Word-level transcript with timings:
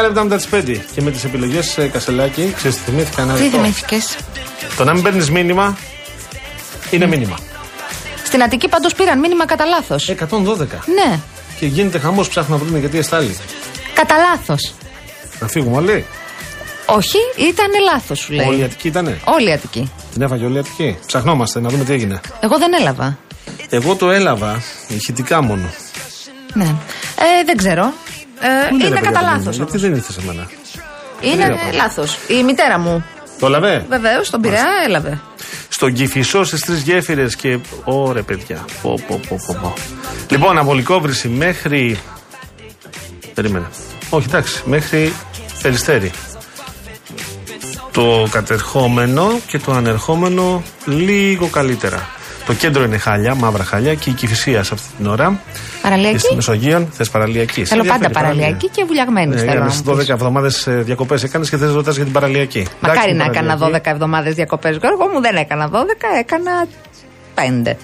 10 0.00 0.02
λεπτά 0.02 0.22
μετά 0.22 0.36
τις 0.36 0.48
5. 0.52 0.80
Και 0.94 1.02
με 1.02 1.10
τις 1.10 1.24
επιλογές 1.24 1.78
ε, 1.78 1.86
Κασελάκη, 1.86 2.52
ξέρεις 2.56 2.76
τι 2.76 2.82
θυμήθηκα 2.82 3.24
να 3.24 3.34
Τι 3.34 3.48
θυμήθηκες; 3.48 4.16
Το 4.76 4.84
να 4.84 4.94
μην 4.94 5.02
παίρνεις 5.02 5.30
μήνυμα 5.30 5.78
είναι 6.90 7.06
μήνυμα. 7.06 7.38
Στην 8.24 8.42
Αττική 8.42 8.68
πάντως 8.68 8.94
πήραν 8.94 9.18
μήνυμα 9.18 9.44
κατά 9.46 9.64
λάθος. 9.64 10.08
112. 10.08 10.14
Ναι. 10.94 11.18
Και 11.58 11.66
γίνεται 11.66 11.98
χαμός 11.98 12.28
ψάχνουν 12.28 12.58
να 12.58 12.64
βρουν 12.64 12.78
γιατί 12.78 12.98
εστάλει. 12.98 13.36
Κατά 13.94 14.14
λάθος. 14.16 14.74
Να 15.40 15.46
φύγουμε 15.46 15.76
όλοι; 15.76 16.06
Όχι, 16.86 17.18
ήταν 17.36 17.70
λάθος 17.92 18.18
σου 18.18 18.32
λέει. 18.32 18.46
Όλη 18.46 18.60
η 18.60 18.62
Αττική 18.62 18.88
ήταν. 18.88 19.20
Όλη 19.24 19.48
η 19.48 19.52
Αττική. 19.52 19.92
Την 20.12 20.22
έφαγε 20.22 20.44
όλη 20.44 20.56
η 20.56 20.58
Αττική; 20.58 20.98
Ψαχνόμαστε 21.06 21.60
να 21.60 21.68
δούμε 21.68 21.84
τι 21.84 21.92
έγινε. 21.92 22.20
Εγώ 22.40 22.58
δεν 22.58 22.72
έλαβα. 22.80 23.18
Εγώ 23.68 23.96
το 23.96 24.10
έλαβα 24.10 24.62
ηχητικά 24.88 25.42
μόνο. 25.42 25.70
Ναι. 26.52 26.74
Ε, 27.16 27.44
δεν 27.44 27.56
ξέρω. 27.56 27.92
Ε, 28.40 28.74
είναι, 28.74 28.86
είναι 28.86 29.00
κατά 29.00 29.22
λάθος. 29.22 29.56
Γιατί 29.56 29.78
δεν 29.78 29.94
ήρθες 29.94 30.14
σε 30.14 30.20
μένα; 30.26 30.50
Είναι 31.20 31.56
λάθος. 31.74 32.18
Η 32.28 32.42
μητέρα 32.42 32.78
μου. 32.78 33.04
Το 33.38 33.46
έλαβε; 33.46 33.84
Βεβαίως, 33.88 34.30
τον 34.30 34.40
πειρά 34.40 34.64
έλαβε. 34.86 35.20
Στον 35.68 35.92
Κυφισό 35.92 36.44
στις 36.44 36.60
τρεις 36.60 36.80
γέφυρες 36.82 37.36
και. 37.36 37.58
Ωρε, 37.84 38.22
παιδιά. 38.22 38.64
Πω, 38.82 39.00
πω, 39.08 39.20
πω, 39.28 39.38
πω. 39.46 39.74
Λοιπόν, 40.28 40.58
απολυκόβριση 40.58 41.28
μέχρι. 41.28 41.98
Περίμενε. 43.34 43.66
Όχι, 44.10 44.26
εντάξει, 44.28 44.62
μέχρι 44.64 45.12
περιστέρη. 45.62 46.10
Το 47.92 48.28
κατερχόμενο 48.30 49.40
και 49.46 49.58
το 49.58 49.72
ανερχόμενο 49.72 50.62
λίγο 50.84 51.46
καλύτερα. 51.46 52.08
Το 52.46 52.52
κέντρο 52.54 52.82
είναι 52.82 52.98
χάλια, 52.98 53.34
μαύρα 53.34 53.64
χάλια 53.64 53.94
και 53.94 54.10
η 54.10 54.12
Κυφυσία 54.12 54.62
σε 54.62 54.74
αυτή 54.74 54.88
την 54.96 55.06
ώρα. 55.06 55.40
Και 55.82 55.88
στη 55.88 55.98
Παραλιακή. 55.98 56.34
Μεσογείο 56.34 56.88
θες 56.92 57.10
παραλιακή. 57.10 57.64
Θέλω 57.64 57.84
πάντα 57.84 58.10
παραλιακή 58.10 58.68
και 58.68 58.84
βουλιαγμένη. 58.86 59.26
Ναι, 59.34 59.36
θέλω 59.36 59.46
να 59.46 59.52
έκανες 59.54 59.80
μου 59.82 59.92
12 59.94 59.96
πεις. 59.98 60.08
εβδομάδε 60.08 60.48
διακοπές 60.82 61.22
έκανες 61.22 61.50
και 61.50 61.56
θες 61.56 61.68
να 61.68 61.74
ρωτάς 61.74 61.94
για 61.94 62.04
την 62.04 62.12
παραλιακή. 62.12 62.66
Μακάρι 62.80 62.98
Εντάξει, 62.98 63.16
να 63.16 63.22
την 63.24 63.32
έκανα 63.32 63.54
12 63.54 63.58
παραλιακή. 63.58 63.88
εβδομάδες 63.88 64.34
διακοπές. 64.34 64.76
Εγώ 64.82 65.08
μου 65.12 65.20
δεν 65.20 65.36
έκανα 65.36 65.68
12, 65.68 65.72
έκανα 66.18 66.66
5. 67.34 67.76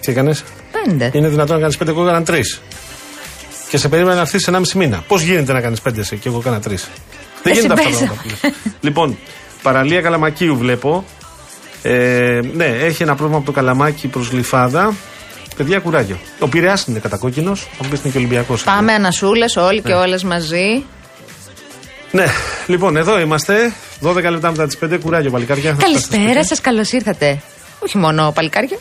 Τι 0.00 0.10
έκανες; 0.12 0.44
5. 0.72 1.10
Είναι 1.12 1.28
δυνατόν 1.28 1.54
να 1.56 1.60
κάνεις 1.60 1.76
5 1.76 1.88
εγώ 1.88 2.02
έκανα 2.08 2.22
3. 2.26 2.60
Και 3.68 3.76
σε 3.78 3.88
περίμενα 3.88 4.14
να 4.14 4.20
έρθεις 4.20 4.48
1,5 4.48 4.72
μήνα. 4.78 5.04
Πώς 5.08 5.22
γίνεται 5.22 5.52
να 5.52 5.60
κάνεις 5.60 5.80
5 5.82 5.98
εσύ 5.98 6.16
και 6.16 6.28
εγώ 6.28 6.38
έκανα 6.38 6.60
3. 6.60 6.62
Δεν 7.42 7.52
Εσύ 7.52 7.60
γίνεται 7.60 7.72
αυτά 7.72 7.74
τα 7.74 7.74
πες. 7.88 7.96
πράγματα. 7.98 8.22
που 8.22 8.28
λες. 8.46 8.74
λοιπόν, 8.80 9.18
παραλία 9.62 10.00
Καλαμακίου 10.00 10.56
βλέπω. 10.56 11.04
Ε, 11.82 12.40
ναι, 12.54 12.64
έχει 12.64 13.02
ένα 13.02 13.14
πρόβλημα 13.14 13.36
από 13.38 13.46
το 13.46 13.52
Καλαμάκι 13.52 14.08
προς 14.08 14.28
Γλυφάδα. 14.28 14.92
Παιδιά, 15.56 15.78
κουράγιο. 15.80 16.18
Ο 16.38 16.48
Πειραιάς 16.48 16.84
είναι 16.84 16.98
κατακόκκινος. 16.98 17.60
Θα 17.78 17.84
μου 17.84 17.90
πεις 17.90 18.00
είναι 18.00 18.12
και 18.12 18.18
Ολυμπιακός. 18.18 18.62
Πάμε 18.64 18.92
ανασούλε 18.92 19.44
όλοι 19.56 19.80
και 19.80 19.92
όλες 19.92 20.22
μαζί. 20.24 20.84
Ναι, 22.10 22.24
λοιπόν, 22.66 22.96
εδώ 22.96 23.20
είμαστε. 23.20 23.72
12 24.02 24.14
λεπτά 24.30 24.50
μετά 24.50 24.66
τις 24.66 24.78
5. 24.84 24.98
Κουράγιο, 25.02 25.30
παλικάρια. 25.30 25.70
Θα 25.70 25.76
φτάσετε 25.76 25.98
στο 25.98 26.08
Καλησπέρα 26.10 26.32
σπίτι. 26.32 26.46
σας, 26.46 26.60
καλώς 26.60 26.92
ήρθατε. 26.92 27.40
Όχι 27.78 27.98
μόνο 27.98 28.32
παλικάρια. 28.34 28.78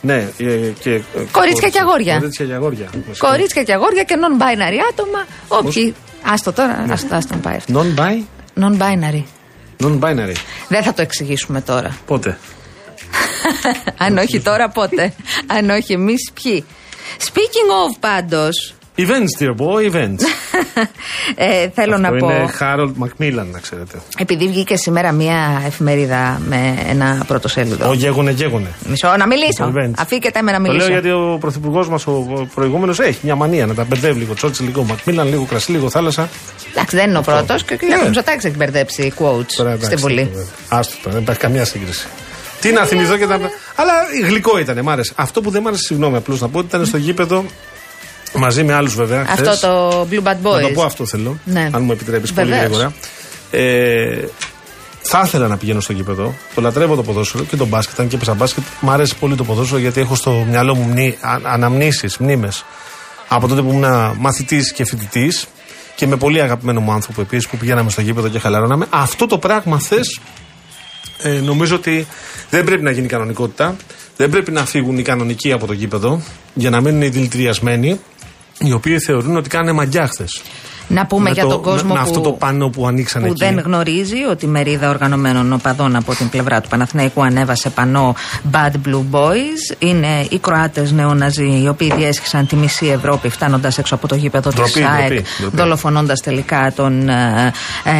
Ναι, 0.00 0.14
ε, 0.38 0.54
και. 0.80 0.90
ε, 0.90 1.00
Κορίτσια 1.30 1.68
και 1.68 1.78
αγόρια. 1.80 2.16
Κορίτσια 2.18 2.46
και 2.46 2.52
αγόρια. 2.52 2.86
Κορίτσια 3.18 3.62
και 3.62 3.72
αγόρια 3.72 4.02
και 4.02 4.14
non-binary 4.18 4.78
άτομα. 4.90 5.24
Όποιοι. 5.48 5.94
Άστο 6.32 6.52
τώρα, 6.52 6.86
άστο, 6.90 7.14
άστο 7.14 7.34
να 7.34 7.40
πάει 7.40 7.56
αυτό. 7.56 7.84
Non-bi, 7.84 8.22
Non-binary. 8.60 9.22
non-binary. 9.82 10.34
Δεν 10.68 10.82
θα 10.82 10.92
το 10.94 11.02
εξηγήσουμε 11.02 11.60
τώρα. 11.60 11.96
Πότε; 12.06 12.38
Αν 13.96 14.18
όχι 14.18 14.40
τώρα, 14.40 14.68
πότε; 14.68 15.12
Αν 15.46 15.70
όχι 15.70 15.92
εμείς, 15.92 16.30
ποιοι; 16.42 16.64
Speaking 17.20 17.92
of 17.92 17.96
πάντως, 18.00 18.74
Events, 18.98 19.42
dear 19.42 19.54
boy, 19.56 19.92
events. 19.92 20.20
ε, 21.34 21.68
θέλω 21.74 21.94
Αυτό 21.94 22.10
να 22.10 22.16
πω. 22.18 22.30
είναι 22.30 22.50
Harold 22.60 22.92
Macmillan, 23.04 23.46
να 23.52 23.58
ξέρετε. 23.58 23.98
Επειδή 24.18 24.48
βγήκε 24.48 24.76
σήμερα 24.76 25.12
μία 25.12 25.62
εφημερίδα 25.66 26.40
με 26.48 26.74
ένα 26.88 27.24
πρωτοσέλιδο. 27.26 27.88
Ο 27.88 27.92
γέγονε, 27.92 28.30
γέγονε. 28.30 28.68
Μισό, 28.86 29.16
να 29.16 29.26
μιλήσω. 29.26 29.72
Events. 29.76 29.90
Αφήκετε 29.96 30.42
με 30.42 30.50
να 30.52 30.56
Το 30.56 30.62
μιλήσω. 30.62 30.86
λέω 30.88 30.92
γιατί 30.92 31.10
ο 31.10 31.36
πρωθυπουργός 31.40 31.88
μας, 31.88 32.06
ο 32.06 32.48
προηγούμενος, 32.54 33.00
έχει 33.00 33.18
μια 33.22 33.34
μανία 33.34 33.66
να 33.66 33.74
τα 33.74 33.84
μπερδεύει 33.84 34.18
λίγο. 34.18 34.34
Τσότσι, 34.34 34.62
λίγο 34.62 34.82
Μακμίλαν, 34.84 35.28
λίγο 35.28 35.44
κρασί, 35.44 35.70
λίγο 35.70 35.90
θάλασσα. 35.90 36.28
Εντάξει, 36.70 36.96
δεν 36.96 37.08
είναι 37.08 37.18
ο 37.18 37.22
πρώτος 37.22 37.64
και 37.64 37.74
ο 37.74 37.76
κ. 37.76 37.82
Ναι. 37.82 38.02
Μητσοτάκης 38.04 38.44
έχει 38.44 38.56
μπερδέψει 38.56 39.12
quotes 39.18 39.46
Τώρα, 39.56 39.70
εντάξει, 39.70 39.86
στη 39.86 39.96
Βουλή. 39.96 40.22
βέβαια. 40.22 40.44
Άστο 40.68 40.94
τώρα, 41.02 41.14
δεν 41.14 41.22
υπάρχει 41.22 41.40
καμία 41.40 41.64
σύγκριση. 41.64 42.06
Τι 42.60 42.72
να 42.72 42.84
θυμηθώ 42.84 43.16
και 43.16 43.26
τα. 43.26 43.38
Αλλά 43.74 43.92
γλυκό 44.26 44.58
ήταν, 44.58 44.82
μ' 44.82 44.88
άρεσε. 44.88 45.12
Αυτό 45.16 45.40
που 45.40 45.50
δεν 45.50 45.62
μ' 45.62 45.66
άρεσε, 45.66 45.82
συγγνώμη, 45.82 46.16
απλώς 46.16 46.40
να 46.40 46.48
πω 46.48 46.58
ότι 46.58 46.66
ήταν 46.66 46.86
στο 46.86 46.96
γήπεδο 46.96 47.44
μαζί 48.34 48.64
με 48.64 48.72
άλλους 48.74 48.94
βέβαια. 48.94 49.26
Αυτό 49.28 49.44
χθες. 49.44 49.60
το 49.60 50.06
Blue 50.10 50.22
Bad 50.22 50.36
Boys. 50.48 50.60
Να 50.60 50.60
το 50.60 50.68
πω 50.74 50.82
αυτό 50.82 51.06
θέλω. 51.06 51.38
Ναι. 51.44 51.70
Αν 51.72 51.82
μου 51.82 51.92
επιτρέπεις 51.92 52.32
πολύ 52.32 52.48
Βεβαίως. 52.48 52.64
γρήγορα. 52.66 52.92
Ε, 53.50 54.24
θα 55.02 55.22
ήθελα 55.26 55.46
να 55.48 55.56
πηγαίνω 55.56 55.80
στο 55.80 55.92
γήπεδο. 55.92 56.34
Το 56.54 56.60
λατρεύω 56.60 56.94
το 56.94 57.02
ποδόσφαιρο 57.02 57.44
και 57.44 57.56
το 57.56 57.66
μπάσκετ. 57.66 58.00
Αν 58.00 58.08
και 58.08 58.16
έπαιζα 58.16 58.34
μπάσκετ, 58.34 58.62
μου 58.80 58.90
αρέσει 58.90 59.16
πολύ 59.16 59.34
το 59.34 59.44
ποδόσφαιρο 59.44 59.80
γιατί 59.80 60.00
έχω 60.00 60.14
στο 60.14 60.46
μυαλό 60.48 60.74
μου 60.74 60.82
μνή, 60.82 61.18
α, 61.20 61.38
αναμνήσεις, 61.44 62.16
μνήμες 62.18 62.64
από 63.28 63.48
τότε 63.48 63.62
που 63.62 63.70
ήμουν 63.72 64.14
μαθητής 64.18 64.72
και 64.72 64.84
φοιτητής 64.84 65.46
και 65.94 66.06
με 66.06 66.16
πολύ 66.16 66.42
αγαπημένο 66.42 66.80
μου 66.80 66.92
άνθρωπο 66.92 67.20
επίσης 67.20 67.48
που 67.48 67.56
πηγαίναμε 67.56 67.90
στο 67.90 68.00
γήπεδο 68.00 68.28
και 68.28 68.38
χαλαρώναμε. 68.38 68.86
Αυτό 68.90 69.26
το 69.26 69.38
πράγμα 69.38 69.80
θες 69.80 70.20
ε, 71.22 71.40
νομίζω 71.40 71.74
ότι 71.76 72.06
δεν 72.50 72.64
πρέπει 72.64 72.82
να 72.82 72.90
γίνει 72.90 73.06
κανονικότητα. 73.06 73.76
Δεν 74.16 74.30
πρέπει 74.30 74.50
να 74.50 74.64
φύγουν 74.64 74.98
οι 74.98 75.02
κανονικοί 75.02 75.52
από 75.52 75.66
το 75.66 75.72
γήπεδο 75.72 76.22
για 76.54 76.70
να 76.70 76.80
μείνουν 76.80 77.02
οι 77.02 77.08
δηλητηριασμένοι, 77.08 78.00
οι 78.58 78.72
οποίοι 78.72 78.98
θεωρούν 78.98 79.36
ότι 79.36 79.48
κάνουν 79.48 79.74
μαγιά 79.74 80.06
χθες. 80.06 80.42
Να 80.88 81.06
πούμε 81.06 81.22
Με 81.22 81.30
για 81.30 81.42
το- 81.42 81.48
τον 81.48 81.62
κόσμο 81.62 81.88
με, 81.88 81.94
με 81.94 82.00
που, 82.00 82.06
αυτό 82.08 82.20
το 82.20 82.30
πάνω 82.32 82.68
που 82.68 82.86
ανοίξανε 82.86 83.26
που 83.26 83.32
εκεί. 83.32 83.44
δεν 83.44 83.58
γνωρίζει 83.64 84.24
ότι 84.30 84.44
η 84.44 84.48
μερίδα 84.48 84.88
οργανωμένων 84.90 85.52
οπαδών 85.52 85.96
από 85.96 86.14
την 86.14 86.28
πλευρά 86.28 86.60
του 86.60 86.68
Παναθηναϊκού 86.68 87.22
ανέβασε 87.22 87.70
πανό 87.70 88.14
Bad 88.52 88.70
Blue 88.88 89.04
Boys. 89.10 89.74
Είναι 89.78 90.26
οι 90.30 90.38
Κροάτες 90.38 90.92
νεοναζί, 90.92 91.60
οι 91.62 91.68
οποίοι 91.68 91.92
διέσχισαν 91.96 92.46
τη 92.46 92.56
μισή 92.56 92.86
Ευρώπη 92.86 93.28
φτάνοντας 93.28 93.78
έξω 93.78 93.94
από 93.94 94.08
το 94.08 94.14
γήπεδο 94.14 94.48
της 94.50 94.58
Ντροπή, 94.58 94.70
ΣΑΕΚ, 94.80 95.06
ντροπή, 95.08 95.24
ντροπή. 95.40 95.56
δολοφονώντας 95.56 96.20
τελικά 96.20 96.72
τον 96.76 97.08
ε, 97.08 97.52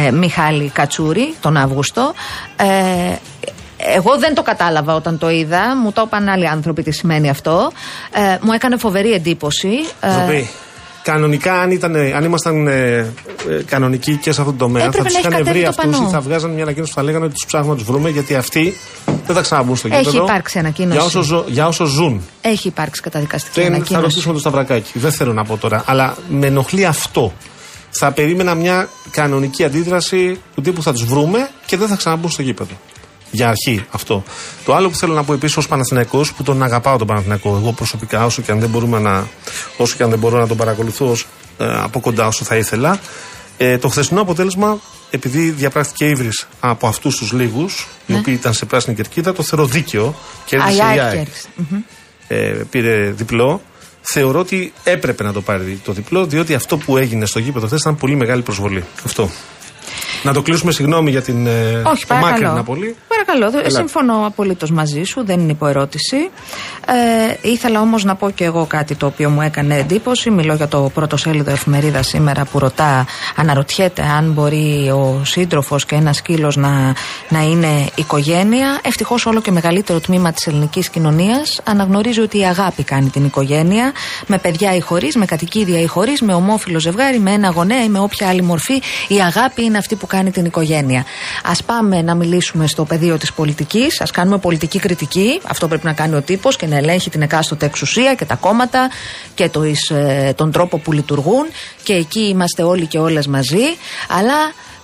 ε, 0.07 0.11
Μιχάλη 0.11 0.69
Κατσούρη 0.73 1.33
τον 1.41 1.57
Αύγουστο. 1.57 2.13
Ε, 2.55 2.65
εγώ 3.95 4.17
δεν 4.19 4.33
το 4.35 4.41
κατάλαβα 4.41 4.95
όταν 4.95 5.17
το 5.17 5.29
είδα. 5.29 5.61
Μου 5.83 5.91
το 5.91 6.03
είπαν 6.05 6.27
άλλοι 6.29 6.47
άνθρωποι 6.47 6.83
τι 6.83 6.91
σημαίνει 6.91 7.29
αυτό. 7.29 7.71
Ε, 8.11 8.37
μου 8.41 8.51
έκανε 8.51 8.77
φοβερή 8.77 9.11
εντύπωση. 9.13 9.69
Ε, 10.01 10.07
Ντροπή. 10.17 10.49
Κανονικά, 11.11 11.53
αν, 11.61 11.71
ήταν, 11.71 11.95
αν 11.95 12.23
ήμασταν 12.23 12.67
ε, 12.67 12.97
ε, 12.97 13.13
κανονικοί 13.65 14.15
και 14.15 14.31
σε 14.31 14.41
αυτό 14.41 14.51
το 14.53 14.57
τομέα, 14.57 14.85
Έπρεπε 14.85 14.97
θα 14.97 15.03
τους 15.03 15.13
να 15.13 15.19
έχει 15.19 15.27
είχαν 15.27 15.43
βρει 15.53 15.61
κατέβει 15.61 15.75
το 15.75 15.81
αυτούς 15.81 15.97
πανό. 15.97 16.09
ή 16.09 16.11
θα 16.11 16.19
βγάζαν 16.21 16.51
μια 16.51 16.63
ανακοίνωση 16.63 16.91
που 16.91 16.97
θα 16.97 17.03
λέγανε 17.05 17.25
ότι 17.25 17.33
τους 17.33 17.45
ψάχνουμε 17.45 17.73
να 17.73 17.79
τους 17.79 17.87
βρούμε 17.87 18.09
γιατί 18.09 18.35
αυτοί 18.35 18.77
δεν 19.25 19.35
θα 19.35 19.41
ξαναμπούν 19.41 19.75
στο 19.75 19.87
Έχει 19.91 19.97
γήπεδο. 20.03 20.23
υπάρξει 20.23 20.59
ανακοίνωση. 20.59 20.95
Για 20.97 21.05
όσο, 21.05 21.21
ζω- 21.21 21.45
για 21.47 21.67
όσο 21.67 21.85
ζουν. 21.85 22.21
Έχει 22.41 22.67
υπάρξει 22.67 23.01
καταδικαστική 23.01 23.59
Δεν 23.59 23.69
θα 23.69 23.75
ανακοίνωση. 23.75 24.03
ρωτήσουμε 24.05 24.33
το 24.33 24.39
Σταυρακάκι. 24.39 24.99
Δεν 24.99 25.11
θέλω 25.11 25.33
να 25.33 25.43
πω 25.43 25.57
τώρα. 25.57 25.83
Αλλά 25.85 26.15
με 26.29 26.47
ενοχλεί 26.47 26.85
αυτό. 26.85 27.33
Θα 27.89 28.11
περίμενα 28.11 28.55
μια 28.55 28.89
κανονική 29.11 29.63
αντίδραση 29.63 30.39
του 30.55 30.61
τύπου 30.61 30.81
θα 30.83 30.91
τους 30.93 31.03
βρούμε 31.05 31.49
και 31.65 31.77
δεν 31.77 31.87
θα 31.87 31.95
ξαναμπούν 31.95 32.29
στο 32.31 32.41
γήπεδο. 32.41 32.71
Για 33.37 33.47
αρχή 33.47 33.85
αυτό. 33.91 34.23
Το 34.65 34.75
άλλο 34.75 34.89
που 34.89 34.95
θέλω 34.95 35.13
να 35.13 35.23
πω 35.23 35.33
επίσης 35.33 35.57
ως 35.57 35.67
Παναθηναϊκός 35.67 36.33
που 36.33 36.43
τον 36.43 36.63
αγαπάω 36.63 36.97
τον 36.97 37.07
Παναθηναϊκό, 37.07 37.57
εγώ 37.61 37.71
προσωπικά, 37.71 38.25
όσο 38.25 38.41
και 38.41 38.51
αν 38.51 38.59
δεν, 38.59 38.69
μπορούμε 38.69 38.99
να, 38.99 39.27
όσο 39.77 39.95
και 39.97 40.03
αν 40.03 40.09
δεν 40.09 40.19
μπορώ 40.19 40.39
να 40.39 40.47
τον 40.47 40.57
παρακολουθώ 40.57 41.09
ως, 41.09 41.27
ε, 41.57 41.65
από 41.81 41.99
κοντά 41.99 42.27
όσο 42.27 42.45
θα 42.45 42.55
ήθελα, 42.55 42.99
ε, 43.57 43.77
το 43.77 43.87
χθεσινό 43.87 44.21
αποτέλεσμα, 44.21 44.79
επειδή 45.09 45.49
διαπράχθηκε 45.49 46.05
ύβρι 46.05 46.29
από 46.59 46.87
αυτούς 46.87 47.15
τους 47.15 47.31
λίγους, 47.31 47.87
οι 48.05 48.13
οποίοι 48.13 48.35
ήταν 48.39 48.53
σε 48.53 48.65
πράσινη 48.65 48.95
κερκίδα, 48.95 49.33
το 49.33 49.43
θεωρώ 49.43 49.65
δίκαιο. 49.65 50.15
Κέρδισε 50.45 50.81
Α, 50.81 50.85
η 50.85 50.87
η 50.87 50.89
ΑΕΚ 50.91 50.99
ΑΕΚ 50.99 51.11
κέρδισε. 51.15 51.47
Μμμ. 51.55 51.79
ε, 52.27 52.37
πήρε 52.69 53.11
διπλό. 53.11 53.61
Θεωρώ 54.13 54.39
ότι 54.39 54.73
έπρεπε 54.83 55.23
να 55.23 55.33
το 55.33 55.41
πάρει 55.41 55.81
το 55.85 55.91
διπλό, 55.91 56.25
διότι 56.25 56.53
αυτό 56.53 56.77
που 56.77 56.97
έγινε 56.97 57.25
στο 57.25 57.39
γήπεδο 57.39 57.65
χθες 57.67 57.79
ήταν 57.79 57.95
πολύ 57.97 58.15
μεγάλη 58.15 58.41
προσβολή. 58.41 58.83
Αυτό. 59.05 59.29
Να 60.23 60.33
το 60.33 60.41
κλείσουμε, 60.41 60.71
συγγνώμη 60.71 61.09
για 61.11 61.21
την. 61.21 61.47
ε, 61.47 61.81
Όχι, 61.85 62.05
το 62.05 62.07
παρακαλώ. 62.07 62.31
μάκρυνα 62.31 62.63
πολύ. 62.63 62.95
Παρακαλώ, 63.25 63.51
δε- 63.51 63.57
Ελάτε. 63.57 63.75
συμφωνώ 63.75 64.25
απολύτως 64.25 64.71
μαζί 64.71 65.03
σου, 65.03 65.25
δεν 65.25 65.39
είναι 65.39 65.51
υποερώτηση. 65.51 66.15
Ε, 67.41 67.49
ήθελα 67.49 67.81
όμως 67.81 68.03
να 68.03 68.15
πω 68.15 68.29
και 68.29 68.43
εγώ 68.43 68.65
κάτι 68.65 68.95
το 68.95 69.05
οποίο 69.05 69.29
μου 69.29 69.41
έκανε 69.41 69.75
εντύπωση. 69.77 70.29
Μιλώ 70.29 70.53
για 70.53 70.67
το 70.67 70.91
πρώτο 70.93 71.17
σέλιδο 71.17 71.51
εφημερίδα 71.51 72.01
σήμερα 72.03 72.45
που 72.51 72.59
ρωτά, 72.59 73.05
αναρωτιέται 73.35 74.01
αν 74.01 74.31
μπορεί 74.31 74.89
ο 74.89 75.21
σύντροφος 75.25 75.85
και 75.85 75.95
ένας 75.95 76.17
σκύλος 76.17 76.55
να, 76.55 76.93
να 77.29 77.41
είναι 77.41 77.85
οικογένεια. 77.95 78.79
Ευτυχώς 78.83 79.25
όλο 79.25 79.41
και 79.41 79.51
μεγαλύτερο 79.51 79.99
τμήμα 79.99 80.31
της 80.31 80.47
ελληνικής 80.47 80.89
κοινωνίας 80.89 81.61
αναγνωρίζει 81.63 82.19
ότι 82.21 82.37
η 82.39 82.43
αγάπη 82.45 82.83
κάνει 82.83 83.09
την 83.09 83.25
οικογένεια, 83.25 83.91
με 84.27 84.37
παιδιά 84.37 84.75
ή 84.75 84.79
χωρίς, 84.79 85.15
με 85.15 85.25
κατοικίδια 85.25 85.79
ή 85.81 85.85
χωρίς, 85.85 86.21
με 86.21 86.33
ομόφυλο 86.33 86.79
ζευγάρι, 86.79 87.19
με 87.19 87.31
ένα 87.31 87.49
γονέα 87.49 87.83
ή 87.83 87.89
με 87.89 87.99
όποια 87.99 88.27
άλλη 88.27 88.41
μορφή. 88.41 88.81
Η 89.07 89.15
αγάπη 89.21 89.63
είναι 89.63 89.77
αυτή 89.77 89.95
που 89.95 90.07
κάνει 90.07 90.31
την 90.31 90.45
οικογένεια. 90.45 91.05
Α 91.43 91.63
πάμε 91.65 92.01
να 92.01 92.15
μιλήσουμε 92.15 92.67
στο 92.67 92.83
πεδίο 93.07 93.17
της 93.19 93.33
πολιτικής, 93.33 94.01
ας 94.01 94.11
κάνουμε 94.11 94.37
πολιτική 94.37 94.79
κριτική. 94.79 95.39
Αυτό 95.47 95.67
πρέπει 95.67 95.85
να 95.85 95.93
κάνει 95.93 96.15
ο 96.15 96.21
τύπος 96.21 96.55
και 96.55 96.65
να 96.65 96.77
ελέγχει 96.77 97.09
την 97.09 97.21
εκάστοτε 97.21 97.65
εξουσία 97.65 98.15
και 98.15 98.25
τα 98.25 98.35
κόμματα 98.35 98.89
και 99.35 99.49
το, 99.49 99.63
εις, 99.63 99.89
ε, 99.89 100.33
τον 100.37 100.51
τρόπο 100.51 100.77
που 100.77 100.91
λειτουργούν. 100.91 101.45
Και 101.83 101.93
εκεί 101.93 102.19
είμαστε 102.27 102.63
όλοι 102.63 102.85
και 102.85 102.97
όλες 102.99 103.27
μαζί. 103.27 103.63
Αλλά 104.09 104.33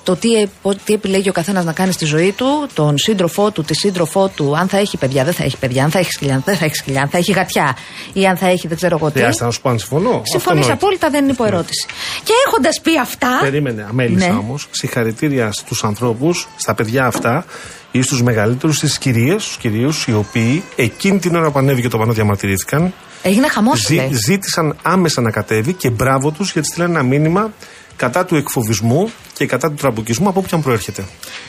το 0.03 0.15
τι, 0.15 0.33
ε, 0.33 0.47
πο- 0.61 0.75
τι 0.85 0.93
επιλέγει 0.93 1.29
ο 1.29 1.31
καθένας 1.31 1.65
να 1.65 1.73
κάνει 1.73 1.91
στη 1.91 2.05
ζωή 2.05 2.31
του, 2.31 2.67
τον 2.73 2.97
σύντροφό 2.97 3.51
του, 3.51 3.63
τη 3.63 3.73
σύντροφό 3.73 4.27
του, 4.35 4.57
αν 4.57 4.67
θα 4.67 4.77
έχει 4.77 4.97
παιδιά, 4.97 5.23
δεν 5.23 5.33
θα 5.33 5.43
έχει 5.43 5.57
παιδιά, 5.57 5.83
αν 5.83 5.91
θα 5.91 5.99
έχει 5.99 6.11
σκυλιά, 6.11 6.41
δεν 6.45 6.57
θα 6.57 6.65
έχει 6.65 6.75
σκυλιά, 6.75 7.01
αν 7.01 7.09
θα 7.09 7.17
έχει 7.17 7.31
γατιά 7.31 7.77
ή 8.13 8.25
αν 8.25 8.37
θα 8.37 8.47
έχει 8.47 8.67
δεν 8.67 8.77
ξέρω 8.77 8.97
εγώ 8.99 9.11
τι. 9.11 9.19
Χρειάζεται 9.19 9.45
να 9.45 9.51
σου 9.51 9.61
πω 9.61 9.69
αν 9.69 9.79
συμφωνώ. 9.79 10.09
Συμφωνείς 10.09 10.35
Αυτονόητο. 10.35 10.73
απόλυτα, 10.73 11.09
δεν 11.09 11.23
είναι 11.23 11.31
υποερώτηση. 11.31 11.85
Και 12.23 12.33
έχοντας 12.47 12.79
πει 12.81 12.99
αυτά. 12.99 13.37
Περίμενε, 13.41 13.85
αμέλησα 13.89 14.27
Ναι. 14.27 14.33
όμως. 14.37 14.67
Συγχαρητήρια 14.71 15.51
στους 15.51 15.83
ανθρώπους, 15.83 16.47
στα 16.57 16.73
παιδιά 16.73 17.05
αυτά 17.05 17.45
ή 17.95 18.01
στου 18.01 18.23
μεγαλύτερους, 18.23 18.75
στις 18.77 18.97
κυρίες, 18.97 19.43
στους 19.43 19.57
κυρίους, 19.57 20.07
οι 20.07 20.13
οποίοι 20.13 20.63
εκείνη 20.75 21.19
την 21.19 21.35
ώρα 21.35 21.51
που 21.51 21.59
ανέβηκε 21.59 21.87
το 21.89 21.97
πανό 21.97 22.13
διαμαρτυρήθηκαν. 22.13 22.93
Έγινε 23.21 23.47
χαμός. 23.47 23.79
Ζή- 23.79 24.13
ζήτησαν 24.25 24.75
άμεσα 24.81 25.21
να 25.21 25.31
κατέβει 25.31 25.73
και 25.73 25.89
μπράβο 25.89 26.31
τους 26.31 26.51
γιατί 26.51 26.67
στείλαν 26.67 26.89
ένα 26.89 27.03
μήνυμα 27.03 27.53
κατά 27.95 28.25
του 28.25 28.35
εκφοβισμού 28.35 29.11
και 29.33 29.45
κατά 29.45 29.67
του 29.69 29.75
τραμπουκισμού 29.75 30.27
από 30.29 30.39
όποιον 30.39 30.61
προέρχεται. 30.61 31.05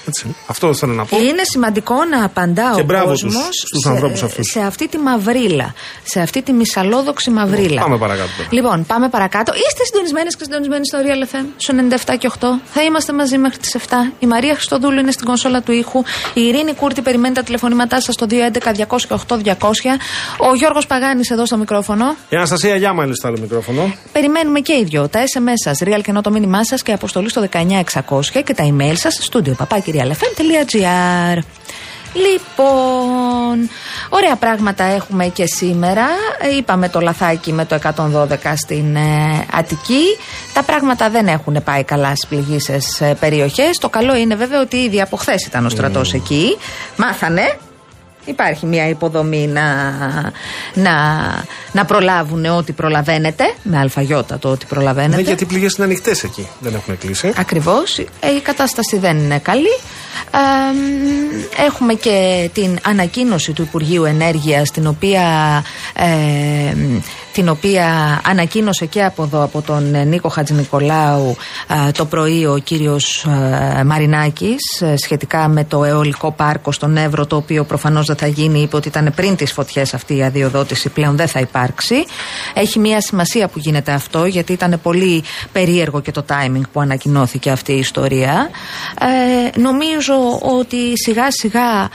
Έτσι. 0.09 0.37
Αυτό 0.47 0.75
θέλω 0.75 0.93
να 0.93 1.05
πω. 1.05 1.17
Είναι 1.17 1.43
σημαντικό 1.43 1.95
να 2.05 2.25
απαντά 2.25 2.73
Και 2.75 2.81
ο 2.81 2.85
μπράβο 2.85 3.07
κόσμος 3.09 3.33
τους, 3.35 3.59
στους 3.67 3.87
ανθρώπους 3.87 4.23
αυτούς. 4.23 4.51
σε 4.51 4.61
αυτή 4.61 4.89
τη 4.89 4.99
μαυρίλα. 4.99 5.75
Σε 6.05 6.21
αυτή 6.21 6.43
τη 6.43 6.53
μισαλόδοξη 6.53 7.31
μαυρίλα. 7.31 7.81
Πάμε 7.81 7.99
παρακάτω 7.99 8.29
τώρα. 8.37 8.49
Λοιπόν, 8.53 8.85
πάμε 8.87 9.09
παρακάτω. 9.09 9.53
Είστε 9.55 9.85
συντονισμένες 9.85 10.37
και 10.37 10.45
συντονισμένοι 10.45 10.87
στο 10.87 10.99
Real 11.03 11.35
FM, 11.35 11.47
στο 11.57 11.75
97 12.15 12.17
και 12.19 12.27
8. 12.27 12.47
Θα 12.65 12.83
είμαστε 12.83 13.13
μαζί 13.13 13.39
μέχρι 13.39 13.59
τις 13.59 13.75
7. 13.75 13.81
Η 14.19 14.27
Μαρία 14.27 14.55
Χριστοδούλου 14.55 14.99
είναι 15.01 15.11
στην 15.11 15.27
κονσόλα 15.27 15.63
του 15.63 15.73
ήχου. 15.73 16.03
Η 16.35 16.41
Ειρήνη 16.41 16.75
Κούρτη 16.75 17.03
περιμένει 17.03 17.35
τα 17.35 17.43
τηλεφωνήματά 17.43 18.01
σας 18.01 18.15
στο 18.15 18.27
211-208-200. 18.27 19.99
Ο 20.39 20.55
Γιώργος 20.55 20.87
Παγάνης 20.87 21.31
εδώ 21.31 21.47
στο 21.47 21.57
μικρόφωνο. 21.57 22.17
Η 22.29 22.37
Αναστασία 22.37 22.77
Γιάμα 22.77 23.05
είναι 23.05 23.15
στο 23.15 23.27
άλλο 23.29 23.39
μικρόφωνο. 23.41 23.95
Περιμένουμε 24.13 24.61
και 24.61 24.73
οι 24.73 24.85
δυο. 24.85 25.09
Τα 25.09 25.21
SMS 25.21 25.53
σας, 25.65 25.79
real 25.85 26.01
και 26.03 26.11
ενώ 26.11 26.21
το 26.21 26.31
μήνυμά 26.31 26.65
σας 26.65 26.83
και 26.83 26.93
αποστολή 26.93 27.29
στο 27.31 27.41
19600 27.83 28.43
και 28.45 28.55
τα 28.55 28.65
email 28.65 28.95
σας 28.95 29.15
στο 29.15 29.41
studio 29.45 29.53
papakirialfm.gr. 29.65 31.39
Λοιπόν, 32.15 33.71
ωραία 34.09 34.37
πράγματα 34.37 34.85
έχουμε 34.85 35.27
και 35.27 35.47
σήμερα. 35.47 36.07
Ε, 36.41 36.57
Είπαμε 36.57 36.89
το 36.89 37.01
λαθάκι 37.01 37.53
με 37.53 37.65
το 37.65 37.79
112 37.97 38.37
στην 38.57 38.97
ε, 38.97 39.47
Αττική. 39.53 40.03
Τα 40.53 40.63
πράγματα 40.63 41.11
δεν 41.11 41.27
έχουν 41.27 41.63
πάει 41.65 41.85
καλά 41.85 42.09
στις 42.17 42.27
πληγήσεις 42.29 43.03
περιοχές. 43.21 43.79
Το 43.79 43.89
καλό 43.89 44.17
είναι 44.17 44.35
βέβαια 44.35 44.61
ότι 44.61 44.77
ήδη 44.77 45.01
από 45.01 45.17
χθες 45.17 45.47
ήταν 45.47 45.67
ο 45.67 45.69
στρατός 45.69 46.13
εκεί. 46.15 46.57
Μάθανε. 46.97 47.57
Υπάρχει 48.25 48.67
μια 48.67 48.89
υποδομή 48.89 49.47
να, 49.47 49.91
να, 50.75 50.93
να 51.73 51.85
προλάβουν 51.85 52.45
ό,τι 52.45 52.73
προλαβαίνετε. 52.73 53.55
Με 53.63 53.79
αλφαγιώτα 53.79 54.39
το 54.39 54.49
ό,τι 54.49 54.67
προλαβαίνετε. 54.67 55.17
Ναι, 55.17 55.23
γιατί 55.23 55.43
οι 55.43 55.47
πληγές 55.47 55.75
είναι 55.75 55.87
ανοιχτές 55.87 56.25
εκεί. 56.25 56.49
Δεν 56.59 56.75
έχουν 56.75 56.99
κλείσει. 56.99 57.33
Ακριβώς. 57.37 57.99
Η 57.99 58.41
κατάσταση 58.43 58.99
δεν 58.99 59.19
είναι 59.19 59.39
καλή. 59.39 59.79
Ε, 60.31 60.39
μ, 60.73 61.63
έχουμε 61.67 61.95
και 61.95 62.51
την 62.53 62.79
ανακοίνωση 62.83 63.53
του 63.53 63.63
Υπουργείου 63.63 64.05
Ενέργειας 64.05 64.71
την 64.71 64.87
οποία, 64.87 65.23
ε, 65.95 66.75
μ, 66.75 66.99
την 67.35 67.49
οποία 67.49 68.21
ανακοίνωσε 68.25 68.87
και 68.87 69.05
από 69.05 69.23
εδώ 69.23 69.43
από 69.43 69.63
τον 69.63 69.95
ε, 69.95 70.05
Νίκο 70.05 70.29
Χατζηνικολάου 70.29 71.37
ε, 71.87 71.91
το 71.91 72.05
πρωί 72.05 72.47
ο 72.47 72.61
κύριος 72.65 73.25
ε, 73.79 73.85
Μαρινάκης 73.85 74.81
ε, 74.81 74.97
σχετικά 74.97 75.49
με 75.49 75.65
το 75.65 75.85
αιωλικό 75.85 76.33
πάρκο 76.33 76.73
στον 76.73 76.97
Εύρο 76.97 77.27
το 77.27 77.37
οποίο 77.37 77.65
προφανώς 77.65 78.07
δεν 78.07 78.17
θα 78.17 78.27
γίνει 78.27 78.61
είπε 78.61 78.77
ότι 78.77 78.89
ήταν 78.89 79.13
πριν 79.17 79.37
τις 79.37 79.53
φωτιές 79.53 79.95
αυτή 79.95 80.17
η 80.17 80.23
αδειοδότηση 80.23 80.89
πλέον 80.89 81.17
δεν 81.17 81.29
θα 81.29 81.41
υπάρξει. 81.41 82.05
Έχει 82.55 82.79
μια 82.79 83.01
σημασία 83.01 83.49
που 83.49 83.59
γίνεται 83.59 83.93
αυτό 83.93 84.25
γιατί 84.25 84.53
ήταν 84.53 84.81
πολύ 84.83 85.23
περίεργο 85.53 86.01
και 86.01 86.11
το 86.11 86.25
timing 86.29 86.63
που 86.73 86.81
ανακοινώθηκε 86.81 87.51
αυτή 87.51 87.73
η 87.73 87.79
ιστορία. 87.79 88.51
Ε, 89.01 89.61
νομίζω 89.61 90.15
ότι 90.59 90.93
σιγά 90.95 91.31
σιγά 91.31 91.89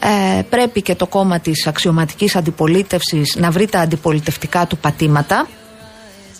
ε, 0.00 0.42
πρέπει 0.42 0.82
και 0.82 0.94
το 0.94 1.06
κόμμα 1.06 1.38
της 1.40 1.66
αξιωματικής 1.66 2.36
αντιπολίτευσης 2.36 3.36
να 3.38 3.50
βρει 3.50 3.66
τα 3.66 3.80
αντιπολιτευτικά 3.80 4.66
του 4.66 4.76
πατήματα 4.78 5.48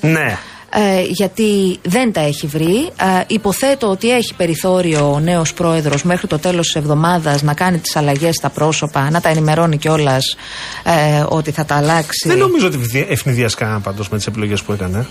Ναι. 0.00 0.38
ε, 0.70 1.02
γιατί 1.08 1.78
δεν 1.82 2.12
τα 2.12 2.20
έχει 2.20 2.46
βρει. 2.46 2.86
Ε, 2.86 3.24
υποθέτω 3.26 3.90
ότι 3.90 4.10
έχει 4.10 4.34
περιθώριο 4.34 5.12
ο 5.12 5.20
νέος 5.20 5.52
πρόεδρος 5.54 6.02
μέχρι 6.02 6.26
το 6.26 6.38
τέλος 6.38 6.66
της 6.66 6.74
εβδομάδας 6.74 7.42
να 7.42 7.54
κάνει 7.54 7.78
τις 7.78 7.96
αλλαγές 7.96 8.34
στα 8.34 8.48
πρόσωπα, 8.50 9.10
να 9.10 9.20
τα 9.20 9.28
ενημερώνει 9.28 9.76
κιόλας 9.76 10.36
ε, 10.84 11.24
ότι 11.28 11.50
θα 11.50 11.64
τα 11.64 11.74
αλλάξει. 11.74 12.28
Δεν 12.28 12.38
νομίζω 12.38 12.66
ότι 12.66 13.06
ευνηδίασε 13.08 13.56
κανένα 13.56 13.80
πάντως 13.80 14.08
με 14.08 14.16
τις 14.16 14.26
επιλογές 14.26 14.62
που 14.62 14.72
έκανε. 14.72 15.06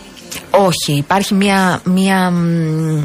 Όχι, 0.52 0.94
υπάρχει 0.98 1.34
μια, 1.34 1.82
μια, 1.84 2.32
μ, 2.32 3.04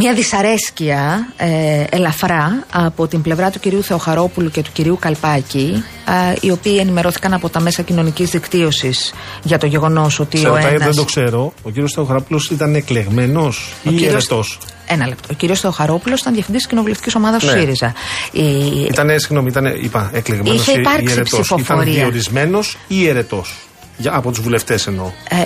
μια 0.00 0.14
δυσαρέσκεια 0.14 1.28
ε, 1.36 1.84
ελαφρά 1.90 2.64
από 2.72 3.06
την 3.06 3.22
πλευρά 3.22 3.50
του 3.50 3.60
κυρίου 3.60 3.82
Θεοχαρόπουλου 3.82 4.50
και 4.50 4.62
του 4.62 4.70
κυρίου 4.72 4.96
Καλπάκη 5.00 5.84
ε, 6.30 6.34
οι 6.40 6.50
οποίοι 6.50 6.76
ενημερώθηκαν 6.80 7.32
από 7.34 7.48
τα 7.48 7.60
μέσα 7.60 7.82
κοινωνικής 7.82 8.30
δικτύωσης 8.30 9.12
για 9.42 9.58
το 9.58 9.66
γεγονός 9.66 10.18
ότι 10.20 10.36
Ξέρω, 10.36 10.52
ο 10.52 10.56
τα- 10.58 10.68
ένας... 10.68 10.82
δεν 10.84 10.94
το 10.94 11.04
ξέρω. 11.04 11.52
Ο 11.62 11.70
κύριος 11.70 11.92
Θεοχαρόπουλος 11.92 12.50
ήταν 12.50 12.74
εκλεγμένος 12.74 13.72
ή 13.82 13.88
κύριος- 13.90 14.08
ερετό. 14.14 14.44
Ένα 14.86 15.06
λεπτό. 15.06 15.28
Ο 15.30 15.34
κύριος 15.34 15.60
Θεοχαρόπουλος 15.60 16.20
ήταν 16.20 16.32
διευθυντής 16.32 16.60
της 16.62 16.70
κοινοβουλευτικής 16.70 17.14
ομάδας 17.14 17.44
του 17.44 17.50
Ναι. 17.52 17.58
ΣΥΡΙΖΑ. 17.58 17.92
Η... 18.32 18.42
Ήταν, 18.90 19.18
συγγνώμη, 19.20 19.48
ήταν, 19.48 19.66
είπα, 19.82 20.10
εκλεγμένος 20.12 20.60
Είχε 20.60 20.70
ή 20.70 20.80
υπάρξει 20.80 21.02
ερετό. 21.12 21.20
Ήταν 21.36 21.40
ψηφοφορία. 21.40 21.92
διορισμένος 21.92 22.76
ή 22.88 23.08
ερετό. 23.08 23.44
Από 24.04 24.30
τους 24.30 24.40
βουλευτές 24.40 24.86
εννοώ. 24.86 25.10
ε, 25.28 25.36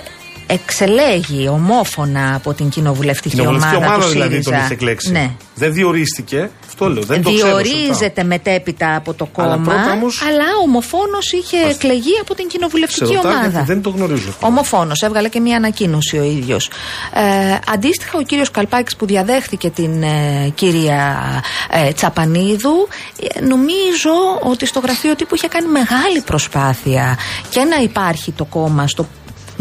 εξελέγει 0.52 1.48
ομόφωνα 1.48 2.34
από 2.34 2.52
την 2.52 2.68
κοινοβουλευτική, 2.68 3.34
Κοινοβουλευτική 3.36 3.76
ομάδα, 3.76 3.86
ομάδα 3.92 4.04
του 4.04 4.10
δηλαδή 4.10 4.30
ΣΥΡΙΖΑ. 4.30 4.50
τον 4.50 4.58
είχε 4.60 4.72
εκλέξει. 4.72 5.10
Ναι. 5.10 5.30
Δεν 5.54 5.72
διορίστηκε. 5.72 6.50
Αυτό 6.66 6.88
λέω. 6.88 7.02
Δεν 7.02 7.22
το 7.22 7.32
ξέρω. 7.32 7.48
σωστά. 7.58 7.62
Διορίζεται 7.68 8.24
μετέπειτα 8.24 8.96
από 8.96 9.14
το 9.14 9.28
Αλλά 9.36 9.54
κόμμα, 9.54 9.64
πρώτα 9.64 9.92
όμως- 9.92 10.22
αλλά 10.22 10.44
ομοφόνος 10.64 11.32
είχε 11.32 11.56
εκλεγεί 11.70 12.18
από 12.20 12.34
την 12.34 12.44
Σε 12.50 12.56
κοινοβουλευτική 12.56 13.14
ρωτάω 13.14 13.32
ομάδα. 13.32 13.48
γιατί 13.48 13.66
δεν 13.66 13.82
το 13.82 13.90
γνωρίζω. 13.90 14.28
αυτό. 14.28 14.46
Ομοφόνος, 14.46 15.00
έβγαλε 15.02 15.28
και 15.28 15.40
μία 15.40 15.56
ανακοίνωση 15.56 16.18
ο 16.18 16.22
ίδιος. 16.22 16.70
Ε, 17.14 17.58
αντίστοιχα, 17.72 18.18
ο 18.18 18.22
κύριος 18.22 18.50
Καλπάκης 18.50 18.96
που 18.96 19.06
διαδέχθηκε 19.06 19.70
την 19.70 20.02
ε, 20.02 20.52
κυρία 20.54 21.22
ε, 21.70 21.92
Τσαπανίδου, 21.92 22.88
ε, 23.34 23.40
νομίζω 23.44 24.10
ότι 24.42 24.66
στο 24.66 24.80
γραφείο 24.80 25.16
τύπου 25.16 25.34
είχε 25.34 25.48
κάνει 25.48 25.66
μεγάλη 25.68 26.20
προσπάθεια 26.26 27.18
και 27.50 27.60
να 27.64 27.76
υπάρχει 27.82 28.32
το 28.32 28.44
κόμμα 28.44 28.88
στο 28.88 29.06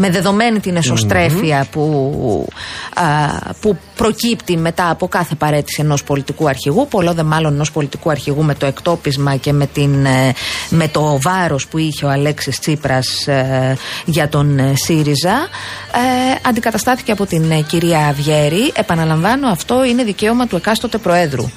με 0.02 0.10
δεδομένη 0.10 0.60
την 0.60 0.76
εσωστρέφεια 0.76 1.66
που, 1.70 2.46
α, 2.94 3.04
που 3.60 3.76
προκύπτει 3.96 4.56
μετά 4.56 4.90
από 4.90 5.08
κάθε 5.08 5.34
παρέτηση 5.34 5.80
ενός 5.80 6.04
πολιτικού 6.04 6.48
αρχηγού, 6.48 6.88
πολλό 6.88 7.12
δε 7.12 7.22
μάλλον 7.22 7.52
ενός 7.52 7.72
πολιτικού 7.72 8.10
αρχηγού 8.10 8.44
με 8.44 8.54
το 8.54 8.66
εκτόπισμα 8.66 9.36
και 9.36 9.52
με, 9.52 9.66
την, 9.66 10.04
ε, 10.04 10.34
με 10.68 10.88
το 10.88 11.20
βάρος 11.20 11.66
που 11.66 11.78
είχε 11.78 12.04
ο 12.04 12.10
Αλέξης 12.10 12.58
Τσίπρας 12.58 13.26
ε, 13.26 13.76
για 14.04 14.28
τον 14.28 14.58
ε, 14.58 14.72
ΣΥΡΙΖΑ, 14.74 15.48
ε, 15.92 16.48
αντικαταστάθηκε 16.48 17.12
από 17.12 17.26
την 17.26 17.50
ε, 17.50 17.60
κυρία 17.60 18.06
Αυγέρη. 18.06 18.72
Επαναλαμβάνω, 18.74 19.48
αυτό 19.48 19.84
είναι 19.84 20.04
δικαίωμα 20.04 20.46
του 20.46 20.56
εκάστοτε 20.56 20.98
Προέδρου 20.98 21.50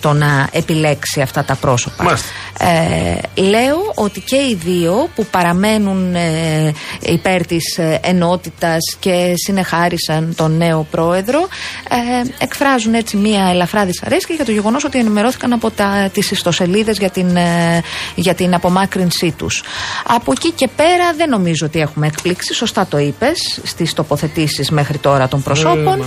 το 0.00 0.12
να 0.12 0.48
επιλέξει 0.52 1.20
αυτά 1.20 1.44
τα 1.44 1.54
πρόσωπα. 1.54 2.04
Μάλιστα. 2.04 2.28
Ε, 2.58 3.40
λέω 3.40 3.92
ότι 3.94 4.20
και 4.20 4.36
οι 4.36 4.58
δύο 4.64 5.08
που 5.14 5.26
παραμένουν 5.26 6.14
ε, 6.14 6.72
υπέρ 7.00 7.46
της 7.46 7.78
ε, 7.78 8.00
ενότητας 8.02 8.78
και 8.98 9.32
συνεχάρισαν 9.34 10.34
τον 10.36 10.56
νέο 10.56 10.86
πρόεδρο 10.90 11.48
ε, 11.88 12.30
εκφράζουν 12.38 12.94
έτσι 12.94 13.16
μια 13.16 13.48
ελαφρά 13.50 13.84
δυσαρέσκεια 13.84 14.34
για 14.34 14.44
το 14.44 14.50
γεγονός 14.50 14.84
ότι 14.84 14.98
ενημερώθηκαν 14.98 15.52
από 15.52 15.70
τα, 15.70 16.10
τις 16.12 16.30
ιστοσελίδες 16.30 16.98
για 16.98 17.10
την, 17.10 17.36
ε, 17.36 17.82
για 18.14 18.34
την 18.34 18.54
απομάκρυνσή 18.54 19.34
τους. 19.36 19.62
Από 20.06 20.32
εκεί 20.32 20.50
και 20.50 20.68
πέρα 20.76 21.12
δεν 21.16 21.28
νομίζω 21.28 21.66
ότι 21.66 21.80
έχουμε 21.80 22.06
εκπλήξει, 22.06 22.54
σωστά 22.54 22.86
το 22.86 22.98
είπες 22.98 23.60
στις 23.62 23.92
τοποθετήσεις 23.92 24.70
μέχρι 24.70 24.98
τώρα 24.98 25.28
των 25.28 25.42
προσώπων. 25.42 26.04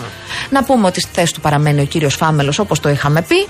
να 0.50 0.63
πούμε 0.63 0.88
ότι 0.88 1.01
στη 1.01 1.12
θέση 1.13 1.33
του 1.33 1.41
παραμένει 1.41 1.81
ο 1.81 1.85
κύριος 1.85 2.15
Φάμελος 2.15 2.59
όπως 2.59 2.79
το 2.79 2.89
είχαμε 2.89 3.21
πει. 3.21 3.47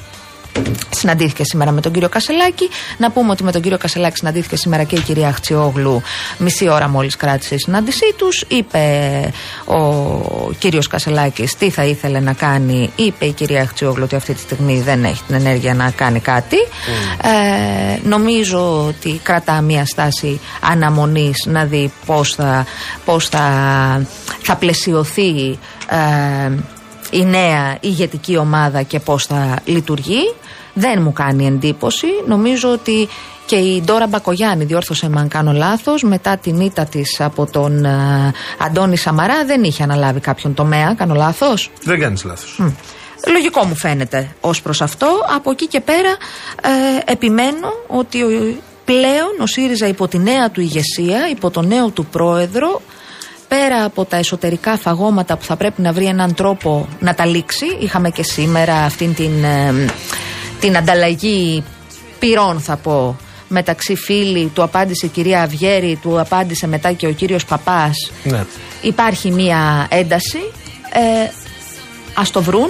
Συναντήθηκε 0.89 1.43
σήμερα 1.43 1.71
με 1.71 1.81
τον 1.81 1.91
κύριο 1.91 2.09
Κασελάκη. 2.09 2.69
Να 2.97 3.11
πούμε 3.11 3.31
ότι 3.31 3.43
με 3.43 3.51
τον 3.51 3.61
κύριο 3.61 3.77
Κασελάκη 3.77 4.17
συναντήθηκε 4.17 4.55
σήμερα 4.55 4.83
και 4.83 4.95
η 4.95 4.99
κυρία 4.99 5.27
Αχτσιόγλου. 5.27 6.01
Μισή 6.37 6.69
ώρα 6.69 6.89
μόλις 6.89 7.15
κράτησε 7.15 7.55
η 7.55 7.57
συνάντησή 7.57 8.13
τους. 8.17 8.45
Είπε 8.47 9.31
ο 9.65 9.79
κύριος 10.57 10.87
Κασελάκης 10.87 11.55
τι 11.55 11.69
θα 11.69 11.83
ήθελε 11.83 12.19
να 12.19 12.33
κάνει. 12.33 12.91
Είπε 12.95 13.25
η 13.25 13.31
κυρία 13.31 13.61
Αχτσιόγλου 13.61 14.03
ότι 14.03 14.15
αυτή 14.15 14.33
τη 14.33 14.39
στιγμή 14.39 14.81
δεν 14.81 15.03
έχει 15.03 15.21
την 15.27 15.35
ενέργεια 15.35 15.73
να 15.73 15.91
κάνει 15.91 16.19
κάτι. 16.19 16.57
Ε, 17.23 18.07
νομίζω 18.07 18.85
ότι 18.85 19.19
κρατά 19.23 19.61
μια 19.61 19.85
στάση 19.85 20.39
αναμονής 20.61 21.45
να 21.45 21.65
δει 21.65 21.91
πώς 22.05 22.33
θα, 22.35 22.65
πώς 23.05 23.29
θα, 23.29 23.41
θα 24.41 24.55
πλαισιωθεί. 24.55 25.59
Ε, 25.89 26.51
η 27.13 27.25
νέα 27.25 27.77
ηγετική 27.79 28.37
ομάδα 28.37 28.81
και 28.81 28.99
πώς 28.99 29.25
θα 29.25 29.59
λειτουργεί. 29.65 30.33
Δεν 30.73 31.01
μου 31.01 31.13
κάνει 31.13 31.45
εντύπωση. 31.45 32.07
Νομίζω 32.27 32.71
ότι 32.71 33.07
και 33.45 33.55
η 33.55 33.81
Ντόρα 33.85 34.07
Μπακογιάννη, 34.07 34.65
διόρθωσε 34.65 35.09
με 35.09 35.19
αν 35.19 35.27
κάνω 35.27 35.51
λάθος, 35.51 36.03
μετά 36.03 36.37
την 36.37 36.59
ήττα 36.59 36.85
της 36.85 37.21
από 37.21 37.45
τον 37.45 37.85
ε, 37.85 38.33
Αντώνη 38.57 38.97
Σαμαρά 38.97 39.45
δεν 39.45 39.63
είχε 39.63 39.83
αναλάβει 39.83 40.19
κάποιον 40.19 40.53
τομέα, 40.53 40.93
κάνω 40.93 41.13
λάθος; 41.13 41.71
Δεν 41.83 41.99
κάνεις 41.99 42.23
λάθος. 42.23 42.59
Λογικό 43.31 43.65
μου 43.65 43.75
φαίνεται 43.75 44.35
ως 44.41 44.61
προς 44.61 44.81
αυτό. 44.81 45.07
Από 45.35 45.51
εκεί 45.51 45.67
και 45.67 45.79
πέρα 45.79 46.09
ε, 46.61 47.11
επιμένω 47.11 47.67
ότι 47.87 48.23
ο, 48.23 48.27
πλέον 48.85 49.39
ο 49.39 49.45
ΣΥΡΙΖΑ 49.45 49.87
υπό 49.87 50.07
τη 50.07 50.17
νέα 50.19 50.51
του 50.51 50.61
ηγεσία, 50.61 51.29
υπό 51.29 51.49
τον 51.49 51.67
νέο 51.67 51.89
του 51.89 52.05
πρόεδρο, 52.05 52.81
πέρα 53.47 53.83
από 53.83 54.05
τα 54.05 54.17
εσωτερικά 54.17 54.77
φαγώματα 54.77 55.37
που 55.37 55.43
θα 55.43 55.55
πρέπει 55.55 55.81
να 55.81 55.91
βρει 55.93 56.05
έναν 56.05 56.33
τρόπο 56.33 56.87
να 56.99 57.13
τα 57.13 57.25
λήξει, 57.25 57.65
είχαμε 57.79 58.09
και 58.09 58.23
σήμερα 58.23 58.75
αυτήν 58.75 59.13
την, 59.13 59.43
ε, 59.43 59.73
την 60.59 60.77
ανταλλαγή 60.77 61.63
πυρών 62.19 62.59
θα 62.59 62.75
πω, 62.75 63.17
μεταξύ 63.47 63.95
φίλοι, 63.95 64.51
του 64.53 64.63
απάντησε 64.63 65.05
η 65.05 65.09
κυρία 65.09 65.41
Αυγέρη, 65.41 65.99
του 66.01 66.19
απάντησε 66.19 66.67
μετά 66.67 66.91
και 66.91 67.07
ο 67.07 67.11
κύριος 67.11 67.45
Παπάς 67.45 68.11
Ναι. 68.23 68.45
υπάρχει 68.81 69.31
μία 69.31 69.87
ένταση. 69.89 70.39
Ε, 70.93 71.29
Α 72.19 72.23
το 72.31 72.41
βρουν. 72.41 72.67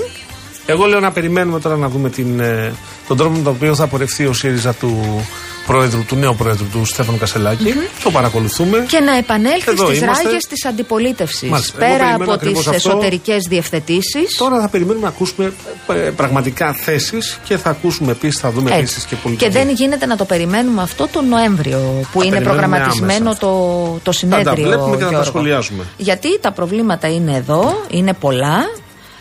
Εγώ 0.65 0.85
λέω 0.85 0.99
να 0.99 1.11
περιμένουμε 1.11 1.59
τώρα 1.59 1.77
να 1.77 1.87
δούμε 1.89 2.09
την, 2.09 2.39
ε, 2.39 2.73
τον 3.07 3.17
τρόπο 3.17 3.35
με 3.35 3.43
τον 3.43 3.53
οποίο 3.53 3.75
θα 3.75 3.87
πορευτεί 3.87 4.25
ο 4.25 4.33
ΣΥΡΙΖΑ 4.33 4.73
του 4.73 5.25
πρόεδρου, 5.65 6.05
του 6.05 6.15
νέου 6.15 6.35
πρόεδρου 6.35 6.65
του 6.71 6.85
Στέφανου 6.85 7.17
Κασελάκη. 7.17 7.73
Το 8.03 8.11
παρακολουθούμε. 8.11 8.85
Και 8.87 8.99
να 8.99 9.17
επανέλθει 9.17 9.71
Εδώ 9.71 9.85
στις 9.85 9.99
είμαστε. 10.01 10.23
ράγες 10.27 10.45
της 10.47 10.65
αντιπολίτευσης. 10.65 11.49
Μάλιστα. 11.49 11.85
Εγώ 11.85 11.91
Πέρα 11.93 12.05
περιμένω 12.05 12.23
από 12.23 12.39
τις 12.39 12.49
ακριβώς 12.49 12.67
αυτό. 12.67 12.89
εσωτερικές 12.89 13.45
διευθετήσεις. 13.49 14.35
Τώρα 14.37 14.59
θα 14.61 14.69
περιμένουμε 14.69 15.03
να 15.05 15.09
ακούσουμε 15.09 15.53
ε, 15.87 15.93
πραγματικά 15.93 16.73
θέσεις 16.73 17.39
και 17.43 17.57
θα 17.57 17.69
ακούσουμε 17.69 18.11
επίσης, 18.11 18.39
θα 18.39 18.51
δούμε 18.51 18.75
επίσης 18.75 19.03
και 19.03 19.15
Και 19.15 19.21
πολιτική. 19.23 19.49
δεν 19.51 19.69
γίνεται 19.69 20.05
να 20.05 20.15
το 20.17 20.25
περιμένουμε 20.25 20.81
αυτό 20.81 21.07
τον 21.11 21.27
Νοέμβριο 21.27 21.77
που 22.11 22.21
είναι 22.21 22.31
περιμένουμε 22.37 22.43
προγραμματισμένο 22.61 23.23
άμεσα. 23.25 23.39
το, 23.39 23.99
το 24.03 24.11
συνέδριο. 24.11 24.43
Θα 24.49 24.55
τα 24.55 24.61
βλέπουμε 24.61 24.95
και 24.95 25.03
θα 25.03 25.09
τα 25.09 25.09
Γιώργο. 25.09 25.23
σχολιάζουμε. 25.29 25.83
Γιατί 25.97 26.39
τα 26.39 26.51
προβλήματα 26.51 27.07
είναι 27.13 27.35
εδώ, 27.35 27.75
είναι 27.89 28.13
πολλά. 28.13 28.57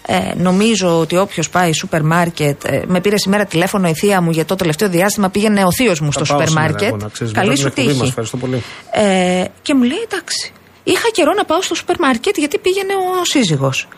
Ε, 0.06 0.18
νομίζω 0.36 0.98
ότι 0.98 1.16
όποιος 1.16 1.50
πάει 1.50 1.72
σούπερ 1.72 2.02
μάρκετ. 2.02 2.64
Ε, 2.64 2.82
με 2.86 3.00
πήρε 3.00 3.18
σήμερα 3.18 3.44
τηλέφωνο 3.44 3.88
η 3.88 3.94
θεία 3.94 4.20
μου 4.20 4.30
για 4.30 4.44
το 4.44 4.54
τελευταίο 4.54 4.88
διάστημα. 4.88 5.28
Πήγαινε 5.30 5.64
ο 5.64 5.72
θείος 5.72 6.00
μου 6.00 6.12
στο 6.12 6.20
πάω 6.24 6.28
σούπερ 6.28 6.48
σήμερα 6.48 6.66
μάρκετ. 6.68 6.88
εγώ, 6.88 6.96
να 6.96 7.08
ξέρεις, 7.08 7.32
Καλή 7.32 7.48
μετά 7.48 7.60
σου 7.60 7.68
την 7.70 7.82
εκπομπή 7.82 7.88
μας. 7.88 7.96
τύχη. 7.98 8.08
Ευχαριστώ 8.08 8.36
πολύ. 8.36 8.62
Ε, 8.90 9.44
και 9.62 9.74
μου 9.74 9.82
λέει 9.82 10.00
εντάξει. 10.10 10.52
Είχα 10.84 11.08
καιρό 11.12 11.32
να 11.36 11.44
πάω 11.44 11.62
στο 11.62 11.74
σούπερ 11.74 11.98
μάρκετ 11.98 12.36
γιατί 12.38 12.58
πήγαινε 12.58 12.92
ο 12.94 13.24
σύζυγος. 13.24 13.88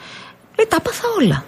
Λέει 0.56 0.66
τα 0.68 0.76
έπαθα 0.80 1.04
όλα. 1.20 1.44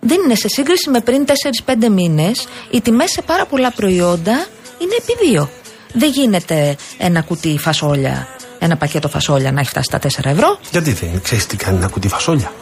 Δεν 0.00 0.20
είναι 0.24 0.34
σε 0.34 0.48
σύγκριση 0.48 0.90
με 0.90 1.00
πριν 1.00 1.24
4-5 1.64 1.88
μήνες, 1.90 2.46
οι 2.70 2.80
τιμές 2.80 3.10
σε 3.10 3.22
πάρα 3.22 3.46
πολλά 3.46 3.70
προϊόντα 3.72 4.46
είναι 4.78 4.94
επί 4.98 5.26
δύο. 5.26 5.50
Δεν 5.92 6.10
γίνεται 6.10 6.76
ένα 6.98 7.22
κουτί 7.22 7.58
φασόλια, 7.58 8.28
ένα 8.58 8.76
πακέτο 8.76 9.08
φασόλια 9.08 9.52
να 9.52 9.60
έχει 9.60 9.68
φτάσει 9.68 9.86
στα 9.86 9.98
4 10.22 10.30
ευρώ. 10.30 10.58
Γιατί 10.70 10.92
δεν 10.92 11.20
ξέρεις 11.22 11.46
τι 11.46 11.56
κάνει 11.56 11.76
ένα 11.76 11.88
κουτί 11.88 12.08
φασόλια; 12.08 12.52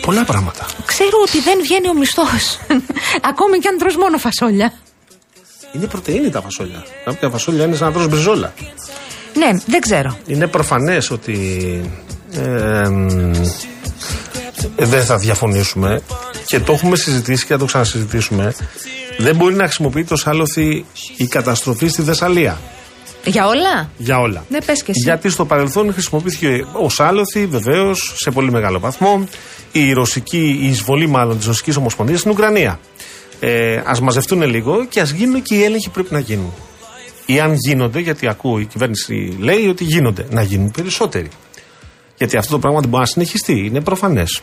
Πολλά 0.00 0.24
πράγματα. 0.24 0.66
Ξέρω 0.86 1.18
ότι 1.26 1.40
δεν 1.40 1.58
βγαίνει 1.62 1.88
ο 1.88 1.94
μισθός. 1.94 2.58
Ακόμη 3.30 3.58
και 3.58 3.68
αν 3.68 3.78
τρως 3.78 3.96
μόνο 3.96 4.18
φασόλια. 4.18 4.72
Είναι 5.72 5.86
πρωτενη 5.86 6.30
τα 6.30 6.40
φασόλια. 6.40 6.84
Κάποια 7.04 7.28
φασόλια 7.30 7.64
είναι 7.64 7.76
σαν 7.76 7.86
να 7.86 7.92
τρως 7.92 8.08
μπριζόλα. 8.08 8.52
Ναι, 9.34 9.48
δεν 9.66 9.80
ξέρω. 9.80 10.18
Είναι 10.26 10.46
προφανές 10.46 11.10
ότι. 11.10 11.34
ε, 12.32 12.82
εμ, 12.82 13.08
ε, 14.76 14.84
δεν 14.84 15.04
θα 15.04 15.16
διαφωνήσουμε 15.18 16.02
και 16.46 16.60
το 16.60 16.72
έχουμε 16.72 16.96
συζητήσει 16.96 17.46
και 17.46 17.52
θα 17.52 17.58
το 17.58 17.64
ξανασυζητήσουμε. 17.64 18.54
Δεν 19.18 19.36
μπορεί 19.36 19.54
να 19.54 19.64
χρησιμοποιείται 19.64 20.14
ω 20.14 20.18
άλοθη 20.24 20.84
η 21.16 21.26
καταστροφή 21.26 21.88
στη 21.88 22.02
Θεσσαλία. 22.02 22.58
Για 23.24 23.46
όλα; 23.46 23.90
Για 23.96 24.18
όλα. 24.18 24.44
Ναι, 24.48 24.62
πες 24.62 24.82
και 24.82 24.90
εσύ. 24.90 25.00
Γιατί 25.00 25.28
στο 25.30 25.44
παρελθόν 25.44 25.92
χρησιμοποιήθηκε 25.92 26.66
ω 26.72 26.86
άλοθη, 26.98 27.46
βεβαίως, 27.46 28.14
σε 28.16 28.30
πολύ 28.30 28.50
μεγάλο 28.50 28.78
βαθμό, 28.78 29.24
η 29.72 29.92
ρωσική, 29.92 30.58
η 30.62 30.66
εισβολή 30.66 31.06
μάλλον 31.06 31.36
της 31.36 31.46
Ρωσικής 31.46 31.76
Ομοσπονδίας 31.76 32.18
στην 32.18 32.30
Ουκρανία. 32.30 32.80
Ε, 33.40 33.82
ας 33.84 34.00
μαζευτούν 34.00 34.42
λίγο 34.42 34.84
και 34.84 35.00
ας 35.00 35.10
γίνουν 35.10 35.42
και 35.42 35.54
οι 35.54 35.62
έλεγχοι 35.62 35.86
που 35.86 35.92
πρέπει 35.92 36.12
να 36.12 36.18
γίνουν. 36.18 36.52
Ή 37.26 37.40
αν 37.40 37.54
γίνονται, 37.54 38.00
γιατί 38.00 38.28
ακούω 38.28 38.58
η 38.58 38.64
κυβέρνηση 38.64 39.36
λέει 39.38 39.66
ότι 39.66 39.84
γίνονται, 39.84 40.26
να 40.30 40.42
γίνουν 40.42 40.70
περισσότεροι. 40.70 41.28
Γιατί 42.20 42.36
αυτό 42.36 42.52
το 42.52 42.58
πράγμα 42.58 42.80
δεν 42.80 42.88
μπορεί 42.88 43.02
να 43.02 43.08
συνεχιστεί. 43.08 43.66
Είναι 43.66 43.80
προφανές. 43.80 44.40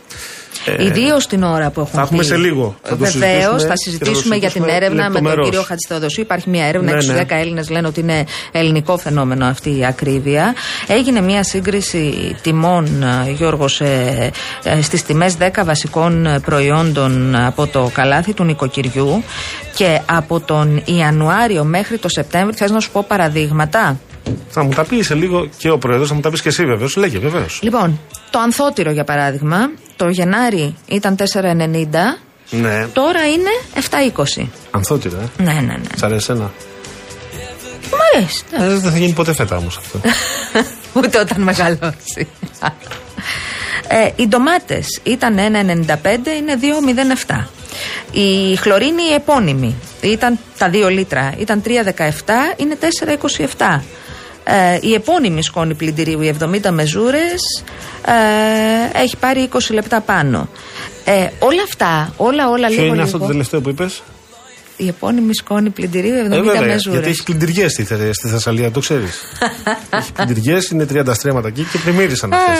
Ιδίως 0.79 1.27
την 1.27 1.43
ώρα 1.43 1.69
που 1.69 1.79
έχουν 1.79 1.91
θα 1.93 2.01
έχουμε 2.01 2.19
πει. 2.19 2.25
σε 2.25 2.37
λίγο. 2.37 2.75
Θα 2.81 2.89
το 2.89 2.95
Βεβαίως, 2.95 3.11
συζητήσουμε 3.11 3.67
θα 3.67 3.73
και 3.73 3.89
συζητήσουμε 3.89 4.23
θα 4.23 4.29
το 4.29 4.35
για 4.37 4.49
την 4.49 4.63
συζητήσουμε 4.63 4.75
έρευνα 4.75 5.03
με 5.03 5.03
τον 5.03 5.13
λεπτομερώς. 5.13 5.45
κύριο 5.45 5.61
Χατζηθεοδοσίου. 5.63 6.21
Υπάρχει 6.23 6.49
μια 6.49 6.65
έρευνα, 6.65 6.91
Ναι, 6.91 6.97
6 6.97 7.05
ναι. 7.05 7.21
10 7.21 7.25
Έλληνες 7.29 7.69
λένε 7.69 7.87
ότι 7.87 7.99
είναι 7.99 8.25
ελληνικό 8.51 8.97
φαινόμενο 8.97 9.45
αυτή 9.45 9.77
η 9.77 9.85
ακρίβεια. 9.85 10.55
Έγινε 10.87 11.21
μια 11.21 11.43
σύγκριση 11.43 12.35
τιμών, 12.41 13.03
ε, 13.03 13.31
Γιώργος, 13.31 13.81
ε, 13.81 14.31
ε, 14.63 14.81
στις 14.81 15.03
τιμές 15.03 15.37
10 15.37 15.63
βασικών 15.65 16.25
ε, 16.25 16.39
προϊόντων 16.39 17.35
από 17.35 17.67
το 17.67 17.89
καλάθι 17.93 18.33
του 18.33 18.43
νοικοκυριού 18.43 19.23
και 19.75 20.01
από 20.05 20.39
τον 20.39 20.81
Ιανουάριο 20.85 21.63
μέχρι 21.63 21.97
το 21.97 22.09
Σεπτέμβριο. 22.09 22.53
Θες 22.57 22.71
να 22.71 22.79
σου 22.79 22.91
πω 22.91 23.05
παραδείγματα; 23.07 23.99
Θα 24.49 24.63
μου 24.63 24.69
τα 24.73 24.83
πεις 24.85 25.05
σε 25.05 25.13
λίγο 25.15 25.49
και 25.57 25.69
ο 25.69 25.77
πρόεδρος, 25.77 26.07
θα 26.07 26.13
μου 26.13 26.21
τα 26.21 26.29
πεις 26.29 26.41
και 26.41 26.49
εσύ 26.49 26.65
βεβαίως. 26.65 26.95
Λέγε 26.95 27.19
βεβαίως. 27.19 27.59
Λοιπόν, 27.63 27.99
το 28.29 28.39
ανθότυρο 28.39 28.91
για 28.91 29.03
παράδειγμα, 29.03 29.57
το 29.95 30.09
Γενάρη 30.09 30.75
ήταν 30.87 31.15
4,90. 31.15 32.17
Ναι, 32.49 32.87
Τώρα 32.93 33.27
είναι 33.27 33.49
7,20. 34.43 34.47
ανθότυρο, 34.71 35.17
ε. 35.37 35.43
Ναι, 35.43 35.53
ναι, 35.53 35.59
ναι. 35.61 35.77
Σ' 35.97 36.03
αρέσει 36.03 36.31
ένα. 36.31 36.51
Μ' 37.91 38.15
αρέσει. 38.15 38.43
ναι. 38.57 38.65
Ε, 38.65 38.67
δεν 38.67 38.91
θα 38.91 38.97
γίνει 38.97 39.13
ποτέ 39.13 39.33
φέτα 39.33 39.57
όμως 39.57 39.77
αυτό. 39.77 39.99
Ούτε 40.99 41.19
όταν 41.19 41.41
μεγαλώσει. 41.41 42.27
ε, 43.87 44.09
οι 44.15 44.27
ντομάτες 44.27 44.99
ήταν 45.03 45.35
1,95, 45.37 45.41
είναι 46.37 46.59
2,07. 47.27 47.43
Η 48.11 48.55
χλωρίνη 48.55 49.03
η 49.11 49.13
επώνυμη 49.13 49.75
ήταν 50.01 50.39
τα 50.57 50.69
2 50.73 50.89
λίτρα, 50.91 51.33
ήταν 51.37 51.61
3,17, 51.65 51.71
είναι 52.57 52.77
4,27. 52.81 53.81
Ε, 54.49 54.77
η 54.81 54.93
επώνυμη 54.93 55.43
σκόνη 55.43 55.73
πλυντηρίου, 55.73 56.21
η 56.21 56.35
70 56.39 56.71
μεζούρες, 56.71 57.63
ε, 58.05 59.01
έχει 59.01 59.17
πάρει 59.17 59.49
20 59.53 59.73
λεπτά 59.73 60.01
πάνω. 60.01 60.49
Ε, 61.05 61.27
όλα 61.39 61.63
αυτά, 61.63 62.13
όλα, 62.17 62.49
όλα 62.49 62.67
Ποιο 62.67 62.75
λίγο 62.75 62.85
είναι 62.85 62.93
λίγο. 62.93 63.03
αυτό 63.03 63.17
το 63.17 63.25
τελευταίο 63.25 63.61
που 63.61 63.69
είπες; 63.69 64.03
Η 64.79 64.87
επώνυμη 64.87 65.33
σκόνη 65.35 65.69
πλυντηρίου, 65.69 66.13
70 66.13 66.31
Ε, 66.31 66.41
βέβαια, 66.41 66.61
μεζούρες. 66.61 66.85
γιατί 66.85 67.09
έχει 67.09 67.23
πλυντηριές 67.23 67.71
στη, 67.71 67.83
Θε- 67.83 68.13
στη 68.13 68.27
Θεσσαλία, 68.27 68.71
το 68.71 68.79
ξέρεις. 68.79 69.21
έχει 69.89 70.11
πλυντηριές, 70.11 70.69
είναι 70.69 70.85
30 70.85 71.13
στρέμματα 71.13 71.47
εκεί 71.47 71.63
και 71.71 71.77
πλημμύρισαν 71.77 72.33
αυτές. 72.33 72.57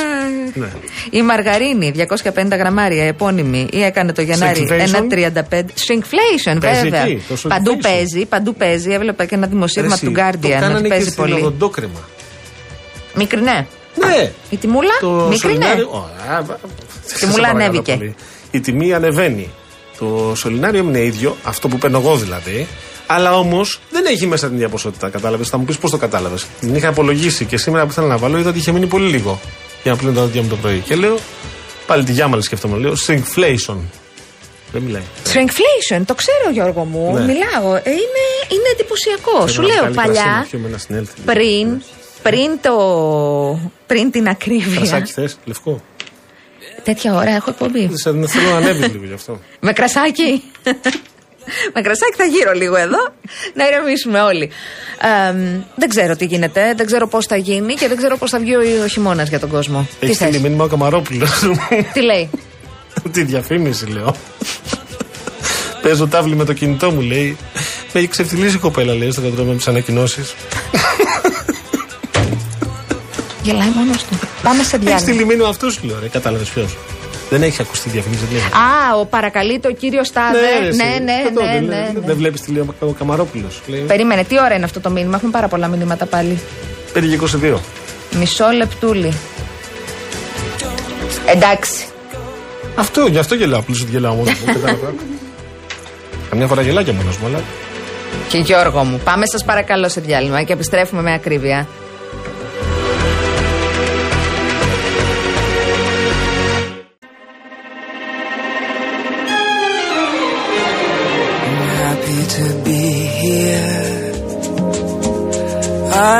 ναι. 0.53 0.67
Η 1.10 1.21
μαργαρίνη 1.21 1.91
250 1.91 2.58
γραμμάρια 2.58 3.03
επώνυμη 3.08 3.67
ή 3.71 3.84
έκανε 3.84 4.13
το 4.13 4.21
Γενάρη 4.21 4.67
Shrinkflation. 4.69 4.95
1,35. 4.95 5.60
Shrinkflation, 5.60 6.58
Παίζει 6.62 6.82
βέβαια. 6.82 7.01
εκεί, 7.01 7.21
το 7.27 7.36
shrinkflation. 7.36 7.47
παντού 7.49 7.77
παίζει, 7.77 8.25
παντού 8.25 8.56
παίζει. 8.56 8.91
Έβλεπα 8.91 9.25
και 9.25 9.36
ένα 9.36 9.47
δημοσίευμα 9.47 9.93
Εσύ, 9.93 10.06
του 10.06 10.12
Το 10.12 10.21
Guardian 10.21 10.49
κάνανε 10.49 10.73
ότι 10.73 10.84
και 10.84 10.88
παίζει 10.89 11.03
στην 11.10 11.15
πολύ. 11.23 11.34
οδοντόκρεμα. 11.34 11.99
Μικρινέ. 13.15 13.67
Ναι. 13.95 14.32
Η 14.49 14.58
τιμούλα, 14.58 14.93
Το 14.99 15.10
μικρινέ. 15.10 15.38
σωληνάριο- 15.38 15.89
Ω, 15.93 16.10
α, 16.32 16.41
βα- 16.43 16.60
σε 17.06 17.25
μουλά 17.27 17.41
παρακαλώ 17.47 17.63
ανέβηκε. 17.65 17.93
πολύ. 17.95 18.15
Η 18.51 18.60
τιμή 18.60 18.93
ανεβαίνει. 18.93 19.49
Το 19.99 20.33
σωληνάριο 20.36 20.79
είναι 20.79 20.99
ίδιο, 21.03 21.38
αυτό 21.43 21.67
που 21.67 21.77
παίρνω 21.77 21.97
εγώ 21.97 22.15
δηλαδή. 22.15 22.67
Αλλά 23.07 23.38
όμως 23.38 23.79
δεν 23.91 24.05
έχει 24.05 24.27
μέσα 24.27 24.47
την 24.47 24.55
ίδια 24.55 24.69
ποσότητα. 24.69 25.10
Κατάλαβες; 25.10 25.49
Θα 25.49 25.57
μου 25.57 25.65
πεις 25.65 25.77
πώς 25.77 25.91
το 25.91 25.97
κατάλαβες. 25.97 26.45
Την 26.60 26.75
είχα 26.75 26.88
απολογίσει 26.88 27.45
και 27.45 27.57
σήμερα 27.57 27.83
που 27.83 27.91
ήθελα 27.91 28.07
να 28.07 28.17
βάλω 28.17 28.38
είδα 28.38 28.49
ότι 28.49 28.60
είχε 28.60 28.71
μείνει 28.71 28.86
πολύ 28.86 29.10
λίγο 29.10 29.39
για 29.83 29.91
να 29.91 29.97
πλύνω 29.97 30.13
τα 30.13 30.21
δόντια 30.21 30.41
μου 30.41 30.47
το 30.47 30.55
πρωί. 30.55 30.79
Και 30.79 30.95
λέω, 30.95 31.17
πάλι 31.88 32.03
τη 32.03 32.12
γιάμαλη 32.12 32.43
σκέφτομαι. 32.43 32.77
Λέω, 32.77 32.93
shrinkflation. 33.07 33.77
Δεν 34.71 34.81
μιλάει. 34.81 35.01
Shrinkflation, 35.33 36.01
το 36.05 36.15
ξέρω 36.15 36.49
Γιώργο 36.51 36.83
μου. 36.83 37.13
Ναι. 37.13 37.19
Μιλάω. 37.19 37.75
Ε, 37.75 37.81
είναι, 37.89 38.23
είναι 38.49 38.69
εντυπωσιακός. 38.73 39.51
Σου 39.51 39.62
Πρέπει 39.62 39.75
να 39.75 39.81
λέω 39.81 39.93
βγάλει 39.93 40.07
κρασί 40.13 40.19
να 40.19 40.31
παλιά, 40.33 40.47
πιούμε, 40.49 40.69
να 40.69 40.77
συνέλθει. 40.77 41.13
πριν, 41.25 41.81
πριν, 42.21 42.60
το, 42.62 43.60
πριν 43.88 44.12
την 44.12 44.27
ακρίβεια. 44.27 44.75
Κρασάκι 44.75 45.12
θες, 45.12 45.38
λευκό. 45.45 45.81
Τέτοια 46.88 47.15
ώρα 47.15 47.30
έχω 47.36 47.50
εκπομπή. 47.50 47.89
Σε- 47.93 48.12
Θέλω 48.28 48.50
να 48.50 48.56
ανέβεις 48.56 48.88
λίγο 48.93 49.06
γι' 49.06 49.13
αυτό. 49.13 49.39
Με 49.60 49.73
κρασάκι. 49.73 50.43
Με 51.73 51.82
κρασάκι 51.82 52.13
θα 52.17 52.23
γύρω 52.23 52.52
λίγο 52.52 52.76
εδώ, 52.76 52.97
να 53.54 53.67
ηρεμήσουμε 53.67 54.21
όλοι. 54.21 54.50
Ε, 55.32 55.36
δεν 55.76 55.89
ξέρω 55.89 56.15
τι 56.15 56.26
γίνεται, 56.26 56.73
δεν 56.78 56.86
ξέρω 56.86 57.08
πώς 57.08 57.26
θα 57.26 57.36
γίνει 57.36 57.73
και 57.73 57.88
δεν 57.88 57.97
ξέρω 57.97 58.17
πώς 58.17 58.30
θα 58.30 58.39
βγει 58.39 58.56
ο, 58.56 58.60
ο 58.84 58.88
χειμώνας 58.88 59.30
για 59.30 59.39
τον 59.39 59.50
κόσμο. 59.50 59.88
Έχει 60.00 60.12
τι 60.12 60.17
θες; 60.17 60.28
στείλει 60.28 60.43
μήνυμα 60.43 60.63
ο 60.63 60.67
Καμαρόπουλος. 60.67 61.32
Τι 61.93 62.02
λέει; 62.02 62.30
Τη 63.13 63.23
διαφήμιση 63.23 63.86
λέω. 63.86 64.15
Παίζω 65.82 66.08
τάβλη 66.08 66.36
με 66.36 66.45
το 66.45 66.54
κινητό 66.54 66.91
μου, 66.91 67.02
λέει. 67.02 67.38
Με 67.93 68.00
έχει 68.00 68.08
ξεφτυλίσει 68.10 68.56
η 68.56 68.60
κοπέλα, 68.60 68.93
λέει, 68.93 69.12
στο 69.12 69.21
κατρόμο 69.21 69.50
με 69.52 69.56
τις 69.58 69.67
ανακοινώσεις. 69.67 70.34
Γελάει 73.47 73.69
μόνος 73.75 74.03
του. 74.03 74.19
Πάμε 74.43 74.63
σε 74.63 74.75
Έχει 74.75 74.86
διάλειμμα. 74.86 74.99
στείλει 74.99 75.25
μήνυμα 75.25 75.47
αυτός, 75.47 75.73
σου 75.73 75.81
λέω, 75.83 75.97
ρε. 76.01 76.07
Κατάλαβες 76.07 76.49
ποιος. 76.49 76.77
Δεν 77.29 77.41
έχει 77.43 77.62
ακουστεί 77.62 77.89
διαφήμιση, 77.89 78.21
δεν 78.25 78.31
λέει. 78.31 78.41
Α, 78.41 78.99
ο 78.99 79.05
παρακαλείται 79.05 79.67
ο 79.67 79.71
κύριο 79.71 80.03
Στάδε. 80.03 80.39
ρε, 80.39 80.60
Ναι, 80.60 80.67
εσύ. 80.67 80.77
ναι, 81.03 81.19
Δεν 81.23 81.33
το- 81.33 81.41
ναι, 81.43 81.51
δεν- 81.53 81.63
ναι, 81.63 81.69
δεν- 81.75 81.93
ναι. 81.93 82.05
Δεν 82.05 82.15
βλέπεις 82.15 82.41
τι 82.41 82.51
λέει 82.51 82.65
ο 82.79 82.91
Καμαρόπουλος. 82.99 83.62
Περίμενε, 83.88 84.23
τι 84.23 84.39
ώρα 84.39 84.55
είναι 84.55 84.65
αυτό 84.65 84.79
το 84.79 84.89
μήνυμα; 84.89 85.15
Έχουμε 85.15 85.31
πάρα 85.31 85.47
πολλά 85.47 85.67
μηνύματα 85.67 86.05
πάλι. 86.05 86.39
5 86.93 87.07
και 87.07 87.13
22. 87.13 87.60
Μισό 88.19 88.49
λεπτούλι. 88.49 89.13
Εντάξει. 91.25 91.86
Αυτό, 92.75 93.05
γι' 93.12 93.17
αυτό 93.17 93.36
γελάω. 93.36 93.62
Πλούσιο 93.62 93.83
ότι 93.83 93.91
γελάω 93.93 94.13
μόνος 94.13 94.33
μου. 94.39 94.45
κατάλαβα. 94.53 94.93
Καμιά 96.29 96.47
φορά 96.47 96.62
γελάω 96.62 96.83
και 96.83 96.91
μόνος 96.91 97.17
μου, 97.17 97.27
αλλά. 97.27 97.39
Και 98.29 98.38
Γιώργο 98.38 98.83
μου, 98.83 99.01
πάμε 99.03 99.25
σας 99.25 99.43
παρακαλώ 99.45 99.89
σε 99.89 100.01
διάλειμμα 100.01 100.43
και 100.43 100.53
επιστρέφουμε 100.53 101.01
με 101.01 101.13
ακρίβεια. 101.13 101.67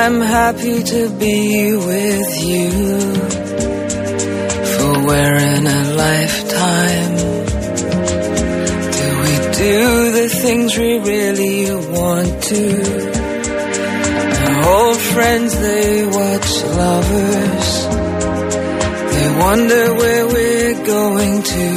I'm 0.08 0.22
happy 0.22 0.82
to 0.84 1.10
be 1.20 1.76
with 1.76 2.46
you. 2.46 2.72
For 4.72 5.06
we're 5.06 5.36
in 5.36 5.68
a 5.68 5.84
lifetime 6.06 7.16
do 8.98 9.08
we 9.24 9.34
do 9.66 10.12
the 10.14 10.30
things 10.30 10.78
we 10.78 10.98
really 11.00 11.76
want 11.92 12.42
to. 12.42 12.64
Old 14.66 14.98
friends, 15.12 15.60
they 15.60 16.06
watch 16.06 16.50
lovers. 16.84 17.70
They 19.14 19.28
wonder 19.44 19.94
where 19.94 20.26
we're 20.26 20.86
going 20.86 21.44
to. 21.44 21.70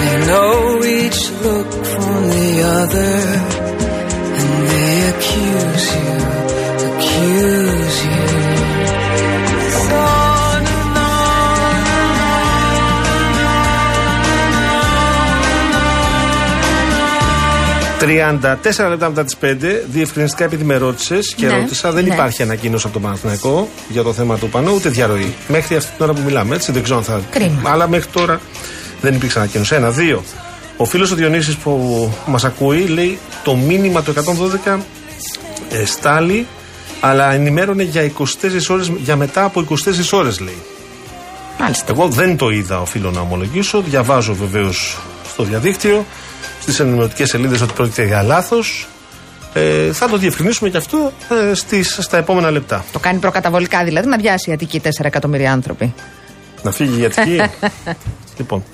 They 0.00 0.16
know 0.26 0.82
each 0.82 1.30
look 1.46 1.70
from 1.86 2.30
the 2.30 2.62
other. 2.66 3.31
34 18.02 18.88
λεπτά 18.88 19.08
μετά 19.08 19.24
τις 19.24 19.36
5, 19.42 19.54
διευκρινιστικά 19.90 20.44
επειδή 20.44 20.64
με 20.64 20.76
ρώτησε 20.76 21.18
και 21.36 21.46
Ναι, 21.46 21.52
ρώτησα, 21.52 21.92
δεν 21.92 22.04
ναι. 22.04 22.14
υπάρχει 22.14 22.42
ανακοίνωση 22.42 22.84
από 22.84 22.94
τον 22.94 23.02
Παναθηναϊκό 23.02 23.68
για 23.88 24.02
το 24.02 24.12
θέμα 24.12 24.38
του 24.38 24.48
πανό, 24.48 24.72
ούτε 24.72 24.88
διαρροή. 24.88 25.34
Μέχρι 25.48 25.76
αυτή 25.76 25.96
την 25.96 26.04
ώρα 26.04 26.12
που 26.12 26.20
μιλάμε, 26.24 26.54
έτσι 26.54 26.72
δεν 26.72 26.82
ξέρω 26.82 26.98
αν 26.98 27.04
θα. 27.04 27.20
Κρίμα. 27.30 27.70
Αλλά 27.70 27.88
μέχρι 27.88 28.10
τώρα 28.10 28.40
δεν 29.00 29.14
υπήρξε 29.14 29.38
ανακοίνωση. 29.38 29.74
Ένα, 29.74 29.90
δύο. 29.90 30.22
Ο 30.76 30.84
φίλος 30.84 31.10
ο 31.10 31.14
Διονύσης 31.14 31.56
που 31.56 32.12
μας 32.26 32.44
ακούει 32.44 32.86
λέει 32.86 33.18
το 33.44 33.54
μήνυμα 33.54 34.02
του 34.02 34.14
112 34.66 34.78
ε, 35.70 35.84
στάλει, 35.84 36.46
αλλά 37.00 37.32
ενημέρωνε 37.32 37.82
για 37.82 38.12
24 38.18 38.24
ώρες, 38.68 38.92
για 38.98 39.16
μετά 39.16 39.44
από 39.44 39.64
24 39.70 39.74
ώρες 40.10 40.40
λέει. 40.40 40.62
Μάλιστα. 41.60 41.92
Εγώ 41.92 42.08
δεν 42.08 42.36
το 42.36 42.50
είδα, 42.50 42.80
οφείλω 42.80 43.10
να 43.10 43.20
ομολογήσω. 43.20 43.80
Διαβάζω 43.80 44.34
βεβαίως 44.34 44.98
στο 45.32 45.42
διαδίκτυο, 45.42 46.06
στις 46.62 46.80
ενημερωτικές 46.80 47.28
σελίδες 47.28 47.60
ότι 47.60 47.72
πρόκειται 47.72 48.04
για 48.04 48.22
λάθος. 48.22 48.88
Ε, 49.54 49.92
θα 49.92 50.08
το 50.08 50.16
διευκρινίσουμε 50.16 50.70
και 50.70 50.76
αυτό 50.76 51.12
ε, 51.50 51.54
στις, 51.54 51.98
στα 52.00 52.16
επόμενα 52.16 52.50
λεπτά. 52.50 52.84
Το 52.92 52.98
κάνει 52.98 53.18
προκαταβολικά 53.18 53.84
δηλαδή 53.84 54.08
να 54.08 54.18
βιάσει 54.18 54.50
η 54.50 54.52
Αττική 54.52 54.80
4 54.84 54.88
εκατομμύρια 55.02 55.52
άνθρωποι. 55.52 55.94
Να 56.62 56.70
φύγει 56.70 57.00
η 57.00 57.04
Αττική. 57.04 57.40
λοιπόν. 58.38 58.64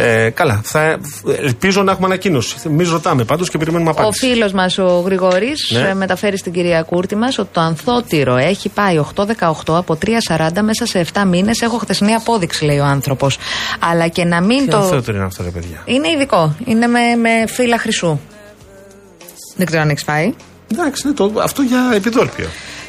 Ε, 0.00 0.30
καλά. 0.30 0.60
Θα, 0.64 0.98
ελπίζω 1.42 1.82
να 1.82 1.90
έχουμε 1.92 2.06
ανακοίνωση. 2.06 2.56
Εμείς 2.66 2.90
ρωτάμε 2.90 3.24
πάντως 3.24 3.50
και 3.50 3.58
περιμένουμε 3.58 3.90
Ο 3.90 3.92
απάντηση. 3.98 4.26
φίλος 4.26 4.52
μας 4.52 4.78
ο 4.78 5.02
Γρηγορή 5.04 5.52
Ναι. 5.72 5.94
μεταφέρει 5.94 6.36
στην 6.36 6.52
κυρία 6.52 6.82
Κούρτη 6.82 7.16
μας 7.16 7.38
ότι 7.38 7.48
το 7.52 7.60
ανθότυρο 7.60 8.36
έχει 8.36 8.68
πάει 8.68 8.98
8-18 8.98 9.76
από 9.76 9.96
3-40 10.28 10.62
μέσα 10.62 10.86
σε 10.86 10.98
7 11.14 11.24
μήνες. 11.26 11.60
Έχω 11.60 11.78
χθεσινή 11.78 12.14
απόδειξη, 12.14 12.64
λέει 12.64 12.78
ο 12.78 12.84
άνθρωπος. 12.84 13.38
Αλλά 13.78 14.08
και 14.08 14.24
να 14.24 14.40
μην 14.40 14.58
Τι 14.64 14.70
το. 14.70 14.76
ανθεότερο 14.76 15.16
είναι 15.16 15.26
αυτό, 15.26 15.42
ρε 15.42 15.50
παιδιά; 15.50 15.82
Είναι 15.84 16.08
ειδικό. 16.10 16.54
Είναι 16.64 16.86
με, 16.86 17.00
με 17.16 17.46
φύλλα 17.46 17.78
χρυσού. 17.78 18.18
Δεν 19.56 19.66
ξέρω 19.66 19.82
αν 19.82 19.88
έχεις 19.90 20.02
φάει. 20.02 20.34
Εντάξει, 20.72 21.02
είναι 21.06 21.14
το, 21.16 21.32
αυτό 21.42 21.62
για 21.62 21.90
επιδόρπιο. 21.94 22.46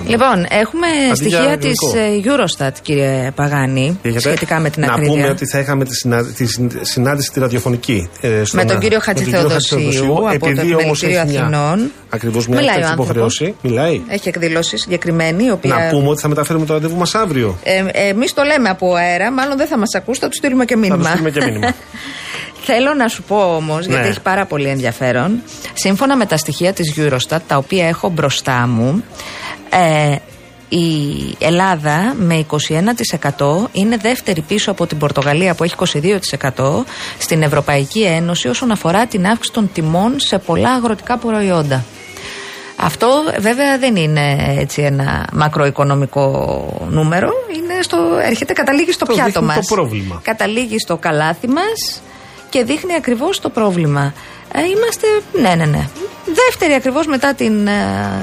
Λοιπόν, 0.08 0.46
έχουμε 0.50 0.88
Αντί 0.88 1.06
για 1.06 1.16
στοιχεία 1.16 1.58
της 1.58 1.76
ελληνικό. 1.96 2.34
Eurostat, 2.36 2.72
κύριε 2.82 3.32
Παγάνη, 3.36 4.00
Έχετε; 4.02 4.20
σχετικά 4.20 4.60
με 4.60 4.70
την 4.70 4.82
να 4.86 4.94
ακρίβεια. 4.94 5.14
πούμε 5.14 5.30
ότι 5.30 5.46
θα 5.46 5.60
είχαμε 5.60 5.86
τη, 5.86 5.96
συνα... 5.96 6.24
τη 6.26 6.46
συν- 6.46 6.72
συνάντηση 6.82 7.32
τη 7.32 7.40
ραδιοφωνική. 7.40 8.10
ε, 8.22 8.44
στον- 8.44 8.60
Με 8.60 8.66
τον 8.72 8.80
κύριο 8.80 8.98
με 9.06 9.14
τον 9.14 9.24
κύριο 9.24 9.40
Χατζηθεοδοσίου 9.50 10.14
από 10.30 10.40
το 10.40 10.50
επειδή 10.50 10.74
όμως 10.74 11.04
Επιμελητήριο 11.04 11.20
έχει 11.20 11.30
μια- 11.30 11.42
Αθηνών. 11.42 11.92
Ακριβώς 12.10 12.48
μια 12.48 12.58
Μιλάει 12.60 12.74
ο 12.76 12.78
τέτοια 12.80 12.90
άνθρωπος. 12.92 13.36
υποχρέωση. 13.40 13.56
Μιλάει. 13.62 14.02
Έχει 14.08 14.28
εκδήλωση 14.28 14.78
συγκεκριμένη, 14.78 15.44
η 15.46 15.52
οποία. 15.52 15.76
Να 15.76 15.90
πούμε 15.90 16.10
ότι 16.10 16.22
θα 16.22 16.28
μεταφέρουμε 16.28 16.66
το 16.66 16.74
ραντεβού 16.74 16.98
μας 16.98 17.16
αύριο. 17.16 17.58
Ε, 17.64 17.84
Εμείς 18.10 18.34
το 18.34 18.44
λέμε 18.44 18.70
από 18.70 18.94
αέρα, 18.96 19.32
μάλλον 19.32 19.58
δεν 19.58 19.68
θα 19.68 19.78
μας 19.78 19.96
ακούσει, 19.96 20.20
θα 20.20 20.28
τους 20.28 20.38
στείλουμε 20.38 20.66
και 20.66 20.76
μήνυμα. 20.76 20.98
τους 20.98 21.08
στείλουμε 21.08 21.30
και 21.30 21.42
μήνυμα. 21.46 21.74
Θέλω 22.62 22.94
να 22.94 23.08
σου 23.08 23.24
πω 23.24 23.56
όμως, 23.56 23.86
γιατί 23.86 24.02
Ναι. 24.02 24.08
έχει 24.08 24.22
πάρα 24.22 24.46
πολύ 24.46 24.68
ενδιαφέρον, 24.68 25.42
σύμφωνα 25.74 26.16
με 26.18 26.26
τα 26.26 26.38
στοιχεία 26.38 26.74
της 26.74 26.94
Eurostat, 26.98 27.40
τα 27.48 27.58
οποία 27.58 27.88
έχω 27.88 28.10
μπροστά 28.10 28.68
μου, 28.68 29.04
ε, 29.70 30.16
η 30.70 30.86
Ελλάδα 31.40 32.14
με 32.18 32.36
21% 32.36 33.70
είναι 33.72 33.98
δεύτερη 33.98 34.42
πίσω 34.42 34.72
από 34.72 34.88
την 34.88 34.98
Πορτογαλία 34.98 35.54
που 35.56 35.64
έχει 35.64 35.74
22% 35.78 36.86
στην 37.20 37.42
Ευρωπαϊκή 37.44 38.02
Ένωση 38.04 38.48
όσον 38.48 38.72
αφορά 38.72 39.06
την 39.06 39.26
αύξηση 39.26 39.54
των 39.54 39.70
τιμών 39.74 40.20
σε 40.20 40.38
πολλά 40.38 40.70
αγροτικά 40.72 41.18
προϊόντα. 41.18 41.84
Αυτό 42.82 43.08
βέβαια 43.40 43.78
δεν 43.78 43.96
είναι 43.96 44.56
έτσι 44.60 44.82
ένα 44.82 45.28
μακροοικονομικό 45.34 46.88
νούμερο, 46.90 47.30
είναι 47.56 47.82
στο, 47.82 47.98
έρχεται, 48.26 48.54
καταλήγει 48.54 48.92
στο 48.92 49.06
Το 49.06 49.14
πιάτο 49.14 49.30
δείχνει 49.32 49.46
μας. 49.48 49.68
το 49.68 49.76
πρόβλημα. 49.76 50.20
Καταλήγει 50.24 50.80
στο 50.80 50.98
καλάθι 50.98 51.48
μας 51.48 52.02
και 52.50 52.64
δείχνει 52.64 52.94
ακριβώς 52.96 53.40
το 53.40 53.50
πρόβλημα. 53.50 54.14
Ε, 54.54 54.60
είμαστε, 54.64 55.08
ναι, 55.42 55.56
ναι, 55.56 55.66
ναι. 55.66 55.88
Δεύτερη 56.26 56.74
ακριβώς 56.74 57.08
μετά 57.08 57.34
την 57.34 57.68
ε, 57.68 57.72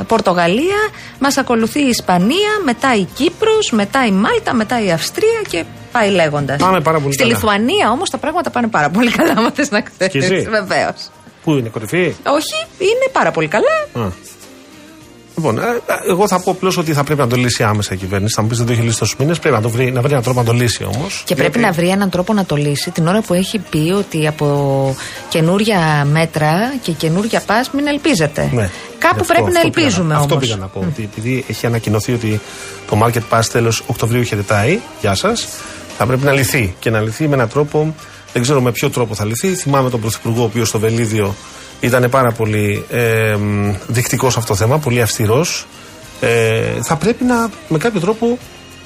Πορτογαλία, 0.07 0.77
μας 1.19 1.37
ακολουθεί 1.37 1.81
η 1.81 1.89
Ισπανία, 1.89 2.51
μετά 2.65 2.95
η 2.97 3.05
Κύπρος, 3.05 3.71
μετά 3.71 4.07
η 4.07 4.11
Μάλτα, 4.11 4.55
μετά 4.55 4.85
η 4.85 4.91
Αυστρία 4.93 5.41
και 5.49 5.65
πάει 5.93 6.11
λέγοντας. 6.11 6.61
Πάμε 6.61 6.81
πάρα 6.81 7.01
πολύ 7.01 7.13
Στη 7.13 7.23
καλά. 7.23 7.35
Λιθουανία 7.35 7.91
όμως 7.91 8.11
τα 8.11 8.19
πράγματα 8.19 8.51
πάνε 8.51 8.69
πάρα 8.69 8.91
πολύ 8.91 9.11
καλά, 9.11 9.35
άμα 9.37 9.51
θες 9.51 9.71
να 9.71 9.81
ξέρεις. 9.81 10.13
Και 10.13 10.35
εσύ; 10.35 10.49
Βεβαίως. 10.49 11.11
Πού 11.45 11.53
είναι, 11.53 11.69
κορυφή; 11.69 12.15
Όχι, 12.27 12.59
είναι 12.79 13.07
πάρα 13.13 13.31
πολύ 13.31 13.49
καλά. 13.49 14.05
Α. 14.07 14.11
Λοιπόν, 15.37 15.59
ε, 15.59 15.63
ε, 15.63 16.11
εγώ 16.11 16.29
θα 16.29 16.41
πω 16.41 16.51
απλώς 16.51 16.77
ότι 16.77 16.93
θα 16.93 17.05
πρέπει 17.05 17.21
να 17.21 17.27
το 17.27 17.37
λύσει 17.37 17.63
άμεσα 17.63 17.95
η 17.95 17.97
κυβέρνηση. 17.97 18.35
Θα 18.37 18.43
μου 18.43 18.49
πεις 18.49 18.59
δεν 18.59 18.67
το 18.67 18.73
έχει 18.73 18.83
λύσει 18.83 18.99
τόσους 18.99 19.17
μήνες. 19.19 19.39
Πρέπει 19.39 19.55
να, 19.57 19.63
το 19.63 19.69
βρει, 19.69 19.93
να 19.93 20.01
βρει 20.01 20.11
έναν 20.11 20.23
τρόπο 20.23 20.39
να 20.41 20.45
το 20.47 20.53
λύσει 20.53 20.85
όμως. 20.85 21.23
Και 21.27 21.35
πρέπει 21.35 21.59
να 21.59 21.73
βρει 21.73 21.89
έναν 21.89 22.11
τρόπο 22.11 22.33
να 22.33 22.45
το 22.45 22.57
λύσει 22.57 22.91
την 22.91 23.07
ώρα 23.07 23.21
που 23.23 23.35
έχει 23.35 23.59
πει 23.59 23.93
ότι 23.97 24.27
από 24.27 24.97
καινούρια 25.29 26.07
μέτρα 26.11 26.75
και 26.83 26.93
καινούρια 26.93 27.43
πας 27.47 27.71
μην 27.71 27.87
ελπίζετε. 27.87 28.51
Ναι. 28.55 28.71
Κάπου 28.99 29.17
Αυτό- 29.21 29.33
πρέπει 29.33 29.51
να 29.53 29.59
αυτό 29.59 29.71
πήγα 29.71 29.87
ελπίζουμε 29.87 30.15
Αυτό 30.15 30.35
όμως. 30.35 30.45
πήγα 30.47 30.57
να 30.57 30.67
πω. 30.67 30.81
Ότι 30.91 31.03
επειδή 31.03 31.45
έχει 31.49 31.67
ανακοινωθεί 31.67 32.13
ότι 32.13 32.41
το 32.91 32.99
Market 33.05 33.37
Pass 33.39 33.45
τέλος 33.53 33.83
Οκτωβρίου 33.87 34.23
χαιρετάει, 34.23 34.79
γεια 35.01 35.15
σας, 35.15 35.49
θα 35.99 36.07
πρέπει 36.07 36.25
να 36.25 36.33
λυθεί. 36.33 36.75
Και 36.79 36.91
να 36.91 37.01
λυθεί 37.01 37.29
με 37.29 37.35
έναν 37.35 37.49
τρόπο, 37.49 37.95
δεν 38.33 38.43
ξέρω 38.43 38.61
με 38.61 38.73
ποιο 38.73 38.91
τρόπο 38.91 39.15
θα 39.15 39.25
λυθεί. 39.25 39.55
Θυμάμαι 39.55 39.91
τον 39.91 40.01
Πρωθυπουργό, 40.01 40.41
ο 40.43 40.45
οποίος 40.45 40.69
στο 40.69 40.79
Βελίδιο 40.79 41.35
ήταν 41.81 42.11
πάρα 42.11 42.33
πολύ 42.33 42.85
ε, 42.91 43.37
δεικτικός 43.87 44.33
σε 44.33 44.39
αυτό 44.39 44.53
το 44.53 44.59
θέμα, 44.59 44.79
πολύ 44.79 45.01
αυστηρός. 45.03 45.67
Ε, 46.21 46.61
θα 46.83 46.97
πρέπει 46.97 47.25
να 47.25 47.51
με 47.69 47.79
κάποιο 47.79 48.01
τρόπο, 48.01 48.39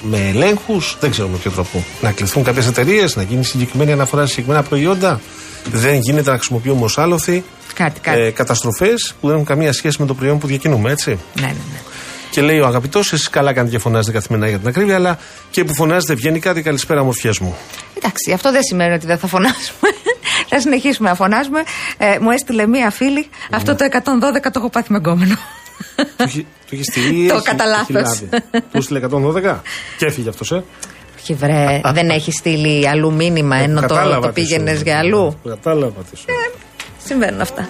με 0.03 0.29
ελέγχους, 0.35 0.97
δεν 1.01 1.11
ξέρω 1.11 1.29
με 1.29 1.37
ποιο 1.37 1.51
τρόπο, 1.51 1.85
να 2.01 2.13
κληθούν 2.13 2.43
κάποιες 2.45 2.67
εταιρείες, 2.67 3.17
να 3.17 3.23
γίνει 3.23 3.45
συγκεκριμένη 3.45 3.93
αναφορά 3.93 4.23
σε 4.23 4.29
συγκεκριμένα 4.29 4.63
προϊόντα. 4.63 5.21
Δεν 5.73 5.95
γίνεται 5.99 6.31
να 6.31 6.37
χρησιμοποιούμε 6.37 6.85
ως 6.85 6.99
άλοθη 6.99 7.45
Κάτι, 7.75 8.01
κάτι. 8.01 8.21
ε, 8.21 8.31
καταστροφές 8.31 9.15
που 9.21 9.27
δεν 9.27 9.35
έχουν 9.35 9.47
καμία 9.47 9.73
σχέση 9.73 9.97
με 10.01 10.07
το 10.07 10.15
προϊόν 10.15 10.39
που 10.39 10.47
διακινούμε, 10.47 10.91
έτσι. 10.91 11.11
Ναι, 11.35 11.47
ναι, 11.47 11.53
ναι. 11.53 11.81
Και 12.31 12.41
λέει 12.41 12.59
ο 12.61 12.67
αγαπητός, 12.67 13.13
εσείς 13.13 13.29
καλά 13.29 13.53
κάνετε 13.53 13.77
και 13.77 13.83
φωνάζετε 13.83 14.13
καθημερινά 14.19 14.49
για 14.49 14.59
την 14.59 14.69
ακρίβεια, 14.69 14.95
αλλά 14.95 15.19
και 15.51 15.65
που 15.65 15.75
φωνάζετε 15.75 16.15
βγαίνει 16.15 16.39
κάτι 16.39 16.63
καλησπέρα 16.63 17.05
μορφιέ 17.05 17.31
μου. 17.41 17.57
Εντάξει, 17.97 18.33
αυτό 18.33 18.53
δεν 18.53 18.63
σημαίνει 18.63 18.95
ότι 18.95 19.07
δεν 19.07 19.19
θα 19.19 19.27
φωνάσουμε. 19.27 19.89
Θα 20.49 20.61
συνεχίσουμε 20.61 21.09
να 21.09 21.15
φωνάζουμε. 21.15 21.63
Ε, 21.99 22.19
μου 22.21 22.31
έστειλε 22.31 22.67
μία 22.67 22.91
φίλη. 22.91 23.29
Αυτό 23.51 23.75
το 23.75 23.85
112 23.85 24.43
το 24.43 24.51
έχω 24.57 24.69
πάθει 24.71 24.93
με 24.93 24.99
γκόμενο. 24.99 25.35
του 25.97 26.07
έχει- 26.17 26.47
του 26.67 26.75
έχει 26.75 26.83
στείλει. 26.85 27.29
Το 27.29 27.35
έχει- 27.35 27.45
κατά 27.45 27.65
έχει 27.65 27.93
λάθος. 27.93 28.23
λάβει. 28.31 28.63
Του 28.73 28.83
στείλε 28.83 28.99
112 28.99 29.63
και 29.99 30.07
έφυγε 30.07 30.29
αυτός, 30.29 30.53
ε; 30.53 30.65
Όχι, 31.21 31.35
βρε, 31.35 31.81
δεν 31.93 32.09
έχει 32.11 32.33
στείλει 32.33 32.89
αλλού 32.89 33.13
μήνυμα 33.13 33.57
ενώ 33.57 33.81
το, 33.81 33.87
Κατάλαβα 33.87 34.27
το 34.27 34.33
τι 34.33 34.41
σου 34.41 34.47
πήγαινε 34.47 34.73
λέω. 34.73 34.83
για 34.83 34.99
αλλού. 34.99 35.39
Κατάλαβα 35.49 36.01
τι 36.11 36.17
σου 36.17 36.25
λέω. 36.29 36.53
Συμβαίνουν 37.05 37.41
αυτά. 37.41 37.69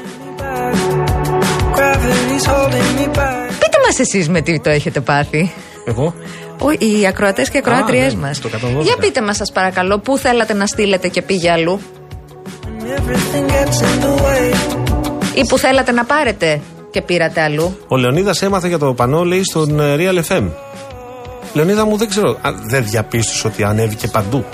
Gravity's 1.77 2.47
holding 2.53 2.91
me 2.99 3.07
back. 3.19 3.49
Πείτε 3.59 3.79
μας 3.87 3.99
εσείς 3.99 4.29
με 4.29 4.41
τι 4.41 4.61
το 4.61 4.71
έχετε 4.71 5.01
πάθει. 5.01 5.53
Εγώ; 5.85 6.15
Ο, 6.59 6.71
οι 6.71 7.07
ακροατές 7.07 7.51
και 7.51 7.59
ακροάτριές 7.59 8.15
ναι, 8.15 8.21
μας. 8.21 8.41
το 8.41 8.49
112. 8.49 8.83
Για 8.83 8.97
πείτε 8.97 9.23
μας, 9.23 9.37
σας 9.37 9.53
παρακαλώ, 9.53 9.99
πού 9.99 10.19
θέλατε 10.19 10.53
να 10.55 10.67
στείλετε 10.67 11.09
και 11.09 11.23
πήγε 11.23 11.51
αλλού, 11.51 11.81
ή 15.35 15.47
που 15.49 15.59
θέλατε 15.59 15.93
να 15.93 16.05
πάρετε 16.05 16.61
και 16.91 17.03
πήρατε 17.03 17.41
αλλού. 17.43 17.79
Ο 17.89 17.97
Λεωνίδας 17.97 18.43
έμαθε 18.43 18.69
για 18.69 18.79
το 18.79 18.95
πανό, 18.95 19.25
λέει, 19.25 19.45
στον 19.45 19.81
ε, 19.81 19.97
Real 19.99 20.23
FM. 20.33 20.49
Λεωνίδα 21.53 21.85
μου 21.85 21.97
δεν 21.97 22.09
ξέρω. 22.09 22.31
Α, 22.31 22.51
δεν 22.67 22.85
διαπίστωσε 22.85 23.47
ότι 23.47 23.65
ανέβηκε 23.65 24.09
παντού. 24.09 24.45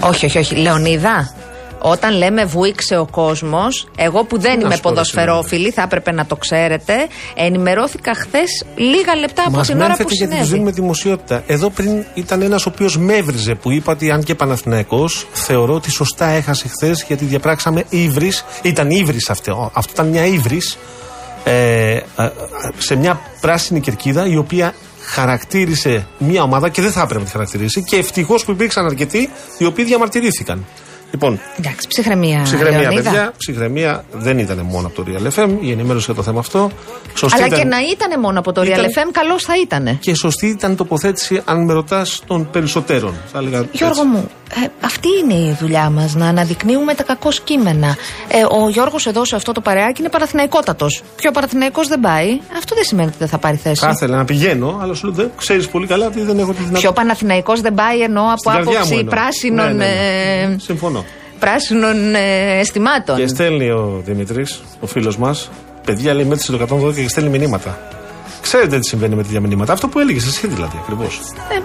Όχι, 0.00 0.26
όχι, 0.26 0.38
όχι. 0.38 0.54
Λεωνίδα, 0.54 1.34
όταν 1.82 2.16
λέμε 2.16 2.44
βουήξε 2.44 2.96
ο 2.96 3.06
κόσμος, 3.10 3.88
εγώ 3.96 4.24
που 4.24 4.38
δεν 4.38 4.58
Να 4.58 4.64
είμαι 4.64 4.74
σου 4.74 4.80
πω, 4.80 4.88
ρε, 4.88 4.94
ποδοσφαιρόφιλη, 4.94 5.70
θα 5.70 5.82
έπρεπε 5.82 6.12
να 6.12 6.26
το 6.26 6.36
ξέρετε, 6.36 6.94
ενημερώθηκα 7.34 8.14
χθες 8.14 8.64
λίγα 8.76 9.16
λεπτά 9.16 9.42
από 9.46 9.56
Μας 9.56 9.66
την 9.66 9.76
ώρα 9.76 9.86
που 9.86 9.90
μένετε 9.92 10.14
γιατί 10.14 10.24
τους 10.26 10.34
συνέβη. 10.34 10.52
δίνουμε 10.52 10.70
δημοσιότητα. 10.70 11.42
Εδώ 11.46 11.70
πριν 11.70 12.04
ήταν 12.14 12.42
ένας 12.42 12.66
ο 12.66 12.70
οποίος 12.74 12.98
με 12.98 13.14
έβριζε 13.14 13.54
που 13.54 13.70
είπα 13.70 13.92
ότι 13.92 14.10
αν 14.10 14.22
και 14.22 14.34
Παναθηναϊκός 14.34 15.26
θεωρώ 15.32 15.74
ότι 15.74 15.90
σωστά 15.90 16.26
έχασε 16.26 16.68
χθες 16.68 17.04
γιατί 17.06 17.24
διαπράξαμε 17.24 17.84
ύβρις. 17.88 18.44
Ήταν 18.62 18.90
ύβρις 18.90 19.30
αυτό. 19.30 19.70
Αυτό 19.74 19.92
ήταν 19.92 20.06
μια 20.06 20.26
ύβρις 20.26 20.78
ε, 21.44 21.92
ε, 21.92 22.02
σε 22.78 22.94
μια 22.94 23.20
πράσινη 23.40 23.80
κερκίδα 23.80 24.26
η 24.26 24.36
οποία 24.36 24.74
χαρακτήρισε 25.04 26.06
μια 26.18 26.42
ομάδα 26.42 26.68
και 26.68 26.82
δεν 26.82 26.92
θα 26.92 27.00
έπρεπε 27.00 27.18
να 27.20 27.26
τη 27.26 27.32
χαρακτηρίσει 27.32 27.82
και 27.82 27.96
ευτυχώς 27.96 28.44
που 28.44 28.50
υπήρξαν 28.50 28.86
αρκετοί 28.86 29.30
οι 29.58 29.64
οποίοι 29.64 29.84
διαμαρτυρήθηκαν. 29.84 30.64
Λοιπόν, 31.12 31.40
Εντάξει, 31.58 31.88
ψυχραιμία. 31.88 32.40
ψυχραιμία, 32.42 32.80
Λεωνίδα. 32.80 33.02
παιδιά. 33.10 33.32
Ψυχραιμία 33.38 34.04
δεν 34.12 34.38
ήταν 34.38 34.58
μόνο 34.58 34.86
από 34.86 35.02
το 35.02 35.04
Real 35.06 35.38
FM. 35.38 35.48
Η 35.60 35.70
ενημέρωση 35.70 36.04
για 36.04 36.14
το 36.14 36.22
θέμα 36.22 36.38
αυτό. 36.38 36.70
Σωστή 37.14 37.36
Αλλά 37.36 37.46
ήταν- 37.46 37.58
και 37.58 37.64
να 37.64 37.76
ήταν 37.80 38.20
μόνο 38.20 38.38
από 38.38 38.52
το 38.52 38.60
Real 38.60 38.66
Ήταν- 38.66 38.84
FM, 38.84 39.08
καλώς 39.12 39.42
θα 39.42 39.52
ήταν. 39.62 39.98
Και 40.00 40.14
σωστή 40.14 40.46
ήταν 40.46 40.72
η 40.72 40.74
τοποθέτηση, 40.74 41.42
αν 41.44 41.64
με 41.64 41.72
ρωτάς, 41.72 42.22
των 42.26 42.50
περισσότερων. 42.50 43.14
Θα 43.32 43.38
έλεγα 43.38 43.64
Γιώργο 43.72 44.00
έτσι. 44.02 44.06
μου, 44.16 44.30
ε, 44.54 44.66
αυτή 44.80 45.08
είναι 45.22 45.34
η 45.34 45.56
δουλειά 45.60 45.90
μας, 45.90 46.14
να 46.14 46.26
αναδεικνύουμε 46.28 46.94
τα 46.94 47.02
κακό 47.02 47.28
κείμενα. 47.44 47.96
Ε, 48.28 48.42
ο 48.64 48.68
Γιώργος 48.68 49.06
εδώ 49.06 49.24
σε 49.24 49.36
αυτό 49.36 49.52
το 49.52 49.60
παρεάκι 49.60 50.00
είναι 50.00 50.10
παραθυναϊκότατος. 50.10 51.02
Πιο 51.16 51.30
παραθυναϊκός 51.30 51.88
δεν 51.88 52.00
πάει. 52.00 52.40
Αυτό 52.56 52.74
δεν 52.74 52.84
σημαίνει 52.84 53.08
ότι 53.08 53.16
δεν 53.18 53.28
θα 53.28 53.38
πάρει 53.38 53.56
θέση. 53.56 53.80
Θα 53.84 53.90
ήθελα 53.90 54.16
να 54.16 54.24
πηγαίνω, 54.24 54.78
αλλά 54.82 54.94
σου 54.94 55.06
λέω 55.06 55.14
δεν 55.14 55.30
ξέρεις 55.36 55.68
πολύ 55.68 55.86
καλά 55.86 56.06
ότι 56.06 56.20
δεν 56.20 56.38
έχω 56.38 56.50
τη 56.50 56.56
δυνατότητα. 56.56 56.78
Πιο 56.80 56.92
Παναθηναϊκός 56.92 57.60
δεν 57.60 57.74
πάει 57.74 58.00
εννοώ 58.00 58.24
από 58.24 58.36
Στην 58.36 58.52
καρδιά 58.52 58.72
μου 58.72 58.76
άποψη 58.78 58.96
εννοώ. 58.98 59.14
πράσινων, 59.14 59.76
Ναι, 59.76 59.84
ναι, 59.84 59.90
ναι. 60.46 60.52
ε, 60.54 60.56
Συμφωνώ. 60.58 61.04
πράσινων 61.38 62.14
ε, 62.14 62.58
αισθημάτων. 62.58 63.16
Και 63.16 63.26
στέλνει 63.26 63.70
ο 63.70 64.00
Δημητρή, 64.04 64.44
ο 64.80 64.86
φίλος 64.86 65.16
μας, 65.16 65.50
παιδιά 65.84 66.14
λέει 66.14 66.24
μέτρησε 66.24 66.52
το 66.52 66.66
112 66.86 66.94
και 66.94 67.08
στέλνει 67.08 67.38
μηνύματα. 67.38 67.78
Ξέρετε 68.42 68.78
τι 68.78 68.86
συμβαίνει 68.88 69.14
με 69.14 69.22
τέτοια 69.22 69.40
μηνύματα. 69.40 69.72
Αυτό 69.72 69.88
που 69.88 69.98
έλεγες 69.98 70.26
εσύ 70.26 70.46
δηλαδή 70.46 70.76
ακριβώς. 70.82 71.20
Ε. 71.50 71.60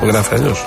Το 0.00 0.06
γράφει 0.06 0.34
αλλιώς. 0.34 0.64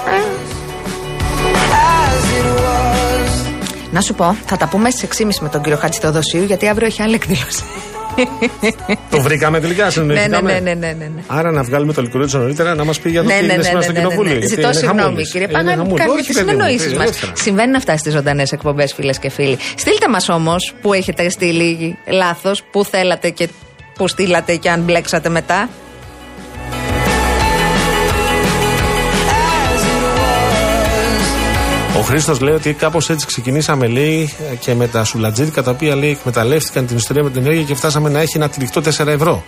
Να 3.92 4.02
σου 4.02 4.14
πω, 4.14 4.36
θα 4.46 4.58
τα 4.58 4.68
πούμε 4.68 4.90
στις 4.90 5.22
6.30 5.22 5.28
με 5.42 5.50
τον 5.50 5.62
κύριο 5.62 5.78
Χάτση 5.78 6.00
Θεοδοσίου, 6.00 6.44
γιατί 6.44 6.68
αύριο 6.68 6.88
έχει 6.88 7.02
άλλη 7.02 7.16
εκδήλωση. 7.16 7.64
Το 9.10 9.22
βρήκαμε 9.22 9.60
τελικά, 9.60 9.80
ναι, 9.82 9.86
ναι, 9.86 9.92
συνεννοηθήκαμε. 9.92 10.52
ναι, 10.54 10.60
ναι, 10.60 10.74
ναι, 10.74 10.88
ναι, 10.98 11.06
ναι. 11.16 11.22
Άρα 11.28 11.52
να 11.52 11.64
βγάλουμε 11.64 11.94
το 11.94 12.02
λικουρέτζο 12.02 12.38
νωρίτερα 12.40 12.76
να 12.76 12.84
μας 12.84 13.00
πει 13.00 13.10
για 13.10 13.22
το 13.22 13.28
Ναι, 13.28 13.34
τι 13.34 13.40
ναι, 13.46 13.46
έγινε 13.54 13.58
ναι, 13.58 13.64
σήμερα 13.64 13.78
ναι, 13.80 13.84
στο 13.84 13.92
ναι, 13.94 14.00
ναι, 14.00 14.06
κοινοβούλιο. 14.06 14.34
ναι. 14.34 14.40
γιατί 14.40 14.56
Ζητώ 14.56 14.68
είναι 14.68 14.74
συγγνώμη, 14.78 15.02
χαμούλης. 15.02 15.32
κύριε 15.32 15.48
Είναι 15.50 15.58
Παγάνη, 15.58 15.78
χαμούλης. 15.78 16.00
κάνουμε 16.00 16.20
Όχι, 16.20 16.28
τι 16.28 16.34
παιδί 16.34 16.46
μου, 16.46 16.52
συνεννοήσεις 16.52 16.92
ε, 16.92 16.96
μας. 16.96 17.04
ελεύθερα. 17.06 17.32
Συμβαίνουν 17.36 17.76
αυτά 17.76 17.98
στις 17.98 18.14
ζωντανές 18.14 18.52
εκπομπές, 18.52 18.94
φίλες 18.94 19.20
και 19.20 19.30
φίλοι. 19.30 19.58
Στείλτε 19.76 20.08
μας 20.10 20.30
όμως 20.30 20.74
που 20.82 20.94
έχετε 20.94 21.30
στείλει 21.30 21.98
λάθος, 22.08 22.64
που 22.72 22.86
θέλατε 22.86 23.30
και 23.30 23.48
που 23.96 24.08
στείλατε 24.08 24.56
και 24.56 24.70
αν 24.70 24.82
μπλέξατε 24.82 25.30
μετά. 25.30 25.70
Ο 32.02 32.04
Χρήστος 32.04 32.40
λέει 32.40 32.54
ότι 32.54 32.74
κάπως 32.74 33.10
έτσι 33.10 33.26
ξεκινήσαμε, 33.26 33.88
λέει, 33.88 34.34
και 34.60 34.74
με 34.74 34.88
τα 34.88 35.04
σουλατζίρικα 35.04 35.64
τα 35.64 35.72
οποία 35.72 35.96
λέει 35.96 36.10
εκμεταλλεύτηκαν 36.10 36.88
την 36.88 36.98
ιστορία 36.98 37.24
με 37.24 37.30
την 37.30 37.42
ενέργεια 37.42 37.64
και 37.64 37.76
φτάσαμε 37.76 38.10
να 38.10 38.20
έχει 38.20 38.38
ένα 38.38 38.50
τυλιχτό 38.50 38.82
4 38.82 39.08
ευρώ. 39.08 39.44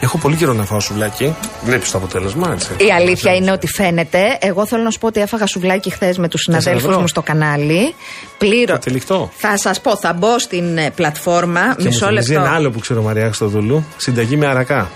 Έχω 0.00 0.18
πολύ 0.18 0.36
καιρό 0.36 0.52
να 0.52 0.64
φάω 0.64 0.80
σουβλάκι. 0.80 1.34
Βλέπεις 1.64 1.90
το 1.90 1.98
αποτέλεσμα, 1.98 2.52
έτσι. 2.52 2.70
Η 2.76 2.92
αλήθεια 2.92 3.34
είναι 3.34 3.52
ότι 3.52 3.66
φαίνεται. 3.66 4.38
Εγώ 4.40 4.66
θέλω 4.66 4.82
να 4.82 4.90
σου 4.90 4.98
πω 4.98 5.06
ότι 5.06 5.20
έφαγα 5.20 5.46
σουβλάκι 5.46 5.90
χθες 5.90 6.18
με 6.18 6.28
τους 6.28 6.40
συναδέλφους 6.40 6.84
ευρώ. 6.84 7.00
μου 7.00 7.08
στο 7.08 7.22
κανάλι. 7.22 7.94
Πλήρω. 8.38 8.72
Το 8.72 8.78
τυλιχτό. 8.78 9.30
Θα 9.36 9.56
σας 9.58 9.80
πω, 9.80 9.96
θα 9.96 10.12
μπω 10.12 10.38
στην 10.38 10.78
ε, 10.78 10.90
πλατφόρμα. 10.90 11.60
Και 11.60 11.82
μου 11.82 11.84
μισό 11.84 12.06
θυμίζει 12.06 12.32
λεπτό. 12.32 12.46
ένα 12.46 12.56
άλλο 12.56 12.70
που 12.70 12.78
ξέρω 12.78 13.02
Μαριά 13.02 13.24
Χριστοδούλου. 13.24 13.84
Συνταγή 13.96 14.36
με 14.36 14.46
αρακά. 14.46 14.90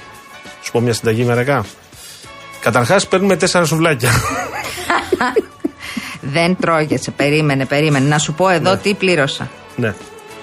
Σου 0.62 0.72
πω 0.72 0.80
μια 0.80 0.92
συνταγή 0.92 1.24
με 1.24 1.32
αρακά. 1.32 1.64
Καταρχάς 2.60 3.06
παίρνουμε 3.06 3.36
τέσσερα 3.36 3.64
σουβλάκια. 3.64 4.10
Δεν 6.20 6.56
τρώγεσαι. 6.60 7.10
Περίμενε, 7.10 7.66
περίμενε. 7.66 8.08
Να 8.08 8.18
σου 8.18 8.32
πω 8.34 8.48
εδώ 8.48 8.76
τι 8.76 8.94
πλήρωσα. 8.94 9.50
ναι. 9.76 9.94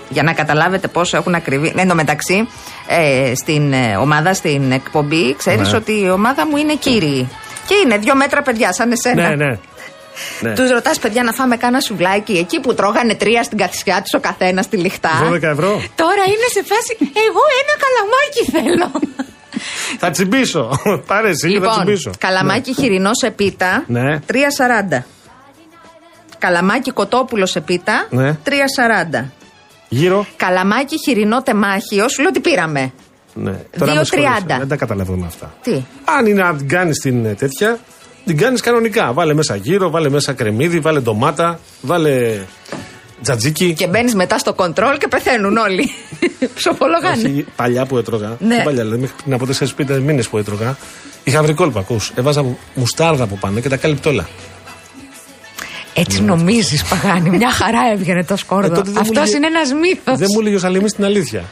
Για 0.09 0.23
να 0.23 0.33
καταλάβετε 0.33 0.87
πόσο 0.87 1.17
έχουν 1.17 1.35
ακριβεί. 1.35 1.73
Εν 1.77 1.87
τω 1.87 1.95
μεταξύ, 1.95 2.47
ε, 2.87 3.35
στην 3.35 3.73
ε, 3.73 3.95
ομάδα, 3.97 4.33
στην 4.33 4.71
εκπομπή, 4.71 5.35
ξέρεις 5.35 5.71
Ναι. 5.71 5.77
ότι 5.77 5.91
η 6.01 6.09
ομάδα 6.09 6.47
μου 6.47 6.57
είναι 6.57 6.75
κύριοι. 6.75 7.29
Και 7.67 7.73
είναι 7.85 7.97
δύο 7.97 8.15
μέτρα 8.15 8.41
παιδιά, 8.41 8.73
σαν 8.73 8.91
εσένα. 8.91 9.29
ναι, 9.29 9.35
ναι. 9.35 9.57
ναι. 10.39 10.53
Τους 10.53 10.69
ρωτάς, 10.69 10.99
παιδιά, 10.99 11.23
να 11.23 11.31
φάμε 11.33 11.57
κάνα 11.57 11.79
σουβλάκι 11.79 12.33
εκεί 12.37 12.59
που 12.59 12.73
τρώγανε 12.73 13.15
τρία 13.15 13.43
στην 13.43 13.57
καθισιά 13.57 14.01
τους 14.01 14.13
ο 14.13 14.19
καθένας 14.19 14.65
στη 14.65 14.77
λιχτά. 14.77 15.09
12 15.31 15.41
ευρώ. 15.43 15.81
Τώρα 15.95 16.23
είναι 16.27 16.47
σε 16.53 16.63
φάση, 16.63 16.97
εγώ 16.99 17.41
ένα 17.61 17.73
καλαμάκι 17.83 18.51
θέλω. 18.51 19.01
Θα 19.99 20.09
τσιμπήσω. 20.09 20.79
Πάρε 21.07 21.29
εσύ 21.29 21.47
και 21.47 21.59
θα 21.59 21.65
λοιπόν, 21.65 21.73
τσιμπήσω. 21.83 22.11
καλαμάκι 22.19 22.73
χοιρινό 22.73 23.09
σε 23.21 23.29
πίτα, 23.31 23.83
Ναι. 23.87 24.19
3,40. 24.91 25.03
Καλαμάκι 26.39 26.91
κοτόπουλος 26.91 27.49
σε 27.51 27.61
πίτα, 27.61 28.07
Ναι. 28.09 28.37
3,40. 28.43 29.25
Γύρω. 29.89 30.25
Καλαμάκι 30.35 30.95
χοιρινό 31.05 31.41
τεμάχιο, 31.41 32.09
σου 32.09 32.21
λέω 32.21 32.31
τι 32.31 32.39
πήραμε. 32.39 32.91
Ναι. 33.33 33.51
Δύο 33.51 33.59
με 33.71 33.85
συγχωρείς, 33.85 34.09
τριάντα. 34.09 34.57
Δεν 34.57 34.67
τα 34.67 34.75
καταλαβαίνω 34.75 35.25
αυτά. 35.25 35.53
Τι; 35.61 35.83
Αν 36.05 36.25
είναι 36.25 36.43
να 36.43 36.55
την 36.55 36.67
κάνεις 36.67 36.97
την 36.97 37.25
ε, 37.25 37.33
τέτοια, 37.33 37.79
την 38.25 38.37
κάνεις 38.37 38.61
κανονικά. 38.61 39.13
Βάλε 39.13 39.33
μέσα 39.33 39.55
γύρο, 39.55 39.89
βάλε 39.89 40.09
μέσα 40.09 40.33
κρεμμύδι, 40.33 40.79
βάλε 40.79 40.99
ντομάτα, 40.99 41.59
βάλε 41.81 42.39
τζατζίκι. 43.21 43.73
Και 43.73 43.87
μπαίνεις 43.87 44.15
μετά 44.15 44.37
στο 44.37 44.53
κοντρόλ 44.53 44.97
και 44.97 45.07
πεθαίνουν 45.07 45.57
όλοι. 45.57 45.89
Ψοφολογάνε. 46.55 47.15
Όχι, 47.27 47.45
παλιά 47.55 47.85
που 47.85 47.97
έτρωγα. 47.97 48.35
Ναι. 48.39 48.55
όχι 48.55 48.63
Παλιά, 48.63 48.83
δηλαδή 48.83 49.09
πριν 49.23 49.33
από 49.33 49.45
4-5 49.95 49.99
μήνες 50.01 50.27
που 50.27 50.37
έτρωγα. 50.37 50.77
Είχα 51.23 51.41
βρει 51.41 51.53
κόλπα, 51.53 51.79
ακούς. 51.79 52.11
Έβαζα 52.15 52.45
μουστάρδα 52.73 53.23
από 53.23 53.35
πάνω 53.35 53.59
και 53.59 53.69
τα 53.69 53.77
κάλυπτε 53.77 54.09
όλα. 54.09 54.27
Έτσι 55.99 56.21
νομίζεις, 56.21 56.83
Παγάνη. 56.83 57.29
Μια 57.29 57.51
χαρά 57.51 57.79
έβγαινε 57.93 58.23
το 58.23 58.33
Ε, 58.33 58.37
σκόρδο. 58.37 58.67
τότε 58.69 58.81
δεν 58.81 58.91
μου 58.93 58.99
Αυτός 58.99 59.17
λέγε- 59.17 59.35
είναι 59.35 59.47
ένας 59.47 59.73
μύθος. 59.73 60.17
Δεν 60.17 60.27
μου 60.33 60.39
έλεγε 60.39 60.55
ο 60.55 60.59
Σαλήμι 60.59 60.89
την 60.89 61.05
αλήθεια. 61.05 61.43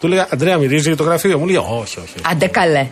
Του 0.00 0.06
έλεγα 0.06 0.26
Αντρέα, 0.30 0.58
μυρίζει 0.58 0.88
για 0.88 0.96
το 0.96 1.02
γραφείο. 1.02 1.38
Μου 1.38 1.46
λέει 1.46 1.56
Όχι, 1.56 1.98
όχι. 1.98 2.14
Άντε 2.30 2.46
καλέ. 2.46 2.86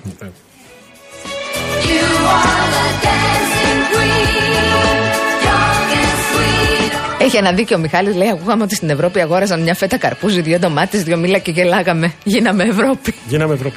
Έχει 7.19 7.37
ένα 7.37 7.53
δίκιο 7.53 7.77
ο 7.77 7.81
Μιχάλης, 7.81 8.15
λέει: 8.17 8.29
Ακούγαμε 8.29 8.63
ότι 8.63 8.75
στην 8.75 8.91
Ευρώπη 8.91 9.21
αγόραζαν 9.21 9.63
μια 9.63 9.75
φέτα 9.75 9.97
καρπούζι, 9.99 10.41
δύο 10.41 10.59
ντομάτες, 10.59 11.03
δύο 11.03 11.17
μήλα 11.17 11.39
και 11.39 11.51
γελάγαμε. 11.51 12.13
Γίναμε 12.25 12.65
Ευρώπη. 12.65 13.15
Γίναμε 13.29 13.55
Ευρώπη. 13.55 13.77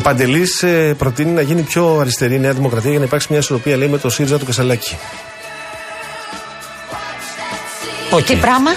Ο 0.00 0.02
Παντελής 0.02 0.64
προτείνει 0.98 1.30
να 1.30 1.40
γίνει 1.40 1.62
πιο 1.62 1.98
αριστερή 1.98 2.34
η 2.34 2.38
Νέα 2.38 2.52
Δημοκρατία 2.52 2.90
για 2.90 2.98
να 2.98 3.04
υπάρξει 3.04 3.26
μια 3.30 3.38
ισορροπία, 3.38 3.76
λέει, 3.76 3.88
με 3.88 3.98
το 3.98 4.10
ΣΥΡΙΖΑ 4.10 4.38
του 4.38 4.44
Κασσελάκη. 4.44 4.96
Οκ. 8.10 8.24
Τι 8.24 8.36
πράγμα; 8.36 8.70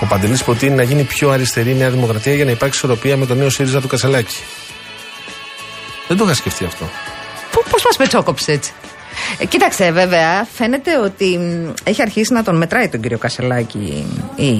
Ο 0.00 0.06
Παντελής 0.06 0.44
προτείνει 0.44 0.74
να 0.74 0.82
γίνει 0.82 1.02
πιο 1.02 1.30
αριστερή 1.30 1.70
η 1.70 1.74
Νέα 1.74 1.90
Δημοκρατία 1.90 2.34
για 2.34 2.44
να 2.44 2.50
υπάρξει 2.50 2.78
ισορροπία 2.78 3.16
με 3.16 3.26
το 3.26 3.34
νέο 3.34 3.50
ΣΥΡΙΖΑ 3.50 3.80
του 3.80 3.88
Κασαλάκη. 3.88 4.36
Δεν 6.08 6.16
το 6.16 6.24
είχα 6.24 6.34
σκεφτεί 6.34 6.64
αυτό. 6.64 6.88
Πώς 7.70 7.84
μας 7.84 7.96
πετσόκοψες 7.96 8.48
έτσι; 8.48 8.72
Ε, 9.38 9.44
κοίταξε, 9.44 9.90
βέβαια, 9.90 10.46
φαίνεται 10.52 10.98
ότι 10.98 11.38
μ, 11.38 11.72
έχει 11.84 12.02
αρχίσει 12.02 12.32
να 12.32 12.42
τον 12.42 12.56
μετράει 12.56 12.88
τον 12.88 13.00
κύριο 13.00 13.18
Κασσελάκη 13.18 14.06
η, 14.36 14.50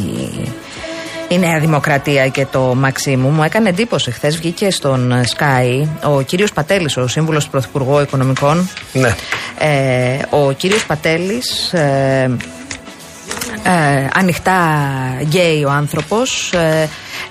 η 1.34 1.38
Νέα 1.38 1.58
Δημοκρατία 1.58 2.28
και 2.28 2.46
το 2.46 2.60
Μαξίμου. 2.60 3.28
Μου 3.28 3.42
έκανε 3.42 3.68
εντύπωση. 3.68 4.10
Χθες 4.10 4.36
βγήκε 4.36 4.70
στον 4.70 5.12
ε, 5.12 5.24
Sky 5.36 5.86
ο 6.02 6.22
κύριος 6.22 6.52
Πατέλης, 6.52 6.96
ο 6.96 7.06
σύμβουλος 7.06 7.44
του 7.44 7.50
Πρωθυπουργού 7.50 8.00
Οικονομικών. 8.00 8.68
Ναι. 8.92 9.14
Ε, 9.58 10.18
ο 10.30 10.52
κύριος 10.52 10.86
Πατέλης 10.86 11.72
ε, 11.72 12.36
ε, 13.62 14.08
ανοιχτά 14.14 14.58
γκέι 15.20 15.64
ο 15.64 15.70
άνθρωπος 15.70 16.52
ε, 16.52 16.88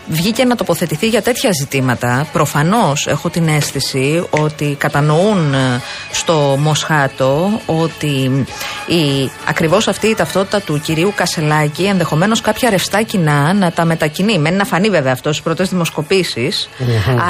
βγήκε 0.08 0.46
να 0.46 0.56
τοποθετηθεί 0.56 1.08
για 1.08 1.22
τέτοια 1.22 1.50
ζητήματα. 1.60 2.28
Προφανώς 2.32 3.08
έχω 3.08 3.30
την 3.30 3.48
αίσθηση 3.48 4.26
ότι 4.30 4.76
κατανοούν 4.80 5.54
ε, 5.54 5.82
στο 6.12 6.58
Μοσχάτο 6.60 7.62
ότι 7.66 8.46
η, 8.88 9.32
ακριβώς 9.48 9.88
αυτή 9.88 10.08
η 10.08 10.16
ταυτότητα 10.16 10.62
του 10.62 10.80
κυρίου 10.80 11.14
Κασελάκη 11.16 11.84
ενδεχομένως 11.84 12.42
κάποια 12.42 12.70
ρευστά 12.70 13.02
κοινά 13.02 13.54
να 13.54 13.72
τα 13.72 13.86
μετακινεί. 13.86 14.40
Μένει 14.40 14.56
να 14.56 14.66
φανεί 14.66 14.90
βέβαια 14.90 15.12
αυτός 15.12 15.32
στις 15.32 15.46
πρώτες 15.46 15.70
δημοσκοπήσεις. 15.70 16.70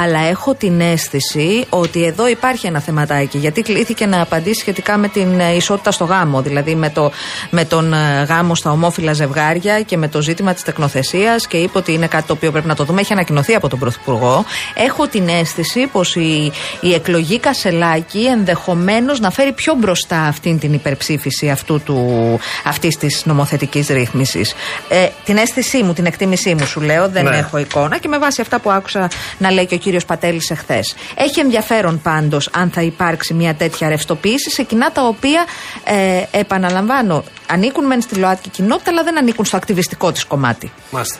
Αλλά 0.02 0.18
έχω 0.18 0.54
την 0.54 0.80
αίσθηση 0.80 1.66
ότι 1.68 2.04
εδώ 2.04 2.28
υπάρχει 2.28 2.66
ένα 2.66 2.80
θεματάκι 2.80 3.38
γιατί 3.38 3.62
κλήθηκε 3.62 4.06
να 4.06 4.20
απαντήσει 4.20 4.60
σχετικά 4.60 4.96
με 4.96 5.08
την 5.08 5.40
ε, 5.40 5.54
ισότητα 5.54 5.90
στο 5.90 6.04
γάμο. 6.04 6.42
Δηλαδή 6.42 6.74
με, 6.74 6.90
το, 6.90 7.10
με 7.50 7.64
τον 7.64 7.92
ε, 7.92 8.22
γάμο 8.28 8.54
στα 8.54 8.70
ομόφυλα 8.70 9.12
ζευγάρια 9.12 9.80
και 9.80 9.96
με 9.96 10.08
το 10.08 10.22
ζήτημα 10.22 10.52
της 10.54 10.62
τεκνοθεσίας 10.62 11.46
και 11.46 11.56
είπε 11.56 11.78
ότι 11.78 11.92
είναι 11.92 12.06
κάτι 12.06 12.26
το 12.26 12.32
οποίο 12.32 12.52
πρέπει 12.54 12.68
να 12.68 12.74
το 12.74 12.84
δούμε 12.84 13.00
έχει 13.00 13.12
ανακοινωθεί 13.12 13.54
από 13.54 13.68
τον 13.68 13.78
Πρωθυπουργό 13.78 14.44
έχω 14.74 15.06
την 15.06 15.28
αίσθηση 15.28 15.86
πως 15.92 16.16
η, 16.16 16.52
η 16.80 16.94
εκλογή 16.94 17.38
Κασελάκη 17.38 18.24
ενδεχομένως 18.24 19.20
να 19.20 19.30
φέρει 19.30 19.52
πιο 19.52 19.74
μπροστά 19.74 20.20
αυτήν 20.20 20.58
την 20.58 20.72
υπερψήφιση 20.72 21.32
έγκριση 21.34 21.50
αυτού 21.50 21.80
του, 21.80 22.38
αυτής 22.64 22.96
της 22.96 23.24
νομοθετικής 23.24 23.88
ρύθμισης. 23.88 24.54
Ε, 24.88 25.08
την 25.24 25.36
αίσθησή 25.36 25.82
μου, 25.82 25.92
την 25.92 26.06
εκτίμησή 26.06 26.54
μου 26.54 26.66
σου 26.66 26.80
λέω, 26.80 27.08
δεν 27.08 27.24
Ναι. 27.24 27.36
έχω 27.36 27.58
εικόνα 27.58 27.98
και 27.98 28.08
με 28.08 28.18
βάση 28.18 28.40
αυτά 28.40 28.58
που 28.60 28.70
άκουσα 28.70 29.08
να 29.38 29.50
λέει 29.50 29.66
και 29.66 29.74
ο 29.74 29.78
κύριος 29.78 30.04
Πατέλης 30.04 30.50
εχθές. 30.50 30.94
Έχει 31.14 31.40
ενδιαφέρον 31.40 32.00
πάντως 32.02 32.48
αν 32.52 32.70
θα 32.70 32.82
υπάρξει 32.82 33.34
μια 33.34 33.54
τέτοια 33.54 33.88
ρευστοποίηση 33.88 34.50
σε 34.50 34.62
κοινά 34.62 34.92
τα 34.92 35.02
οποία, 35.06 35.44
ε, 35.84 36.38
επαναλαμβάνω, 36.38 37.24
ανήκουν 37.46 37.86
μεν 37.86 38.00
στη 38.00 38.14
ΛΟΑΤΚΙ 38.14 38.48
κοινότητα 38.48 38.90
αλλά 38.90 39.02
δεν 39.02 39.18
ανήκουν 39.18 39.44
στο 39.44 39.56
ακτιβιστικό 39.56 40.12
της 40.12 40.24
κομμάτι. 40.24 40.72
Μάλιστα. 40.90 41.18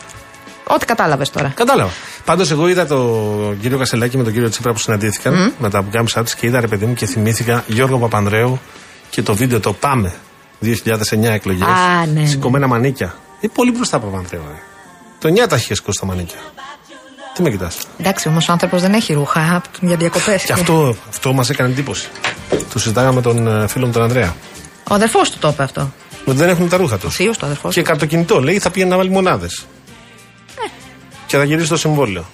Ό,τι 0.67 0.87
κατάλαβες 0.87 1.31
τώρα. 1.31 1.53
Κατάλαβα. 1.55 1.91
Πάντως, 2.25 2.51
εγώ 2.51 2.69
είδα 2.69 2.87
τον 2.87 3.61
κύριο 3.61 3.79
Κασελάκη 3.79 4.17
με 4.17 4.23
τον 4.25 4.33
κύριο 4.33 4.49
Τσίπρα 4.49 4.73
που 4.73 4.79
συναντήθηκαν 4.79 5.53
με 5.59 5.71
τα 5.71 5.83
πουκάμισά 5.83 6.23
τους 6.23 6.35
και 6.35 6.47
είδα 6.47 6.61
ρε 6.61 6.67
παιδί 6.67 6.87
μου 6.87 6.95
και 6.95 7.07
θυμήθηκα 7.07 7.65
Γιώργο 7.67 7.99
Παπανδρέου 7.99 8.61
και 9.11 9.23
το 9.23 9.35
βίντεο 9.35 9.61
το 9.61 9.73
Πάμε 9.73 10.13
2009 10.63 10.69
εκλογές. 11.23 11.67
Α, 11.67 12.07
ναι, 12.07 12.21
ναι. 12.21 12.27
Σηκωμένα 12.27 12.67
μανίκια. 12.67 13.15
Είναι 13.41 13.53
πολύ 13.55 13.71
μπροστά 13.71 13.97
από 13.97 14.07
Παπανδρέου. 14.07 14.41
ε. 14.41 14.59
Το 15.19 15.43
9 15.45 15.49
τα 15.49 15.57
είχε 15.57 15.75
σηκώσει 15.75 15.99
τα 16.01 16.07
μανίκια. 16.07 16.39
Τι 17.35 17.43
με 17.43 17.51
κοιτάς; 17.51 17.77
Εντάξει, 17.99 18.29
όμως 18.29 18.49
ο 18.49 18.53
άνθρωπος 18.53 18.81
δεν 18.81 18.93
έχει 18.93 19.13
ρούχα 19.13 19.63
για 19.81 19.97
διακοπές. 19.97 20.43
Και 20.45 20.53
αυτό, 20.53 20.97
αυτό 21.09 21.33
μας 21.33 21.51
έκανε 21.51 21.69
εντύπωση. 21.71 22.09
Το 22.73 22.79
συζητάγαμε 22.79 23.15
με 23.15 23.21
τον 23.23 23.47
ε, 23.47 23.67
φίλο 23.69 23.87
μου 23.87 23.93
τον 23.93 24.03
Ανδρέα. 24.03 24.35
Ο 24.91 24.95
αδερφός 24.95 25.31
του 25.31 25.39
το 25.39 25.49
είπε 25.49 25.63
αυτό. 25.63 25.93
Ότι 26.25 26.37
δεν 26.37 26.49
έχουν 26.49 26.69
τα 26.69 26.77
ρούχα 26.77 26.97
τους. 26.99 27.07
Ο 27.09 27.11
θείος 27.11 27.39
του 27.39 27.45
αδερφός 27.47 27.75
Και 27.75 27.81
του. 27.81 27.87
καρτοκινητό 27.87 28.41
λέει 28.41 28.59
θα 28.59 28.71
πήγαινε 28.71 28.91
να 28.91 28.97
βάλει 28.97 29.11
μονάδες. 29.11 29.67
Και 31.35 31.41
θα 31.41 31.47
γυρίσει 31.47 31.69
το 31.69 31.77
συμβόλαιο. 31.77 32.25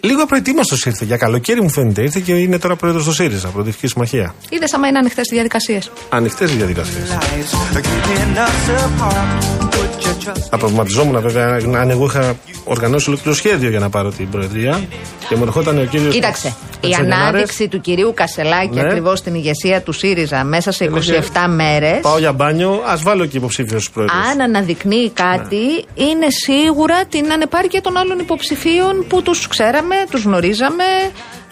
Λίγο 0.00 0.22
απροετοίμαστο 0.22 0.76
ήρθε. 0.84 1.04
Για 1.04 1.16
καλοκαίρι 1.16 1.60
μου 1.62 1.70
φαίνεται. 1.70 2.02
Ήρθε 2.02 2.20
και 2.20 2.32
είναι 2.32 2.58
τώρα 2.58 2.76
πρόεδρος 2.76 3.04
του 3.04 3.12
ΣΥΡΙΖΑ, 3.12 3.48
Προοδευτική 3.48 3.86
Συμμαχία. 3.86 4.34
Είδε 4.48 4.64
άμα 4.74 4.86
είναι 4.88 4.98
ανοιχτές 4.98 5.30
οι 5.30 5.34
διαδικασίες. 5.34 5.90
Ανοιχτές 6.08 6.52
οι 6.52 6.54
διαδικασίες. 6.54 7.08
lies 7.08 7.76
are 7.76 7.80
keeping 7.80 8.36
us 8.46 8.68
apart. 8.84 9.68
Put 9.74 10.04
your 10.04 10.28
trust 10.28 10.40
Θα 10.50 10.56
προβληματιζόμουν 10.58 11.20
βέβαια 11.20 11.60
αν 11.80 11.90
εγώ 11.90 12.04
είχα 12.04 12.36
οργανώσει 12.64 13.10
ολόκληρο 13.10 13.36
σχέδιο 13.36 13.70
για 13.70 13.78
να 13.78 13.90
πάρω 13.90 14.10
την 14.10 14.30
Προεδρία 14.30 14.80
και 15.28 15.36
μου 15.36 15.42
ερχόταν 15.42 15.78
ο 15.78 15.84
κύριος. 15.84 16.14
Κοίταξε. 16.14 16.54
Η 16.80 16.94
ανάδειξη 16.94 17.68
του 17.68 17.80
κυρίου 17.80 18.12
Κασελάκη 18.14 18.74
Ναι. 18.74 18.80
ακριβώς 18.80 19.18
στην 19.18 19.34
ηγεσία 19.34 19.82
του 19.82 19.92
ΣΥΡΙΖΑ 19.92 20.44
μέσα 20.44 20.72
σε 20.72 20.84
27 20.84 21.48
μέρες. 21.48 22.00
Πάω 22.00 22.18
για 22.18 22.32
μπάνιο, 22.32 22.82
ας 22.86 23.02
βάλω 23.02 23.26
και 23.26 23.36
υποψήφιος 23.36 23.90
πρόεδρος. 23.90 24.26
Αν 24.30 24.40
αναδεικνύει 24.40 25.10
κάτι, 25.10 25.84
είναι 25.94 26.26
σίγουρα 26.44 27.04
την 27.04 27.32
ανεπάρκεια 27.32 27.80
των 27.80 27.96
άλλων 27.96 28.18
υποψηφίων 28.18 29.04
που 29.08 29.22
τους 29.22 29.48
ξέραμε, 29.48 29.87
τους 30.10 30.22
γνωρίζαμε, 30.22 30.84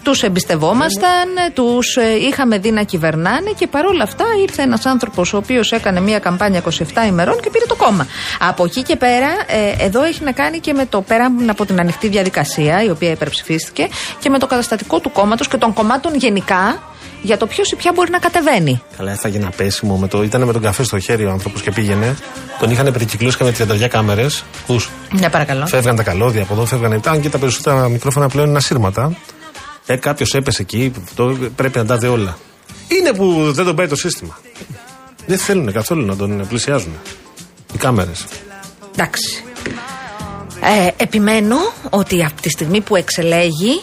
τους 0.03 0.23
εμπιστευόμασταν, 0.23 1.27
τους 1.53 1.97
είχαμε 2.29 2.57
δει 2.57 2.71
να 2.71 2.83
κυβερνάνε 2.83 3.51
και 3.57 3.67
παρόλα 3.67 4.03
αυτά 4.03 4.25
ήρθε 4.41 4.61
ένας 4.61 4.85
άνθρωπος 4.85 5.33
ο 5.33 5.37
οποίος 5.37 5.71
έκανε 5.71 5.99
μια 5.99 6.19
καμπάνια 6.19 6.61
27 6.63 7.07
ημερών 7.07 7.39
και 7.41 7.49
πήρε 7.49 7.65
το 7.65 7.75
κόμμα. 7.75 8.07
Από 8.39 8.63
εκεί 8.63 8.83
και 8.83 8.95
πέρα, 8.95 9.29
ε, 9.47 9.85
εδώ 9.85 10.03
έχει 10.03 10.23
να 10.23 10.31
κάνει 10.31 10.59
και 10.59 10.73
με 10.73 10.85
το 10.85 11.01
πέρα 11.01 11.31
από 11.47 11.65
την 11.65 11.79
ανοιχτή 11.79 12.07
διαδικασία, 12.07 12.83
η 12.83 12.89
οποία 12.89 13.11
υπερψηφίστηκε, 13.11 13.87
και 14.19 14.29
με 14.29 14.39
το 14.39 14.47
καταστατικό 14.47 14.99
του 14.99 15.11
κόμματος 15.11 15.47
και 15.47 15.57
των 15.57 15.73
κομμάτων 15.73 16.15
γενικά 16.15 16.81
για 17.21 17.37
το 17.37 17.47
ποιος 17.47 17.71
ή 17.71 17.75
ποια 17.75 17.91
μπορεί 17.95 18.11
να 18.11 18.19
κατεβαίνει. 18.19 18.81
Καλά, 18.97 19.11
έφαγε 19.11 19.37
ένα 19.37 19.49
πέσιμο. 19.49 19.97
Με 19.97 20.07
το... 20.07 20.23
Ήταν 20.23 20.43
με 20.43 20.53
τον 20.53 20.61
καφέ 20.61 20.83
στο 20.83 20.99
χέρι 20.99 21.25
ο 21.25 21.31
άνθρωπος 21.31 21.61
και 21.61 21.71
πήγαινε. 21.71 22.15
Τον 22.59 22.71
είχαν 22.71 22.91
περικυκλώσει 22.91 23.43
με 23.43 23.55
32 23.59 23.87
κάμερες. 23.89 24.43
Ναι, 25.19 25.29
παρακαλώ. 25.29 25.65
Φεύγαν 25.65 25.95
τα 25.95 26.03
καλώδια 26.03 26.41
από 26.41 26.53
εδώ, 26.53 26.65
φεύγαν. 26.65 26.91
Ήταν 26.91 27.21
και 27.21 27.29
τα 27.29 27.37
περισσότερα 27.37 27.89
μικρόφωνα 27.89 28.29
πλέον 28.29 28.47
είναι 28.47 28.57
ασύρματα. 28.57 29.17
Ε, 29.85 29.95
Κάποιος 29.95 30.33
έπεσε 30.33 30.61
εκεί, 30.61 30.91
το, 31.15 31.37
πρέπει 31.55 31.77
να 31.77 31.85
τα 31.85 31.97
δει 31.97 32.07
όλα. 32.07 32.37
Είναι 32.87 33.13
που 33.13 33.51
δεν 33.53 33.65
τον 33.65 33.75
πάει 33.75 33.87
το 33.87 33.95
σύστημα. 33.95 34.39
Δεν 35.25 35.37
θέλουν 35.37 35.71
καθόλου 35.71 36.05
να 36.05 36.15
τον 36.15 36.47
πλησιάζουν. 36.47 36.93
Οι 37.73 37.77
κάμερες. 37.77 38.25
Εντάξει. 38.93 39.43
Ε, 40.61 41.03
επιμένω 41.03 41.55
ότι 41.89 42.23
από 42.23 42.41
τη 42.41 42.49
στιγμή 42.49 42.81
που 42.81 42.95
εξελέγει, 42.95 43.81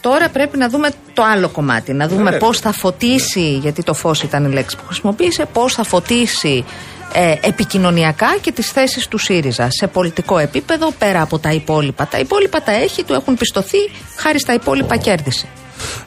τώρα 0.00 0.28
πρέπει 0.28 0.56
να 0.58 0.68
δούμε 0.68 0.90
το 1.14 1.22
άλλο 1.22 1.48
κομμάτι. 1.48 1.92
Να 1.92 2.08
δούμε 2.08 2.30
Ναι. 2.30 2.38
πώς 2.38 2.58
θα 2.58 2.72
φωτίσει, 2.72 3.58
γιατί 3.62 3.82
το 3.82 3.94
φως 3.94 4.22
ήταν 4.22 4.44
η 4.44 4.52
λέξη 4.52 4.76
που 4.76 4.82
χρησιμοποίησε, 4.86 5.46
πώς 5.52 5.74
θα 5.74 5.84
φωτίσει 5.84 6.64
ε, 7.12 7.34
επικοινωνιακά 7.40 8.36
και 8.40 8.52
τις 8.52 8.70
θέσεις 8.70 9.08
του 9.08 9.18
ΣΥΡΙΖΑ 9.18 9.68
σε 9.70 9.86
πολιτικό 9.86 10.38
επίπεδο 10.38 10.90
πέρα 10.90 11.22
από 11.22 11.38
τα 11.38 11.50
υπόλοιπα. 11.52 12.06
Τα 12.06 12.18
υπόλοιπα 12.18 12.62
τα 12.62 12.72
έχει, 12.72 13.02
του 13.04 13.12
έχουν 13.12 13.36
πιστωθεί, 13.36 13.78
χάρη 14.16 14.38
στα 14.40 14.52
υπόλοιπα 14.54 14.96
κέρδισε. 14.96 15.46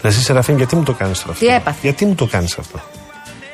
Ρε 0.02 0.08
εσύ 0.08 0.22
Σεραφείμ, 0.22 0.58
γιατί 0.58 0.76
μου 0.76 0.84
το 0.84 0.94
κάνεις 0.94 1.20
αυτό; 1.20 1.32
Τι 1.40 1.46
έπαθε; 1.46 1.78
Γιατί 1.82 2.06
μου 2.06 2.16
το 2.16 2.26
κάνεις 2.26 2.58
αυτό; 2.58 2.80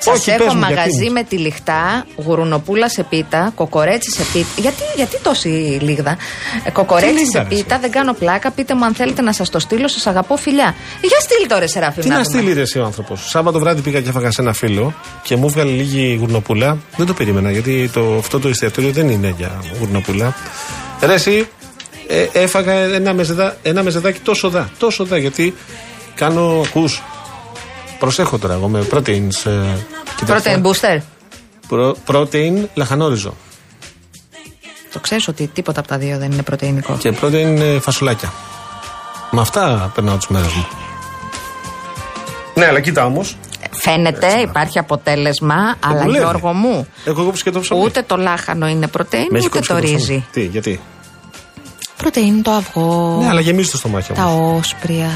Σας 0.01 0.19
Όχι, 0.19 0.29
έχω 0.29 0.43
πες 0.43 0.53
μου, 0.53 0.59
γιατί 0.59 0.73
μαγαζί 0.73 1.05
μου. 1.05 1.11
με 1.11 1.23
τη 1.23 1.37
λιχτά, 1.37 2.05
γουρουνοπούλα 2.15 2.89
σε 2.89 3.03
πίτα, 3.03 3.51
κοκορέτσι 3.55 4.11
σε 4.11 4.23
πίτα. 4.33 4.47
Γιατί, 4.57 4.83
γιατί 4.95 5.17
τόση 5.21 5.47
λίγδα; 5.81 6.17
Ε, 6.63 6.69
κοκορέτσι 6.71 7.13
Τι 7.13 7.19
σε 7.19 7.37
λίγδα, 7.37 7.49
ρε, 7.49 7.55
πίτα, 7.55 7.79
δεν 7.79 7.91
κάνω 7.91 8.13
πλάκα. 8.13 8.51
Πείτε 8.51 8.75
μου 8.75 8.85
αν 8.85 8.93
θέλετε 8.93 9.21
να 9.21 9.33
σας 9.33 9.49
το 9.49 9.59
στείλω, 9.59 9.87
σας 9.87 10.07
αγαπώ 10.07 10.37
φιλιά. 10.37 10.75
Για 11.01 11.19
στείλ 11.19 11.47
τώρα, 11.47 11.67
Σεράφη. 11.67 12.01
Τι 12.01 12.09
να 12.09 12.23
στείλει 12.23 12.53
ρε 12.53 12.61
εσύ 12.61 12.79
ο 12.79 12.83
άνθρωπος; 12.85 13.29
Σάββατο 13.29 13.59
βράδυ 13.59 13.81
πήγα 13.81 14.01
και 14.01 14.09
έφαγα 14.09 14.31
σε 14.31 14.41
ένα 14.41 14.53
φίλο 14.53 14.93
και 15.23 15.35
μου 15.35 15.45
έβγαλε 15.45 15.71
λίγη 15.71 16.17
γουρνοπούλα. 16.19 16.77
Δεν 16.97 17.05
το 17.05 17.13
περίμενα 17.13 17.51
γιατί 17.51 17.89
το, 17.93 18.15
αυτό 18.17 18.39
το 18.39 18.47
εστιατόριο 18.47 18.91
δεν 18.91 19.09
είναι 19.09 19.33
για 19.37 19.51
γουρνοπούλα. 19.79 20.35
Ρε 21.01 21.13
εσύ, 21.13 21.47
ε, 22.07 22.27
έφαγα 22.31 22.73
ένα, 22.73 23.13
μεζεδά, 23.13 23.57
ένα 23.61 23.83
μεζεδάκι 23.83 24.19
τόσο 24.19 24.49
δα. 24.49 24.69
Τόσο 24.77 25.05
δα 25.05 25.17
γιατί 25.17 25.55
κάνω. 26.15 26.61
Ακούς, 26.65 27.01
προσέχω 27.99 28.37
τώρα 28.37 28.53
εγώ 28.53 28.67
με 28.67 28.87
proteins. 28.93 29.45
Ε, 29.45 29.77
κοιτάξτε. 30.15 30.61
Protein 30.63 30.67
booster. 30.67 30.97
Προ, 31.67 31.95
protein 32.07 32.53
λαχανόριζο. 32.73 33.33
Το 34.93 34.99
ξέρεις 34.99 35.27
ότι 35.27 35.47
τίποτα 35.47 35.79
από 35.79 35.89
τα 35.89 35.97
δύο 35.97 36.17
δεν 36.17 36.31
είναι 36.31 36.41
πρωτεϊνικό. 36.41 36.97
Και 36.97 37.13
protein 37.21 37.57
ε, 37.59 37.79
φασουλάκια. 37.79 38.33
Με 39.31 39.41
αυτά 39.41 39.91
περνάω 39.95 40.17
τις 40.17 40.27
μέρες 40.27 40.53
μου. 40.53 40.67
Ναι, 42.55 42.65
αλλά 42.65 42.79
κοίτα 42.79 43.05
όμως. 43.05 43.37
Φαίνεται, 43.71 44.27
υπάρχει 44.39 44.79
αποτέλεσμα, 44.79 45.55
αλλά 45.85 46.01
δουλεύει. 46.01 46.17
Γιώργο 46.17 46.53
μου, 46.53 46.87
Έχω 47.05 47.23
κόψει 47.23 47.43
και 47.43 47.51
το 47.51 47.59
ψωμί. 47.59 47.81
ούτε 47.83 48.01
το 48.01 48.15
λάχανο 48.17 48.67
είναι 48.67 48.87
πρωτεΐνη, 48.87 49.27
Με 49.31 49.37
έχει 49.37 49.47
ούτε 49.47 49.55
κόψει 49.57 49.73
το 49.73 49.79
και 49.79 49.85
ψωμί. 49.85 49.97
ρύζι. 50.13 50.25
Τι, 50.31 50.45
γιατί; 50.45 50.79
Πρωτεΐνη 51.97 52.41
το 52.41 52.51
αυγό, 52.51 53.17
Ναι, 53.21 53.27
αλλά 53.29 53.39
γεμίζει 53.41 53.69
το 53.71 53.77
στομάχι 53.77 54.13
τα 54.13 54.21
μου. 54.25 54.55
όσπρια. 54.57 55.09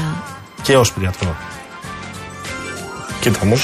Και 0.62 0.76
όσπρια 0.76 1.12
τρώω. 1.20 1.32
Κοίτα 3.24 3.38
όμω. 3.42 3.54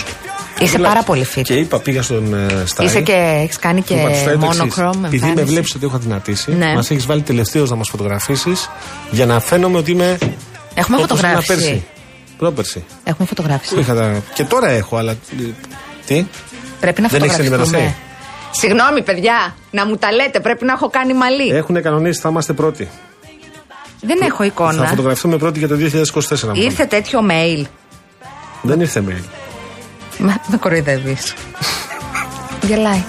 Είσαι 0.60 0.78
πάρα 0.78 1.02
πολύ 1.02 1.26
fit. 1.34 1.40
Και 1.42 1.54
είπα, 1.54 1.78
πήγα 1.78 2.02
στον 2.02 2.34
ε, 2.34 2.46
Στάι. 2.66 2.86
Είσαι 2.86 3.00
και 3.00 3.12
έχεις 3.42 3.56
κάνει 3.58 3.82
και 3.82 3.94
Είπα 3.94 4.08
του 4.08 4.16
Στάι 4.16 4.36
το 4.36 4.46
εξής. 4.46 4.60
monochrome. 4.62 5.04
Επειδή 5.04 5.22
με 5.24 5.28
εμφάνιση. 5.28 5.44
βλέπεις 5.52 5.74
ότι 5.74 5.84
έχω 5.86 5.96
αδυνατήσει, 5.96 6.52
Ναι. 6.52 6.74
μας 6.74 6.90
έχεις 6.90 7.06
βάλει 7.06 7.22
τελευταίος 7.22 7.70
να 7.70 7.76
μας 7.76 7.88
φωτογραφίσεις 7.88 8.70
για 9.10 9.26
να 9.26 9.40
φαίνομαι 9.40 9.78
ότι 9.78 9.90
είμαι. 9.90 10.18
Έχουμε 10.74 10.96
όπως 10.96 11.08
ήμουν 11.08 11.08
φωτογράφηση. 11.08 11.54
Πέρσι. 11.54 11.84
Πρόπερσι. 12.38 12.84
Έχουμε 13.04 13.28
φωτογράφηση. 13.28 13.74
Που 13.74 13.80
είχα 13.80 13.94
τα... 13.94 14.22
Και 14.34 14.44
τώρα 14.44 14.68
έχω, 14.70 14.96
αλλά. 14.96 15.12
ε, 15.12 15.16
Τι; 16.06 16.26
Πρέπει 16.80 17.00
να 17.00 17.08
Δεν 17.08 17.22
έχεις 17.22 17.32
φωτογραφιστούμε. 17.36 17.76
ενημερωθεί; 17.78 17.94
Συγγνώμη, 18.50 19.02
παιδιά, 19.02 19.54
να 19.70 19.86
μου 19.86 19.96
τα 19.96 20.12
λέτε. 20.12 20.40
Πρέπει 20.40 20.64
να 20.64 20.72
έχω 20.72 20.88
κάνει 20.90 21.14
μαλλί. 21.14 21.48
Έχουν 21.50 21.82
κανονίσει, 21.82 22.20
θα 22.20 22.28
είμαστε 22.28 22.52
πρώτοι. 22.52 22.88
Δεν 24.00 24.18
έχω 24.22 24.36
Θα 24.36 24.44
εικόνα. 24.44 24.86
φωτογραφηθούμε 24.86 25.36
πρώτοι 25.36 25.58
για 25.58 25.68
το 25.68 25.76
2024. 25.76 26.54
μου 26.54 26.62
Ήρθε 26.62 26.84
τέτοιο 26.84 27.20
mail. 27.30 27.58
είπαν. 27.58 27.68
Δεν 28.62 28.80
ήρθε 28.80 29.04
mail. 29.08 29.24
Μα 30.20 30.40
με 30.46 30.56
κοροϊδεύεις. 30.56 31.34
Γελάει. 32.62 33.04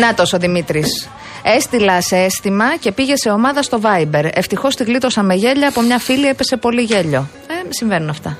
Να 0.00 0.14
τόσο 0.14 0.36
ο 0.36 0.40
Δημήτρης. 0.40 1.08
Έστειλα 1.42 2.00
σε 2.00 2.16
αίσθημα 2.16 2.76
και 2.76 2.92
πήγε 2.92 3.16
σε 3.16 3.30
ομάδα 3.30 3.62
στο 3.62 3.80
Viber. 3.82 4.28
Ευτυχώς 4.32 4.76
τη 4.76 4.84
γλίτωσα 4.84 5.22
με 5.22 5.34
γέλια 5.34 5.68
από 5.68 5.80
μια 5.80 5.98
φίλη, 5.98 6.26
έπεσε 6.26 6.56
πολύ 6.56 6.82
γέλιο. 6.82 7.28
Ε, 7.48 7.54
συμβαίνουν 7.68 8.08
αυτά. 8.08 8.36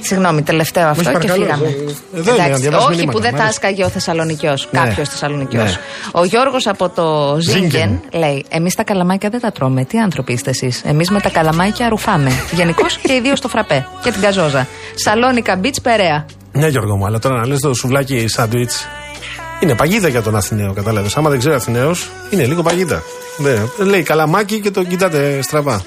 Συγγνώμη, 0.00 0.42
τελευταίο 0.42 0.88
αυτό 0.88 1.02
και 1.02 1.10
παρακαλώ, 1.10 1.42
φύγαμε. 1.44 1.66
εδώ- 1.66 1.94
εδώ 2.14 2.34
είναι, 2.34 2.48
να 2.48 2.56
διαβάσω 2.56 2.86
όχι 2.86 2.96
μηνύματα, 2.96 3.12
που 3.18 3.22
δεν 3.24 3.32
μ' 3.32 3.36
τα 3.36 3.42
αρέσει. 3.42 3.58
άσκαγε 3.58 3.84
ο 3.84 3.88
Θεσσαλονικιός. 3.88 4.68
Ναι. 4.70 4.78
Κάποιος 4.80 5.08
Θεσσαλονικιός. 5.08 5.64
Ναι. 5.70 5.80
Ο 6.20 6.24
Γιώργος 6.24 6.66
από 6.66 6.88
το 6.88 7.36
Ζίγκεν 7.40 7.62
Ζίγκεν. 7.70 8.00
λέει: 8.12 8.44
Εμείς 8.48 8.74
τα 8.74 8.84
καλαμάκια 8.84 9.28
δεν 9.30 9.40
τα 9.40 9.52
τρώμε. 9.52 9.84
Τι 9.84 9.98
άνθρωποι 9.98 10.32
είστε 10.32 10.50
εσείς; 10.50 10.82
Εμείς 10.84 11.10
με 11.10 11.20
τα 11.20 11.28
καλαμάκια 11.28 11.88
ρουφάμε. 11.88 12.30
Γενικώς 12.52 12.96
και 12.98 13.12
ιδίω 13.12 13.34
το 13.40 13.48
φραπέ. 13.48 13.86
Και 14.02 14.10
την 14.10 14.20
καζόζα. 14.20 14.66
Σαλόνικα 14.94 15.60
Beach 15.62 15.82
Περέα. 15.82 16.24
Ναι, 16.52 16.66
Γιώργο 16.68 16.96
μου, 16.96 17.06
αλλά 17.06 17.18
τώρα 17.18 17.36
να 17.40 17.46
λες 17.46 17.58
το 17.60 17.74
σουβλάκι 17.74 18.28
σάντουιτς. 18.28 18.86
Είναι 19.64 19.74
παγίδα 19.74 20.08
για 20.08 20.22
τον 20.22 20.36
Αθηναίο, 20.36 20.72
κατάλαβες. 20.72 21.16
Άμα 21.16 21.30
δεν 21.30 21.38
ξέρει 21.38 21.54
Αθηναίος, 21.54 22.08
είναι 22.30 22.44
λίγο 22.46 22.62
παγίδα. 22.62 23.02
Ναι, 23.36 23.62
λέει 23.84 24.02
καλαμάκι 24.02 24.60
και 24.60 24.70
το 24.70 24.84
κοιτάτε 24.84 25.42
στραβά. 25.42 25.84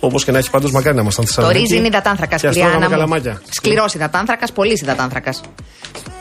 Όπως 0.00 0.24
και 0.24 0.32
να 0.32 0.38
έχει 0.38 0.50
πάντως, 0.50 0.70
μακάρι 0.72 0.96
να 0.96 1.02
ήμασταν 1.02 1.24
Το 1.24 1.30
Θεσσαλονίκη. 1.32 1.62
ρύζι 1.62 1.76
είναι 1.76 1.86
υδατάνθρακα. 1.86 2.36
Και 2.36 2.46
ας 2.46 2.54
τρώγαμε 2.54 2.74
Κριάνα 2.76 2.88
μου. 2.88 2.90
καλαμάκια. 2.96 3.42
Σκληρός 3.50 3.94
υδατάνθρακα, 3.94 4.46
πολύ 4.54 4.72
υδατάνθρακα. 4.82 5.34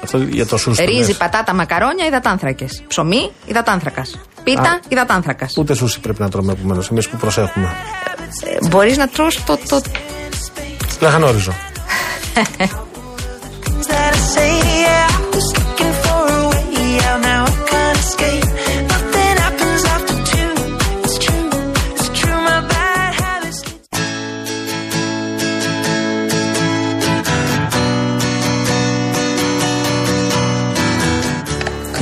Αυτό 0.03 0.17
για 0.17 0.45
το 0.45 0.57
σούσι. 0.57 0.83
το 0.85 0.91
Ρύζι, 0.91 1.07
λες. 1.07 1.17
πατάτα, 1.17 1.53
μακαρόνια, 1.53 2.05
υδατάνθρακε. 2.05 2.65
Ψωμί, 2.87 3.31
υδατάνθρακα. 3.45 4.05
Πίτα, 4.43 4.61
Α. 4.61 4.79
υδατάνθρακα. 4.87 5.47
Ούτε 5.57 5.73
σούσι 5.73 5.99
πρέπει 5.99 6.21
να 6.21 6.29
τρώμε 6.29 6.51
επομένως. 6.51 6.89
Εμείς 6.89 7.07
που 7.09 7.17
προσέχουμε. 7.17 7.69
Μπορείς 8.69 8.97
να 8.97 9.07
τρως 9.07 9.43
το, 9.43 9.59
το. 9.69 9.81
Λαχανόριζο. 10.99 11.51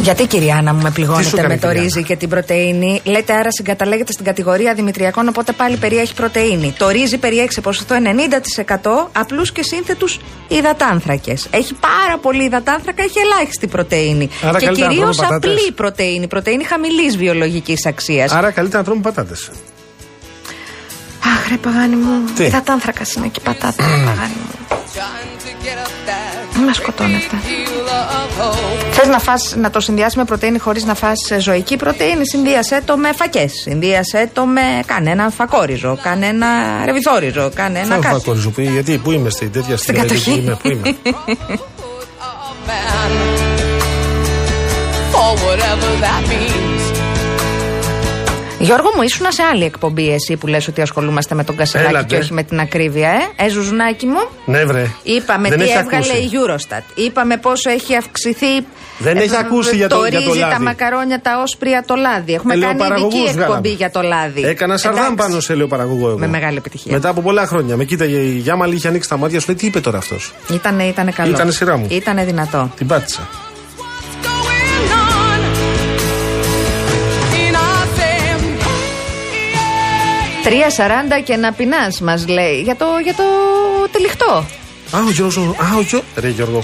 Γιατί 0.02 0.28
κυρία 0.28 0.56
Άννα 0.56 0.74
μου 0.74 0.82
με 0.82 0.84
Τι 0.84 0.90
σου 0.90 0.94
πληγώνετε 0.94 1.30
έκανε, 1.30 1.48
με 1.48 1.60
το 1.60 1.68
κυρία 1.68 1.82
ρύζι 1.82 1.96
Άννα; 1.96 2.08
και 2.08 2.16
την 2.16 2.30
πρωτενη. 2.30 3.02
Λέτε 3.04 3.34
άρα 3.34 3.52
συγκαταλέγεται 3.52 4.12
στην 4.12 4.26
κατηγορία 4.26 4.74
δημητριακών, 4.74 5.28
οπότε 5.28 5.52
πάλι 5.52 5.78
περιέχει 5.78 6.14
πρωτενη. 6.14 6.74
Το 6.78 6.90
ρύζι 6.90 7.18
περιέχει 7.18 7.52
σε 7.52 7.62
ποσοστό 7.62 7.96
90% 7.96 9.10
απλούς 9.12 9.52
και 9.52 9.64
σύνθετους 9.64 10.20
υδατάνθρακες. 10.48 11.48
Έχει 11.52 11.74
πάρα 11.74 12.18
πολύ 12.22 12.44
υδατάνθρακα, 12.44 13.04
έχει 13.04 13.20
ελάχιστη 13.20 13.68
πρωτενη. 13.68 14.30
Άρα 14.44 14.60
και 14.60 14.66
καλύτερα 14.66 14.88
να 14.88 14.94
κυρίως 14.94 15.18
τρώμε 15.18 15.30
πατάτες. 15.32 15.58
απλή 15.58 15.72
πρωτενη. 15.72 16.28
Πρωτενη 16.28 16.64
χαμηλής 16.64 17.18
βιολογικής 17.18 17.86
αξίας. 17.86 18.32
Άρα 18.32 18.52
καλύτερα 18.52 18.78
να 18.78 18.84
τρώμε 18.84 19.02
πατάτες. 19.02 19.50
Αχ, 21.24 21.50
ρε 21.50 21.56
παγάνι 21.58 21.96
μου. 21.96 22.34
Τι; 22.36 22.44
Υδατάνθρακας 22.44 23.14
είναι 23.14 23.28
και 23.28 23.40
πατάτα, 23.44 23.84
ρε 23.88 24.04
παγάνι 24.06 24.34
μου. 24.36 24.78
Μην 26.56 26.64
με 26.68 26.74
σκοτώνετε. 26.74 27.36
Θες 28.92 29.08
να, 29.08 29.20
φας, 29.20 29.54
να 29.58 29.70
το 29.70 29.80
συνδυάσει 29.80 30.18
με 30.18 30.24
πρωτενη 30.26 30.60
χωρίς 30.60 30.84
να 30.84 30.96
φας 30.96 31.18
ζωική 31.40 31.76
πρωτενη, 31.78 32.28
συνδύασέ 32.28 32.82
το 32.86 32.98
με 32.98 33.10
φακές. 33.16 33.52
Συνδύασέ 33.62 34.30
το 34.34 34.46
με. 34.46 34.62
Κάνε 34.86 35.10
ένα 35.12 35.30
φακόριζο, 35.30 35.98
κάνε 36.04 36.26
ένα 36.26 36.48
ρεβιθόριζο, 36.86 37.52
κάνε 37.56 37.80
ένα 37.80 37.88
Δεν 37.88 38.02
κάτι. 38.02 38.14
φακόριζο. 38.16 38.50
που- 38.50 38.62
Γιατί, 38.62 38.98
πού 38.98 39.12
είμαι 39.12 39.30
στην 39.30 39.52
τέτοια 39.52 39.78
Στην 39.78 39.96
στιγμή, 39.96 40.02
κατοχή. 40.02 40.32
Πού 40.32 40.38
είμαι, 40.40 40.58
πού 40.62 40.70
είμαι. 40.70 40.96
For 45.14 45.32
whatever 45.46 45.92
that 46.06 46.22
means. 46.32 46.79
Γιώργο 48.60 48.92
μου, 48.96 49.02
ήσουν 49.02 49.26
σε 49.32 49.44
άλλη 49.44 49.64
εκπομπή 49.64 50.14
εσύ 50.14 50.36
που 50.38 50.48
λες 50.48 50.68
ότι 50.68 50.82
ασχολούμαστε 50.82 51.36
με 51.36 51.44
τον 51.44 51.56
Κασελάκη 51.56 51.90
Έλατε. 51.90 52.06
και 52.16 52.22
όχι 52.22 52.34
με 52.34 52.44
την 52.44 52.60
ακρίβεια, 52.60 53.10
ε; 53.10 53.46
Ε, 53.46 53.50
ζουζουνάκι 53.50 54.06
μου. 54.06 54.28
Ναι, 54.46 54.66
βρε. 54.66 54.88
Είπαμε 55.04 55.50
Δεν 55.50 55.58
τι 55.58 55.64
έχεις 55.64 55.76
έβγαλε 55.76 56.06
ακούσει. 56.12 56.18
η 56.24 56.30
Eurostat. 56.34 56.84
Είπαμε 56.96 57.38
πόσο 57.38 57.70
έχει 57.70 57.96
αυξηθεί. 57.96 58.66
Δεν 58.98 59.18
έχεις 59.18 59.32
ε, 59.32 59.38
ακούσει 59.38 59.76
για 59.76 59.88
το- 59.90 60.06
για 60.10 60.20
το 60.22 60.26
ρύζι, 60.32 60.40
τα 60.40 60.48
λάδι. 60.48 60.64
μακαρόνια, 60.64 61.22
τα 61.22 61.42
όσπρια, 61.42 61.84
το 61.88 61.96
λάδι. 61.96 62.34
Έχουμε 62.34 62.54
κάνει 62.54 62.66
Ελαιοπαραγωγούς 62.66 63.14
ειδική 63.14 63.28
εκπομπή 63.30 63.46
βγάλαμε. 63.46 63.68
για 63.68 63.90
το 63.92 64.02
λάδι. 64.02 64.42
Έκανα 64.44 64.78
σαρδάμ 64.78 65.04
Εντάξει. 65.06 65.28
πάνω 65.28 65.40
σε 65.40 65.54
ελαιοπαραγωγό 65.54 66.08
εγώ. 66.10 66.18
Με 66.18 66.28
μεγάλη 66.28 66.58
επιτυχία. 66.58 66.92
Μετά 66.94 67.10
από 67.10 67.22
πολλά 67.22 67.46
χρόνια. 67.48 67.76
Με 67.78 67.84
κοίταγε 67.84 68.18
η 68.18 68.30
Γιάμαλη, 68.38 68.76
είχε 68.76 68.88
ανοίξει 68.88 69.10
τα 69.10 69.18
μάτια 69.18 69.40
σου, 69.40 69.46
λέει 69.48 69.56
τι 69.58 69.66
είπε 69.66 69.80
τώρα 69.80 69.98
αυτός; 69.98 70.34
Ήτανε, 70.54 70.84
ήτανε 70.84 71.12
καλό. 71.12 71.30
Ήτανε 71.30 71.52
σειρά 71.52 71.78
μου. 71.78 71.88
Ήτανε 71.90 72.24
δυνατό. 72.26 72.72
Την 72.78 72.88
πάτησα. 72.88 73.28
3.40 80.50 81.24
και 81.24 81.36
να 81.36 81.52
πεινάς, 81.54 82.02
μας 82.02 82.28
λέει. 82.28 82.62
Για 82.62 82.76
το, 82.76 82.86
για 83.04 83.16
το 83.16 83.24
τυλιχτό. 83.92 84.46
Α, 84.92 85.00
ο 85.08 85.12
Γιώργο. 85.12 85.42
Α, 85.42 85.76
ο 85.78 85.82
Γιώργο. 85.82 86.08
Ρε 86.16 86.30
Γιώργο. 86.30 86.64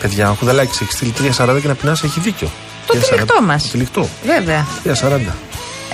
Παιδιά, 0.00 0.30
ο 0.30 0.34
Χουδαλάκη 0.34 0.78
έχεις 0.82 0.94
στείλει 0.94 1.14
3.40 1.18 1.60
και 1.60 1.68
να 1.68 1.74
πεινάς, 1.74 2.02
έχει 2.02 2.20
δίκιο. 2.20 2.50
Το 2.86 2.94
3.40. 2.94 3.00
τυλιχτό 3.02 3.42
μας. 3.42 3.62
Το 3.62 3.68
τυλιχτό. 3.68 4.08
Βέβαια. 4.24 4.66
3.40. 4.84 5.20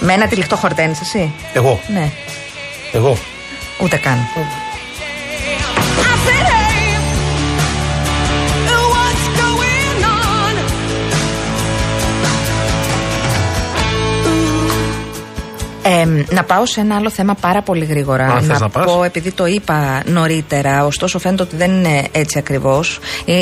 Με 0.00 0.12
ένα 0.12 0.26
τυλιχτό 0.26 0.56
χορτένει 0.56 0.98
εσύ; 1.02 1.32
Εγώ. 1.52 1.80
Ναι. 1.92 2.12
Εγώ. 2.92 3.18
Ούτε 3.80 3.96
καν. 3.96 4.18
I 6.10 6.57
Ε, 15.90 16.24
να 16.34 16.44
πάω 16.44 16.66
σε 16.66 16.80
ένα 16.80 16.96
άλλο 16.96 17.10
θέμα 17.10 17.34
πάρα 17.34 17.62
πολύ 17.62 17.84
γρήγορα. 17.84 18.26
Α, 18.26 18.40
θες 18.40 18.48
να, 18.48 18.58
να 18.58 18.68
πας; 18.68 18.84
πω, 18.84 19.04
επειδή 19.04 19.32
το 19.32 19.46
είπα 19.46 20.02
νωρίτερα, 20.06 20.84
ωστόσο 20.84 21.18
φαίνεται 21.18 21.42
ότι 21.42 21.56
δεν 21.56 21.70
είναι 21.70 22.06
έτσι 22.12 22.38
ακριβώς. 22.38 22.98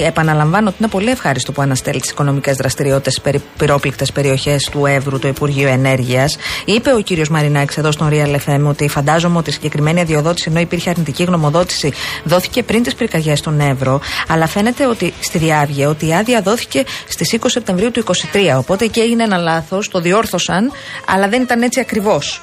επαναλαμβάνω 0.07 0.69
ότι 0.69 0.77
είναι 0.81 0.89
πολύ 0.89 1.11
ευχάριστο 1.11 1.53
που 1.53 1.63
αναστέλει 1.63 2.01
τις 2.01 2.11
οικονομικές 2.11 2.57
δραστηριότητες 2.57 3.13
σε 3.15 3.21
περι, 3.21 3.43
πυρόπληκτες 3.59 4.13
περιοχές 4.13 4.69
του 4.71 4.87
Εύρου, 4.87 5.19
το 5.19 5.29
Υπουργείο 5.29 5.69
Ενέργειας. 5.69 6.37
Είπε 6.65 6.93
ο 6.93 7.01
κύριος 7.01 7.29
Μαρινάκης 7.29 7.77
εδώ 7.77 7.91
στον 7.91 8.09
Real 8.13 8.37
FM 8.47 8.65
ότι 8.69 8.89
φαντάζομαι 8.89 9.39
ότι 9.39 9.51
η 9.51 9.53
συγκεκριμένη 9.53 10.01
αδειοδότηση, 10.01 10.49
ενώ 10.51 10.61
υπήρχε 10.61 10.91
αρνητική 10.91 11.25
γνωμοδότηση, 11.25 11.93
δόθηκε 12.25 12.63
πριν 12.63 12.83
τις 12.83 12.95
πυρκαγιές 12.95 13.39
στον 13.39 13.61
Εύρο. 13.61 14.01
Αλλά 14.29 14.47
φαίνεται 14.47 14.87
ότι 14.87 15.13
στη 15.21 15.39
Διάβγεια 15.39 15.89
ότι 15.89 16.07
η 16.07 16.15
άδεια 16.15 16.41
δόθηκε 16.41 16.85
στις 17.09 17.39
20 17.41 17.45
Σεπτεμβρίου 17.47 17.91
του 17.91 18.05
2023. 18.05 18.57
Οπότε 18.59 18.85
εκεί 18.85 19.01
έγινε 19.01 19.23
ένα 19.23 19.37
λάθος, 19.37 19.89
το 19.89 20.01
διόρθωσαν, 20.01 20.73
αλλά 21.07 21.29
δεν 21.29 21.43
ήταν 21.43 21.63
έτσι 21.63 21.81
ακριβώς. 21.81 22.36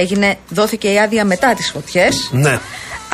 Έγινε, 0.00 0.36
δόθηκε 0.48 0.88
η 0.92 0.98
άδεια 0.98 1.24
μετά 1.24 1.54
τις 1.54 1.70
φωτιές. 1.70 2.28
Ναι. 2.32 2.58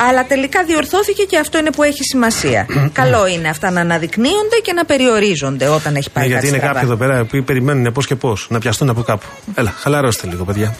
Αλλά 0.09 0.25
τελικά 0.25 0.63
διορθώθηκε 0.63 1.23
και 1.23 1.37
αυτό 1.37 1.57
είναι 1.57 1.71
που 1.71 1.83
έχει 1.83 2.03
σημασία. 2.03 2.67
Καλό 3.01 3.27
είναι 3.27 3.49
αυτά 3.49 3.71
να 3.71 3.81
αναδεικνύονται 3.81 4.57
και 4.63 4.73
να 4.73 4.85
περιορίζονται 4.85 5.67
όταν 5.67 5.95
έχει 5.95 6.09
πάει 6.09 6.23
Ναι, 6.23 6.29
γιατί 6.29 6.45
κάτι 6.45 6.55
είναι 6.55 6.57
στραβά. 6.57 6.79
κάποιοι 6.79 6.89
εδώ 6.93 7.05
πέρα 7.13 7.25
που 7.25 7.43
περιμένουν 7.43 7.93
πώς 7.93 8.07
και 8.07 8.15
πώς 8.15 8.47
να 8.49 8.59
πιαστούν 8.59 8.89
από 8.89 9.01
κάπου. 9.01 9.25
Έλα, 9.55 9.73
χαλαρώστε 9.79 10.27
λίγο, 10.27 10.43
παιδιά. 10.43 10.75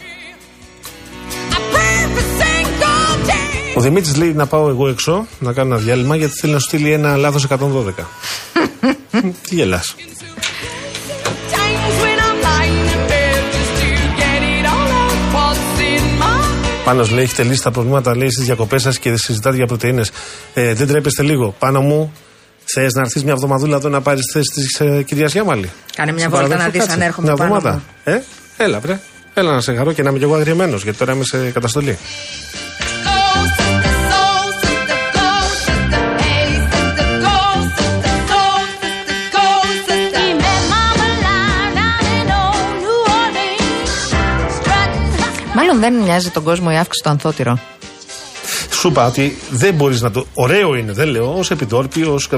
Every 1.72 2.42
single 2.42 3.28
day. 3.30 3.76
Ο 3.78 3.82
Δημήτρης 3.82 4.16
λέει 4.16 4.34
να 4.34 4.46
πάω 4.46 4.70
εγώ 4.70 4.88
έξω 4.88 5.28
να 5.40 5.54
κάνω 5.54 5.74
ένα 5.76 5.84
διάλειμμα 5.84 6.16
γιατί 6.16 6.34
θέλει 6.40 6.54
να 6.54 6.60
σου 6.60 6.66
στείλει 6.68 6.92
ένα 6.92 7.16
λάθος 7.18 7.48
112. 7.50 7.56
Τι 9.48 9.56
γελάς. 9.56 9.96
Πάνω 16.86 17.08
λέει, 17.12 17.24
έχετε 17.24 17.44
λύσει 17.44 17.62
τα 17.64 17.72
προβλήματα 17.72 18.16
λέει 18.18 18.30
στις 18.32 18.46
διακοπές 18.46 18.82
σας 18.82 19.00
και 19.00 19.16
συζητάτε 19.18 19.56
για 19.56 19.66
πρωτενε. 19.66 20.02
Ε, 20.54 20.74
δεν 20.74 20.88
τρέπεστε 20.88 21.24
λίγο. 21.24 21.56
Πάνω 21.60 21.82
μου, 21.82 22.14
θες 22.74 22.94
να 22.94 23.02
έρθεις 23.02 23.24
μια 23.24 23.34
εβδομαδούλα 23.34 23.76
εδώ 23.76 23.90
να 23.90 24.02
πάρεις 24.02 24.22
θέση 24.34 24.50
της 24.54 24.80
ε, 24.80 25.04
κυρίας 25.04 25.32
Γιάμαλη. 25.32 25.70
Κάνε 25.96 26.12
μια 26.12 26.22
Σε 26.22 26.28
βόλτα 26.30 26.48
παραδέχομαι, 26.48 26.64
να 26.66 26.70
δεις 26.72 26.80
κάτσε. 26.82 26.96
αν 26.96 27.02
έρχομαι 27.02 27.28
Μια 27.28 27.36
πάνω 27.36 27.56
εβδομάδα. 27.56 27.82
Ε, 28.04 28.20
έλα, 28.58 28.80
βρε. 28.80 29.00
Έλα 29.34 29.52
να 29.54 29.62
σε 29.62 29.74
χαρώ 29.76 29.92
και 29.92 30.04
να 30.04 30.10
είμαι 30.10 30.18
κι 30.18 30.24
εγώ 30.24 30.36
αγριεμένος 30.36 30.84
γιατί 30.84 30.98
τώρα 30.98 31.14
είμαι 31.14 31.24
σε 31.24 31.50
καταστολή. 31.50 31.98
Μάλλον 45.76 45.94
δεν 45.94 46.04
μοιάζει 46.04 46.30
τον 46.30 46.44
κόσμο 46.44 46.70
η 46.72 46.78
αύξηση 46.78 47.04
του 47.04 47.10
ανθότυρο. 47.10 47.60
Σου 48.72 48.88
είπα 48.88 49.06
ότι 49.06 49.38
δεν 49.50 49.74
μπορείς 49.74 50.02
να 50.02 50.12
το. 50.12 50.26
Ωραίο 50.34 50.76
είναι, 50.76 50.92
δεν 50.92 51.08
λέω, 51.08 51.38
ως 51.38 51.52
επιτόρπι, 51.52 52.04
ως. 52.04 52.30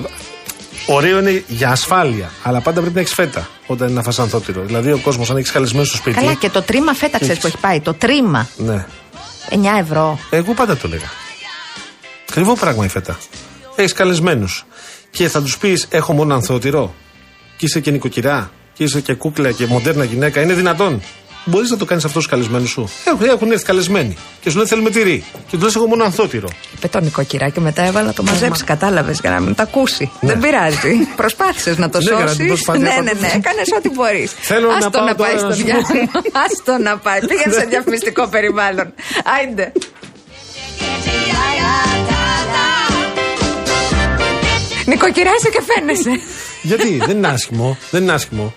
Ωραίο 0.85 1.19
είναι 1.19 1.43
για 1.47 1.69
ασφάλεια. 1.69 2.31
Αλλά 2.43 2.61
πάντα 2.61 2.79
πρέπει 2.79 2.95
να 2.95 3.01
έχεις 3.01 3.13
φέτα 3.13 3.47
όταν 3.67 3.87
είναι 3.87 3.97
να 3.97 4.03
φας 4.03 4.19
ανθότυρο. 4.19 4.61
Δηλαδή 4.61 4.91
ο 4.91 4.97
κόσμος, 4.97 5.29
αν 5.29 5.37
έχεις 5.37 5.51
καλεσμένο 5.51 5.85
στο 5.85 5.97
σπίτι. 5.97 6.19
Καλά, 6.19 6.33
και 6.33 6.49
το 6.49 6.61
τρίμα 6.61 6.93
φέτα 6.93 7.19
ξέρεις 7.19 7.39
που 7.39 7.47
έχει 7.47 7.57
πάει. 7.57 7.79
Το 7.79 7.93
τρίμα. 7.93 8.47
Ναι. 8.57 8.85
9 9.49 9.55
ευρώ. 9.79 10.19
Εγώ 10.29 10.53
πάντα 10.53 10.77
το 10.77 10.87
λέγα. 10.87 11.09
Ακριβό 12.29 12.53
πράγμα 12.53 12.85
η 12.85 12.87
φέτα. 12.87 13.17
Έχεις 13.75 13.93
καλεσμένους. 13.93 14.65
Και 15.09 15.29
θα 15.29 15.41
τους 15.41 15.57
πεις: 15.57 15.87
Έχω 15.89 16.13
μόνο 16.13 16.33
ανθότυρο. 16.33 16.93
Και 17.57 17.65
είσαι 17.65 17.79
και 17.79 17.91
νοικοκυρά. 17.91 18.51
Και 18.73 18.83
είσαι 18.83 19.01
και 19.01 19.13
κούκλα 19.13 19.51
και 19.51 19.65
μοντέρνα 19.65 20.03
γυναίκα. 20.03 20.41
Είναι 20.41 20.53
δυνατόν. 20.53 21.01
Μπορείς 21.49 21.69
να 21.69 21.77
το 21.77 21.85
κάνεις 21.85 22.05
αυτό 22.05 22.19
στους 22.19 22.31
καλεσμένους 22.31 22.69
σου. 22.69 22.89
Έχουν, 23.05 23.25
έχουν 23.29 23.51
έρθει 23.51 23.65
καλεσμένοι. 23.65 24.17
Και 24.41 24.49
σου 24.49 24.57
λέει: 24.57 24.65
Θέλουμε 24.65 24.89
τυρί. 24.89 25.23
Και 25.49 25.57
του 25.57 25.63
λες: 25.63 25.75
Εγώ 25.75 25.87
μόνο 25.87 26.03
ανθότυρο. 26.03 26.47
Είπε 26.75 26.87
το 26.87 26.99
νοικοκυρά 26.99 27.49
και 27.49 27.59
μετά 27.59 27.81
έβαλα 27.85 28.05
να 28.05 28.13
το 28.13 28.23
μαζέψεις. 28.23 28.63
Κατάλαβες 28.63 29.19
για 29.19 29.29
να 29.29 29.39
μην 29.39 29.55
τα 29.55 29.63
ακούσει. 29.63 30.11
Ναι. 30.19 30.29
Δεν 30.33 30.39
πειράζει. 30.41 30.93
Προσπάθησες 31.15 31.77
να 31.77 31.89
το 31.89 31.97
Ναι, 31.97 32.03
έκανα 32.09 32.25
την 32.25 32.29
σώσεις. 32.35 32.47
προσπάθεια, 32.47 32.81
Ναι, 32.83 32.89
ναι, 33.01 33.09
πάντως. 33.11 33.21
ναι. 33.21 33.27
Έκανε 33.27 33.61
ό,τι 33.77 33.89
μπορείς. 33.89 34.31
Θέλω 34.41 34.67
να 34.67 34.89
πάω 34.89 35.03
να 35.05 35.15
τώρα 35.15 35.15
πάει 35.15 35.33
να 35.33 35.39
στο 35.39 35.53
σου 35.53 35.57
πω. 35.61 35.65
διάλειμμα. 35.65 36.11
Άστο 36.45 36.77
να 36.83 36.97
πάει. 36.97 37.19
Πήγαινε 37.19 37.53
σε 37.53 37.65
διαφημιστικό 37.69 38.27
περιβάλλον. 38.35 38.93
Άιντε. 39.39 39.71
Νοικοκυρά 44.85 45.29
είσαι 45.39 45.49
και 45.49 45.61
φαίνεσαι. 45.73 46.21
Γιατί; 46.61 46.97
Δεν 47.05 47.17
είναι 47.17 47.27
άσχημο. 47.27 47.77
Δεν 47.91 48.01
είναι 48.03 48.11
άσχημο. 48.11 48.53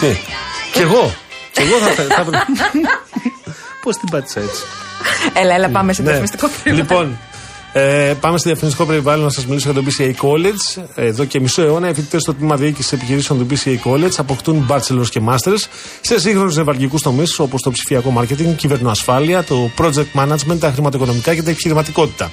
Τι; 0.00 0.06
Κι 0.72 0.80
εγώ; 0.80 1.14
Κι 1.56 1.62
εγώ 1.62 1.78
θα. 1.78 1.90
θα, 1.92 2.24
θα... 2.24 2.44
Πώς 3.82 3.96
την 3.96 4.08
πάτησα 4.10 4.40
έτσι; 4.40 4.62
Έλα, 5.34 5.54
έλα, 5.54 5.68
πάμε 5.68 5.92
σε 5.92 6.02
Ναι. 6.02 6.06
διαφημιστικό 6.08 6.48
περιβάλλον. 6.62 6.86
Λοιπόν, 7.06 7.18
Ε, 7.78 8.14
πάμε 8.20 8.38
στο 8.38 8.48
διαφημιστικό 8.48 8.86
περιβάλλον 8.86 9.24
να 9.24 9.30
σας 9.30 9.46
μιλήσω 9.46 9.70
για 9.70 9.82
το 9.82 9.88
BCA 9.88 10.26
College. 10.26 10.84
Εδώ 10.94 11.24
και 11.24 11.40
μισό 11.40 11.62
αιώνα, 11.62 11.88
οι 11.88 11.94
φοιτητές 11.94 12.22
στο 12.22 12.34
τμήμα 12.34 12.56
διοίκησης 12.56 12.92
επιχειρήσεων 12.92 13.38
του 13.38 13.46
BCA 13.50 13.90
College 13.90 14.12
αποκτούν 14.16 14.66
bachelors 14.70 15.08
και 15.10 15.20
masters 15.28 15.64
σε 16.00 16.20
σύγχρονους 16.20 16.56
νευραλγικούς 16.56 17.02
τομείς 17.02 17.38
όπως 17.38 17.62
το 17.62 17.70
ψηφιακό 17.70 18.12
marketing, 18.18 18.54
κυβερνοασφάλεια, 18.56 19.44
το 19.44 19.70
project 19.78 20.20
management, 20.20 20.58
τα 20.58 20.70
χρηματοοικονομικά 20.72 21.34
και 21.34 21.42
τα 21.42 21.50
επιχειρηματικότητα. 21.50 22.30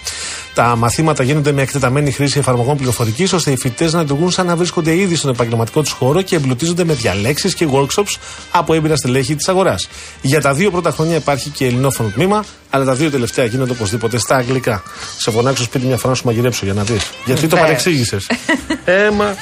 Τα 0.53 0.75
μαθήματα 0.75 1.23
γίνονται 1.23 1.51
με 1.51 1.61
εκτεταμένη 1.61 2.11
χρήση 2.11 2.39
εφαρμογών 2.39 2.77
πληροφορικής, 2.77 3.33
ώστε 3.33 3.51
οι 3.51 3.57
φοιτητές 3.57 3.93
να 3.93 4.01
λειτουργούν 4.01 4.31
σαν 4.31 4.45
να 4.45 4.55
βρίσκονται 4.55 4.95
ήδη 4.95 5.15
στον 5.15 5.29
επαγγελματικό 5.29 5.81
τους 5.81 5.91
χώρο 5.91 6.21
και 6.21 6.35
εμπλουτίζονται 6.35 6.83
με 6.83 6.93
διαλέξεις 6.93 7.53
και 7.53 7.67
workshops 7.71 8.15
από 8.51 8.73
έμπειρα 8.73 8.95
στελέχη 8.95 9.35
της 9.35 9.47
αγοράς. 9.47 9.87
Για 10.21 10.41
τα 10.41 10.53
δύο 10.53 10.71
πρώτα 10.71 10.91
χρόνια 10.91 11.15
υπάρχει 11.15 11.49
και 11.49 11.65
ελληνόφωνο 11.65 12.09
τμήμα, 12.09 12.43
αλλά 12.69 12.85
τα 12.85 12.93
δύο 12.93 13.09
τελευταία 13.09 13.45
γίνονται 13.45 13.71
οπωσδήποτε 13.71 14.17
στα 14.17 14.35
αγγλικά. 14.35 14.83
Σε 15.17 15.31
φωνάξω 15.33 15.63
σπίτι 15.63 15.85
μια 15.85 15.97
φορά 15.97 16.09
να 16.09 16.15
σου 16.15 16.25
μαγειρέψω 16.25 16.65
για 16.65 16.73
να 16.73 16.83
δεις. 16.83 17.09
Γιατί 17.25 17.47
το 17.47 17.55
ναι. 17.55 17.61
παρεξήγησες. 17.61 18.29
Έμα. 19.07 19.35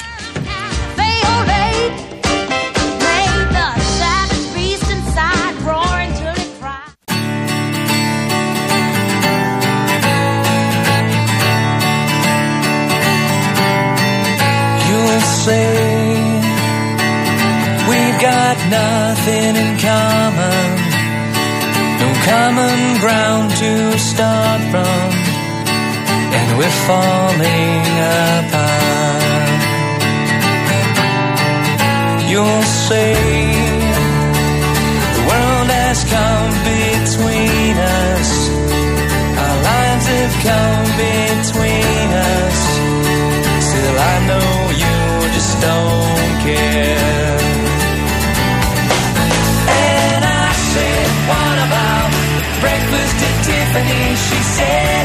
We're 26.57 26.77
falling 26.87 27.85
apart. 28.11 29.21
You'll 32.29 32.63
say 32.87 33.13
the 35.15 35.23
world 35.29 35.69
has 35.79 35.99
come 36.15 36.51
between 36.71 37.75
us, 37.77 38.29
our 39.43 39.57
lines 39.69 40.05
have 40.15 40.35
come 40.49 40.85
between 41.07 42.07
us. 42.35 42.59
Still, 43.67 43.97
I 43.99 44.15
know 44.29 44.49
you 44.83 44.97
just 45.37 45.53
don't 45.67 46.33
care. 46.47 47.39
And 49.67 50.23
I 50.23 50.47
said, 50.71 51.07
What 51.31 51.57
about 51.67 52.09
breakfast 52.63 53.17
at 53.27 53.35
Tiffany? 53.47 54.03
She 54.27 54.39
said, 54.55 55.00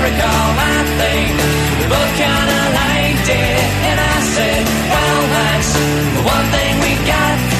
recall, 0.00 0.50
I 0.58 0.78
think 1.00 1.32
we 1.78 1.84
both 1.90 2.12
kinda 2.24 2.60
liked 2.80 3.28
it. 3.28 3.64
And 3.88 3.98
I 3.98 4.16
said, 4.34 4.62
Well, 4.94 5.22
that's 5.34 5.72
the 6.16 6.22
one 6.34 6.46
thing 6.54 6.72
we 6.86 6.92
got. 7.06 7.57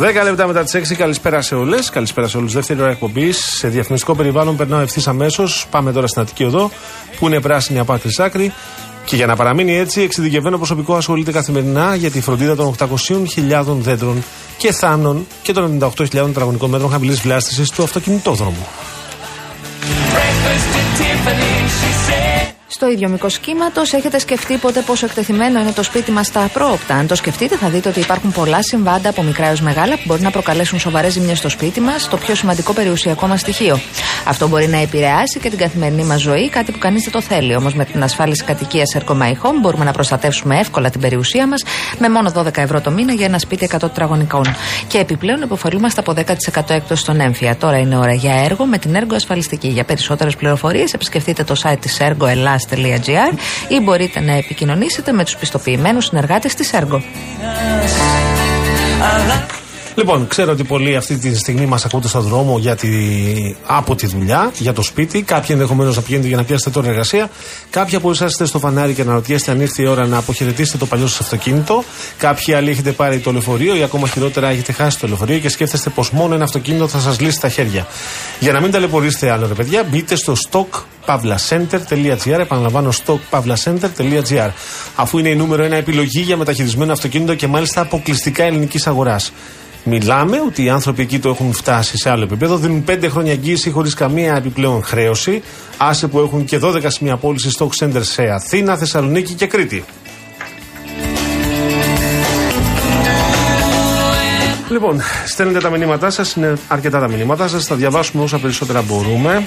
10 0.00 0.22
λεπτά 0.24 0.46
μετά 0.46 0.62
τις 0.64 0.74
6, 0.74 0.94
καλησπέρα 0.94 1.42
σε 1.42 1.54
όλες. 1.54 1.90
Καλησπέρα 1.90 2.28
σε 2.28 2.36
όλους. 2.36 2.52
Δεύτερη 2.52 2.80
ώρα 2.80 2.90
εκπομπής. 2.90 3.38
Σε 3.38 3.68
διαφημιστικό 3.68 4.14
περιβάλλον 4.14 4.56
περνάω 4.56 4.80
ευθύς 4.80 5.06
αμέσως. 5.06 5.66
Πάμε 5.70 5.92
τώρα 5.92 6.06
στην 6.06 6.22
Αττική 6.22 6.44
Οδό, 6.44 6.70
που 7.18 7.26
είναι 7.26 7.40
πράσινη 7.40 7.78
από 7.78 7.92
άκρη 7.92 8.12
σ' 8.12 8.20
άκρη. 8.20 8.52
Και 9.04 9.16
για 9.16 9.26
να 9.26 9.36
παραμείνει 9.36 9.76
έτσι, 9.76 10.00
εξειδικευμένο 10.00 10.56
προσωπικό 10.56 10.94
ασχολείται 10.94 11.32
καθημερινά 11.32 11.94
για 11.94 12.10
τη 12.10 12.20
φροντίδα 12.20 12.56
των 12.56 12.74
800.000 12.78 13.64
δέντρων 13.80 14.24
και 14.56 14.72
θάνων 14.72 15.26
και 15.42 15.52
των 15.52 15.78
98.000 15.82 16.08
τετραγωνικών 16.10 16.70
μέτρων 16.70 16.90
χαμηλής 16.90 17.20
βλάστησης 17.20 17.70
του 17.70 17.82
αυτοκινητόδρομου. 17.82 18.66
Στο 22.78 22.90
ίδιο 22.90 23.08
μήκος 23.08 23.38
κύματος, 23.38 23.92
έχετε 23.92 24.18
σκεφτεί 24.18 24.56
ποτέ 24.56 24.80
πόσο 24.80 25.06
εκτεθειμένο 25.06 25.60
είναι 25.60 25.72
το 25.72 25.82
σπίτι 25.82 26.10
μας 26.10 26.26
στα 26.26 26.44
απρόοπτα. 26.44 26.94
Αν 26.94 27.06
το 27.06 27.14
σκεφτείτε, 27.14 27.56
θα 27.56 27.68
δείτε 27.68 27.88
ότι 27.88 28.00
υπάρχουν 28.00 28.32
πολλά 28.32 28.62
συμβάντα 28.62 29.08
από 29.08 29.22
μικρά 29.22 29.46
έως 29.46 29.60
μεγάλα 29.60 29.94
που 29.94 30.02
μπορεί 30.04 30.22
να 30.22 30.30
προκαλέσουν 30.30 30.78
σοβαρές 30.78 31.12
ζημιές 31.12 31.38
στο 31.38 31.48
σπίτι 31.48 31.80
μας, 31.80 32.08
το 32.08 32.16
πιο 32.16 32.34
σημαντικό 32.34 32.72
περιουσιακό 32.72 33.26
μας 33.26 33.40
στοιχείο. 33.40 33.80
Αυτό 34.24 34.48
μπορεί 34.48 34.66
να 34.66 34.76
επηρεάσει 34.76 35.40
και 35.40 35.48
την 35.48 35.58
καθημερινή 35.58 36.04
μας 36.04 36.20
ζωή, 36.20 36.48
κάτι 36.48 36.72
που 36.72 36.78
κανείς 36.78 37.02
δεν 37.02 37.12
το 37.12 37.20
θέλει. 37.20 37.56
Όμως, 37.56 37.74
με 37.74 37.84
την 37.84 38.02
ασφάλιση 38.02 38.44
κατοικίας 38.44 38.96
Ergo 38.98 39.12
My 39.12 39.30
Home 39.30 39.58
μπορούμε 39.60 39.84
να 39.84 39.92
προστατεύσουμε 39.92 40.58
εύκολα 40.58 40.90
την 40.90 41.00
περιουσία 41.00 41.46
μας 41.46 41.62
με 41.98 42.08
μόνο 42.08 42.32
12 42.34 42.62
ευρώ 42.62 42.80
το 42.80 42.90
μήνα 42.90 43.12
για 43.12 43.26
ένα 43.26 43.38
σπίτι 43.38 43.68
100 43.72 43.78
τετραγωνικών. 43.78 44.44
Και 44.88 44.98
επιπλέον 44.98 45.42
υποφελούμαστε 45.42 46.00
από 46.00 46.12
10% 46.12 46.74
έκπτωση 46.74 47.02
στον 47.02 47.20
έμφυα. 47.20 47.56
Τώρα 47.56 47.78
είναι 47.78 47.96
ώρα 47.96 48.14
για 48.14 48.34
έργο 48.34 48.66
με 48.66 48.78
την 48.78 48.96
Ergo 48.96 49.14
Ασφαλιστική. 49.14 49.68
Για 49.68 49.84
περισσότερες 49.84 50.36
πληροφορίες 50.36 50.92
επισκεφτείτε 50.92 51.44
το 51.44 51.54
site 51.62 51.78
της 51.80 52.00
ergoelas.gr 52.70 53.38
ή 53.68 53.80
μπορείτε 53.80 54.20
να 54.20 54.32
επικοινωνήσετε 54.32 55.12
με 55.12 55.24
τους 55.24 55.36
πιστοποιημένους 55.36 56.04
συνεργάτες 56.04 56.54
της 56.54 56.70
Ergo. 56.72 57.00
Λοιπόν, 59.96 60.26
ξέρω 60.26 60.52
ότι 60.52 60.64
πολλοί 60.64 60.96
αυτή 60.96 61.16
τη 61.16 61.36
στιγμή 61.36 61.66
μας 61.66 61.84
ακούτε 61.84 62.08
στον 62.08 62.22
δρόμο 62.22 62.58
για 62.58 62.76
τη... 62.76 62.88
από 63.66 63.94
τη 63.94 64.06
δουλειά, 64.06 64.50
για 64.58 64.72
το 64.72 64.82
σπίτι. 64.82 65.22
Κάποιοι 65.22 65.48
ενδεχομένως 65.50 65.96
να 65.96 66.02
πηγαίνετε 66.02 66.28
για 66.28 66.36
να 66.36 66.44
πιάσετε 66.44 66.70
τώρα 66.70 66.88
εργασία. 66.88 67.30
Κάποιοι 67.70 67.96
από 67.96 68.10
εσάς 68.10 68.30
είστε 68.30 68.44
στο 68.44 68.58
φανάρι 68.58 68.92
και 68.92 69.00
αναρωτιέστε 69.00 69.50
αν 69.50 69.60
ήρθε 69.60 69.82
η 69.82 69.86
ώρα 69.86 70.06
να 70.06 70.16
αποχαιρετήσετε 70.16 70.78
το 70.78 70.86
παλιό 70.86 71.06
σας 71.06 71.20
αυτοκίνητο. 71.20 71.84
Κάποιοι 72.18 72.54
άλλοι 72.54 72.70
έχετε 72.70 72.92
πάρει 72.92 73.18
το 73.18 73.32
λεωφορείο 73.32 73.76
ή 73.76 73.82
ακόμα 73.82 74.08
χειρότερα 74.08 74.48
έχετε 74.48 74.72
χάσει 74.72 74.98
το 74.98 75.06
λεωφορείο 75.06 75.38
και 75.38 75.48
σκέφτεστε 75.48 75.90
πως 75.90 76.10
μόνο 76.10 76.34
ένα 76.34 76.44
αυτοκίνητο 76.44 76.88
θα 76.88 76.98
σας 76.98 77.20
λύσει 77.20 77.40
τα 77.40 77.48
χέρια. 77.48 77.86
Για 78.40 78.52
να 78.52 78.60
μην 78.60 78.70
ταλαιπωρήσετε 78.70 79.30
άλλο, 79.30 79.46
ρε 79.46 79.54
παιδιά, 79.54 79.84
μπείτε 79.90 80.16
στο 80.16 80.34
stockpavlacenter.gr. 80.50 82.38
Επαναλαμβάνω, 82.38 82.92
stockpavlacenter.gr. 83.06 84.50
Αφού 84.96 85.18
είναι 85.18 85.28
η 85.28 85.36
νούμερο 85.36 85.62
ένα 85.62 85.76
επιλογή 85.76 86.20
για 86.20 86.36
μεταχειρισμένο 86.36 86.92
αυτοκίνητο 86.92 87.34
και 87.34 87.46
μάλιστα 87.46 87.80
αποκλειστικά 87.80 88.44
ελληνικής 88.44 88.86
αγοράς. 88.86 89.32
Μιλάμε 89.88 90.40
ότι 90.46 90.64
οι 90.64 90.68
άνθρωποι 90.68 91.02
εκεί 91.02 91.18
το 91.18 91.28
έχουν 91.28 91.52
φτάσει 91.52 91.98
σε 91.98 92.10
άλλο 92.10 92.22
επίπεδο. 92.22 92.56
Δίνουν 92.56 92.84
5 92.88 93.06
χρόνια 93.08 93.32
εγγύηση 93.32 93.70
χωρίς 93.70 93.94
καμία 93.94 94.34
επιπλέον 94.36 94.82
χρέωση. 94.82 95.42
Άσε 95.76 96.08
που 96.08 96.18
έχουν 96.18 96.44
και 96.44 96.58
12 96.62 96.84
σημεία 96.86 97.16
πώληση 97.16 97.50
stock 97.58 97.68
center 97.84 98.00
σε 98.00 98.22
Αθήνα, 98.22 98.76
Θεσσαλονίκη 98.76 99.34
και 99.34 99.46
Κρήτη. 99.46 99.84
Λοιπόν, 104.68 105.00
στέλνετε 105.26 105.60
τα 105.60 105.70
μηνύματά 105.70 106.10
σας, 106.10 106.34
είναι 106.34 106.54
αρκετά 106.68 107.00
τα 107.00 107.08
μηνύματά 107.08 107.48
σας. 107.48 107.64
Θα 107.66 107.74
διαβάσουμε 107.74 108.22
όσα 108.22 108.38
περισσότερα 108.38 108.82
μπορούμε. 108.82 109.46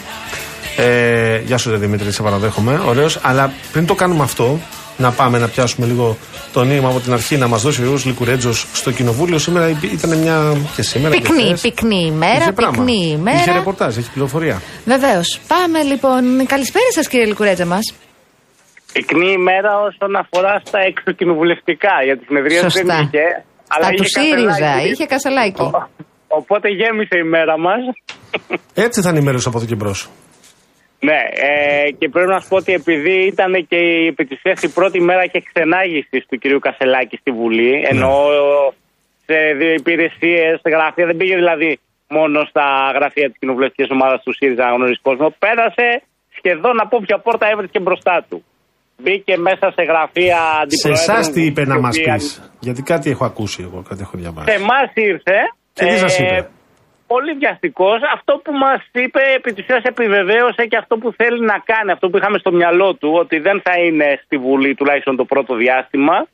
Ε, 0.78 1.40
γεια 1.46 1.58
σου, 1.58 1.70
ρε 1.70 1.78
Δημήτρη, 1.78 2.12
σε 2.12 2.22
παραδέχομαι. 2.22 2.82
Ωραίος. 2.86 3.20
Αλλά 3.22 3.54
πριν 3.72 3.86
το 3.86 3.96
κάνουμε 3.96 4.24
αυτό, 4.24 4.60
να 5.00 5.12
πάμε 5.12 5.38
να 5.38 5.48
πιάσουμε 5.48 5.86
λίγο 5.88 6.18
το 6.54 6.64
νήμα 6.64 6.90
από 6.90 7.00
την 7.00 7.14
αρχή, 7.14 7.38
να 7.38 7.48
μας 7.48 7.62
δώσει 7.62 7.82
ο 7.82 7.84
Γιώργο 7.84 8.02
Λικουρέτζος 8.06 8.66
στο 8.74 8.92
κοινοβούλιο. 8.92 9.38
Σήμερα 9.38 9.68
υπή- 9.70 9.92
ήταν 9.92 10.18
μια. 10.18 10.54
και 10.76 10.82
σήμερα. 10.82 11.16
και 11.16 11.22
Πυκνή, 11.22 11.44
χθες. 11.44 11.62
πυκνή 11.62 12.06
ημέρα, 12.06 12.36
Είχε 12.42 12.52
πράγμα. 12.52 12.72
πυκνή 12.78 13.02
Είχε 13.06 13.14
ημέρα. 13.16 13.54
ρεπορτάζ, 13.54 13.98
έχει 13.98 14.12
πληροφορία. 14.12 14.62
Βεβαίως. 14.86 15.40
Πάμε 15.48 15.82
λοιπόν. 15.84 16.46
Καλησπέρα 16.46 16.92
σας, 16.92 17.08
κύριε 17.08 17.26
Λικουρέτζα 17.26 17.66
μας. 17.66 17.94
Πυκνή 18.94 19.32
ημέρα 19.32 19.72
όσον 19.80 20.16
αφορά 20.16 20.62
στα 20.66 20.80
εξοκοινοβουλευτικά. 20.80 21.90
Για 22.06 22.18
τη 22.18 22.26
συνεδρία 22.26 22.62
δεν 22.62 22.70
Σωστά. 22.70 22.94
είχε. 23.00 23.26
Αλλά 23.68 23.84
Στα 23.84 23.94
είχε 23.94 24.04
του 24.04 24.10
ΣΥΡΙΖΑ, 24.10 24.48
κασελάκι. 24.48 24.88
είχε 24.90 25.06
κασελάκι. 25.06 25.62
Ο- 25.62 25.90
Οπότε 26.28 26.68
γέμισε 26.70 27.18
η 27.18 27.24
μέρα 27.24 27.60
μας. 27.60 27.80
Έτσι 28.74 29.02
θα 29.02 29.10
είναι 29.10 29.20
οι 29.20 29.22
μέρε 29.22 29.38
από 29.46 29.58
εδώ 29.58 29.66
και 29.68 29.76
μπρος. 29.76 30.10
Ναι, 31.08 31.20
ε, 31.32 31.92
και 31.92 32.10
πρέπει 32.10 32.30
να 32.30 32.40
σου 32.40 32.48
πω 32.48 32.56
ότι 32.56 32.74
επειδή 32.74 33.16
ήταν 33.34 33.52
και 33.68 33.76
η 33.76 34.08
επί 34.08 34.26
της 34.26 34.38
ουσίας 34.38 34.62
η 34.62 34.74
πρώτη 34.74 35.00
μέρα 35.02 35.26
και 35.26 35.44
ξενάγηση 35.54 36.26
του 36.30 36.38
κυρίου 36.38 36.60
Κασελάκη 36.60 37.16
στη 37.18 37.32
Βουλή, 37.32 37.72
ενώ 37.92 38.12
σε 39.26 39.38
δύο 39.60 39.74
υπηρεσίες, 39.74 40.60
σε 40.64 40.70
γραφεία, 40.76 41.06
δεν 41.06 41.18
πήγε 41.18 41.36
δηλαδή 41.36 41.80
μόνο 42.08 42.38
στα 42.50 42.66
γραφεία 42.96 43.28
της 43.30 43.38
κοινοβουλευτικής 43.40 43.90
ομάδας 43.90 44.24
του 44.24 44.34
ΣΥΡΙΖΑ 44.34 44.66
να 44.66 44.76
γνωρίσει 44.76 45.02
κόσμο, 45.02 45.28
πέρασε 45.40 45.88
σχεδόν 46.38 46.76
από 46.84 46.98
όποια 46.98 47.18
πόρτα 47.20 47.46
έβρισκε 47.54 47.80
μπροστά 47.80 48.26
του. 48.30 48.44
Μπήκε 49.02 49.38
μέσα 49.38 49.66
σε 49.76 49.84
γραφεία 49.90 50.38
Σε 50.38 50.62
αντιπροέδρων. 50.62 51.16
εσάς 51.16 51.32
τι 51.32 51.42
είπε 51.46 51.66
να 51.66 51.76
οι 51.76 51.80
μας 51.80 51.98
οποίοι 51.98 52.14
πεις; 52.14 52.52
Γιατί 52.60 52.82
κάτι 52.82 53.10
έχω 53.10 53.26
ακούσει 53.26 53.60
εγώ, 53.68 53.84
κάτι 53.90 54.02
έχω 54.02 54.18
διαβάσει. 54.18 54.50
σε 54.52 54.56
εμάς 54.56 54.90
ήρθε. 54.94 55.38
Και 55.74 55.86
τι 55.86 55.98
σας 55.98 56.20
είπε; 56.20 56.50
Πολύ 57.14 57.34
βιαστικός. 57.34 58.00
Αυτό 58.14 58.34
που 58.44 58.52
μας 58.52 58.82
είπε 58.92 59.22
επί 59.36 59.54
της 59.54 59.64
ουσίας 59.64 59.84
επιβεβαίωσε 59.84 60.66
και 60.66 60.78
αυτό 60.78 60.98
που 60.98 61.14
θέλει 61.20 61.40
να 61.42 61.58
κάνει, 61.66 61.92
αυτό 61.92 62.10
που 62.10 62.18
είχαμε 62.18 62.38
στο 62.38 62.52
μυαλό 62.52 62.94
του, 62.94 63.12
ότι 63.14 63.40
δεν 63.40 63.62
θα 63.62 63.80
είναι 63.80 64.20
στη 64.24 64.38
Βουλή 64.38 64.76
τουλάχιστον 64.76 65.16
το 65.16 65.26
πρώτο 65.26 65.56
διάστημα. 65.56 66.28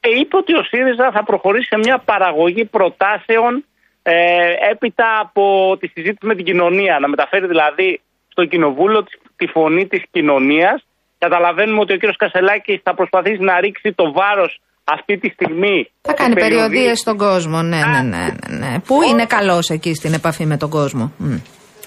Και 0.00 0.08
είπε 0.08 0.36
ότι 0.36 0.54
ο 0.54 0.62
ΣΥΡΙΖΑ 0.62 1.10
θα 1.10 1.24
προχωρήσει 1.24 1.66
σε 1.66 1.76
μια 1.76 1.98
παραγωγή 1.98 2.64
προτάσεων 2.64 3.64
ε, 4.02 4.52
έπειτα 4.70 5.18
από 5.20 5.76
τη 5.80 5.86
συζήτηση 5.86 6.26
με 6.26 6.34
την 6.34 6.44
κοινωνία. 6.44 6.98
Να 6.98 7.08
μεταφέρει 7.08 7.46
δηλαδή 7.46 8.00
στο 8.28 8.44
κοινοβούλιο 8.44 9.02
της, 9.02 9.18
τη 9.36 9.46
φωνή 9.46 9.86
της 9.86 10.02
κοινωνίας. 10.10 10.84
Καταλαβαίνουμε 11.18 11.80
ότι 11.80 11.92
ο 11.92 11.98
κ. 11.98 12.16
Κασελάκης 12.16 12.80
θα 12.82 12.94
προσπαθήσει 12.94 13.42
να 13.42 13.60
ρίξει 13.60 13.92
το 13.92 14.12
βάρος 14.12 14.60
αυτή 14.84 15.18
τη 15.18 15.28
στιγμή. 15.28 15.90
Θα 16.00 16.12
κάνει 16.12 16.32
στις 16.32 16.44
περιοδίες 16.44 16.98
στον 16.98 17.16
κόσμο. 17.16 17.62
Ναι, 17.62 17.76
ναι, 17.76 18.00
ναι. 18.02 18.26
ναι, 18.48 18.56
ναι. 18.58 18.80
Πού 18.86 19.02
είναι 19.02 19.26
καλός 19.26 19.68
εκεί 19.70 19.94
στην 19.94 20.12
επαφή 20.12 20.46
με 20.46 20.56
τον 20.56 20.70
κόσμο; 20.70 21.12
Μμ. 21.18 21.36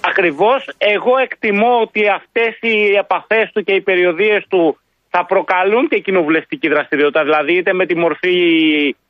Ακριβώς. 0.02 0.70
Εγώ 0.78 1.14
εκτιμώ 1.24 1.80
ότι 1.82 2.02
αυτές 2.20 2.58
οι 2.62 2.96
επαφές 3.04 3.52
του 3.54 3.64
και 3.64 3.74
οι 3.74 3.82
περιοδίες 3.82 4.46
του 4.50 4.78
θα 5.10 5.26
προκαλούν 5.26 5.88
και 5.88 6.00
κοινοβουλευτική 6.00 6.68
δραστηριότητα. 6.68 7.24
Δηλαδή, 7.24 7.54
είτε 7.58 7.74
με 7.74 7.86
τη 7.86 7.96
μορφή 7.98 8.36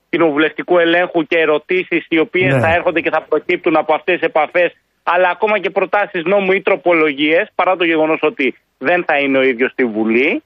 κοινοβουλευτικού 0.09 0.77
ελέγχου 0.79 1.21
και 1.23 1.37
ερωτήσεις 1.37 2.05
οι 2.09 2.19
οποίες 2.19 2.53
Ναι. 2.53 2.59
θα 2.59 2.73
έρχονται 2.73 3.01
και 3.01 3.09
θα 3.09 3.21
προκύπτουν 3.29 3.75
από 3.77 3.93
αυτές 3.93 4.15
τις 4.19 4.27
επαφές, 4.27 4.71
αλλά 5.03 5.29
ακόμα 5.29 5.59
και 5.59 5.69
προτάσεις 5.69 6.23
νόμου 6.25 6.51
ή 6.51 6.61
τροπολογίες, 6.61 7.51
παρά 7.55 7.75
το 7.75 7.83
γεγονός 7.83 8.19
ότι 8.21 8.55
δεν 8.77 9.03
θα 9.07 9.17
είναι 9.19 9.37
ο 9.37 9.41
ίδιος 9.41 9.71
στη 9.71 9.85
Βουλή. 9.85 10.43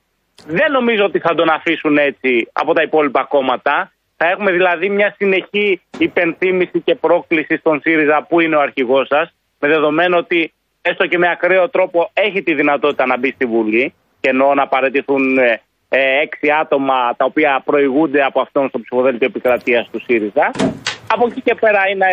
Δεν 0.48 0.72
νομίζω 0.72 1.04
ότι 1.06 1.20
θα 1.20 1.36
τον 1.36 1.50
αφήσουν 1.50 1.98
έτσι 1.98 2.50
από 2.54 2.74
τα 2.74 2.82
υπόλοιπα 2.82 3.24
κόμματα. 3.24 3.92
Θα 4.18 4.28
έχουμε 4.28 4.52
δηλαδή 4.52 4.90
μια 4.90 5.16
συνεχή 5.18 5.82
υπενθύμηση 5.98 6.82
και 6.82 6.96
πρόκληση 6.96 7.58
στον 7.58 7.82
ΣΥΡΙΖΑ 7.82 8.26
που 8.30 8.40
είναι 8.40 8.56
ο 8.56 8.62
αρχηγός 8.62 9.08
σας, 9.08 9.34
με 9.60 9.68
δεδομένο 9.68 10.18
ότι 10.18 10.54
έστω 10.82 11.08
και 11.08 11.18
με 11.18 11.30
ακραίο 11.30 11.70
τρόπο 11.70 12.10
έχει 12.14 12.44
τη 12.44 12.54
δυνατότητα 12.54 13.06
να 13.06 13.18
μπει 13.18 13.32
στη 13.32 13.46
Βουλή 13.46 13.94
και 14.20 14.30
εννοώ 14.30 14.54
να 14.54 14.68
παραιτηθούν 14.68 15.38
ε, 15.38 15.62
ε, 15.90 16.20
έξι 16.22 16.52
άτομα 16.52 17.16
τα 17.18 17.26
οποία 17.26 17.62
προηγούνται 17.66 18.24
από 18.24 18.42
αυτόν 18.42 18.68
στο 18.68 18.80
ψηφοδέλτιο 18.80 19.28
επικρατείας 19.28 19.90
του 19.92 20.02
ΣΥΡΙΖΑ. 20.02 20.52
Από 21.08 21.28
εκεί 21.28 21.42
και 21.42 21.56
πέρα 21.56 21.90
είναι 21.90 22.06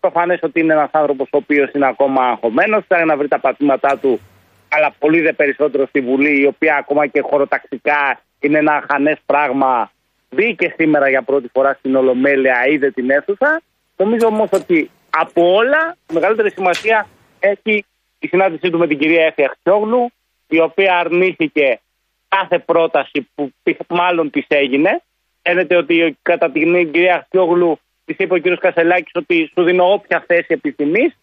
προφανές 0.00 0.38
ότι 0.42 0.60
είναι 0.60 0.72
ένας 0.72 0.90
άνθρωπος 0.92 1.28
ο 1.32 1.36
οποίος 1.36 1.70
είναι 1.72 1.86
ακόμα 1.86 2.22
αγχωμένος, 2.22 2.84
θέλει 2.88 3.04
να 3.04 3.16
βρει 3.16 3.28
τα 3.28 3.40
πατήματά 3.40 3.98
του 3.98 4.20
αλλά 4.68 4.94
πολύ 4.98 5.20
δε 5.20 5.32
περισσότερο 5.32 5.86
στη 5.86 6.00
Βουλή, 6.00 6.40
η 6.40 6.46
οποία 6.46 6.76
ακόμα 6.76 7.06
και 7.06 7.20
χωροταξικά 7.20 8.20
είναι 8.40 8.58
ένα 8.58 8.84
χανές 8.90 9.16
πράγμα. 9.26 9.90
Μπήκε 10.30 10.74
σήμερα 10.76 11.08
για 11.08 11.22
πρώτη 11.22 11.48
φορά 11.52 11.74
στην 11.78 11.96
Ολομέλεια, 11.96 12.66
είδε 12.66 12.90
την 12.90 13.10
αίθουσα. 13.10 13.62
Νομίζω 13.96 14.26
όμως 14.26 14.48
ότι 14.52 14.90
από 15.10 15.54
όλα, 15.54 15.96
η 16.10 16.14
μεγαλύτερη 16.14 16.50
σημασία 16.50 17.06
έχει 17.38 17.84
η 18.18 18.28
συνάντησή 18.28 18.70
του 18.70 18.78
με 18.78 18.86
την 18.86 18.98
κυρία 18.98 19.24
Έφη 19.24 19.44
Αχτσιόγλου, 19.44 20.10
η 20.48 20.60
οποία 20.60 20.98
αρνήθηκε 20.98 21.80
κάθε 22.28 22.58
πρόταση 22.58 23.28
που 23.34 23.52
πι- 23.62 23.80
μάλλον 23.88 24.30
της 24.30 24.44
έγινε. 24.48 25.02
Φαίνεται 25.42 25.76
ότι 25.76 26.16
κατά 26.22 26.50
την 26.50 26.92
κυρία 26.92 27.14
Αχτσιόγλου 27.14 27.78
της 28.04 28.16
είπε 28.18 28.34
ο 28.34 28.38
κύριος 28.38 28.60
Κασελάκης 28.60 29.12
ότι 29.14 29.50
σου 29.54 29.62
δίνω 29.64 29.92
όποια 29.92 30.24
θέση 30.26 30.46
επιθυμείς 30.48 31.16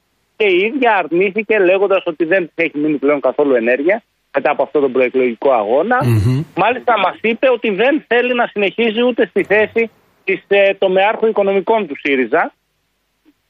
και 0.44 0.50
η 0.50 0.58
ίδια 0.66 0.96
αρνήθηκε 0.96 1.60
λέγοντας 1.60 2.04
ότι 2.06 2.26
δεν 2.26 2.52
τη 2.56 2.64
έχει 2.64 2.78
μείνει 2.78 2.98
πλέον 2.98 3.20
καθόλου 3.20 3.56
ενέργεια 3.56 4.04
μετά 4.34 4.52
από 4.52 4.64
αυτό 4.64 4.80
τον 4.80 4.92
προεκλογικό 4.92 5.52
αγώνα. 5.52 5.98
Μάλιστα 6.56 7.00
μας 7.00 7.18
είπε 7.22 7.50
ότι 7.50 7.70
δεν 7.70 8.04
θέλει 8.08 8.34
να 8.34 8.48
συνεχίζει 8.48 9.02
ούτε 9.02 9.26
στη 9.26 9.44
θέση 9.44 9.90
της 10.24 10.44
ε, 10.48 10.74
τομεάρχου 10.74 11.28
οικονομικών 11.28 11.88
του 11.88 11.96
ΣΥΡΙΖΑ. 11.98 12.54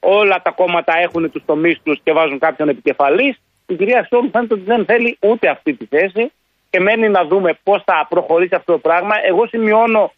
Όλα 0.00 0.42
τα 0.42 0.50
κόμματα 0.50 0.92
έχουν 0.98 1.30
τους 1.30 1.42
τομείς 1.46 1.80
τους 1.82 2.00
και 2.02 2.12
βάζουν 2.12 2.38
κάποιον 2.38 2.68
επικεφαλής. 2.68 3.36
Η 3.66 3.74
κυρία 3.74 4.06
Σόλου 4.10 4.30
φαίνεται 4.32 4.54
ότι 4.54 4.62
δεν 4.62 4.84
θέλει 4.84 5.18
ούτε 5.20 5.48
αυτή 5.48 5.74
τη 5.74 5.86
θέση 5.86 6.32
και 6.70 6.80
μένει 6.80 7.08
να 7.08 7.24
δούμε 7.24 7.58
πώς 7.62 7.82
θα 7.84 8.06
προχωρήσει 8.08 8.54
αυτό 8.54 8.72
το 8.72 8.78
πράγμα. 8.78 9.14
Εγώ 9.26 9.46
σημειώνω 9.46 10.12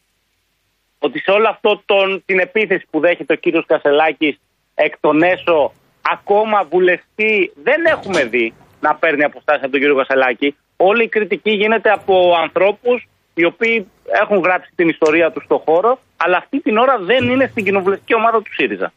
ότι 0.98 1.18
σε 1.20 1.30
όλο 1.30 1.48
αυτό 1.48 1.82
τον, 1.86 2.22
την 2.26 2.38
επίθεση 2.38 2.86
που 2.90 3.00
δέχεται 3.00 3.32
ο 3.32 3.36
κύριος 3.36 3.66
Κασελάκης 3.66 4.40
εκ 4.74 4.94
των 5.00 5.22
έσω 5.22 5.72
ακόμα 6.12 6.58
βουλευτή 6.72 7.52
δεν 7.66 7.80
έχουμε 7.94 8.24
δει 8.24 8.54
να 8.80 8.94
παίρνει 8.94 9.24
αποστάσεις 9.24 9.62
από 9.62 9.72
τον 9.72 9.80
κύριο 9.80 9.96
Κασελάκη. 9.96 10.48
Όλη 10.76 11.02
η 11.04 11.08
κριτική 11.08 11.50
γίνεται 11.50 11.90
από 11.90 12.14
ανθρώπους 12.44 13.08
οι 13.34 13.44
οποίοι 13.44 13.86
έχουν 14.22 14.38
γράψει 14.46 14.70
την 14.74 14.88
ιστορία 14.88 15.30
τους 15.30 15.44
στο 15.44 15.62
χώρο 15.66 15.98
αλλά 16.16 16.36
αυτή 16.36 16.60
την 16.60 16.76
ώρα 16.76 16.94
δεν 17.10 17.22
είναι 17.30 17.46
στην 17.50 17.64
κοινοβουλευτική 17.64 18.14
ομάδα 18.14 18.38
του 18.42 18.52
ΣΥΡΙΖΑ. 18.54 18.92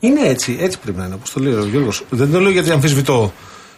Είναι 0.00 0.20
έτσι, 0.20 0.58
έτσι 0.60 0.80
πρέπει 0.80 0.98
να 0.98 1.04
είναι, 1.04 1.14
όπως 1.14 1.32
το 1.32 1.40
λέει 1.40 1.52
ο 1.52 1.64
Γιώργος. 1.64 2.04
Δεν 2.10 2.32
το 2.32 2.38
λέω 2.40 2.50
γιατί 2.50 2.70
αμφισβητώ 2.70 3.32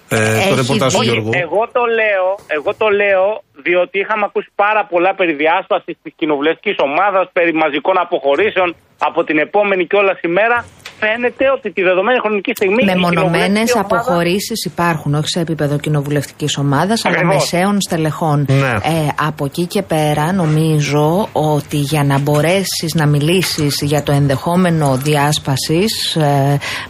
ε, 0.08 0.16
το 0.16 0.22
Έχει 0.22 0.54
ρεπορτάζ 0.54 0.94
του 0.94 1.00
βγει. 1.00 1.10
Γιώργου. 1.10 1.30
Εγώ 1.44 1.62
το 1.76 1.84
λέω, 2.00 2.28
εγώ 2.46 2.70
το 2.82 2.88
λέω 3.00 3.26
διότι 3.66 3.98
είχαμε 4.02 4.24
ακούσει 4.28 4.50
πάρα 4.54 4.82
πολλά 4.92 5.14
περί 5.14 5.32
διάσπασης 5.42 5.96
της 6.02 6.12
κοινοβουλευτικής 6.20 6.76
ομάδας, 6.88 7.24
περί 7.32 7.52
μαζικών 7.62 7.96
αποχωρήσεων 8.04 8.68
από 8.98 9.24
την 9.24 9.38
επόμενη 9.38 9.86
κιόλας 9.86 10.20
ημέρα. 10.20 10.64
Φαίνεται 11.00 11.44
ότι 11.56 11.72
τη 11.72 11.82
δεδομένη 11.82 12.18
χρονική 12.24 12.52
στιγμή. 12.54 12.82
η 12.82 12.84
Μεμονωμένε 12.84 13.30
κοινοβουλευτική 13.36 13.72
ομάδα- 13.78 13.96
αποχωρήσεις 13.96 14.64
υπάρχουν, 14.64 15.14
όχι 15.14 15.28
σε 15.28 15.40
επίπεδο 15.40 15.78
κοινοβουλευτικής 15.78 16.56
ομάδας, 16.58 17.04
αλλά 17.04 17.14
Ακριβώς. 17.16 17.34
μεσαίων 17.52 17.80
στελεχών. 17.80 18.46
Ναι. 18.48 18.56
Ε, 18.66 19.08
από 19.28 19.44
εκεί 19.44 19.66
και 19.66 19.82
πέρα, 19.82 20.32
νομίζω 20.32 21.28
ότι 21.32 21.76
για 21.76 22.04
να 22.04 22.18
μπορέσεις 22.18 22.94
να 22.94 23.06
μιλήσεις 23.06 23.74
για 23.82 24.02
το 24.02 24.12
ενδεχόμενο 24.12 24.96
διάσπασης, 24.96 26.16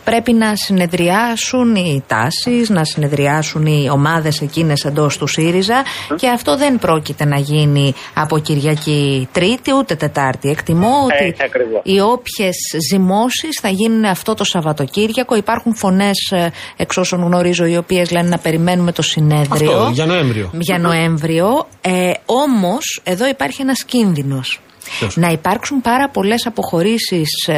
πρέπει 0.04 0.32
να 0.32 0.56
συνεδριάσουν 0.56 1.74
οι 1.74 2.02
τάσεις, 2.06 2.68
να 2.70 2.84
συνεδριάσουν 2.84 3.66
οι 3.66 3.88
ομάδες 3.92 4.40
εκείνες 4.40 4.84
εντός 4.84 5.18
του 5.18 5.26
ΣΥΡΙΖΑ 5.26 5.82
και 6.16 6.28
αυτό 6.28 6.56
δεν 6.56 6.78
πρόκειται 6.78 7.24
να 7.24 7.36
γίνει 7.38 7.94
από 8.14 8.38
Κυριακή 8.38 9.28
Τρίτη 9.32 9.72
ούτε 9.78 9.94
Τετάρτη. 9.94 10.50
Εκτιμώ 10.50 11.00
ότι 11.04 11.24
Έτσι 11.24 11.42
ακριβώς. 11.44 11.80
οι 11.84 12.00
όποιες 12.00 12.56
ζυμώσεις 12.90 13.58
θα 13.62 13.68
γίνουν 13.68 13.99
αυτό 14.09 14.34
το 14.34 14.44
Σαββατοκύριακο. 14.44 15.36
Υπάρχουν 15.36 15.74
φωνές, 15.74 16.32
εξ 16.76 16.96
όσων 16.96 17.22
γνωρίζω, 17.22 17.66
οι 17.66 17.76
οποίες 17.76 18.11
λένε 18.11 18.28
να 18.28 18.38
περιμένουμε 18.38 18.92
το 18.92 19.03
συνέδριο. 19.03 19.70
Αυτό, 19.72 19.90
για 19.92 20.07
Νοέμβριο. 20.07 20.51
Για 20.53 20.78
Νοέμβριο. 20.78 21.66
Ε, 21.80 22.12
Όμως, 22.26 23.01
εδώ 23.05 23.28
υπάρχει 23.28 23.62
ένας 23.62 23.84
κίνδυνος. 23.84 24.61
Ποιος; 24.98 25.16
Να 25.16 25.28
υπάρξουν 25.28 25.80
πάρα 25.80 26.09
πολλές 26.09 26.46
αποχωρήσεις, 26.46 27.48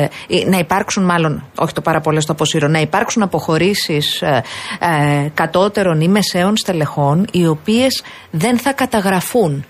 να 0.46 0.58
υπάρξουν 0.58 1.04
μάλλον, 1.04 1.44
όχι 1.58 1.72
το 1.72 1.80
πάρα 1.80 2.00
πολλές 2.00 2.24
το 2.24 2.32
αποσύρω, 2.32 2.68
να 2.68 2.80
υπάρξουν 2.80 3.22
αποχωρήσεις 3.22 4.22
ε, 4.22 4.42
ε, 4.78 5.28
κατώτερων 5.34 6.00
ή 6.00 6.08
μεσαίων 6.08 6.56
στελεχών, 6.56 7.26
οι 7.32 7.46
οποίες 7.46 8.02
δεν 8.30 8.58
θα 8.58 8.72
καταγραφούν. 8.72 9.64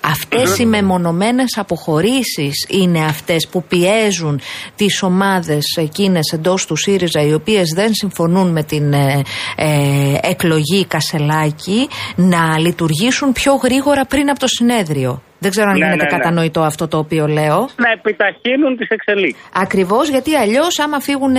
Αυτές 0.00 0.58
οι 0.58 0.66
μεμονωμένες 0.66 1.56
αποχωρήσεις 1.56 2.66
είναι 2.68 3.04
αυτές 3.04 3.48
που 3.48 3.62
πιέζουν 3.62 4.40
τις 4.76 5.02
ομάδες 5.02 5.64
εκείνες 5.76 6.32
εντός 6.32 6.66
του 6.66 6.76
ΣΥΡΙΖΑ 6.76 7.22
οι 7.22 7.34
οποίες 7.34 7.72
δεν 7.74 7.94
συμφωνούν 7.94 8.50
με 8.50 8.62
την 8.62 8.92
ε, 8.92 9.22
ε, 9.56 10.18
εκλογή 10.22 10.84
Κασελάκη 10.86 11.88
να 12.16 12.58
λειτουργήσουν 12.58 13.32
πιο 13.32 13.54
γρήγορα 13.54 14.04
πριν 14.04 14.30
από 14.30 14.38
το 14.38 14.46
συνέδριο. 14.46 15.22
Δεν 15.42 15.50
ξέρω 15.50 15.66
αν 15.70 15.72
Ναι, 15.78 15.84
γίνεται 15.84 16.04
ναι, 16.04 16.10
ναι. 16.10 16.16
κατανοητό 16.18 16.60
αυτό 16.60 16.88
το 16.88 16.98
οποίο 16.98 17.26
λέω. 17.26 17.58
Να 17.76 17.90
επιταχύνουν 17.98 18.76
τις 18.76 18.88
εξελίξεις. 18.88 19.42
Ακριβώς 19.52 20.08
γιατί 20.08 20.34
αλλιώς, 20.36 20.78
άμα 20.78 21.00
φύγουν, 21.00 21.36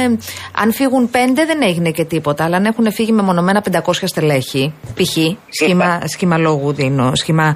αν 0.61 0.71
φύγουν 0.73 1.09
πέντε, 1.09 1.45
δεν 1.45 1.61
έγινε 1.61 1.91
και 1.91 2.05
τίποτα. 2.05 2.43
Αλλά 2.43 2.57
αν 2.57 2.65
έχουν 2.65 2.91
φύγει 2.91 3.11
μεμονωμένα 3.11 3.63
500 3.71 3.79
στελέχη, 4.05 4.73
π.χ. 4.95 5.17
σχήμα, 5.49 6.01
σχήμα 6.05 6.37
λόγου 6.37 6.73
δίνω, 6.73 7.11
σχήμα 7.15 7.55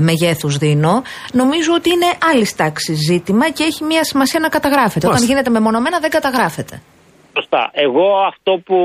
μεγέθους 0.00 0.56
δίνω, 0.56 1.02
νομίζω 1.32 1.72
ότι 1.74 1.90
είναι 1.90 2.06
άλλη 2.30 2.46
τάξη 2.56 2.94
ζήτημα 2.94 3.50
και 3.50 3.62
έχει 3.62 3.84
μια 3.84 4.04
σημασία 4.04 4.40
να 4.40 4.48
καταγράφεται. 4.48 5.06
Όταν 5.06 5.10
Μάλιστα. 5.10 5.26
γίνεται 5.32 5.50
μεμονωμένα, 5.50 5.98
δεν 5.98 6.10
καταγράφεται. 6.10 6.82
Σωστά. 7.38 7.70
Εγώ 7.72 8.06
αυτό 8.30 8.52
που 8.66 8.76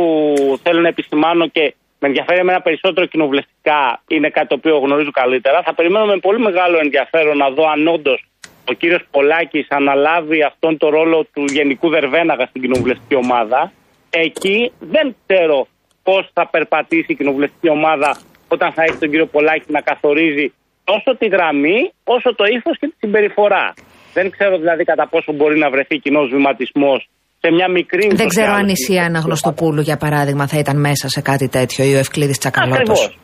θέλω 0.64 0.82
να 0.82 0.88
επισημάνω 0.88 1.48
και 1.48 1.76
με 2.02 2.08
ενδιαφέρει 2.08 2.40
εμένα 2.40 2.62
περισσότερο 2.62 3.06
κοινοβουλευτικά 3.06 4.02
είναι 4.08 4.30
κάτι 4.30 4.48
το 4.48 4.56
οποίο 4.56 4.78
γνωρίζω 4.78 5.12
καλύτερα. 5.12 5.62
Θα 5.62 5.74
περιμένω 5.74 6.06
με 6.06 6.18
πολύ 6.18 6.40
μεγάλο 6.40 6.78
ενδιαφέρον 6.78 7.38
να 7.38 7.50
δω 7.50 7.70
αν 7.70 7.88
όντως 7.88 8.26
ο 8.70 8.74
κύριος 8.74 9.02
Πολάκης 9.12 9.68
αναλάβει 9.70 10.44
αυτόν 10.44 10.78
τον 10.78 10.90
ρόλο 10.90 11.28
του 11.34 11.44
γενικού 11.44 11.90
Δερβέναγα 11.90 12.46
στην 12.46 12.62
κοινοβουλευτική 12.62 13.16
ομάδα. 13.16 13.72
Εκεί 14.10 14.72
δεν 14.80 15.16
ξέρω 15.26 15.68
πώς 16.04 16.30
θα 16.34 16.48
περπατήσει 16.48 17.06
η 17.08 17.16
κοινοβουλευτική 17.16 17.70
ομάδα 17.70 18.18
όταν 18.48 18.72
θα 18.72 18.84
έχει 18.84 18.98
τον 18.98 19.10
κύριο 19.10 19.26
Πολάκη 19.26 19.72
να 19.72 19.82
καθορίζει 19.82 20.54
τόσο 20.84 21.18
τη 21.18 21.28
γραμμή 21.28 21.92
όσο 22.04 22.36
το 22.36 22.46
ύφος 22.46 22.78
και 22.78 22.88
τη 22.88 22.94
συμπεριφορά. 23.00 23.74
Δεν 24.14 24.30
ξέρω 24.30 24.58
δηλαδή 24.58 24.84
κατά 24.84 25.08
πόσο 25.08 25.32
μπορεί 25.32 25.58
να 25.58 25.70
βρεθεί 25.70 25.98
κοινός 25.98 26.30
βηματισμός 26.30 27.10
σε 27.42 27.52
μια 27.52 27.70
μικρή. 27.70 28.12
Δεν 28.16 28.28
ξέρω 28.28 28.52
αν 28.52 28.68
η 28.68 28.72
ουσιαστικά 28.72 29.02
Σιάννα 29.02 29.20
Γνωστοπούλου, 29.20 29.82
για 29.82 29.98
παράδειγμα, 29.98 30.48
θα 30.48 30.58
ήταν 30.58 30.80
μέσα 30.80 31.10
σε 31.10 31.22
κάτι 31.22 31.48
τέτοιο 31.48 31.86
ή 31.86 31.94
ο 31.94 31.98
Ευκλήδης 31.98 32.38
Τσακαλώτος. 32.38 33.20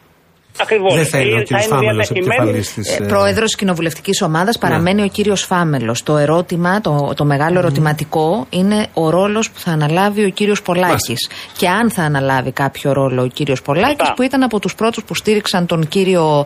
Ακριβώς. 0.62 0.94
Ακριβώ. 0.94 0.96
Δεν 0.96 1.06
θέλει 1.06 1.34
ο 1.34 1.44
κ. 1.44 1.62
Φάμελος 1.70 2.10
επικεφαλής 2.10 2.74
της. 2.74 3.00
Ε, 3.00 3.04
Πρόεδρος 3.04 3.52
τη 3.52 3.58
κοινοβουλευτικής 3.58 4.22
ομάδας 4.22 4.58
παραμένει 4.58 5.02
ο 5.02 5.08
κύριος 5.08 5.42
Φάμελος. 5.44 6.04
Το 6.04 6.18
ερώτημα, 6.18 6.82
το, 6.82 7.14
το 7.16 7.26
μεγάλο 7.26 7.60
ερωτηματικό 7.60 8.46
είναι 8.50 8.88
ο 8.94 9.10
ρόλος 9.10 9.50
που 9.52 9.60
θα 9.60 9.72
αναλάβει 9.72 10.24
ο 10.26 10.30
κύριος 10.30 10.62
Πολάκης. 10.62 11.30
Και 11.58 11.68
αν 11.68 11.92
θα 11.92 12.04
αναλάβει 12.04 12.52
κάποιο 12.52 12.92
ρόλο 12.94 13.22
ο 13.22 13.28
κύριος 13.28 13.62
Πολάκης, 13.62 13.96
Σωστά. 14.00 14.14
που 14.14 14.22
ήταν 14.22 14.44
από 14.44 14.60
τους 14.60 14.76
πρώτους 14.76 15.04
που 15.04 15.16
στήριξαν 15.16 15.66
τον 15.66 15.88
κύριο 15.88 16.46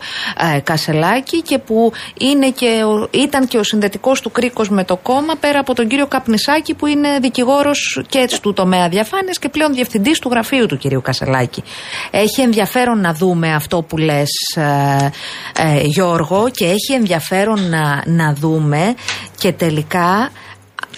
ε, 0.56 0.60
Κασελάκη 0.60 1.42
και 1.42 1.58
που 1.58 1.92
είναι 2.20 2.50
και 2.50 2.84
ο, 2.84 3.08
ήταν 3.12 3.48
και 3.48 3.58
ο 3.58 3.64
συνδετικός 3.64 4.22
του 4.22 4.32
κρίκος 4.32 4.70
με 4.70 4.84
το 4.84 4.96
κόμμα, 4.96 5.36
πέρα 5.40 5.60
από 5.60 5.76
τον 5.76 5.88
κύριο 5.88 6.08
Καπνισάκη, 6.08 6.74
που 6.74 6.86
είναι 6.86 7.08
δικηγόρος 7.22 8.02
και 8.10 8.30
του 8.42 8.54
τομέα 8.54 8.90
διαφάνειας 8.90 9.40
και 9.40 9.50
πλέον 9.50 9.74
διευθυντής 9.74 10.20
του 10.20 10.30
γραφείου 10.30 10.66
του 10.66 10.78
κυρίου 10.78 11.02
Κασελάκη. 11.02 11.64
Έχει 12.12 12.42
ενδιαφέρον 12.42 13.02
να 13.02 13.14
δούμε 13.14 13.54
αυτό 13.54 13.82
που 13.82 13.98
λες 14.02 14.30
ε, 14.56 15.10
ε, 15.58 15.82
Γιώργο 15.84 16.50
και 16.52 16.66
έχει 16.66 16.94
ενδιαφέρον 16.94 17.70
να, 17.70 18.04
να 18.06 18.34
δούμε 18.34 18.96
και 19.40 19.52
τελικά 19.52 20.32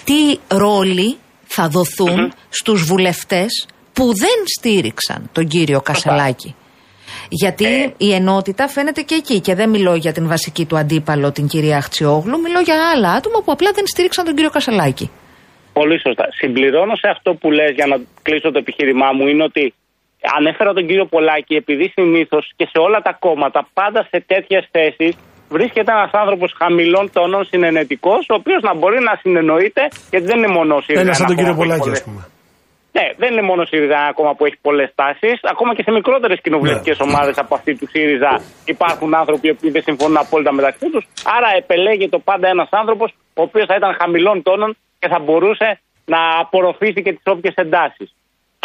τι 0.04 0.38
ρόλοι 0.56 1.16
θα 1.44 1.68
δοθούν 1.68 2.32
στους 2.48 2.82
βουλευτές 2.82 3.66
που 3.92 4.04
δεν 4.04 4.38
στήριξαν 4.58 5.30
τον 5.32 5.46
κύριο 5.46 5.80
Κασελάκη. 5.80 6.54
Γιατί 7.28 7.94
η 7.96 8.12
ενότητα 8.12 8.68
φαίνεται 8.68 9.02
και 9.02 9.14
εκεί 9.14 9.40
και 9.40 9.54
δεν 9.54 9.70
μιλώ 9.70 9.94
για 9.94 10.12
την 10.12 10.28
βασική 10.28 10.64
του 10.66 10.76
αντίπαλο 10.78 11.32
την 11.32 11.46
κυρία 11.46 11.76
Αχτσιόγλου, 11.76 12.40
μιλώ 12.40 12.60
για 12.60 12.90
άλλα 12.94 13.10
άτομα 13.10 13.42
που 13.44 13.52
απλά 13.52 13.70
δεν 13.74 13.86
στήριξαν 13.86 14.24
τον 14.24 14.34
κύριο 14.34 14.50
Κασελάκη. 14.50 15.10
Πολύ 15.72 16.00
σωστά. 16.00 16.28
Συμπληρώνω 16.30 16.96
σε 16.96 17.08
αυτό 17.08 17.34
που 17.34 17.50
λες 17.50 17.70
για 17.74 17.86
να 17.86 17.96
κλείσω 18.22 18.50
το 18.50 18.58
επιχείρημά 18.58 19.12
μου 19.12 19.26
είναι 19.26 19.42
ότι 19.42 19.74
ανέφερα 20.38 20.72
τον 20.72 20.86
κύριο 20.86 21.06
Πολάκη 21.06 21.54
επειδή 21.54 21.86
συνήθως 21.96 22.52
και 22.56 22.66
σε 22.72 22.78
όλα 22.86 23.00
τα 23.00 23.12
κόμματα 23.24 23.60
πάντα 23.74 24.00
σε 24.10 24.24
τέτοιες 24.26 24.68
θέσεις 24.70 25.16
βρίσκεται 25.56 25.92
ένας 25.92 26.10
άνθρωπος 26.12 26.54
χαμηλών 26.58 27.10
τόνων 27.12 27.44
συνενετικός, 27.44 28.26
ο 28.30 28.34
οποίος 28.34 28.62
να 28.62 28.74
μπορεί 28.74 28.98
να 29.08 29.14
συνεννοείται 29.20 29.82
γιατί 30.10 30.26
δεν 30.26 30.38
είναι 30.38 30.52
μόνο 30.58 30.74
ο 30.74 30.80
ΣΥΡΙΖΑ. 30.80 31.00
Ένας 31.02 31.16
σαν 31.16 31.26
τον 31.26 31.38
ένα 31.38 31.40
κύριο 31.42 31.56
κόμμα 31.58 31.66
που 31.66 31.72
έχει 31.72 31.80
Πολάκη, 31.82 31.96
ας 31.96 32.02
πολλές- 32.04 32.22
πούμε. 32.24 32.32
Ναι, 32.96 33.06
δεν 33.22 33.28
είναι 33.32 33.46
μόνο 33.50 33.60
ο 33.62 33.68
ΣΥΡΙΖΑ 33.70 33.96
ένα 34.04 34.12
κόμμα 34.18 34.32
που 34.36 34.44
έχει 34.48 34.58
πολλές 34.68 34.90
τάσεις. 35.00 35.36
Ακόμα 35.52 35.74
και 35.76 35.82
σε 35.86 35.90
μικρότερες 35.98 36.38
κοινοβουλευτικές 36.44 36.98
Ναι. 36.98 37.04
ομάδες 37.08 37.36
από 37.38 37.52
αυτή 37.58 37.72
του 37.78 37.86
ΣΥΡΙΖΑ 37.92 38.32
υπάρχουν 38.74 39.14
άνθρωποι 39.14 39.54
που 39.54 39.70
δεν 39.74 39.82
συμφωνούν 39.88 40.16
απόλυτα 40.24 40.52
μεταξύ 40.52 40.86
τους. 40.92 41.04
Άρα 41.36 41.48
επελέγεται 41.62 42.18
πάντα 42.30 42.46
ένας 42.54 42.68
άνθρωπος 42.70 43.08
ο 43.38 43.42
οποίος 43.46 43.66
θα 43.70 43.74
ήταν 43.80 43.90
χαμηλών 44.00 44.42
τόνων 44.42 44.70
και 45.00 45.08
θα 45.08 45.18
μπορούσε 45.24 45.68
να 46.04 46.20
απορροφήσει 46.42 47.00
και 47.02 47.12
τις 47.12 47.26
όποιες 47.34 47.54
εντάσεις. 47.64 48.08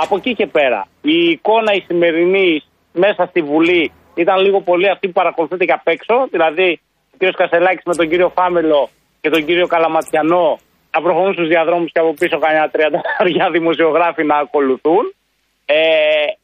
Από 0.01 0.15
εκεί 0.15 0.33
και 0.33 0.47
πέρα, 0.47 0.87
η 1.01 1.29
εικόνα 1.29 1.73
η 1.73 1.81
σημερινή 1.87 2.63
μέσα 2.93 3.25
στη 3.25 3.41
Βουλή 3.41 3.91
ήταν 4.15 4.37
λίγο 4.41 4.61
πολύ 4.61 4.89
αυτή 4.89 5.07
που 5.07 5.13
παρακολουθείται 5.13 5.65
και 5.65 5.71
απ' 5.71 5.87
έξω. 5.87 6.27
Δηλαδή, 6.31 6.79
ο 7.13 7.17
κ. 7.17 7.35
Κασελάκης 7.35 7.83
με 7.85 7.95
τον 7.95 8.09
κύριο 8.09 8.29
Φάμελο 8.29 8.89
και 9.21 9.29
τον 9.29 9.45
κύριο 9.45 9.67
Καλαματιανό 9.67 10.59
να 10.91 11.01
προχωρούν 11.01 11.33
στους 11.33 11.47
διαδρόμους 11.47 11.91
και 11.91 11.99
από 11.99 12.13
πίσω 12.13 12.39
κανένα 12.39 12.71
30 12.71 13.51
δημοσιογράφοι 13.51 14.23
να 14.23 14.37
ακολουθούν. 14.37 15.13
Ε, 15.65 15.77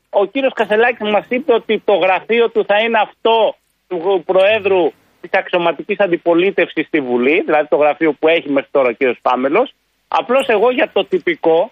ο 0.10 0.26
κύριος 0.26 0.54
Κασελάκης 0.54 1.10
μας 1.10 1.26
είπε 1.30 1.54
ότι 1.54 1.82
το 1.86 1.94
γραφείο 1.94 2.50
του 2.50 2.66
θα 2.66 2.80
είναι 2.80 3.00
αυτό 3.02 3.56
του 3.88 4.24
Προέδρου 4.26 4.92
της 5.22 5.30
αξιωματικής 5.34 6.00
αντιπολίτευσης 6.00 6.88
στη 6.88 7.00
Βουλή, 7.00 7.42
δηλαδή 7.42 7.68
το 7.68 7.76
γραφείο 7.76 8.14
που 8.14 8.28
έχει 8.28 8.50
μέχρι 8.50 8.70
τώρα 8.72 8.90
ο 8.90 8.92
κύριος 8.92 9.18
Πάμελο. 9.22 9.70
Απλώς 10.08 10.48
εγώ 10.48 10.72
για 10.72 10.90
το 10.94 11.06
τυπικό, 11.06 11.72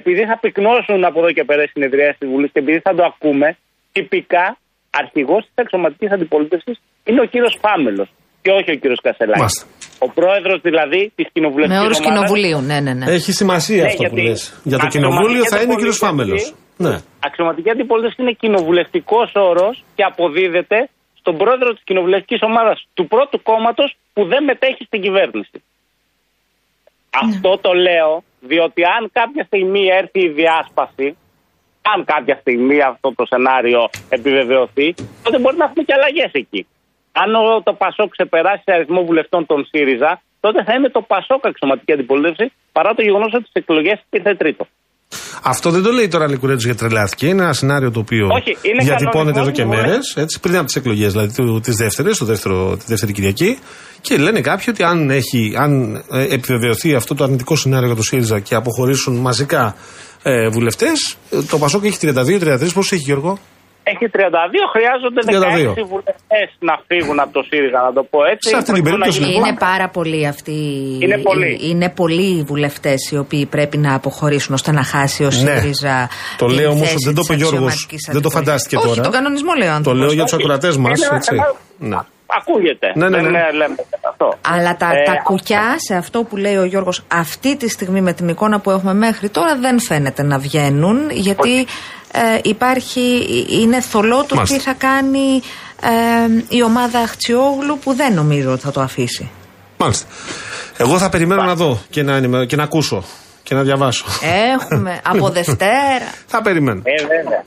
επειδή 0.00 0.22
θα 0.30 0.36
πυκνώσουν 0.42 1.00
από 1.08 1.18
εδώ 1.20 1.30
και 1.36 1.44
πέρα 1.48 1.62
οι 1.62 1.70
συνεδρία 1.74 2.10
της 2.18 2.28
Βουλής 2.32 2.50
και 2.52 2.60
επειδή 2.64 2.78
θα 2.86 2.92
το 2.98 3.02
ακούμε, 3.10 3.48
τυπικά 3.92 4.44
αρχηγός 5.02 5.42
της 5.46 5.54
αξιωματική 5.62 6.06
αντιπολίτευσης 6.16 6.76
είναι 7.08 7.20
ο 7.20 7.24
κύριος 7.32 7.54
Πάμελος 7.66 8.08
και 8.42 8.50
όχι 8.58 8.70
ο 8.74 8.76
κύριος 8.82 9.00
Κασελάκης. 9.06 9.40
Μάλιστα. 9.44 9.64
Ο 10.06 10.08
πρόεδρος 10.18 10.58
δηλαδή 10.68 11.02
της 11.16 11.26
Με 11.26 11.30
κοινοβουλευτική 11.34 11.84
όρου 11.86 11.98
κοινοβουλίου, 12.08 12.60
ναι, 12.70 12.78
ναι, 12.86 12.92
ναι. 12.98 13.06
Έχει 13.16 13.32
σημασία 13.42 13.82
Ναι, 13.82 13.88
αυτό 13.90 14.02
που 14.02 14.14
γιατί 14.16 14.28
λες. 14.28 14.40
Για 14.70 14.76
το 14.78 14.84
αξιωματική 14.86 14.98
κοινοβούλιο 14.98 15.42
θα 15.52 15.56
είναι 15.62 15.72
ο 15.72 15.76
κύριος 15.80 15.98
αντιπολίτευση- 16.02 16.54
Φάμελο. 16.76 16.86
Ναι. 16.86 16.94
Αξιωματική 17.28 17.70
αντιπολίτευση 17.74 18.18
είναι 18.22 18.34
κοινοβουλευτικός 18.42 19.28
όρος 19.50 19.74
και 19.96 20.02
αποδίδεται 20.10 20.78
στον 21.20 21.34
πρόεδρο 21.40 21.68
της 21.74 21.82
κοινοβουλευτικής 21.88 22.40
ομάδας 22.48 22.76
του 22.96 23.04
πρώτου 23.12 23.38
κόμματος 23.50 23.88
που 24.14 24.22
δεν 24.32 24.42
μετέχει 24.50 24.82
στην 24.84 25.00
κυβέρνηση. 25.04 25.58
Αυτό 27.24 27.50
το 27.64 27.72
λέω 27.86 28.12
διότι 28.50 28.80
αν 28.96 29.02
κάποια 29.18 29.44
στιγμή 29.50 29.82
έρθει 30.00 30.20
η 30.28 30.30
διάσπαση, 30.40 31.06
αν 31.92 31.98
κάποια 32.12 32.36
στιγμή 32.42 32.78
αυτό 32.92 33.08
το 33.18 33.24
σενάριο 33.32 33.82
επιβεβαιωθεί, 34.16 34.88
τότε 35.24 35.36
μπορεί 35.42 35.56
να 35.62 35.64
έχουμε 35.68 35.82
και 35.88 35.94
αλλαγές 35.98 36.32
εκεί. 36.42 36.62
Αν 37.22 37.28
ο- 37.34 37.62
το 37.68 37.72
Πασόκ 37.82 38.08
ξεπεράσει 38.16 38.62
σε 38.66 38.72
αριθμό 38.76 39.00
βουλευτών 39.08 39.42
των 39.50 39.58
ΣΥΡΙΖΑ, 39.70 40.12
τότε 40.44 40.58
θα 40.66 40.72
είναι 40.76 40.88
το 40.96 41.02
Πασόκ 41.12 41.40
αξιωματική 41.50 41.92
αντιπολίτευση 41.96 42.46
παρά 42.76 42.90
το 42.94 43.02
γεγονός 43.02 43.30
ότι 43.36 43.46
στις 43.50 43.58
εκλογές 43.62 43.98
ήρθε 44.16 44.34
τρίτο. 44.42 44.64
Αυτό 45.44 45.70
δεν 45.70 45.82
το 45.82 45.90
λέει 45.90 46.08
τώρα 46.08 46.28
Λικουρέτζο 46.28 46.66
γιατί 46.66 46.80
τρελάθηκε. 46.84 47.26
Είναι 47.26 47.42
ένα 47.42 47.52
σενάριο 47.52 47.90
το 47.90 48.00
οποίο 48.00 48.26
Όχι, 48.38 48.56
είναι 48.68 48.84
διατυπώνεται 48.84 49.38
εδώ 49.40 49.50
κανονικό, 49.52 49.56
και 49.56 49.64
μπορεί. 49.64 49.80
μέρες, 49.80 50.38
πριν 50.40 50.56
από 50.56 50.64
τις 50.64 50.76
εκλογές, 50.76 51.12
δηλαδή 51.12 51.60
της 51.60 51.76
δεύτερης, 51.76 52.18
το 52.18 52.24
δεύτερο, 52.24 52.76
τη 52.76 52.84
δεύτερη 52.88 53.12
Κυριακή. 53.12 53.58
Και 54.06 54.16
λένε 54.16 54.40
κάποιοι 54.40 54.64
ότι 54.68 54.82
αν, 54.82 55.10
έχει, 55.10 55.52
αν 55.56 55.94
ε, 56.12 56.22
επιβεβαιωθεί 56.34 56.94
αυτό 56.94 57.14
το 57.14 57.24
αρνητικό 57.24 57.56
σενάριο 57.56 57.86
για 57.86 57.96
το 57.96 58.02
ΣΥΡΙΖΑ 58.02 58.40
και 58.40 58.54
αποχωρήσουν 58.54 59.16
μαζικά 59.16 59.74
ε, 60.22 60.48
βουλευτές, 60.48 61.16
το 61.50 61.58
Πασόκ 61.58 61.84
έχει 61.84 61.98
32-33. 62.02 62.72
Πόσο 62.74 62.94
έχει 62.94 63.04
Γιώργο; 63.04 63.38
Έχει 63.82 64.06
32, 64.12 64.18
χρειάζονται 64.74 65.20
32. 65.26 65.82
16 65.82 65.88
βουλευτές 65.88 66.46
να 66.58 66.74
φύγουν 66.88 67.20
από 67.20 67.32
το 67.32 67.42
ΣΥΡΙΖΑ, 67.50 67.80
να 67.86 67.92
το 67.92 68.02
πω 68.10 68.18
έτσι. 68.32 68.48
Σε 68.48 68.56
αυτή 68.56 68.72
την 68.72 68.82
προκειμένου 68.82 68.98
να 68.98 69.04
περίπτωση, 69.04 69.32
γίνει- 69.32 69.48
Είναι 69.48 69.56
πάρα 69.58 69.88
πολλοί 69.88 70.26
αυτοί. 70.26 70.52
Είναι 71.04 71.18
πολλοί. 71.18 71.58
Είναι 71.70 71.88
πολλοί 72.00 72.28
οι 72.38 72.42
βουλευτές 72.42 73.10
οι 73.12 73.16
οποίοι 73.18 73.46
πρέπει 73.46 73.76
να 73.78 73.94
αποχωρήσουν 73.94 74.54
ώστε 74.54 74.72
να 74.72 74.82
χάσει 74.84 75.24
ο 75.24 75.30
ΣΥΡΙΖΑ. 75.30 75.96
Ναι. 76.00 76.06
Το 76.38 76.46
την 76.46 76.54
λέω 76.56 76.70
όμως, 76.70 76.88
θέση 76.88 77.04
δεν 77.04 77.14
το 77.14 77.20
της 77.20 77.28
είπε 77.28 77.34
ο 77.34 77.36
Γιώργος, 77.36 77.72
αξιωματικής 77.72 78.02
δεν 78.12 78.22
το 78.22 78.28
αντιπολίτευσης. 78.28 78.38
φαντάστηκε 78.38 78.76
Όχι, 78.76 78.86
τώρα. 78.88 79.00
τον 79.02 79.12
κανονισμό 79.12 79.52
λέω. 79.58 79.68
Το 79.68 79.74
άνθρωπος. 79.74 80.00
λέω 80.00 80.12
για 80.12 80.22
τους 80.22 80.32
Όχι, 80.32 80.42
ακροατές 80.42 80.76
μας. 80.76 80.98
είναι 80.98 81.08
ένα 81.10 81.20
σενάριο- 81.22 81.56
Ναι. 81.78 81.96
Ακούγεται. 82.38 82.92
Ναι, 82.94 83.08
ναι, 83.08 83.20
Δεν 83.22 83.30
ναι. 83.30 83.38
ε, 83.38 83.52
λέμε 83.52 83.74
αυτό. 84.08 84.38
Αλλά 84.48 84.76
τα, 84.76 84.86
Ε, 84.90 85.04
τα 85.04 85.20
κουκιά 85.22 85.74
σε 85.88 85.94
αυτό 85.94 86.22
που 86.22 86.36
λέει 86.36 86.56
ο 86.56 86.64
Γιώργος 86.64 87.04
αυτή 87.12 87.56
τη 87.56 87.68
στιγμή 87.68 88.00
με 88.00 88.12
την 88.12 88.28
εικόνα 88.28 88.60
που 88.60 88.70
έχουμε 88.70 88.94
μέχρι 88.94 89.28
τώρα 89.28 89.56
δεν 89.56 89.80
φαίνεται 89.80 90.22
να 90.22 90.38
βγαίνουν 90.38 91.10
γιατί 91.10 91.58
ε, 92.12 92.38
υπάρχει, 92.42 93.26
είναι 93.62 93.80
θολό 93.80 94.24
το 94.28 94.34
Μάλιστα. 94.34 94.56
τι 94.56 94.62
θα 94.62 94.72
κάνει 94.72 95.40
ε, 95.82 96.56
η 96.56 96.62
ομάδα 96.62 96.98
Αχτσιόγλου 96.98 97.78
που 97.78 97.94
δεν 97.94 98.14
νομίζω 98.14 98.52
ότι 98.52 98.60
θα 98.60 98.70
το 98.70 98.80
αφήσει. 98.80 99.30
Μάλιστα. 99.78 100.06
Εγώ 100.76 100.98
θα 100.98 101.08
περιμένω 101.08 101.42
να 101.42 101.54
δω 101.54 101.78
και 101.90 102.02
να, 102.02 102.16
ενημερω- 102.16 102.44
και 102.44 102.56
να 102.56 102.62
ακούσω 102.62 103.04
και 103.42 103.54
να 103.54 103.62
διαβάσω. 103.62 104.04
Έχουμε 104.54 105.00
από 105.04 105.28
Δευτέρα. 105.38 106.10
θα 106.26 106.42
περιμένω. 106.42 106.80
Ε, 106.84 107.02
βέβαια. 107.06 107.42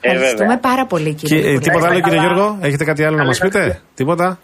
Ε, 0.00 0.08
Ευχαριστούμε 0.10 0.48
βέβαια. 0.54 0.58
πάρα 0.70 0.86
πολύ 0.86 1.14
Και, 1.14 1.26
κύριε 1.26 1.42
ε, 1.44 1.50
Υπουργέ. 1.50 1.58
τίποτα 1.70 1.86
άλλο 1.90 2.00
κύριε 2.00 2.18
καλά. 2.18 2.32
Γιώργο, 2.32 2.58
έχετε 2.60 2.84
κάτι 2.84 3.04
άλλο 3.04 3.16
να 3.16 3.24
μας 3.24 3.38
πείτε, 3.38 3.80
τίποτα; 3.94 4.38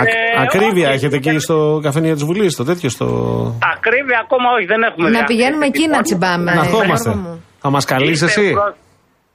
Ακ- 0.00 0.08
Ε, 0.08 0.42
ακρίβεια 0.42 0.86
όχι. 0.88 0.96
έχετε 0.96 1.16
εκεί 1.16 1.38
στο 1.38 1.80
καφενείο 1.82 2.14
της 2.14 2.24
Βουλής, 2.24 2.52
στο 2.52 2.64
τέτοιο, 2.64 2.88
στο. 2.88 3.06
Ακρίβεια 3.76 4.18
ακόμα 4.24 4.48
όχι, 4.56 4.66
δεν 4.66 4.82
έχουμε 4.82 5.04
Να 5.04 5.10
διάθεση. 5.10 5.32
πηγαίνουμε 5.36 5.66
εκεί 5.66 5.88
να 5.88 6.02
τσιμπάμε. 6.02 6.44
να 6.44 6.52
Γιώργο 6.52 6.76
ερχόμαστε. 6.78 7.10
μου. 7.14 7.44
Θα 7.60 7.70
μας 7.70 7.84
καλείς 7.84 8.10
Είστε 8.22 8.24
εσύ; 8.40 8.50
προς- 8.52 8.74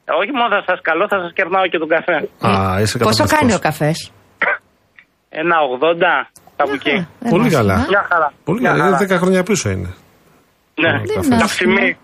Ε, 0.06 0.12
Όχι 0.22 0.32
μόνο 0.32 0.50
θα 0.56 0.64
σας 0.68 0.80
καλώ, 0.82 1.08
θα 1.08 1.18
σας 1.24 1.32
κερνάω 1.34 1.68
και 1.68 1.78
τον 1.78 1.88
καφέ. 1.96 2.18
Α, 2.18 2.82
είσαι 2.82 2.98
Πόσο 2.98 3.24
καταπληκτικός. 3.24 3.32
κάνει 3.40 3.54
ο 3.54 3.60
καφές; 3.60 4.12
Ένα 5.30 5.56
80, 5.74 6.30
κάπου 6.56 6.74
εκεί. 6.74 7.08
Πολύ 7.30 7.50
καλά. 7.50 7.76
Μια 7.90 8.06
χαρά. 8.10 8.34
Πολύ 8.44 8.60
Μια 8.60 8.70
καλά. 8.70 8.84
χαρά. 8.84 8.98
Είναι 8.98 9.16
10 9.16 9.18
χρόνια 9.18 9.44
πίσω 9.44 9.70
είναι. 9.70 9.94
Ναι, 10.82 10.92
καφές. 11.16 11.96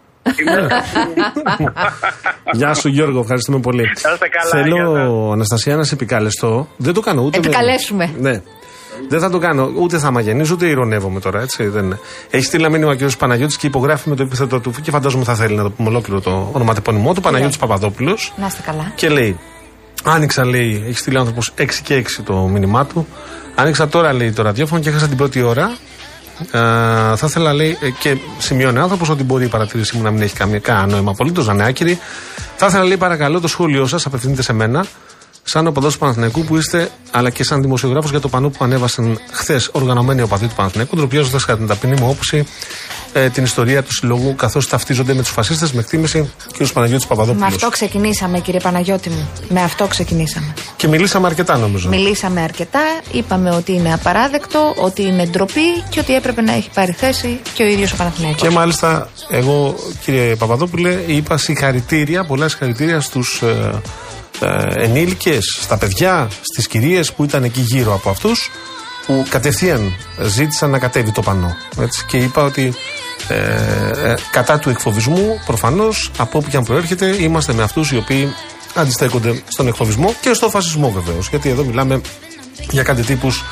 Να 0.46 0.68
ταψιμή. 0.68 1.68
Γεια 2.52 2.74
σου 2.74 2.88
Γιώργο, 2.88 3.20
ευχαριστούμε 3.20 3.60
πολύ. 3.60 3.82
Να 3.84 3.90
είστε 4.14 4.28
καλά, 4.28 4.64
γεια 4.68 4.84
Θέλω, 4.84 5.32
Αναστασία, 5.32 5.76
να 5.76 5.84
σε 5.84 5.94
επικαλεστώ. 5.94 6.68
Δεν 6.78 6.94
το 6.94 7.00
κάνω 7.02 7.22
ούτε. 7.22 7.40
με- 7.40 7.46
Επικαλέσουμε. 7.46 8.14
Ναι. 8.20 8.42
Δεν 9.10 9.20
θα 9.20 9.30
το 9.30 9.38
κάνω 9.38 9.72
ούτε 9.80 9.98
θα 9.98 10.12
μαγενίζω 10.12 10.54
ούτε 10.54 10.66
ηρωνεύομαι 10.68 11.20
τώρα. 11.20 11.42
Έτσι, 11.42 11.68
δεν 11.68 11.84
είναι. 11.84 12.00
Έχει 12.30 12.44
στείλει 12.46 12.64
ένα 12.64 12.72
μήνυμα 12.72 12.92
ο 12.92 12.96
κ. 12.96 13.12
Παναγιώτης 13.18 13.58
και 13.58 13.68
υπογράφει 13.68 14.10
με 14.10 14.16
το 14.16 14.24
επίθετο 14.24 14.60
του 14.60 14.74
και 14.82 14.92
φαντάζομαι 14.92 15.24
θα 15.24 15.36
θέλει 15.36 15.56
να 15.56 15.64
το 15.64 15.70
πούμε 15.70 15.90
ολόκληρο 15.90 16.22
το 16.22 16.50
ονοματεπώνυμό 16.54 17.14
του. 17.14 17.22
Παναγιώτης 17.22 17.58
Παπαδόπουλος. 17.58 18.34
Να 18.38 18.46
είστε 18.46 18.62
καλά. 18.66 18.92
Και 18.96 19.10
λέει, 19.10 19.40
Άνοιξα, 20.04 20.46
λέει, 20.46 20.84
έχει 20.88 20.98
στείλει 20.98 21.18
άνθρωπος 21.18 21.54
6 21.58 21.66
και 21.84 21.96
6 21.96 22.24
το 22.26 22.34
μήνυμά 22.34 22.86
του. 22.86 23.08
Άνοιξα 23.56 23.88
τώρα, 23.88 24.14
λέει, 24.14 24.32
το 24.32 24.42
ραδιόφωνο 24.44 24.82
και 24.82 24.90
έχασα 24.90 25.08
την 25.08 25.18
πρώτη 25.18 25.42
ώρα. 25.42 25.76
Ε, 26.52 26.60
θα 27.16 27.26
ήθελα, 27.26 27.54
λέει, 27.54 27.78
ε, 27.82 27.90
και 27.90 28.18
σημειώνει 28.38 28.80
άνθρωπος 28.80 29.10
ότι 29.10 29.24
μπορεί 29.24 29.46
η 29.46 29.48
παρατήρησή 29.48 29.98
μου 29.98 30.04
να 30.04 30.12
μην 30.12 30.22
έχει 30.22 30.36
καμία 30.36 30.60
κανένα 30.60 30.88
νόημα 30.88 31.12
απολύτως, 31.12 31.48
να 31.48 31.54
είναι 31.54 31.66
άκυρη. 31.66 32.00
Θα 32.56 32.66
ήθελα, 32.66 32.84
λέει, 32.84 32.98
παρακαλώ 32.98 33.40
το 33.40 33.48
σχόλιο 33.48 33.88
σας, 33.88 34.06
απευθύνεται 34.06 34.42
σε 34.42 34.54
μένα. 34.54 34.86
Σαν 35.50 35.68
οπαδός 35.68 35.94
του 35.94 36.00
Παναθηναϊκού 36.00 36.44
που 36.44 36.58
είστε, 36.58 36.90
αλλά 37.12 37.30
και 37.30 37.44
σαν 37.44 37.62
δημοσιογράφος 37.62 38.10
για 38.10 38.20
το 38.20 38.30
πανό 38.30 38.50
που 38.50 38.58
ανέβασαν 38.64 39.20
χθες 39.32 39.70
οργανωμένοι 39.72 40.22
οπαδοί 40.22 40.48
του 40.48 40.56
Παναθηναϊκού, 40.56 40.96
ντροπιάζοντα 40.96 41.38
κατά 41.38 41.58
την 41.58 41.68
ταπεινή 41.68 42.00
μου 42.02 42.08
όποση 42.10 42.48
ε, 43.14 43.30
την 43.30 43.44
ιστορία 43.44 43.84
του 43.84 43.94
συλλόγου, 43.94 44.36
καθώς 44.36 44.68
ταυτίζονται 44.68 45.14
με 45.14 45.22
τους 45.22 45.32
φασίστες, 45.32 45.72
με 45.72 45.80
εκτίμηση 45.80 46.30
κ. 46.58 46.68
Παναγιώτης 46.74 47.08
Με 47.08 47.16
Παπαδόπουλο. 47.16 47.46
αυτό 47.46 47.70
ξεκινήσαμε, 47.70 48.40
κύριε 48.40 48.60
Παναγιώτη 48.60 49.10
μου. 49.10 49.30
Με 49.50 49.62
αυτό 49.62 49.88
ξεκινήσαμε. 49.88 50.54
Και 50.76 50.88
μιλήσαμε 50.88 51.28
αρκετά 51.28 51.58
νομίζω. 51.58 51.90
Μιλήσαμε 51.90 52.42
αρκετά, 52.42 52.82
είπαμε 53.12 53.50
ότι 53.50 53.72
είναι 53.72 53.94
απαράδεκτο, 53.94 54.74
ότι 54.78 55.02
είναι 55.02 55.26
ντροπή 55.26 55.82
και 55.90 56.00
ότι 56.00 56.16
έπρεπε 56.16 56.42
να 56.42 56.54
έχει 56.54 56.70
πάρει 56.74 56.92
θέση 56.92 57.40
και 57.54 57.64
ο 57.64 57.68
ίδιος 57.68 57.92
ο 57.92 57.96
Παναθηναϊκός. 57.96 58.42
Και 58.42 58.50
μάλιστα, 58.50 59.10
εγώ 59.30 59.76
κύριε 60.04 60.36
Παπαδόπουλε, 60.36 61.00
είπα 61.08 61.38
συγχαρητήρια, 61.38 62.24
πολλά 62.24 62.48
συγχαρητήρια 62.50 63.00
στους 63.00 63.42
ε, 63.42 63.82
ε, 64.42 64.84
ενήλικες, 64.84 65.58
στα 65.62 65.78
παιδιά, 65.78 66.28
στις 66.42 66.68
κυρίες 66.68 67.14
που 67.14 67.24
ήταν 67.24 67.44
εκεί 67.44 67.62
γύρω 67.62 67.94
από 67.94 68.10
αυτούς, 68.10 68.52
που 69.06 69.26
κατευθείαν 69.30 69.96
ζήτησαν 70.22 70.70
να 70.70 70.80
κατέβει 70.80 71.12
το 71.12 71.22
πανό. 71.22 71.56
Έτσι, 71.80 72.06
και 72.06 72.18
είπα 72.18 72.44
ότι 72.44 72.74
ε, 73.28 73.36
ε, 73.36 74.16
κατά 74.32 74.60
του 74.60 74.70
εκφοβισμού, 74.70 75.42
προφανώς, 75.46 76.12
από 76.18 76.38
όπου 76.38 76.50
και 76.50 76.58
αν 76.58 76.64
προέρχεται, 76.64 77.06
είμαστε 77.06 77.54
με 77.54 77.64
αυτούς 77.64 77.92
οι 77.92 77.98
οποίοι 77.98 78.34
αντιστέκονται 78.74 79.42
στον 79.48 79.68
εκφοβισμό 79.68 80.14
και 80.22 80.34
στο 80.34 80.50
φασισμό 80.50 80.92
βεβαίως. 80.92 81.30
Γιατί 81.30 81.50
εδώ 81.50 81.64
μιλάμε 81.64 82.02
για 82.70 82.84
κάτι 82.84 83.02
τύπους 83.02 83.44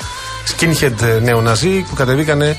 skinhead 0.57 1.19
νεοναζί 1.21 1.79
που 1.81 1.95
κατεβήκανε 1.95 2.57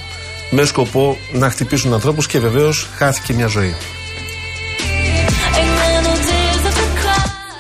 με 0.51 0.64
σκοπό 0.64 1.16
να 1.33 1.51
χτυπήσουν 1.51 1.93
ανθρώπους 1.93 2.27
και 2.27 2.39
βεβαίως 2.39 2.89
χάθηκε 2.97 3.33
μια 3.33 3.47
ζωή. 3.47 3.74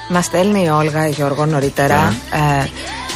Μας 0.08 0.24
στέλνει 0.24 0.64
η 0.64 0.68
Όλγα 0.68 1.06
Γιώργο 1.06 1.46
νωρίτερα. 1.46 2.14
Ναι. 2.30 2.60
Ε, 2.62 2.68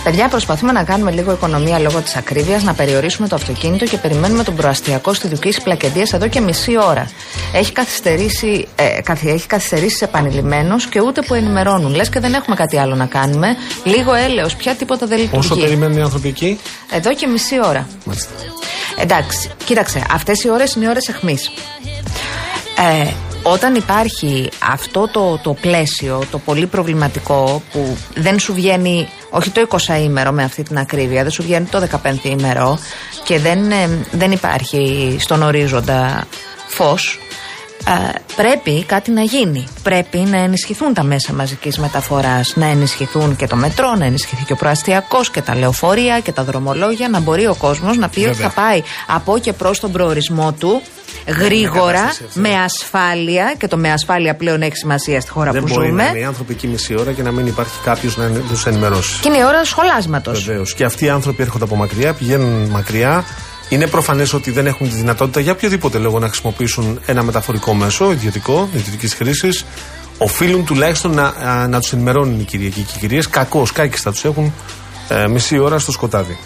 παιδιά, 0.05 0.29
προσπαθούμε 0.29 0.73
να 0.73 0.85
κάνουμε 0.85 1.11
λίγο 1.11 1.33
οικονομία 1.33 1.79
λόγω 1.79 1.99
της 2.01 2.17
ακρίβειας, 2.17 2.63
να 2.63 2.75
περιορίσουμε 2.75 3.29
το 3.29 3.35
αυτοκίνητο 3.35 3.85
και 3.85 3.97
περιμένουμε 3.97 4.45
τον 4.45 4.57
προαστιακό 4.57 5.13
στη 5.15 5.29
Δουκίση 5.29 5.63
Πλακεντίας 5.63 6.13
εδώ 6.13 6.29
και 6.29 6.41
μισή 6.41 6.79
ώρα. 6.79 7.11
Έχει 7.53 7.73
καθυστερήσει, 7.73 8.69
ε, 8.77 9.01
καθ- 9.03 9.25
έχει 9.27 9.47
καθυστερήσει 9.47 10.05
επανειλημμένω 10.05 10.77
και 10.91 11.01
ούτε 11.01 11.23
που 11.23 11.35
ενημερώνουν. 11.35 11.95
Λες 11.95 12.09
και 12.09 12.21
δεν 12.21 12.35
έχουμε 12.35 12.57
κάτι 12.57 12.79
άλλο 12.79 12.95
να 12.95 13.07
κάνουμε. 13.07 13.57
Λίγο 13.85 14.15
έλεος, 14.15 14.55
πια 14.57 14.75
τίποτα 14.75 15.07
δεν 15.07 15.19
Όσο 15.31 15.39
λειτουργεί. 15.41 15.63
περιμένουν 15.63 15.97
οι 15.99 16.03
άνθρωποι 16.03 16.29
εκεί; 16.29 16.61
Εδώ 16.91 17.15
και 17.15 17.27
μισή 17.27 17.55
ώρα. 17.65 17.87
Μάλιστα. 18.05 18.31
Εντάξει, 18.99 19.51
κοίταξε, 19.65 20.03
αυτές 20.13 20.45
οι 20.45 20.51
ώρες 20.51 20.75
είναι 20.75 20.89
ώρες 20.89 21.09
αιχμής. 21.09 21.51
Ε, 23.03 23.11
όταν 23.43 23.75
υπάρχει 23.75 24.49
αυτό 24.73 25.09
το, 25.13 25.39
το 25.43 25.55
πλαίσιο, 25.61 26.23
το 26.31 26.39
πολύ 26.39 26.67
προβληματικό 26.67 27.63
που 27.73 27.97
δεν 28.15 28.39
σου 28.39 28.55
βγαίνει, 28.55 29.09
όχι 29.31 29.51
το 29.51 29.67
20 29.69 30.03
ημέρο 30.03 30.33
με 30.33 30.43
αυτή 30.43 30.63
την 30.63 30.79
ακρίβεια, 30.79 31.23
δεν 31.23 31.31
σου 31.31 31.43
βγαίνει 31.43 31.67
το 31.67 31.87
15 32.05 32.15
ημέρο 32.23 32.79
και 33.25 33.39
δεν, 33.39 33.71
ε, 33.71 34.07
δεν 34.11 34.33
υπάρχει 34.33 35.17
στον 35.21 35.43
ορίζοντα 35.43 36.27
φως, 36.69 37.19
ε, 37.85 38.19
πρέπει 38.37 38.85
κάτι 38.85 39.11
να 39.11 39.23
γίνει. 39.23 39.69
Πρέπει 39.83 40.19
να 40.19 40.37
ενισχυθούν 40.39 40.95
τα 40.95 41.03
μέσα 41.03 41.33
μαζικής 41.33 41.79
μεταφοράς, 41.79 42.57
να 42.57 42.67
ενισχυθούν 42.67 43.37
και 43.37 43.47
το 43.47 43.57
μετρό, 43.57 43.95
να 43.95 44.05
ενισχυθεί 44.05 44.45
και 44.45 44.53
ο 44.53 44.57
προαστιακός 44.57 45.31
και 45.31 45.43
τα 45.43 45.57
λεωφορεία 45.57 46.21
και 46.21 46.33
τα 46.33 46.45
δρομολόγια, 46.45 47.09
να 47.09 47.21
μπορεί 47.21 47.47
ο 47.47 47.55
κόσμος 47.55 47.97
να 47.97 48.09
πει 48.09 48.19
ότι 48.19 48.29
Βέβαια. 48.29 48.49
θα 48.49 48.61
πάει 48.61 48.83
από 49.07 49.39
και 49.39 49.53
προς 49.53 49.81
τον 49.81 49.93
προορισμό 49.93 50.53
του 50.53 50.83
γρήγορα, 51.27 51.93
κατάσταση 51.93 52.25
αυτή. 52.29 52.41
με 52.41 52.55
ασφάλεια 52.55 53.55
και 53.59 53.69
το 53.69 53.77
με 53.77 53.93
ασφάλεια 53.93 54.35
πλέον 54.37 54.63
έχει 54.63 54.77
σημασία 54.77 55.21
στη 55.21 55.31
χώρα 55.31 55.51
Δεν 55.51 55.63
που 55.63 55.69
μπορεί 55.75 55.87
ζούμε. 55.89 56.03
να 56.03 56.09
είναι 56.09 56.19
οι 56.19 56.25
άνθρωποι 56.25 56.53
εκεί 56.53 56.67
μισή 56.67 56.95
ώρα 56.99 57.13
και 57.13 57.23
να 57.23 57.31
μην 57.31 57.47
υπάρχει 57.47 57.73
κάποιος 57.85 58.17
να 58.17 58.31
τους 58.49 58.67
ενημερώσει. 58.67 59.21
Και 59.21 59.29
είναι 59.29 59.39
η 59.39 59.45
ώρα 59.45 59.65
σχολάσματος. 59.65 60.45
Βεβαίως. 60.45 60.75
Και 60.75 60.85
αυτοί 60.85 61.05
οι 61.05 61.09
άνθρωποι 61.09 61.43
έρχονται 61.43 61.65
από 61.65 61.77
μακριά, 61.77 62.13
πηγαίνουν 62.13 62.69
μακριά. 62.69 63.25
Είναι 63.69 63.87
προφανές 63.87 64.33
ότι 64.33 64.51
δεν 64.51 64.67
έχουν 64.67 64.89
τη 64.89 64.95
δυνατότητα 64.95 65.41
για 65.41 65.53
οποιοδήποτε 65.53 65.99
λόγο 65.99 66.19
να 66.19 66.27
χρησιμοποιήσουν 66.29 67.01
ένα 67.07 67.23
μεταφορικό 67.23 67.75
μέσο, 67.75 68.13
ιδιωτικό, 68.13 68.69
ιδιωτικής 68.75 69.15
χρήσης. 69.15 69.65
Οφείλουν 70.19 70.65
τουλάχιστον 70.65 71.15
να, 71.15 71.23
α, 71.25 71.69
να 71.69 71.81
τους 71.81 71.93
ενημερώνουν 71.93 72.41
οι 72.41 72.45
Κυριακοί 72.45 72.81
και 72.81 72.93
οι 72.97 72.99
κυρίες. 72.99 73.29
Κακώ, 73.29 73.67
κάκιστα 73.73 74.11
τους 74.11 74.25
έχουν 74.25 74.53
ε, 75.09 75.27
μισή 75.29 75.59
ώρα 75.59 75.79
στο 75.79 75.93
σκοτάδι. 75.93 76.39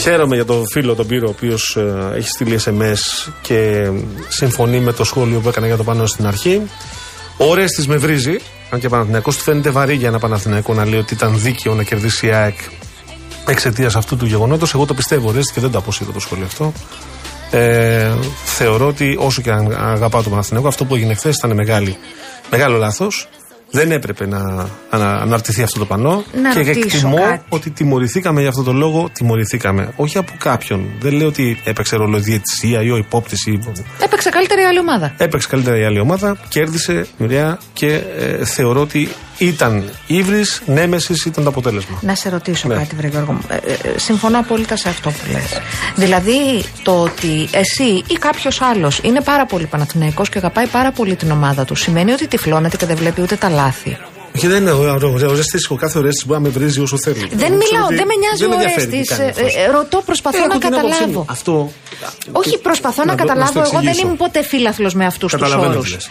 Χαίρομαι 0.00 0.34
για 0.34 0.44
τον 0.44 0.62
φίλο 0.72 0.94
τον 0.94 1.06
Πύρο, 1.06 1.26
ο 1.26 1.30
οποίος 1.30 1.78
έχει 2.14 2.28
στείλει 2.28 2.58
SMS 2.64 3.30
και 3.40 3.90
συμφωνεί 4.28 4.80
με 4.80 4.92
το 4.92 5.04
σχόλιο 5.04 5.40
που 5.40 5.48
έκανα 5.48 5.66
για 5.66 5.76
το 5.76 5.84
πάνω 5.84 6.06
στην 6.06 6.26
αρχή. 6.26 6.62
Ωρε 7.36 7.64
τη 7.64 7.88
με 7.88 7.96
βρίζει. 7.96 8.38
Αν 8.70 8.80
και 8.80 8.86
ο 8.86 8.88
Παναθηναϊκός 8.88 9.36
του 9.36 9.42
φαίνεται 9.42 9.70
βαρύ 9.70 9.94
για 9.94 10.08
ένα 10.08 10.18
Παναθηναϊκό 10.18 10.74
να 10.74 10.84
λέει 10.84 10.98
ότι 10.98 11.14
ήταν 11.14 11.40
δίκαιο 11.40 11.74
να 11.74 11.82
κερδίσει 11.82 12.26
η 12.26 12.30
ΑΕΚ 12.30 12.58
εξαιτίας 13.46 13.96
αυτού 13.96 14.16
του 14.16 14.26
γεγονότος. 14.26 14.74
Εγώ 14.74 14.86
το 14.86 14.94
πιστεύω, 14.94 15.28
Ωρέστη, 15.28 15.52
και 15.52 15.60
δεν 15.60 15.70
το 15.70 15.78
αποσύρω 15.78 16.12
το 16.12 16.20
σχόλιο 16.20 16.44
αυτό. 16.44 16.72
Ε, 17.50 18.12
θεωρώ 18.44 18.86
ότι 18.86 19.16
όσο 19.18 19.42
και 19.42 19.50
αν 19.50 19.72
αγαπάω 19.72 20.22
τον 20.22 20.30
Παναθηναϊκό, 20.30 20.68
αυτό 20.68 20.84
που 20.84 20.94
έγινε 20.94 21.14
χθες 21.14 21.36
ήταν 21.36 21.54
μεγάλη, 21.54 21.96
μεγάλο 22.50 22.76
λάθος. 22.76 23.28
Δεν 23.70 23.90
έπρεπε 23.90 24.26
να 24.26 24.68
ανα, 24.90 25.20
αναρτηθεί 25.20 25.62
αυτό 25.62 25.78
το 25.78 25.86
πανό. 25.86 26.24
Να 26.42 26.52
και 26.52 26.58
ρωτήσω 26.58 26.80
εκτιμώ 26.80 27.16
κάτι. 27.16 27.44
ότι 27.48 27.70
τιμωρηθήκαμε 27.70 28.40
για 28.40 28.48
αυτό 28.48 28.62
το 28.62 28.72
λόγο. 28.72 29.10
Τιμωρηθήκαμε. 29.12 29.92
Όχι 29.96 30.18
από 30.18 30.32
κάποιον. 30.38 30.90
Δεν 31.00 31.12
λέω 31.12 31.26
ότι 31.26 31.60
έπαιξε 31.64 31.96
ρόλο 31.96 32.16
η 32.16 32.20
διαιτησία 32.20 32.82
ή 32.82 32.90
ο 32.90 32.96
υπόπτης. 32.96 33.46
Έπαιξε 34.02 34.30
καλύτερη 34.30 34.60
η 34.60 34.64
άλλη 34.64 34.78
ομάδα. 34.78 35.14
Έπαιξε 35.16 35.48
καλύτερα 35.48 35.78
η 35.78 35.84
άλλη 35.84 36.00
ομάδα, 36.00 36.36
κέρδισε 36.48 37.06
μοιραία 37.18 37.58
και 37.72 38.02
ε, 38.18 38.44
θεωρώ 38.44 38.80
ότι 38.80 39.08
ήταν 39.40 39.90
ύβρις, 40.06 40.62
νέμεσης 40.66 41.24
ήταν 41.24 41.44
το 41.44 41.50
αποτέλεσμα. 41.50 41.98
Να 42.00 42.14
σε 42.14 42.28
ρωτήσω 42.28 42.68
Ναι. 42.68 42.74
κάτι, 42.74 42.94
βρε 42.94 43.08
Γιώργο. 43.08 43.32
μου. 43.32 43.40
Ε, 43.48 43.54
ε, 43.54 43.98
συμφωνώ 43.98 44.38
απόλυτα 44.38 44.76
σε 44.76 44.88
αυτό 44.88 45.10
που 45.10 45.32
λες. 45.32 45.60
Δηλαδή, 45.96 46.64
το 46.82 47.02
ότι 47.02 47.48
εσύ 47.52 47.84
ή 48.06 48.14
κάποιος 48.20 48.60
άλλος 48.60 49.00
είναι 49.02 49.20
πάρα 49.20 49.46
πολύ 49.46 49.66
Παναθηναϊκός 49.66 50.28
και 50.28 50.38
αγαπάει 50.38 50.66
πάρα 50.66 50.92
πολύ 50.92 51.16
την 51.16 51.30
ομάδα 51.30 51.64
του, 51.64 51.74
σημαίνει 51.74 52.12
ότι 52.12 52.26
τυφλώνεται 52.28 52.76
και 52.76 52.86
δεν 52.86 52.96
βλέπει 52.96 53.20
ούτε 53.22 53.36
τα 53.36 53.48
λάθη. 53.48 53.96
Και 54.40 54.48
δεν 54.48 54.60
είναι 54.60 54.70
ο 54.70 55.34
Ρέστη, 55.34 55.58
ο 55.68 55.74
κάθε 55.74 56.00
Ρέστη 56.00 56.24
μπορεί 56.26 56.40
να 56.40 56.46
με 56.48 56.52
βρίζει 56.54 56.80
όσο 56.80 56.98
θέλει. 56.98 57.18
Δεν 57.18 57.28
Ξέρω 57.38 57.56
μιλάω, 57.56 57.84
ότι 57.84 57.94
δεν 57.94 58.06
με 58.06 58.14
νοιάζει 58.22 58.44
ο 58.44 58.52
ενδιαφέρει 58.52 58.86
τι 58.86 58.96
Ρέστης. 58.96 59.16
κάνει 59.16 59.26
Ε, 59.28 59.30
αυτός. 59.30 59.54
ε, 59.54 59.70
ρωτώ, 59.70 60.02
προσπαθώ 60.06 60.36
Έχω 60.38 60.46
να 60.46 60.58
την 60.58 60.74
άποψή 60.74 60.90
καταλάβω. 60.90 61.18
μου. 61.18 61.24
Αυτό. 61.28 61.72
Όχι, 62.32 62.58
προσπαθώ 62.58 63.04
να, 63.04 63.10
το- 63.10 63.16
καταλάβω. 63.24 63.50
στο 63.50 63.60
Εγώ 63.60 63.70
δεν 63.70 63.78
εξηγήσω. 63.80 64.04
ήμουν 64.06 64.16
ποτέ 64.16 64.42
φίλαθλος 64.42 64.94
με 64.94 65.04
αυτούς 65.06 65.32
τους 65.32 65.40
Καταλαβαίνω 65.40 65.72
όρους. 65.78 65.86
τι 65.88 65.92
λες. 65.92 66.08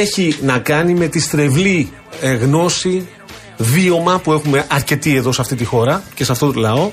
Έχει 0.00 0.36
να 0.42 0.58
κάνει 0.58 0.94
με 0.94 1.06
τη 1.06 1.20
στρεβλή 1.20 1.92
ε, 2.20 2.32
γνώση, 2.34 3.08
βίωμα 3.56 4.18
που 4.18 4.32
έχουμε 4.32 4.64
αρκετοί 4.70 5.16
εδώ 5.16 5.32
σε 5.32 5.40
αυτή 5.40 5.54
τη 5.54 5.64
χώρα 5.64 6.02
και 6.14 6.24
σε 6.24 6.32
αυτό 6.32 6.52
το 6.52 6.60
λαό 6.60 6.90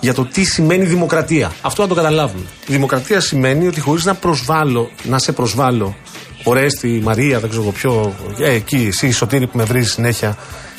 για 0.00 0.14
το 0.14 0.24
τι 0.24 0.44
σημαίνει 0.44 0.84
δημοκρατία. 0.84 1.52
Αυτό 1.62 1.82
να 1.82 1.88
το 1.88 1.94
καταλάβουμε. 1.94 2.44
Η 2.66 2.72
δημοκρατία 2.72 3.20
σημαίνει 3.20 3.66
ότι 3.66 3.80
χωρίς 3.80 4.04
να 4.04 4.14
προσβάλλω, 4.14 4.90
να 5.02 5.18
σε 5.18 5.32
προσβάλλω, 5.32 5.96
Ορέστη, 6.44 7.00
Μαρία, 7.02 7.40
δεν 7.40 7.48
ξέρω 7.48 7.62
εγώ 7.62 7.72
ποιο, 7.72 8.14
ε, 8.38 8.50
εκεί, 8.50 8.86
εσύ, 8.88 9.10
Σωτήρη 9.10 9.46
που 9.46 9.56
με 9.56 9.64
βρίζει 9.64 9.88
συνέχεια, 9.88 10.36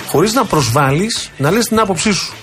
χωρίς 0.07 0.33
να 0.33 0.45
προσβάλλεις, 0.45 1.31
να 1.37 1.51
λες 1.51 1.65
την 1.65 1.79
άποψή 1.79 2.13
σου. 2.13 2.33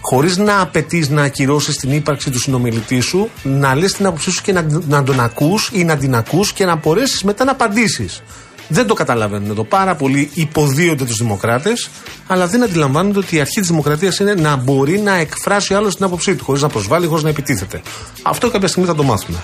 Χωρίς 0.00 0.36
να 0.36 0.60
απαιτείς 0.60 1.08
να 1.08 1.22
ακυρώσεις 1.22 1.76
την 1.76 1.92
ύπαρξη 1.92 2.30
του 2.30 2.38
συνομιλητή 2.38 3.00
σου, 3.00 3.30
να 3.42 3.74
λες 3.74 3.92
την 3.92 4.06
άποψή 4.06 4.30
σου 4.30 4.42
και 4.42 4.52
να, 4.52 4.66
να 4.88 5.02
τον 5.02 5.20
ακούς 5.20 5.70
ή 5.72 5.84
να 5.84 5.96
την 5.96 6.14
ακούς 6.14 6.52
και 6.52 6.64
να 6.64 6.76
μπορέσεις 6.76 7.22
μετά 7.22 7.44
να 7.44 7.50
απαντήσεις. 7.50 8.22
Δεν 8.68 8.86
το 8.86 8.94
καταλαβαίνουν 8.94 9.50
εδώ. 9.50 9.64
Πάρα 9.64 9.94
πολλοί 9.94 10.30
υποδίονται 10.34 11.04
τους 11.04 11.16
δημοκράτες, 11.16 11.90
αλλά 12.26 12.46
δεν 12.46 12.62
αντιλαμβάνονται 12.62 13.18
ότι 13.18 13.36
η 13.36 13.40
αρχή 13.40 13.60
της 13.60 13.68
δημοκρατίας 13.68 14.18
είναι 14.18 14.34
να 14.34 14.56
μπορεί 14.56 14.98
να 14.98 15.14
εκφράσει 15.14 15.74
ο 15.74 15.76
άλλος 15.76 15.96
την 15.96 16.04
άποψή 16.04 16.34
του, 16.34 16.44
χωρίς 16.44 16.62
να 16.62 16.68
προσβάλλει, 16.68 17.06
χωρίς 17.06 17.22
να 17.22 17.28
επιτίθεται. 17.28 17.82
Αυτό 18.22 18.50
κάποια 18.50 18.68
στιγμή 18.68 18.88
θα 18.88 18.94
το 18.94 19.02
μάθουμε. 19.02 19.38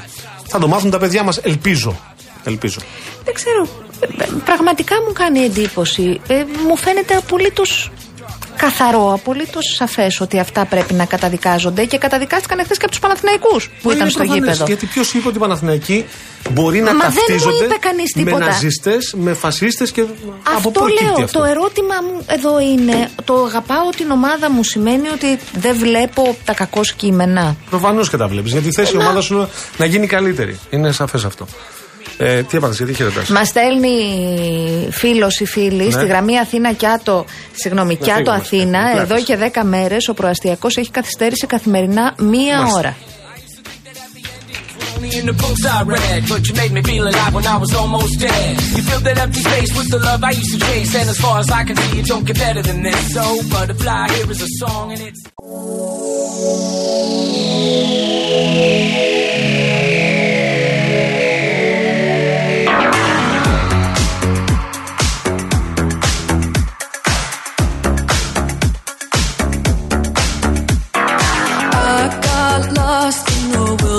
Θα 0.48 0.58
το 0.58 0.68
μάθουν 0.68 0.90
τα 0.90 0.98
παιδιά 0.98 1.22
μας, 1.22 1.36
ελπίζω. 1.36 2.00
Ελπίζω. 2.44 2.78
Δεν 3.24 3.34
ξέρω. 3.34 3.66
ε, 4.00 4.22
ε, 4.24 4.26
Πραγματικά 4.44 4.94
μου 5.06 5.12
κάνει 5.12 5.40
εντύπωση. 5.40 6.20
Ε, 6.28 6.34
μου 6.68 6.76
φαίνεται 6.76 7.14
απολύτως 7.14 7.90
καθαρό, 8.56 9.12
απολύτως 9.12 9.74
σαφές 9.78 10.20
ότι 10.20 10.38
αυτά 10.38 10.64
πρέπει 10.64 10.94
να 10.94 11.04
καταδικάζονται 11.04 11.84
και 11.84 11.98
καταδικάστηκαν 11.98 12.58
εχθές 12.58 12.76
και 12.76 12.82
από 12.82 12.90
τους 12.90 13.00
Παναθηναϊκούς 13.00 13.68
που 13.68 13.74
Μα 13.88 13.92
ήταν 13.92 14.00
είναι 14.00 14.10
στο 14.10 14.18
προφανές, 14.18 14.42
γήπεδο. 14.44 14.64
Γιατί 14.66 14.86
ποιος 14.86 15.12
είπε 15.14 15.28
ότι 15.28 15.36
οι 15.36 15.40
Παναθηναϊκοί 15.40 16.04
μπορεί 16.50 16.80
να 16.80 16.84
Μα 16.94 16.98
δεν 16.98 17.10
μου 17.14 17.14
ταυτίζονται 17.16 17.64
είπε 17.64 17.76
κανείς 17.80 18.12
με 18.16 18.22
τίποτα. 18.22 18.44
ναζιστέ, 18.46 18.96
με 19.12 19.34
φασίστες 19.34 19.90
και. 19.90 20.00
από 20.00 20.10
Αυτό 20.56 20.70
πού 20.70 20.78
προκύπτει 20.78 21.04
λέω. 21.04 21.24
αυτό. 21.24 21.38
Το 21.38 21.44
ερώτημα 21.44 21.94
μου 22.06 22.24
εδώ 22.26 22.60
είναι, 22.60 23.08
το 23.24 23.34
αγαπάω 23.44 23.88
την 23.96 24.10
ομάδα 24.10 24.50
μου 24.50 24.64
σημαίνει 24.64 25.08
ότι 25.08 25.38
δεν 25.52 25.76
βλέπω 25.76 26.36
τα 26.44 26.52
κακό 26.54 26.80
κείμενα. 26.96 27.56
Προφανώς 27.70 28.10
και 28.10 28.16
τα 28.16 28.28
βλέπεις. 28.28 28.52
Γιατί 28.52 28.68
η 28.68 28.72
θέση 28.72 28.92
Ε, 28.94 28.98
μα- 28.98 29.04
ομάδα 29.04 29.20
σου 29.20 29.34
είναι 29.34 29.48
να 29.76 29.84
γίνει 29.84 30.06
καλύτερη. 30.06 30.58
Είναι 30.70 30.92
σαφές 30.92 31.24
αυτό. 31.24 31.46
Ε, 32.22 32.42
τι 32.42 32.56
έπαθε, 32.56 32.74
γιατί 32.76 32.94
χαιρετάς. 32.94 33.28
Μα 33.28 33.44
στέλνει 33.44 33.96
φίλο 34.90 35.28
ή 35.40 35.44
φίλη 35.46 35.90
στη 35.92 36.06
γραμμή 36.06 36.38
Αθήνα 36.38 36.72
Κιάτο, 36.72 37.24
συγγνώμη, 37.54 37.96
Κιάτο 37.96 38.18
φύγουμε, 38.18 38.36
Αθήνα, 38.36 38.78
φύγουμε, 38.80 39.00
εδώ 39.02 39.14
πλάκες. 39.14 39.24
και 39.52 39.60
10 39.60 39.64
μέρε 39.64 39.96
ο 40.08 40.14
προαστιακό 40.14 40.68
έχει 40.76 40.90
καθυστέρηση 40.90 41.46
καθημερινά 41.46 42.14
μία 42.18 42.56
Μάλιστα. 42.56 42.78
ώρα. 42.78 42.96
Only 45.02 45.14
in 45.22 45.26
the 45.32 45.38
books 45.44 45.62
I 45.76 45.78
read, 45.96 46.20
but 46.32 46.40
you 46.46 46.52
made 46.62 46.72
me 46.76 46.82
feel 46.90 47.04
alive 47.12 47.32
when 47.38 47.46
I 47.54 47.56
was 47.64 47.72
almost 47.80 48.12
dead. 48.28 48.52
You 48.76 48.82
filled 48.90 49.04
that 49.08 49.18
empty 49.24 49.40
space 49.48 49.70
with 49.78 49.88
the 49.94 50.00
love 50.08 50.20
I 50.30 50.32
used 50.40 50.52
to 50.54 50.58
chase, 50.68 50.92
and 51.00 51.06
as 51.14 51.18
far 51.24 51.36
as 51.42 51.48
I 51.60 51.62
can 51.68 51.76
see, 51.82 51.92
it 52.00 52.06
don't 52.12 52.26
get 52.30 52.38
better 52.46 52.62
than 52.68 52.78
this. 52.88 53.00
So, 53.16 53.24
Butterfly, 53.54 54.02
here 54.14 54.28
is 54.34 54.40
a 54.48 54.50
song, 54.60 54.86
and 54.94 55.00
it's. 55.08 55.20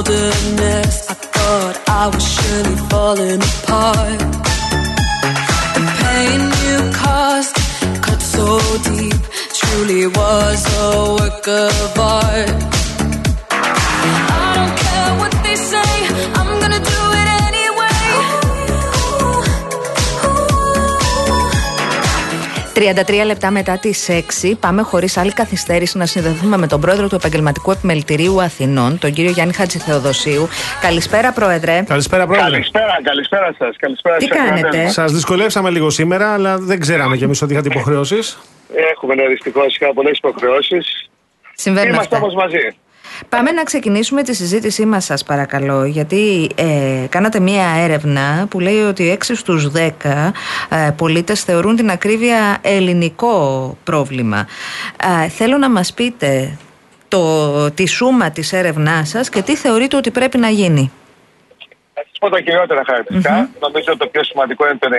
Wilderness. 0.01 1.09
I 1.09 1.13
thought 1.13 1.75
I 1.87 2.07
was 2.07 2.25
surely 2.33 2.75
falling 2.89 3.41
apart. 3.51 4.19
The 5.75 5.83
pain 6.01 6.41
you 6.65 6.77
caused 6.93 7.55
cut 8.01 8.21
so 8.21 8.45
deep, 8.89 9.21
truly 9.53 10.07
was 10.07 10.59
a 10.81 11.15
work 11.19 11.47
of 11.47 11.99
art. 11.99 12.80
33 22.82 23.25
λεπτά 23.25 23.51
μετά 23.51 23.77
τις 23.77 24.09
6, 24.41 24.53
πάμε 24.59 24.82
χωρίς 24.82 25.17
άλλη 25.17 25.34
καθυστέρηση 25.34 25.97
να 25.97 26.05
συνδεθούμε 26.05 26.57
με 26.57 26.67
τον 26.67 26.82
πρόεδρο 26.82 27.07
του 27.07 27.15
Επαγγελματικού 27.15 27.71
Επιμελητηρίου 27.71 28.41
Αθηνών, 28.41 28.99
τον 28.99 29.13
κύριο 29.13 29.32
Γιάννη 29.32 29.53
Χατζηθεοδοσίου. 29.53 30.47
Καλησπέρα, 30.82 31.32
Πρόεδρε. 31.32 31.84
Καλησπέρα, 31.88 32.25
πρόεδρε. 32.25 32.49
Καλησπέρα, 32.49 32.99
καλησπέρα 33.03 33.55
σας. 33.57 33.75
Καλησπέρα 33.79 34.17
Τι 34.17 34.25
στις 34.25 34.38
κάνετε; 34.38 34.67
ακροατές. 34.67 34.93
Σας 34.93 35.11
δυσκολεύσαμε 35.11 35.69
λίγο 35.69 35.89
σήμερα, 35.89 36.34
αλλά 36.34 36.57
δεν 36.57 36.79
ξέραμε 36.79 37.17
κι 37.17 37.23
εμείς 37.23 37.41
ότι 37.41 37.53
είχατε 37.53 37.67
υποχρεώσεις. 37.67 38.38
Έχουμε 38.93 39.15
ναι, 39.15 39.27
δυστυχώς 39.27 39.75
είχα 39.75 39.93
πολλές 39.93 40.17
υποχρεώσεις. 40.17 41.09
Συμβαίνουν 41.53 41.93
Είμαστε 41.93 42.15
αυτά. 42.15 42.27
όμως 42.27 42.43
μαζί. 42.43 42.75
Πάμε 43.30 43.51
να 43.51 43.63
ξεκινήσουμε 43.63 44.24
τη 44.24 44.36
συζήτησή 44.36 44.86
μας 44.86 45.05
σας 45.05 45.24
παρακαλώ 45.24 45.86
γιατί 45.86 46.49
ε, 46.55 47.05
κάνατε 47.09 47.39
μία 47.39 47.67
έρευνα 47.78 48.47
που 48.49 48.59
λέει 48.59 48.82
ότι 48.82 49.17
6 49.19 49.32
στους 49.34 49.72
10 49.76 49.89
ε, 50.69 50.91
πολίτες 50.97 51.43
θεωρούν 51.43 51.76
την 51.76 51.89
ακρίβεια 51.89 52.57
ελληνικό 52.61 53.78
πρόβλημα. 53.84 54.47
Ε, 55.24 55.28
θέλω 55.28 55.57
να 55.57 55.69
μας 55.69 55.93
πείτε 55.93 56.57
το, 57.07 57.72
τη 57.72 57.88
σούμα 57.88 58.32
της 58.32 58.53
έρευνάς 58.53 59.09
σας 59.09 59.30
και 59.30 59.41
τι 59.41 59.55
θεωρείτε 59.55 59.95
ότι 59.95 60.11
πρέπει 60.11 60.38
να 60.38 60.49
γίνει. 60.49 60.91
Θα 61.93 62.03
σα 62.11 62.19
πω 62.19 62.30
τα 62.36 62.41
κυριότερα 62.41 62.82
χαρακτηριστικά. 62.86 63.49
Νομίζω 63.59 63.86
ότι 63.88 63.97
το 63.97 64.07
πιο 64.07 64.24
σημαντικό 64.24 64.65
είναι 64.67 64.78
το 64.78 64.89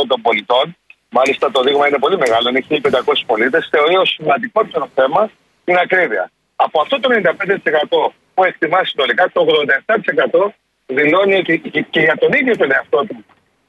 95% 0.00 0.04
των 0.08 0.20
πολιτών. 0.22 0.76
Μάλιστα 1.10 1.50
το 1.50 1.62
δείγμα 1.62 1.88
είναι 1.88 1.98
πολύ 1.98 2.16
μεγάλο, 2.18 2.48
είναι 2.48 2.64
1.500 2.68 2.80
πολίτες. 3.26 3.68
Θεωρεί 3.70 3.96
ως 3.96 4.08
σημαντικότερο 4.08 4.88
θέμα 4.94 5.30
την 5.64 5.76
ακρίβεια. 5.76 6.30
Από 6.64 6.76
αυτό 6.84 7.00
το 7.00 7.08
95% 7.12 8.12
που 8.34 8.44
εκτιμά 8.50 8.80
συνολικά, 8.84 9.24
το 9.34 9.40
87% 9.40 10.54
δηλώνει 10.86 11.34
ότι 11.42 11.52
και- 11.58 11.86
και 11.94 12.00
για 12.00 12.16
τον 12.22 12.30
ίδιο 12.38 12.54
τον 12.56 12.72
εαυτό 12.72 12.98
του 13.08 13.16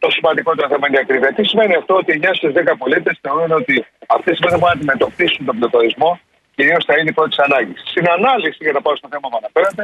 το 0.04 0.10
σημαντικότερο 0.10 0.68
θέμα 0.72 0.86
είναι 0.88 0.98
η 0.98 1.02
ακρίβεια. 1.06 1.32
Τι 1.38 1.44
σημαίνει 1.52 1.76
αυτό, 1.82 1.94
ότι 2.02 2.12
9 2.18 2.32
στους 2.34 2.52
10 2.54 2.74
πολίτες 2.82 3.14
θεωρούν 3.22 3.52
ότι 3.62 3.76
αυτή 4.16 4.28
τη 4.30 4.36
στιγμή 4.36 4.52
δεν 4.56 4.60
μπορούν 4.60 4.76
να 4.76 4.80
αντιμετωπίσουν 4.80 5.46
τον 5.50 5.56
πληθωρισμό, 5.60 6.12
κυρίως 6.56 6.86
τα 6.86 6.94
είδη 6.98 7.12
πρώτης 7.20 7.40
ανάγκης. 7.48 7.80
Στην 7.92 8.06
ανάλυση, 8.18 8.60
για 8.68 8.74
να 8.78 8.82
πάω 8.82 8.96
στο 9.02 9.08
θέμα 9.12 9.26
που 9.32 9.40
αναφέρατε, 9.42 9.84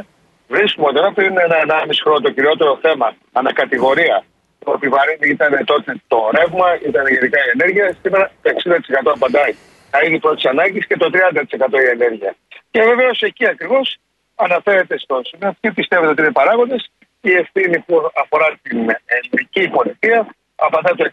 βρίσκουμε 0.54 0.86
ότι 0.90 0.98
ενώ 1.02 1.10
πριν 1.18 1.32
ένα 1.46 1.56
1,5 1.64 2.00
χρόνο 2.04 2.20
το 2.26 2.30
κυριότερο 2.36 2.78
θέμα 2.86 3.08
ανακατηγορία 3.32 4.16
το 4.64 4.72
επιβαρύνει 4.78 5.26
ήταν 5.36 5.52
τότε 5.72 5.90
το 6.12 6.18
ρεύμα, 6.36 6.68
ήταν 6.88 7.04
γενικά 7.14 7.38
η 7.46 7.50
ενέργεια. 7.56 7.86
Σήμερα 8.02 8.24
το 8.42 8.48
60% 8.50 9.10
απαντάει 9.18 9.52
τα 9.90 9.98
είδη 10.04 10.18
πρώτης 10.18 10.44
ανάγκης 10.52 10.86
και 10.86 10.96
το 10.96 11.06
30% 11.10 11.78
η 11.86 11.88
ενέργεια. 11.96 12.32
Και 12.70 12.82
βεβαίως 12.82 13.20
εκεί 13.22 13.46
ακριβώς 13.46 13.96
αναφέρεται 14.34 14.98
στο 14.98 15.20
σημείο 15.24 15.56
ποιοι 15.60 15.72
πιστεύετε 15.72 16.10
ότι 16.10 16.22
είναι 16.22 16.32
παράγοντες. 16.32 16.90
Η 17.20 17.32
ευθύνη 17.32 17.78
που 17.78 18.10
αφορά 18.22 18.58
την 18.62 18.78
ελληνική 19.04 19.68
πολιτεία 19.68 20.26
απαντά 20.56 20.94
το 20.94 21.04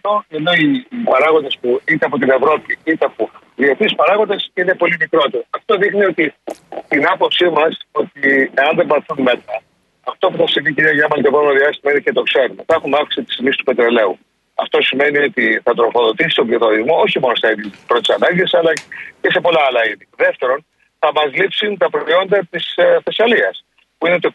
60%, 0.00 0.20
ενώ 0.28 0.52
οι, 0.52 0.86
οι 0.90 1.02
παράγοντες 1.04 1.58
που 1.60 1.80
είτε 1.84 2.06
από 2.06 2.18
την 2.18 2.30
Ευρώπη 2.30 2.78
είτε 2.84 3.04
από 3.04 3.30
διεθνείς 3.56 3.94
παράγοντες 3.94 4.50
είναι 4.54 4.74
πολύ 4.74 4.96
μικρότερο. 5.00 5.44
Αυτό 5.50 5.76
δείχνει 5.76 6.04
ότι 6.04 6.34
την 6.88 7.08
άποψή 7.08 7.48
μας 7.48 7.78
ότι 7.92 8.50
εάν 8.54 8.76
δεν 8.76 8.86
πάρθουν 8.86 9.22
μέτρα, 9.22 9.62
αυτό 10.04 10.30
που 10.30 10.36
θα 10.36 10.46
συμβεί, 10.46 10.74
κυρία 10.74 10.92
Γιάμαν, 10.92 11.22
το 11.22 11.28
επόμενο 11.28 11.52
διάστημα 11.58 11.90
είναι 11.92 12.00
και 12.00 12.12
το 12.12 12.22
ξέρουμε. 12.22 12.62
Θα 12.66 12.74
έχουμε 12.74 12.96
αύξηση 13.00 13.26
της 13.26 13.36
τιμή 13.36 13.50
του 13.50 13.64
πετρελαίου. 13.64 14.18
Αυτό 14.54 14.82
σημαίνει 14.82 15.18
ότι 15.18 15.60
θα 15.64 15.74
τροφοδοτήσει 15.74 16.34
τον 16.34 16.46
πληθωρισμό 16.46 16.96
όχι 17.06 17.18
μόνο 17.20 17.34
στα 17.34 17.50
είδη 17.50 17.70
πρώτης 17.86 18.10
ανάγκης, 18.16 18.54
αλλά 18.54 18.72
και 19.20 19.30
σε 19.30 19.40
πολλά 19.40 19.60
άλλα 19.68 19.86
είδη. 19.88 20.08
Δεύτερον, 20.16 20.64
θα 21.02 21.10
μας 21.16 21.28
λείψουν 21.38 21.78
τα 21.82 21.88
προϊόντα 21.90 22.38
της 22.50 22.64
ε, 22.76 22.98
Θεσσαλίας, 23.04 23.64
που 23.98 24.06
είναι 24.06 24.18
το 24.18 24.30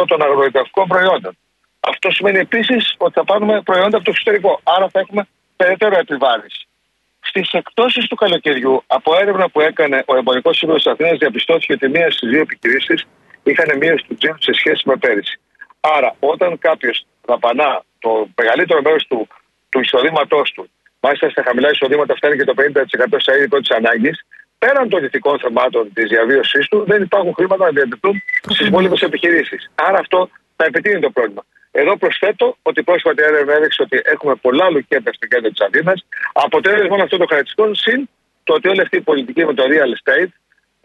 25% 0.00 0.04
των 0.06 0.22
αγροϊκαυτικών 0.22 0.86
προϊόντων. 0.92 1.32
Αυτό 1.80 2.10
σημαίνει 2.10 2.38
επίσης 2.38 2.94
ότι 2.98 3.14
θα 3.18 3.24
πάρουμε 3.24 3.62
προϊόντα 3.62 3.96
από 3.96 4.04
το 4.04 4.12
εξωτερικό. 4.14 4.60
Άρα 4.62 4.88
θα 4.92 5.00
έχουμε 5.00 5.22
περαιτέρω 5.56 5.96
επιβάρηση. 5.98 6.62
Στις 7.20 7.52
εκτόσει 7.52 8.00
του 8.08 8.16
καλοκαιριού, 8.16 8.82
από 8.86 9.16
έρευνα 9.20 9.48
που 9.50 9.60
έκανε 9.60 10.02
ο 10.06 10.16
Εμπορικός 10.16 10.56
Σύμβουλος 10.56 10.86
Αθήνας, 10.86 11.18
διαπιστώθηκε 11.18 11.72
ότι 11.72 11.88
μία 11.88 12.10
στις 12.10 12.28
δύο 12.30 12.40
επιχειρήσεις 12.40 13.06
είχαν 13.42 13.76
μείωση 13.78 14.04
του 14.08 14.14
τζίρου 14.14 14.42
σε 14.48 14.52
σχέση 14.52 14.82
με 14.88 14.96
πέρυσι. 14.96 15.40
Άρα, 15.80 16.14
όταν 16.18 16.58
κάποιος 16.58 17.06
δαπανά 17.26 17.84
το 17.98 18.28
μεγαλύτερο 18.36 18.80
μέρος 18.82 19.06
του, 19.06 19.28
του 19.68 19.80
εισοδήματός 19.80 20.52
του, 20.52 20.70
μάλιστα 21.00 21.30
στα 21.30 21.42
χαμηλά 21.42 21.70
εισοδήματα 21.70 22.14
φτάνει 22.14 22.36
και 22.36 22.44
το 22.44 22.54
50% 22.56 23.16
στα 23.18 23.36
είδη 23.36 23.48
πρώτης 23.48 23.70
ανάγκης, 23.70 24.18
πέραν 24.58 24.88
των 24.88 25.04
ηθικών 25.04 25.38
θεμάτων 25.38 25.92
της 25.92 26.08
διαβίωσής 26.08 26.68
του, 26.68 26.84
δεν 26.86 27.02
υπάρχουν 27.02 27.32
χρήματα 27.34 27.64
να 27.64 27.70
διατεθούν 27.70 28.22
στις 28.42 28.66
υπόλοιπε 28.66 29.06
επιχειρήσεις. 29.06 29.70
Άρα 29.74 29.98
αυτό 29.98 30.30
θα 30.56 30.64
επιτείνει 30.64 31.00
το 31.00 31.10
πρόβλημα. 31.10 31.44
Εδώ 31.70 31.96
προσθέτω 31.96 32.56
ότι 32.62 32.82
πρόσφατη 32.82 33.22
έρευνα 33.22 33.52
έδειξε 33.54 33.82
ότι 33.82 34.00
έχουμε 34.04 34.34
πολλά 34.34 34.70
λουκέτα 34.70 35.12
στην 35.12 35.28
κέντρο 35.28 35.50
της 35.50 35.60
Αθήνας. 35.60 36.06
Αποτέλεσμα 36.32 36.94
όλων 36.94 37.04
αυτών 37.04 37.18
των 37.18 37.28
χαρακτηριστικών, 37.28 37.74
συν 37.74 38.08
το 38.44 38.54
ότι 38.54 38.68
όλη 38.68 38.80
αυτή 38.80 38.96
η 38.96 39.00
πολιτική 39.00 39.44
με 39.44 39.54
το 39.54 39.64
real 39.72 39.90
estate 39.98 40.32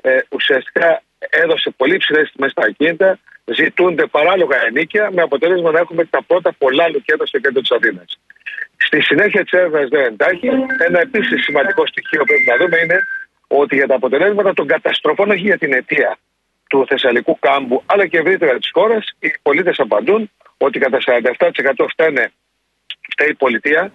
ε, 0.02 0.18
ουσιαστικά 0.30 1.02
έδωσε 1.30 1.70
πολύ 1.78 1.98
ψηλές 1.98 2.32
τιμές 2.32 2.52
στα 2.52 2.64
ακίνητα, 2.66 3.20
ζητούνται 3.46 4.06
παράλογα 4.06 4.66
ενίκια, 4.66 5.10
με 5.12 5.22
αποτέλεσμα 5.22 5.72
να 5.72 5.80
έχουμε 5.80 6.06
τα 6.06 6.24
πρώτα 6.28 6.54
πολλά 6.58 6.90
λουκέτα 6.90 7.26
στο 7.26 7.40
κέντρο 7.40 7.62
της 7.62 7.72
Αθήνας. 7.72 8.20
Στη 8.78 9.02
συνέχεια 9.02 9.44
της 9.44 9.52
έρευνας 9.52 9.90
δεν 9.90 10.06
εντάχει, 10.06 10.50
ένα 10.88 11.00
επίσης 11.00 11.44
σημαντικό 11.44 11.86
στοιχείο 11.88 12.20
που 12.20 12.26
πρέπει 12.26 12.46
να 12.52 12.58
δούμε 12.58 12.78
είναι 12.84 13.00
ότι 13.58 13.76
για 13.76 13.88
τα 13.88 13.96
αποτελέσματα 13.96 14.54
των 14.54 14.68
καταστροφών, 14.68 15.30
όχι 15.30 15.40
για 15.40 15.58
την 15.58 15.74
αιτία 15.74 16.18
του 16.70 16.86
Θεσσαλικού 16.88 17.40
κάμπου, 17.40 17.84
αλλά 17.86 18.08
και 18.08 18.18
ευρύτερα 18.18 18.58
της 18.58 18.70
χώρας, 18.74 19.16
οι 19.20 19.34
πολίτες 19.42 19.80
απαντούν 19.80 20.32
ότι 20.58 20.80
κατά 20.80 21.00
47% 21.00 21.86
φταίνε, 21.90 22.32
φταίει 23.12 23.30
η 23.30 23.34
πολιτεία, 23.34 23.92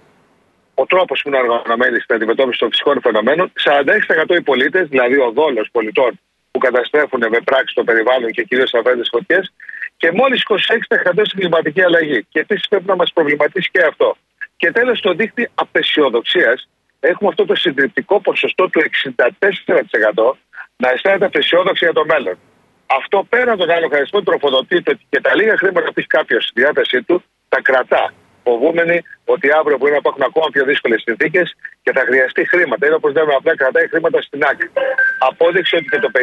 ο 0.74 0.86
τρόπος 0.86 1.20
που 1.22 1.28
είναι 1.28 1.38
οργανωμένης 1.38 2.02
στην 2.02 2.14
αντιμετώπιση 2.14 2.58
των 2.58 2.68
φυσικών 2.70 3.00
φαινομένων, 3.00 3.52
46% 3.54 4.34
οι 4.34 4.42
πολίτες, 4.42 4.88
δηλαδή 4.88 5.16
ο 5.16 5.30
δόλος 5.30 5.68
πολιτών 5.72 6.20
που 6.50 6.58
καταστρέφουν 6.58 7.20
με 7.30 7.40
πράξη 7.44 7.74
το 7.74 7.84
περιβάλλον 7.84 8.30
και 8.30 8.42
κυρίως 8.42 8.74
αβέρτε 8.74 9.02
φωτιές, 9.10 9.52
και 9.96 10.12
μόλις 10.12 10.42
26% 10.42 11.24
στην 11.24 11.38
κλιματική 11.38 11.82
αλλαγή. 11.82 12.26
Και 12.30 12.40
επίσης 12.40 12.68
πρέπει 12.68 12.86
να 12.86 12.96
μας 12.96 13.12
προβληματίσει 13.12 13.70
και 13.70 13.82
αυτό. 13.82 14.16
Και 14.56 14.72
τέλος, 14.72 14.98
στο 14.98 15.12
δίκτυο 15.12 15.46
απεσιοδοξίας 15.54 16.68
έχουμε 17.00 17.28
αυτό 17.28 17.44
το 17.44 17.54
συντριπτικό 17.54 18.20
ποσοστό 18.20 18.68
του 18.70 18.80
64% 18.80 20.32
να 20.76 20.90
αισθάνεται 20.90 21.24
απεσιόδοξη 21.24 21.84
για 21.84 21.94
το 21.94 22.04
μέλλον. 22.04 22.38
Αυτό 22.86 23.26
πέραν 23.28 23.56
των 23.58 23.70
άλλων 23.70 23.90
χαρακτηριστικών 23.90 24.24
τροφοδοτείται 24.24 24.98
και 25.08 25.20
τα 25.20 25.34
λίγα 25.34 25.56
χρήματα 25.56 25.86
που 25.86 25.98
έχει 26.00 26.06
κάποιος 26.06 26.44
στη 26.44 26.60
διάθεσή 26.60 27.02
του 27.02 27.24
τα 27.48 27.60
κρατά. 27.60 28.12
Φοβούμενοι 28.44 29.02
ότι 29.24 29.46
αύριο 29.58 29.76
μπορεί 29.78 29.90
να 29.90 29.96
υπάρχουν 29.96 30.22
ακόμα 30.22 30.46
πιο 30.52 30.64
δύσκολες 30.64 31.02
συνθήκες 31.06 31.54
και 31.82 31.92
θα 31.92 32.00
χρειαστεί 32.08 32.48
χρήματα. 32.48 32.86
Είναι 32.86 32.94
όπως 32.94 33.12
λέμε, 33.12 33.34
απλά 33.34 33.56
κρατάει 33.56 33.88
χρήματα 33.88 34.22
στην 34.22 34.42
άκρη. 34.50 34.70
Απόδειξε 35.18 35.76
ότι 35.76 35.84
και 35.84 35.98
το 35.98 36.10
55% 36.12 36.20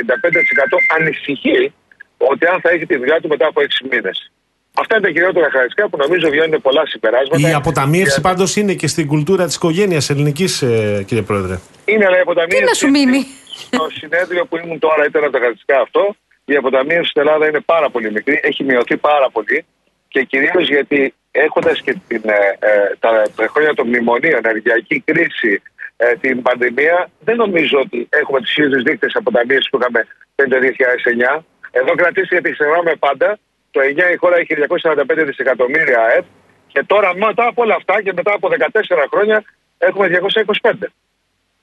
ανησυχεί 0.97 1.73
ότι 2.17 2.45
αν 2.45 2.61
θα 2.61 2.69
έχει 2.69 2.86
τη 2.86 2.97
δουλειά 2.97 3.19
του 3.21 3.28
μετά 3.28 3.45
από 3.47 3.61
6 3.61 3.88
μήνες. 3.91 4.32
Αυτά 4.80 4.95
είναι 4.95 5.05
τα 5.05 5.11
κυριότερα 5.11 5.45
χαρακτηριστικά 5.45 5.89
που 5.89 5.97
νομίζω 5.97 6.30
βγαίνουν 6.30 6.61
πολλά 6.61 6.84
συμπεράσματα. 6.86 7.49
Η 7.49 7.53
αποταμίευση 7.53 8.15
Και- 8.15 8.21
πάντως 8.21 8.55
είναι 8.55 8.73
και 8.73 8.88
στην 8.88 9.07
κουλτούρα 9.07 9.45
της 9.45 9.55
οικογένειας 9.55 10.09
ελληνικής, 10.09 10.61
ε, 10.61 11.03
κύριε 11.07 11.23
Πρόεδρε. 11.23 11.59
Είναι 11.86 12.05
αλλά 12.05 12.17
η 12.17 12.19
αποταμίευση. 12.19 12.63
Τι 12.63 12.65
να 12.65 12.73
σου 12.73 12.89
μείνει; 12.89 13.19
Στο 13.73 13.88
συνέδριο 13.91 14.45
που 14.45 14.57
ήμουν 14.57 14.80
τώρα 14.80 15.05
ήταν 15.05 15.23
από 15.23 15.32
τα 15.32 15.39
χαρακτηριστικά 15.39 15.80
αυτό. 15.82 16.15
Η 16.45 16.55
αποταμίευση 16.55 17.09
στην 17.09 17.21
Ελλάδα 17.21 17.47
είναι 17.47 17.59
πάρα 17.59 17.89
πολύ 17.89 18.11
μικρή, 18.11 18.39
έχει 18.43 18.63
μειωθεί 18.63 18.97
πάρα 18.97 19.30
πολύ 19.30 19.65
και 20.07 20.23
κυρίως 20.23 20.67
γιατί 20.67 21.13
έχοντας 21.32 21.82
και 21.82 21.97
την, 22.07 22.21
ε, 22.26 22.57
ε, 22.59 22.95
τα, 22.99 23.23
τα 23.36 23.47
χρόνια 23.47 23.73
των 23.73 23.88
μνημονίων, 23.88 24.39
ενεργειακή 24.43 24.99
κρίση, 24.99 25.61
ε, 25.97 26.15
την 26.21 26.41
πανδημία, 26.41 27.09
δεν 27.19 27.36
νομίζω 27.36 27.80
ότι 27.80 28.07
έχουμε 28.09 28.39
τους 28.39 28.57
ίδιους 28.57 28.84
δείκτες 28.84 29.15
αποταμίευσης 29.15 29.69
που 29.69 29.78
είχαμε 29.80 30.07
πριν 30.36 30.49
το 30.49 30.57
2009. 30.59 31.45
Εδώ 31.71 31.95
κρατήσει 31.95 32.28
γιατί 32.32 32.51
ξεχνάμε 32.51 32.95
πάντα 32.99 33.38
Το 33.76 33.80
9 33.82 34.13
η 34.15 34.17
χώρα 34.21 34.36
είχε 34.41 34.53
245 34.55 35.23
δισεκατομμύρια 35.30 35.99
ΑΕΠ 36.07 36.26
και 36.73 36.84
τώρα 36.91 37.09
μετά 37.26 37.43
από 37.47 37.61
όλα 37.63 37.76
αυτά 37.76 38.01
και 38.01 38.13
μετά 38.15 38.34
από 38.34 38.47
14 38.49 39.07
χρόνια 39.13 39.43
έχουμε 39.78 40.07
225. 40.07 40.71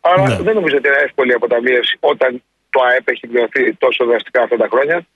Άρα 0.01 0.29
Ναι. 0.29 0.37
δεν 0.47 0.55
νομίζω 0.55 0.77
ότι 0.77 0.89
είναι 0.89 0.97
εύκολη 1.05 1.31
η 1.31 1.35
αποταμίευση 1.35 1.97
όταν 2.01 2.43
το 2.71 2.81
ΑΕΠ 2.89 3.09
έχει 3.09 3.29
μειωθεί 3.33 3.75
τόσο 3.75 4.05
δραστικά 4.05 4.43
αυτά 4.43 4.57
τα 4.57 4.69
χρόνια. 4.73 5.07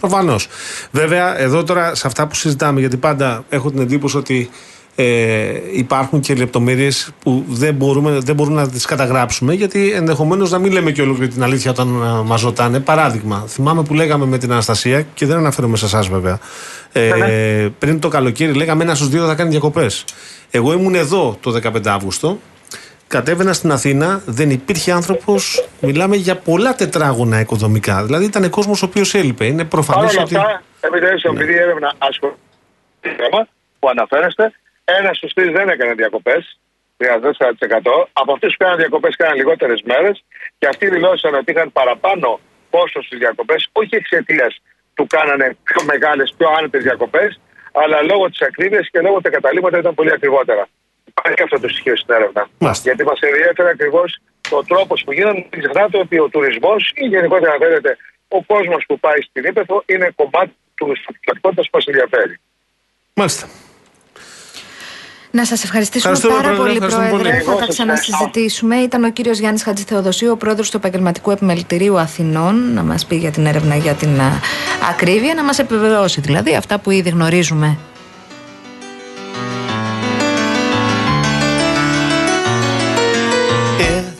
Προφανώς. 0.00 0.48
Βέβαια, 0.90 1.38
εδώ 1.38 1.64
τώρα 1.64 1.94
σε 1.94 2.06
αυτά 2.06 2.26
που 2.26 2.34
συζητάμε, 2.34 2.80
γιατί 2.80 2.96
πάντα 2.96 3.44
έχω 3.50 3.70
την 3.70 3.80
εντύπωση 3.80 4.16
ότι 4.16 4.50
ε, 4.96 5.60
υπάρχουν 5.72 6.20
και 6.20 6.34
λεπτομέρειες 6.34 7.10
που 7.22 7.44
δεν, 7.48 7.74
μπορούμε, 7.74 8.18
δεν 8.18 8.34
μπορούμε 8.34 8.60
να 8.60 8.68
τις 8.68 8.84
καταγράψουμε, 8.84 9.54
γιατί 9.54 9.92
ενδεχομένως 9.92 10.50
να 10.50 10.58
μην 10.58 10.72
λέμε 10.72 10.90
και 10.90 11.02
ολόκληρη 11.02 11.32
την 11.32 11.42
αλήθεια 11.42 11.70
όταν 11.70 11.88
μας 12.24 12.42
ρωτάνε. 12.42 12.80
Παράδειγμα, 12.80 13.44
θυμάμαι 13.46 13.82
που 13.82 13.94
λέγαμε 13.94 14.26
με 14.26 14.38
την 14.38 14.52
Αναστασία, 14.52 15.02
και 15.14 15.26
δεν 15.26 15.36
αναφέρομαι 15.36 15.76
σε 15.76 15.84
εσάς 15.84 16.08
βέβαια. 16.08 16.38
Ε, 16.92 17.68
πριν 17.78 18.00
το 18.00 18.08
καλοκαίρι, 18.08 18.52
λέγαμε 18.52 18.82
ένας 18.82 18.96
στους 18.96 19.08
δύο 19.08 19.26
θα 19.26 19.34
κάνει 19.34 19.50
διακοπές. 19.50 20.04
Εγώ 20.50 20.72
ήμουν 20.72 20.94
εδώ 20.94 21.36
το 21.40 21.50
15 21.50 21.86
Αύγουστο 21.86 22.38
Κατέβαινα 23.08 23.52
στην 23.52 23.72
Αθήνα, 23.72 24.20
δεν 24.26 24.50
υπήρχε 24.50 24.92
άνθρωπος. 24.92 25.68
Μιλάμε 25.80 26.16
για 26.16 26.36
πολλά 26.36 26.74
τετράγωνα 26.74 27.40
οικοδομικά. 27.40 28.04
Δηλαδή 28.04 28.24
ήταν 28.24 28.50
κόσμος 28.50 28.82
ο 28.82 28.86
οποίος 28.86 29.14
έλειπε. 29.14 29.44
Είναι 29.44 29.56
Παρ' 29.56 29.66
προφανές 29.66 30.12
όλα 30.12 30.22
ότι. 30.22 30.36
αυτά, 30.36 30.62
επιτρέψτε 30.80 31.28
μου, 31.28 31.34
επειδή 31.34 31.52
η 31.52 31.58
έρευνα 31.58 31.92
ασχολείται 31.98 32.38
με 33.02 33.08
το 33.10 33.22
θέμα 33.22 33.48
που 33.78 33.88
αναφέρεστε, 33.88 34.52
ένας 34.94 35.16
στους 35.16 35.32
τρεις 35.32 35.50
δεν 35.52 35.68
έκανε 35.68 35.92
διακοπές. 35.94 36.58
34%. 36.96 38.08
Από 38.12 38.32
αυτούς 38.32 38.56
που 38.56 38.62
έκαναν 38.62 38.78
διακοπές 38.78 39.14
έκαναν 39.18 39.36
λιγότερες 39.36 39.82
μέρες 39.84 40.24
και 40.58 40.66
αυτοί 40.66 40.88
δηλώσαν 40.88 41.34
ότι 41.34 41.52
είχαν 41.52 41.72
παραπάνω 41.72 42.40
πόσο 42.70 43.02
στις 43.02 43.18
διακοπές, 43.18 43.68
όχι 43.72 43.94
εξαιτίας 43.96 44.52
του 44.94 45.06
κάνανε 45.06 45.56
πιο 45.62 45.84
μεγάλες, 45.84 46.34
πιο 46.36 46.48
άνετες 46.58 46.82
διακοπές, 46.82 47.40
αλλά 47.72 48.02
λόγω 48.02 48.30
της 48.30 48.40
ακρίβειας 48.42 48.88
και 48.90 49.00
λόγω 49.00 49.14
ότι 49.14 49.22
τα 49.22 49.30
καταλήμματα 49.30 49.78
ήταν 49.78 49.94
πολύ 49.94 50.12
ακριβότερα. 50.12 50.68
Υπάρχει 51.04 51.42
αυτό 51.42 51.60
το 51.60 51.68
στοιχείο 51.68 51.96
στην 51.96 52.14
έρευνα. 52.14 52.48
Μάλιστα. 52.58 52.82
Γιατί 52.88 53.04
μας 53.04 53.20
ενδιαφέρει 53.20 53.68
ακριβώς 53.68 54.18
ο 54.50 54.62
τρόπος 54.64 55.02
που 55.04 55.12
γίνονται. 55.12 55.46
Μην 55.50 55.60
ξεχνάτε 55.62 55.98
ότι 55.98 56.18
ο 56.18 56.28
τουρισμός 56.28 56.92
ή 56.94 57.06
γενικότερα, 57.06 57.52
αν 57.52 57.58
θέλετε, 57.58 57.96
ο 58.28 58.42
κόσμος 58.42 58.84
που 58.86 58.98
πάει 58.98 59.20
στην 59.28 59.44
Ήπεθρο 59.44 59.82
είναι 59.86 60.12
κομμάτι 60.16 60.56
του 60.74 60.86
πραγματικότητα 61.24 61.62
που 61.62 61.70
μας 61.72 61.86
ενδιαφέρει. 61.86 62.40
Μάλιστα. 63.14 63.65
Να 65.36 65.44
σας 65.44 65.64
ευχαριστήσουμε 65.64 66.12
Ευχαριστούμε, 66.12 66.42
πάρα 66.42 66.54
Πρόεδρε, 66.56 66.78
πολύ, 66.78 66.86
ευχαριστούμε 66.86 67.08
Πρόεδρε. 67.08 67.30
πολύ. 67.30 67.44
Θα 67.44 67.50
Εγώ 67.50 67.58
τα 67.58 67.64
σας 67.64 67.74
ξανασυζητήσουμε. 67.74 68.76
Ήταν 68.76 69.04
ο 69.04 69.10
κύριος 69.10 69.38
Γιάννης 69.38 69.62
Χατζηθεοδοσίου, 69.62 70.30
ο 70.30 70.36
πρόεδρος 70.36 70.70
του 70.70 70.76
Επαγγελματικού 70.76 71.30
Επιμελητηρίου 71.30 71.98
Αθηνών, 71.98 72.72
να 72.74 72.82
μας 72.82 73.06
πει 73.06 73.16
για 73.16 73.30
την 73.30 73.46
έρευνα 73.46 73.76
για 73.76 73.92
την 73.94 74.20
α, 74.20 74.40
ακρίβεια, 74.90 75.34
να 75.34 75.44
μας 75.44 75.58
επιβεβαιώσει 75.58 76.20
δηλαδή 76.20 76.54
αυτά 76.56 76.78
που 76.78 76.90
ήδη 76.90 77.08
γνωρίζουμε. 77.08 77.78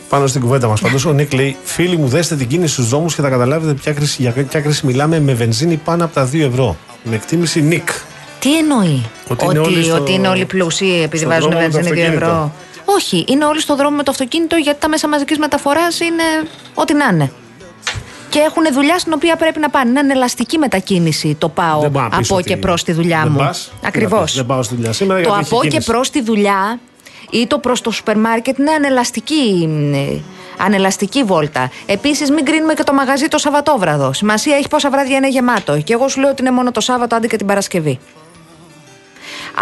Πάνω 0.08 0.26
στην 0.26 0.40
κουβέντα 0.40 0.68
μας. 0.68 0.80
Πάντως 0.80 1.04
ο 1.04 1.12
Νίκ 1.12 1.32
λέει: 1.32 1.56
Φίλοι 1.64 1.96
μου, 1.96 2.08
δέστε 2.08 2.36
την 2.36 2.46
κίνηση 2.46 2.72
στους 2.72 2.88
δρόμου 2.88 3.06
και 3.06 3.20
θα 3.22 3.28
καταλάβετε 3.28 3.72
ποια 3.74 3.92
κρίση, 3.92 4.22
για 4.22 4.32
ποια 4.32 4.60
κρίση 4.60 4.86
μιλάμε 4.86 5.20
με 5.20 5.34
βενζίνη 5.34 5.76
πάνω 5.76 6.04
από 6.04 6.14
τα 6.14 6.28
2 6.32 6.40
ευρώ. 6.40 6.76
Με 7.02 7.14
εκτίμηση 7.14 7.62
Νίκ. 7.62 7.88
Τι 8.46 8.56
εννοεί, 8.58 9.02
Ότι 9.28 9.44
είναι 9.44 9.58
όλοι 9.58 9.82
στο- 9.84 9.94
ότι 9.94 10.12
είναι 10.12 10.28
όλοι 10.28 10.44
πλούσιοι 10.44 11.00
επειδή 11.04 11.16
στον 11.16 11.28
βάζουν 11.30 11.50
δρόμο 11.50 11.64
με 11.66 11.70
το 11.70 11.74
βενζίνη 11.76 11.96
2 11.96 12.02
αυτοκίνητο. 12.06 12.26
ευρώ. 12.26 12.52
Όχι, 12.84 13.24
είναι 13.28 13.44
όλοι 13.44 13.60
στον 13.60 13.76
δρόμο 13.76 13.96
με 13.96 14.02
το 14.02 14.10
αυτοκίνητο 14.10 14.56
γιατί 14.56 14.80
τα 14.80 14.88
μέσα 14.88 15.08
μαζικής 15.08 15.38
μεταφοράς 15.38 16.00
είναι 16.00 16.22
ό,τι 16.74 16.94
να 16.94 17.04
είναι. 17.12 17.32
Και 18.28 18.38
έχουν 18.38 18.62
δουλειά 18.72 18.98
στην 18.98 19.12
οποία 19.12 19.36
πρέπει 19.36 19.58
να 19.60 19.70
πάνε. 19.70 20.00
Είναι 20.00 20.12
ελαστική 20.12 20.58
μετακίνηση 20.58 21.34
το 21.38 21.48
πάω 21.48 21.80
Δεν 21.80 21.90
μπορώ 21.90 22.08
να 22.08 22.18
πεις 22.18 22.28
από 22.30 22.38
ότι 22.38 22.48
και 22.48 22.56
προς 22.56 22.82
τη 22.84 22.92
δουλειά 22.92 23.20
δεν 23.22 23.30
μου. 23.32 23.38
πας. 23.38 23.64
Τι 23.64 23.74
να 23.82 23.88
Ακριβώς. 23.88 24.22
πεις, 24.24 24.34
Δεν 24.34 24.46
πάω 24.46 24.62
στη 24.62 24.74
δουλειά 24.74 24.92
σήμερα 24.92 25.20
Το 25.20 25.28
γιατί 25.28 25.40
έχει 25.44 25.52
από 25.54 25.62
και 25.62 25.68
κίνηση. 25.68 25.90
προς 25.90 26.10
τη 26.10 26.22
δουλειά 26.22 26.78
ή 27.30 27.46
το 27.46 27.58
προς 27.58 27.80
το 27.80 27.90
σούπερ 27.90 28.18
μάρκετ 28.18 28.58
είναι 28.58 28.70
ανελαστική, 28.70 29.68
ε, 29.94 30.18
ανελαστική 30.64 31.22
βόλτα. 31.24 31.70
Επίσης, 31.86 32.30
μην 32.30 32.44
κρίνουμε 32.44 32.74
και 32.74 32.82
το 32.82 32.92
μαγαζί 32.92 33.28
το 33.28 33.38
Σαββατόβραδο. 33.38 34.12
Σημασία 34.12 34.56
έχει 34.56 34.68
πόσα 34.68 34.90
βράδια 34.90 35.16
είναι 35.16 35.28
γεμάτο. 35.28 35.80
Και 35.80 35.92
εγώ 35.92 36.08
σου 36.08 36.20
λέω 36.20 36.30
ότι 36.30 36.42
είναι 36.42 36.50
μόνο 36.50 36.70
το 36.70 36.80
Σάββατο, 36.80 37.16
άντε 37.16 37.26
και 37.26 37.36
την 37.36 37.46
Παρασκευή. 37.46 37.98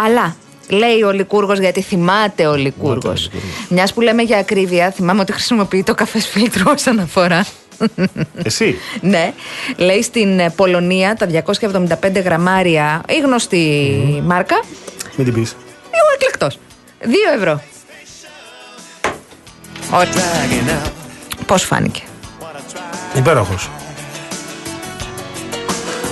Αλλά 0.05 0.37
λέει 0.69 1.03
ο 1.03 1.11
Λικούργος, 1.13 1.59
γιατί 1.59 1.83
θυμάται 1.83 2.47
ο 2.47 2.55
Λικούργος. 2.55 3.31
Μιας 3.69 3.93
που 3.95 4.01
λέμε 4.01 4.23
για 4.23 4.39
ακρίβεια, 4.39 4.91
θυμάμαι 4.91 5.21
ότι 5.21 5.33
χρησιμοποιεί 5.33 5.83
το 5.83 5.95
καφέ 5.95 6.21
φίλτρο 6.21 6.63
ω 6.71 6.75
αναφορά. 6.85 7.47
Εσύ; 8.45 8.79
ναι, 9.01 9.33
λέει 9.77 10.03
στην 10.03 10.39
ε, 10.39 10.51
Πολωνία 10.51 11.17
τα 11.17 11.27
275 12.03 12.23
γραμμάρια, 12.25 13.03
η 13.09 13.19
γνωστή 13.19 13.93
μάρκα, 14.27 14.63
Μην 15.17 15.25
την 15.27 15.35
πεις. 15.35 15.53
ο 15.91 16.13
εκλεκτός. 16.15 16.59
2 17.03 17.07
ευρώ. 17.37 17.61
Ωραία. 19.91 20.83
Πώς 21.47 21.63
φάνηκε. 21.63 22.03
Υπέροχος. 23.17 23.71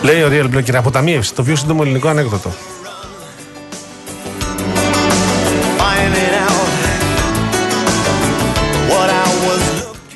Λέει 0.02 0.22
ο 0.22 0.28
Real 0.32 0.56
Blocker, 0.56 0.74
αποταμίευση, 0.74 1.34
το 1.34 1.42
πιο 1.42 1.56
σύντομο 1.56 1.80
ελληνικό 1.84 2.08
ανέκδοτο. 2.08 2.50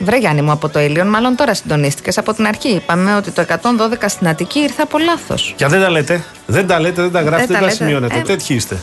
Βρε 0.07 0.17
Γιάννη 0.19 0.43
μου 0.43 0.51
από 0.51 0.69
το 0.69 0.81
Ήλιον, 0.81 1.07
μάλλον 1.09 1.37
τώρα 1.37 1.55
συντονίστηκες 1.55 2.19
από 2.19 2.35
την 2.35 2.47
αρχή. 2.47 2.69
Είπαμε 2.69 3.17
ότι 3.17 3.31
το 3.31 3.45
112 3.49 3.55
στην 4.07 4.29
Αττική 4.29 4.59
ήρθε 4.59 4.83
από 4.83 4.99
λάθος. 4.99 5.53
Και 5.57 5.65
αν 5.65 5.71
δεν 5.71 5.81
τα 5.81 5.91
λέτε, 5.91 6.25
δεν 6.47 6.67
τα 6.67 6.81
λέτε, 6.81 7.03
δεν 7.03 7.13
τα 7.13 7.21
γράφετε, 7.21 7.47
τα 7.47 7.53
δεν 7.53 7.61
τα 7.61 7.65
λέτε. 7.65 7.75
σημειώνετε. 7.85 8.19
Ε. 8.19 8.21
Τέτοιοι 8.21 8.55
είστε. 8.55 8.77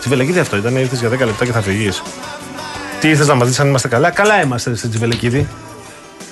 Τσιβελεκίδη 0.00 0.38
αυτό 0.38 0.56
ήταν, 0.56 0.76
ήρθες 0.76 1.00
για 1.00 1.08
10 1.08 1.18
λεπτά 1.18 1.44
και 1.44 1.52
θα 1.52 1.60
φυγεί. 1.60 1.90
Τι 3.00 3.08
ήρθες 3.08 3.26
να 3.26 3.34
μας 3.34 3.48
δεις 3.48 3.60
αν 3.60 3.68
είμαστε 3.68 3.88
καλά; 3.88 4.10
Καλά 4.10 4.42
είμαστε 4.42 4.76
στην 4.76 4.90
Τσιβελεκίδη. 4.90 5.48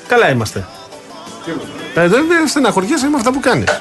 Καλά 0.06 0.30
είμαστε. 0.30 0.66
Ε, 1.94 2.08
δεν 2.08 2.26
δεν 2.28 2.48
στεναχωριέσαι 2.48 3.08
με 3.08 3.16
αυτά 3.16 3.32
που 3.32 3.40
κάνεις. 3.40 3.80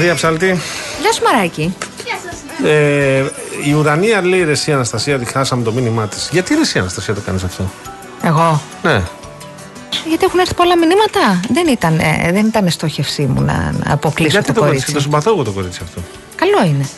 Μαρία 0.00 0.14
Ψάλτη. 0.14 0.46
Γεια 1.00 1.12
σου 1.12 1.22
Μαράκι. 1.22 1.74
Ε, 2.64 3.24
η 3.64 3.72
ουρανία 3.72 4.22
λέει 4.22 4.44
ρε 4.44 4.50
εσύ 4.50 4.72
Αναστασία 4.72 5.14
ότι 5.14 5.24
χάσαμε 5.24 5.62
το 5.62 5.72
μήνυμά 5.72 6.06
της. 6.06 6.28
Γιατί 6.32 6.54
ρε 6.54 6.60
εσύ 6.60 6.78
Αναστασία 6.78 7.14
το 7.14 7.20
κάνεις 7.20 7.42
αυτό; 7.42 7.70
Εγώ; 8.22 8.62
Ναι. 8.82 9.02
Γιατί 10.08 10.24
έχουν 10.24 10.38
έρθει 10.38 10.54
πολλά 10.54 10.76
μηνύματα. 10.78 11.40
Δεν 11.52 11.66
ήταν, 11.66 11.98
ε, 11.98 12.30
δεν 12.32 12.46
ήταν 12.46 12.70
στόχευσή 12.70 13.22
μου 13.22 13.40
να, 13.40 13.74
να 13.84 13.92
αποκλείσω 13.92 14.30
Γιατί 14.30 14.46
το, 14.46 14.52
το 14.52 14.60
κορίτσι, 14.60 14.84
κορίτσι. 14.86 14.92
το 14.92 15.00
συμπαθώ 15.00 15.30
εγώ 15.30 15.42
το 15.42 15.50
κορίτσι 15.52 15.80
αυτό. 15.82 16.00
Καλό 16.34 16.66
είναι. 16.66 16.88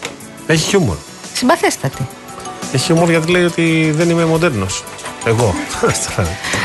Έχει 0.47 0.69
χιούμορ. 0.69 0.97
Συμπαθέστατη. 1.35 2.07
Έχει 2.73 2.85
χιούμορ 2.85 3.11
γιατί 3.11 3.31
λέει 3.31 3.45
ότι 3.45 3.93
δεν 3.97 4.11
είμαι 4.11 4.25
μοντέρνος. 4.25 4.85
Εγώ. 5.25 5.55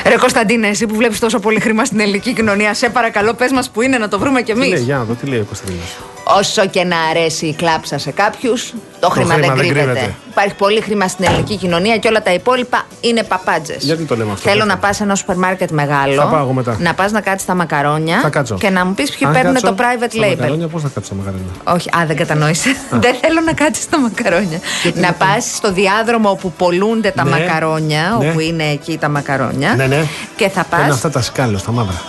Ρε 0.06 0.16
Κωνσταντίνε, 0.18 0.68
εσύ 0.68 0.86
που 0.86 0.96
βλέπεις 0.96 1.20
τόσο 1.20 1.40
πολύ 1.40 1.60
χρήμα 1.60 1.86
στην 1.86 2.00
ελληνική 2.00 2.34
κοινωνία, 2.34 2.74
σε 2.74 2.90
παρακαλώ, 2.90 3.34
πες 3.34 3.52
μας 3.52 3.70
που 3.70 3.82
είναι 3.82 3.98
να 3.98 4.08
το 4.08 4.20
βρούμε 4.20 4.42
κι 4.42 4.54
τι 4.54 4.60
λέει, 4.60 4.70
εμεί. 4.70 4.80
για 4.80 4.98
να 4.98 5.04
δω, 5.04 5.14
τι 5.14 5.26
λέει 5.26 5.40
ο 5.40 5.46
Κωνσταντίνος. 5.46 5.96
Όσο 6.38 6.66
και 6.66 6.84
να 6.84 6.98
αρέσει 7.00 7.46
η 7.46 7.54
κλάψα 7.54 7.98
σε 7.98 8.12
κάποιους, 8.12 8.74
το, 9.00 9.10
χρήμα, 9.10 9.34
χρήμα 9.34 9.48
δεν 9.48 9.56
δεν 9.56 9.66
κρύβεται. 9.66 9.92
κρύβεται. 9.92 10.14
Υπάρχει 10.30 10.54
πολύ 10.54 10.82
χρήμα 10.82 11.08
στην 11.08 11.26
ελληνική 11.26 11.56
κοινωνία 11.58 11.98
και 11.98 12.08
όλα 12.08 12.22
τα 12.24 12.34
υπόλοιπα 12.34 12.86
είναι 13.02 13.24
παπάντζες. 13.24 13.84
Γιατί 13.84 14.04
το 14.04 14.16
λέμε 14.16 14.32
αυτό, 14.32 14.50
Θέλω 14.50 14.60
Κώστα; 14.60 14.74
να 14.76 14.80
πας 14.80 14.96
σε 14.96 15.04
ένα 15.04 15.16
σούπερ 15.16 15.36
μάρκετ 15.36 15.72
μεγάλο. 15.72 16.16
Θα 16.22 16.28
πάω 16.28 16.40
εγώ 16.42 16.54
μετά. 16.54 16.78
Να 16.80 16.94
πας 16.94 17.12
να 17.12 17.22
κάτσεις 17.22 17.48
τα 17.48 17.54
μακαρόνια. 17.56 18.20
Θα 18.20 18.30
κάτσω. 18.30 18.56
Και 18.56 18.70
να 18.70 18.86
μου 18.86 18.94
πεις 18.94 19.10
ποιοι 19.16 19.28
Αν 19.28 19.34
παίρνουν 19.34 19.54
κάτσω 19.54 19.74
το 19.74 19.76
private 19.84 20.10
στα 20.12 20.28
label. 20.28 20.36
Μακαρόνια, 20.38 20.68
πώς 20.68 20.82
θα 20.82 20.90
κάτσω 20.94 21.10
τα 21.10 21.16
μακαρόνια; 21.16 21.52
Όχι, 21.64 21.90
α, 21.98 22.06
δεν 22.06 22.16
κατανόησε. 22.16 22.76
δεν 22.90 23.16
θέλω 23.22 23.42
να 23.46 23.54
κάτσεις 23.54 23.90
τα 23.90 24.00
μακαρόνια. 24.00 24.60
να 24.94 25.14
πας 25.14 25.46
στο 25.56 25.72
διάδρομο 25.72 26.30
όπου 26.30 26.52
πολλούνται 26.52 27.12
τα 27.12 27.24
Ναι. 27.24 27.30
μακαρόνια, 27.30 28.16
Ναι. 28.20 28.30
όπου 28.30 28.40
είναι 28.40 28.64
εκεί 28.64 28.98
τα 28.98 29.10
μακαρόνια. 29.10 29.74
Ναι, 29.76 29.86
ναι. 29.88 30.04
Και 30.36 30.50
θα 30.50 30.66
Είναι 30.74 30.84
πας. 30.86 30.94
αυτά 30.96 31.10
τα 31.10 31.22
σκάλια 31.22 31.58
στα 31.58 31.72
μαύρα. 31.72 32.02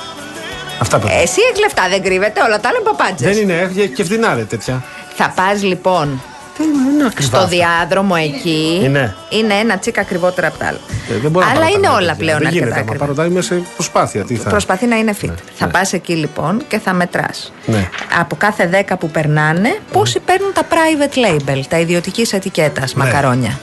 Αυτά 0.81 0.99
πρέπει. 0.99 1.15
Εσύ 1.15 1.41
έχεις 1.49 1.61
λεφτά, 1.61 1.89
δεν 1.89 2.03
κρύβεται, 2.03 2.43
όλα 2.43 2.61
τα 2.61 2.69
άλλα 2.69 2.81
παπάντζες. 2.83 3.35
Δεν 3.35 3.43
είναι, 3.43 3.59
έχει 3.59 3.89
και 3.89 4.05
φθηνά 4.05 4.35
ρε 4.35 4.43
τέτοια. 4.45 4.85
Θα 5.17 5.33
πας 5.37 5.63
λοιπόν 5.63 6.23
Είναι 6.63 7.05
ακριβά. 7.07 7.39
στο 7.39 7.47
διάδρομο 7.49 8.15
εκεί. 8.19 8.81
Είναι. 8.85 9.17
Είναι 9.29 9.55
ένα 9.55 9.79
τσίκα 9.79 10.01
ακριβότερα 10.01 10.47
από 10.47 10.59
τα 10.59 10.67
άλλα. 10.67 10.79
Ε, 11.11 11.15
δεν 11.19 11.31
μπορώ 11.31 11.45
να 11.47 11.51
Αλλά 11.53 11.61
πάρω 11.61 11.73
είναι 11.77 11.87
τα 11.87 11.93
όλα 11.93 11.99
τέτοια. 12.01 12.15
πλέον 12.15 12.39
Δεν 12.39 12.47
αρκετά 12.47 12.65
γίνεται. 12.65 12.75
Μα 12.75 12.87
ακριβά. 12.87 13.05
πάρω 13.05 13.15
τα 13.15 13.25
είμαι 13.25 13.41
σε 13.41 13.63
προσπάθεια. 13.75 14.25
Τι 14.25 14.35
θα. 14.37 14.49
Προσπαθεί 14.51 14.87
να 14.87 14.97
είναι 14.97 15.15
fit. 15.23 15.33
θα 15.55 15.67
ναι. 15.67 15.73
πας 15.73 15.93
εκεί 15.93 16.13
λοιπόν 16.15 16.63
και 16.69 16.79
θα 16.79 16.93
μετράς. 16.93 17.53
Ναι. 17.67 17.89
Από 18.21 18.37
κάθε 18.37 18.85
10 18.89 18.95
που 18.99 19.11
περνάνε, 19.11 19.79
πόσοι 19.93 20.21
παίρνουν 20.21 20.53
τα 20.53 20.63
private 20.71 21.17
label, 21.51 21.61
τα 21.69 21.79
ιδιωτικής 21.79 22.33
ετικέτας 22.33 22.95
μακαρόνια. 22.95 23.59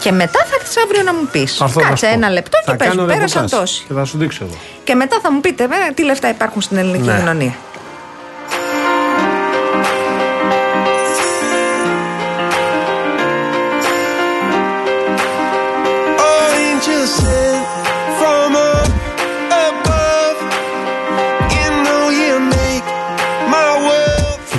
Και 0.00 0.12
μετά 0.12 0.38
θα 0.48 0.54
έρθεις 0.60 0.76
αύριο 0.84 1.02
να 1.02 1.14
μου 1.14 1.28
πεις. 1.32 1.58
Ναι. 1.60 1.64
Αυτό 1.66 1.80
θα 1.80 1.88
Κάτσε 1.88 2.06
σου 2.06 2.12
πω. 2.12 2.18
ένα 2.18 2.30
λεπτό 2.30 2.58
και 2.64 2.70
Θα 2.70 2.76
πες 2.76 2.88
κάνω 2.88 3.00
μου, 3.02 3.06
πέρασαν 3.08 3.42
ρεπορτάζ 3.42 3.60
τόσοι. 3.60 3.84
Και 3.88 3.94
θα 3.94 4.04
σου 4.04 4.18
δείξω 4.18 4.44
εγώ. 4.44 4.54
Και 4.84 4.94
μετά 4.94 5.18
θα 5.22 5.32
μου 5.32 5.40
πείτε 5.40 5.66
βέβαια 5.66 5.92
τι 5.92 6.04
λεφτά 6.04 6.28
υπάρχουν 6.28 6.60
στην 6.62 6.76
ελληνική 6.76 7.08
Ναι. 7.08 7.16
κοινωνία. 7.18 7.54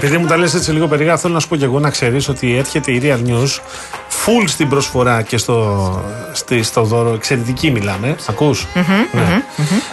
Επειδή 0.01 0.17
μου 0.17 0.27
τα 0.27 0.37
λες 0.37 0.53
έτσι 0.53 0.71
λίγο 0.71 0.87
περίεργα, 0.87 1.17
θέλω 1.17 1.33
να 1.33 1.39
σου 1.39 1.47
πω 1.47 1.55
και 1.55 1.63
εγώ 1.63 1.79
να 1.79 1.89
ξέρεις 1.89 2.27
ότι 2.27 2.55
έρχεται 2.55 2.91
η 2.91 3.01
Real 3.03 3.29
News 3.29 3.59
full 4.25 4.43
στην 4.47 4.69
προσφορά 4.69 5.21
και 5.21 5.37
στο, 5.37 6.01
στη, 6.31 6.63
στο 6.63 6.83
δώρο. 6.83 7.13
Εξαιρετική 7.13 7.71
μιλάμε. 7.71 8.15
Ακούς; 8.29 8.67
Ναι. 9.11 9.43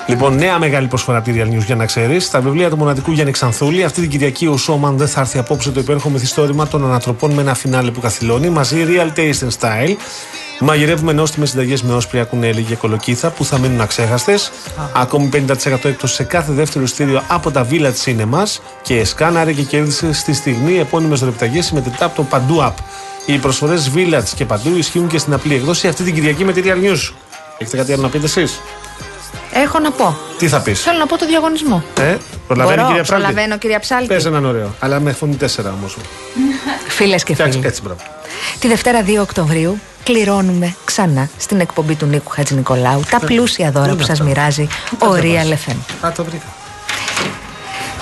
Λοιπόν, 0.06 0.34
νέα 0.34 0.58
μεγάλη 0.58 0.86
προσφορά 0.86 1.18
από 1.18 1.30
τη 1.30 1.40
Real 1.40 1.54
News 1.54 1.64
για 1.64 1.74
να 1.74 1.86
ξέρεις. 1.86 2.24
Στα 2.24 2.40
βιβλία 2.40 2.70
του 2.70 2.76
μοναδικού 2.76 3.12
Γιάννη 3.12 3.32
Ξανθούλη. 3.32 3.84
Αυτή 3.84 4.00
την 4.00 4.10
Κυριακή 4.10 4.46
ο 4.46 4.56
Σόμαν 4.56 4.96
δεν 4.96 5.08
θα 5.08 5.20
έρθει 5.20 5.38
απόψε 5.38 5.70
το 5.70 5.80
υπέροχο 5.80 6.08
μυθιστόρημα 6.08 6.66
των 6.66 6.84
ανατροπών 6.84 7.30
με 7.32 7.40
ένα 7.40 7.54
φινάλε 7.54 7.90
που 7.90 8.00
καθυλώνει. 8.00 8.48
Μαζί 8.48 8.86
Real 8.88 9.18
Taste 9.18 9.48
and 9.48 9.58
Style. 9.60 9.96
Μαγειρεύουμε 10.60 11.12
νόστιμες 11.12 11.50
συνταγές 11.50 11.82
με 11.82 11.94
όσπρια, 11.94 12.24
κουνέλι 12.24 12.62
και 12.62 12.74
κολοκύθα 12.76 13.30
που 13.30 13.44
θα 13.44 13.58
μείνουν 13.58 13.80
αξέχαστες. 13.80 14.50
Ακόμη 14.92 15.28
50% 15.32 15.84
έκπτωση 15.84 16.14
σε 16.14 16.24
κάθε 16.24 16.52
δεύτερο 16.52 16.84
ειστήριο 16.84 17.22
από 17.28 17.50
τα 17.50 17.66
Village 17.70 18.04
Cinemas. 18.04 18.60
Και 18.82 19.04
σκάναρε 19.04 19.52
και 19.52 19.62
κέρδισε 19.62 20.12
στη 20.12 20.32
στιγμή 20.32 20.78
επώνυμες 20.78 21.20
δωρεπιταγέ 21.20 21.62
συμμετρητά 21.62 22.04
από 22.04 22.16
το 22.16 22.22
Παντού 22.22 22.56
App. 22.60 22.74
Οι 23.26 23.38
προσφορές 23.38 23.90
Village 23.94 24.28
και 24.36 24.44
Παντού 24.44 24.76
ισχύουν 24.76 25.06
και 25.08 25.18
στην 25.18 25.32
απλή 25.32 25.54
εκδόση 25.54 25.88
αυτή 25.88 26.04
την 26.04 26.14
Κυριακή 26.14 26.44
με 26.44 26.52
τη 26.52 26.62
Real 26.64 26.84
News. 26.84 27.12
Έχετε 27.58 27.76
κάτι 27.76 27.92
άλλο 27.92 28.02
να 28.02 28.08
πείτε 28.08 28.24
εσείς; 28.24 28.60
Έχω 29.52 29.78
να 29.78 29.90
πω. 29.90 30.16
Τι 30.38 30.48
θα 30.48 30.60
πεις; 30.60 30.80
Θέλω 30.82 30.98
να 30.98 31.06
πω 31.06 31.18
το 31.18 31.26
διαγωνισμό. 31.26 31.84
Ε, 32.00 32.16
προλαβαίνει 32.46 32.76
Μπορώ, 32.76 32.88
κυρία 32.88 33.02
Ψάλτη; 33.02 33.22
προλαβαίνω 33.24 33.58
κυρία 33.58 33.80
Ψάλτη. 33.80 34.06
Πες 34.06 34.24
έναν 34.24 34.44
ωραίο. 34.44 34.74
Αλλά 34.78 35.00
με 35.00 35.12
φωνή 35.12 35.36
4 35.40 35.46
όμως. 35.78 35.96
Φίλες 36.96 37.22
και 37.24 37.32
Φτιάξε 37.32 37.52
φίλοι. 37.52 37.66
έτσι, 37.66 37.82
μπράβο. 37.82 38.00
Τη 38.58 38.68
Δευτέρα 38.68 39.02
2 39.06 39.18
Οκτωβρίου 39.20 39.78
κληρώνουμε 40.04 40.74
ξανά 40.84 41.28
στην 41.38 41.60
εκπομπή 41.60 41.94
του 41.94 42.06
Νίκου 42.06 42.30
Χατζηνικολάου 42.30 43.00
τα 43.10 43.20
πλούσια 43.20 43.70
δώρα 43.70 43.94
που 43.94 44.02
σας 44.02 44.20
μοιράζει 44.20 44.68
ο 44.98 45.06
Real 45.20 45.52
FM. 45.70 46.06
Α, 46.06 46.12
το 46.12 46.24
βρήκα. 46.24 46.46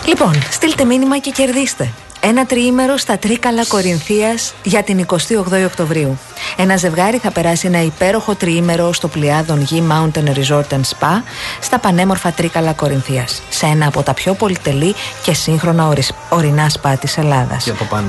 Λοιπόν, 0.07 0.33
στείλτε 0.51 0.85
μήνυμα 0.85 1.19
και 1.19 1.31
κερδίστε. 1.31 1.91
Ένα 2.27 2.47
τριήμερο 2.47 2.97
στα 2.97 3.19
Τρίκαλα 3.19 3.65
Κορινθίας 3.67 4.55
για 4.63 4.83
την 4.83 5.07
28η 5.07 5.65
Οκτωβρίου. 5.67 6.19
Ένα 6.57 6.77
ζευγάρι 6.77 7.19
θα 7.19 7.31
περάσει 7.31 7.67
ένα 7.67 7.83
υπέροχο 7.83 8.35
τριήμερο 8.35 8.93
στο 8.93 9.09
Πλοιάδον 9.09 9.61
Γη 9.63 9.83
Mountain 9.91 10.25
Resort 10.29 10.69
and 10.75 10.81
Spa 10.99 11.23
στα 11.61 11.79
πανέμορφα 11.79 12.31
Τρίκαλα 12.33 12.73
Κορινθίας. 12.73 13.43
Σε 13.49 13.67
ένα 13.67 13.87
από 13.87 14.03
τα 14.03 14.15
πιο 14.15 14.35
πολυτελή 14.35 14.95
και 15.23 15.35
σύγχρονα 15.35 15.87
ορις- 15.89 16.13
ορεινά 16.29 16.69
σπα 16.69 16.97
της 16.97 17.19
Ελλάδας. 17.19 17.65
Και 17.65 17.71
από 17.71 17.85
πάνω 17.85 18.09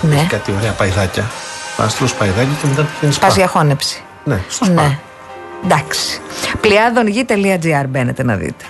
Ναι. 0.00 0.14
έχει 0.14 0.26
κάτι 0.26 0.52
ωραία 0.58 0.72
παϊδάκια. 0.72 1.30
Πα 1.76 1.90
τρως 1.98 2.14
παϊδάκι 2.14 2.56
και 2.60 2.66
μετά 2.66 2.82
πηγαίνει 3.00 3.18
Πας 3.20 3.36
για 3.36 3.46
χώνεψη. 3.46 4.02
Ναι, 4.24 4.40
στο 4.48 4.64
σπα. 4.64 4.82
Ναι. 4.82 4.98
Εντάξει. 5.64 6.20
Πλειάδονγη.gr 6.60 7.84
μπαίνετε 7.88 8.22
να 8.24 8.34
δείτε. 8.34 8.64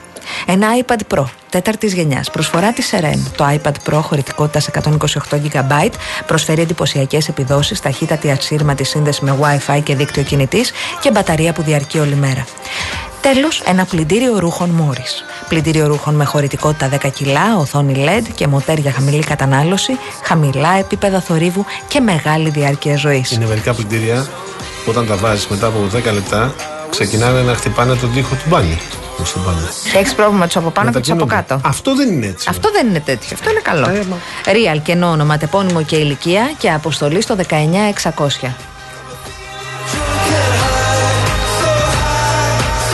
Ένα 0.47 0.67
iPad 0.85 1.15
Pro 1.15 1.25
τέταρτης 1.51 1.95
γενιάς. 1.95 2.31
Προσφορά 2.31 2.73
της 2.73 2.93
Seren. 2.93 3.19
Το 3.37 3.47
iPad 3.49 3.91
Pro 3.91 4.01
χωρητικότητας 4.03 4.69
128 4.69 5.37
GB 5.37 5.89
προσφέρει 6.27 6.61
εντυπωσιακές 6.61 7.29
επιδόσεις, 7.29 7.81
ταχύτατη 7.81 8.31
ασύρματη 8.31 8.85
σύνδεση 8.85 9.25
με 9.25 9.39
WiFi 9.41 9.81
και 9.83 9.95
δίκτυο 9.95 10.23
κινητής 10.23 10.73
και 11.01 11.11
μπαταρία 11.11 11.53
που 11.53 11.63
διαρκεί 11.63 11.99
όλη 11.99 12.15
μέρα. 12.15 12.45
Τέλος, 13.21 13.63
ένα 13.67 13.85
πλυντήριο 13.85 14.39
ρούχων 14.39 14.71
Morris. 14.81 15.45
Πλυντήριο 15.49 15.87
ρούχων 15.87 16.15
με 16.15 16.25
χωρητικότητα 16.25 16.89
10 16.89 17.09
κιλά, 17.09 17.57
οθόνη 17.59 17.95
LED 18.07 18.27
και 18.35 18.47
μοτέρ 18.47 18.79
για 18.79 18.93
χαμηλή 18.93 19.25
κατανάλωση, 19.25 19.93
χαμηλά 20.23 20.79
επίπεδα 20.79 21.21
θορύβου 21.21 21.65
και 21.89 22.01
μεγάλη 22.01 22.51
διάρκεια 22.51 22.97
ζωής. 22.97 23.31
Είναι 23.31 23.47
μερικά 23.47 23.75
πλυντήρια 23.75 24.27
που 24.85 24.91
όταν 24.91 25.07
τα 25.07 25.17
βάζεις 25.17 25.47
μετά 25.47 25.67
από 25.67 25.79
10 25.93 26.13
λεπτά 26.13 26.55
ξεκινάνε 26.91 27.43
να 27.43 27.55
χτυπάνε 27.55 27.95
τον 27.95 28.13
τοίχο 28.13 28.35
του 28.35 28.45
μπάνιου. 28.49 28.77
Μες 29.18 29.28
στο 29.28 29.38
μπάνιο. 29.44 29.68
Έχεις 29.94 30.14
πρόβλημα 30.14 30.47
τους 30.47 30.56
από 30.56 30.70
πάνω 30.70 30.90
και 30.93 30.98
τους 30.98 31.10
από 31.10 31.24
Μετακινούνται. 31.24 31.55
κάτω. 31.55 31.68
Αυτό 31.68 31.94
δεν 31.94 32.12
είναι 32.12 32.26
έτσι. 32.26 32.47
Αυτό 32.51 32.70
δεν 32.70 32.86
είναι 32.88 33.01
τέτοιο. 33.01 33.30
Αυτό 33.32 33.51
είναι 33.51 33.60
καλό. 33.62 33.88
Ε, 33.88 34.05
μα. 34.10 34.16
Real 34.44 34.80
κενό 34.82 35.10
ονοματεπώνυμο 35.10 35.82
και 35.82 35.97
ηλικία 35.97 36.52
και 36.59 36.70
αποστολή 36.70 37.20
στο 37.20 37.36
19600. 37.51 38.48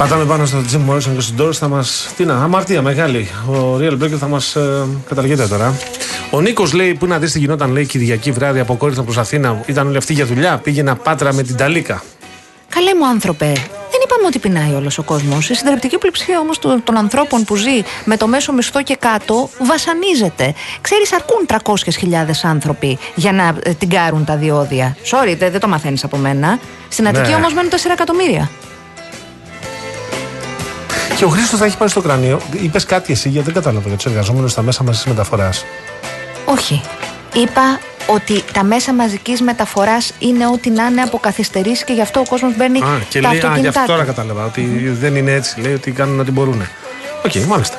Πατάμε 0.00 0.24
πάνω 0.24 0.46
στο 0.46 0.58
Jim 0.72 0.90
Morrison 0.90 1.12
και 1.14 1.20
στον 1.20 1.36
Doors 1.38 1.52
θα 1.52 1.68
μα. 1.68 1.84
Τι 2.16 2.24
να, 2.24 2.34
αμαρτία 2.34 2.82
μεγάλη. 2.82 3.28
Ο 3.46 3.78
Real 3.80 4.02
Breaker 4.02 4.16
θα 4.18 4.28
μας 4.28 4.56
ε, 4.56 4.86
καταργείται 5.08 5.46
τώρα. 5.46 5.74
Ο 6.30 6.40
Νίκος 6.40 6.72
λέει: 6.72 6.94
Πού 6.94 7.06
να 7.06 7.18
δεις 7.18 7.32
τι 7.32 7.38
γινόταν, 7.38 7.72
λέει 7.72 7.86
Κυριακή 7.86 8.30
βράδυ 8.32 8.60
από 8.60 8.76
Κόρινθο 8.76 9.02
προς 9.02 9.18
Αθήνα. 9.18 9.62
Ήταν 9.66 9.86
όλοι 9.86 9.96
αυτοί 9.96 10.12
για 10.12 10.26
δουλειά. 10.26 10.58
Πήγαινα 10.58 10.96
πάτρα 10.96 11.32
με 11.32 11.42
την 11.42 11.56
Ταλίκα. 11.56 12.02
Καλέ 12.68 12.94
μου 12.94 13.06
άνθρωπε, 13.06 13.44
δεν 13.44 13.54
Δεν 13.90 14.00
είπαμε 14.04 14.26
ότι 14.26 14.38
πεινάει 14.38 14.74
όλος 14.74 14.98
ο 14.98 15.02
κόσμος. 15.02 15.50
Η 15.50 15.54
συντριπτική 15.54 15.98
πλειοψηφία 15.98 16.38
όμως 16.40 16.58
των, 16.58 16.82
των 16.84 16.96
ανθρώπων 16.96 17.44
που 17.44 17.56
ζει 17.56 17.82
με 18.04 18.16
το 18.16 18.26
μέσο 18.26 18.52
μισθό 18.52 18.82
και 18.82 18.96
κάτω 18.98 19.50
βασανίζεται. 19.58 20.54
Ξέρεις, 20.80 21.12
αρκούν 21.12 21.46
300.000 22.26 22.30
άνθρωποι 22.42 22.98
για 23.14 23.32
να 23.32 23.54
ε, 23.62 23.70
την 23.70 23.88
κάρουν 23.88 24.24
τα 24.24 24.36
διόδια. 24.36 24.96
Sorry, 25.10 25.34
δεν, 25.38 25.50
δεν 25.50 25.60
το 25.60 25.68
μαθαίνεις 25.68 26.04
από 26.04 26.16
μένα. 26.16 26.58
Στην 26.88 27.08
Αττική 27.08 27.28
Ναι. 27.28 27.34
όμως 27.34 27.54
μένουν 27.54 27.70
4 27.70 27.74
εκατομμύρια. 27.92 28.50
Και 31.20 31.26
ο 31.26 31.28
Χρήστος 31.28 31.58
θα 31.58 31.64
έχει 31.64 31.76
πάρει 31.76 31.90
στο 31.90 32.00
κρανίο. 32.00 32.40
Είπες 32.52 32.84
κάτι 32.84 33.12
εσύ, 33.12 33.28
γιατί 33.28 33.44
δεν 33.44 33.54
κατάλαβα 33.54 33.88
για 33.88 33.96
τους 33.96 34.08
εργαζόμενους 34.08 34.48
στα 34.48 34.62
μέσα 34.62 34.82
μαζικής 34.84 35.08
μεταφοράς. 35.08 35.64
Όχι. 36.44 36.82
Είπα 37.34 37.80
ότι 38.06 38.44
τα 38.52 38.64
μέσα 38.64 38.94
μαζικής 38.94 39.40
μεταφοράς 39.40 40.12
είναι 40.18 40.46
ό,τι 40.46 40.70
να 40.70 40.86
είναι 40.86 41.00
από 41.02 41.18
καθυστερήσεις 41.18 41.84
και 41.84 41.92
γι' 41.92 42.00
αυτό 42.00 42.20
ο 42.20 42.24
κόσμος 42.28 42.56
μπαίνει 42.56 42.78
Α, 42.78 43.00
και 43.08 43.20
τα 43.20 43.28
λέει, 43.28 43.38
α, 43.38 43.40
γι' 43.40 43.46
αυτοκίνητά 43.46 43.80
αυτό 43.80 43.92
τώρα 43.92 44.00
του. 44.00 44.06
κατάλαβα. 44.06 44.44
Ότι 44.44 44.62
δεν 45.00 45.16
είναι 45.16 45.32
έτσι. 45.32 45.60
Λέει 45.60 45.74
ότι 45.74 45.90
κάνουν 45.90 46.20
ό,τι 46.20 46.30
μπορούν. 46.30 46.62
Οκ, 47.24 47.34
μάλιστα. 47.34 47.76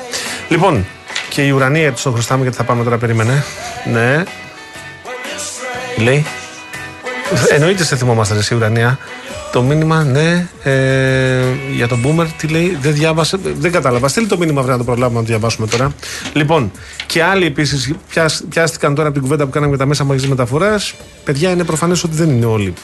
Λοιπόν, 0.48 0.86
και 1.28 1.42
η 1.42 1.50
Ουρανία 1.50 1.86
έτσι 1.86 2.04
το 2.04 2.10
χρωστάμε 2.10 2.42
γιατί 2.42 2.56
θα 2.56 2.64
πάμε 2.64 2.84
τώρα, 2.84 2.98
περίμενε. 2.98 3.44
Ναι. 3.92 4.22
Λέει. 5.96 6.26
Εννοείται 7.50 7.84
σε 7.84 7.96
θυμόμαστε, 7.96 8.34
ρε, 8.34 8.40
εσύ, 8.40 8.54
η 8.54 8.56
ουρανία. 8.56 8.98
Το 9.52 9.62
μήνυμα, 9.62 10.04
ναι, 10.04 10.48
ε, 10.62 11.42
για 11.74 11.88
τον 11.88 12.04
Boomer, 12.04 12.26
τι 12.36 12.46
λέει, 12.46 12.78
δεν 12.80 12.92
διάβασε, 12.92 13.38
δεν 13.58 13.72
κατάλαβα. 13.72 14.08
Στείλει 14.08 14.26
το 14.26 14.38
μήνυμα, 14.38 14.62
βρε 14.62 14.72
να 14.72 14.78
το 14.78 14.84
προλάβουμε 14.84 15.18
να 15.18 15.24
το 15.24 15.30
διαβάσουμε 15.30 15.66
τώρα. 15.66 15.92
Λοιπόν, 16.32 16.70
και 17.06 17.22
άλλοι 17.22 17.46
επίσης 17.46 17.92
πιάστηκαν 18.48 18.94
τώρα 18.94 19.08
από 19.08 19.12
την 19.12 19.22
κουβέντα 19.22 19.44
που 19.44 19.50
κάναμε 19.50 19.70
για 19.70 19.80
τα 19.80 19.86
μέσα 19.86 20.04
μαζική 20.04 20.28
μεταφοράς. 20.28 20.94
Παιδιά, 21.24 21.50
είναι 21.50 21.64
προφανές 21.64 22.04
ότι 22.04 22.14
δεν 22.14 22.30
είναι 22.30 22.46
όλοι. 22.46 22.74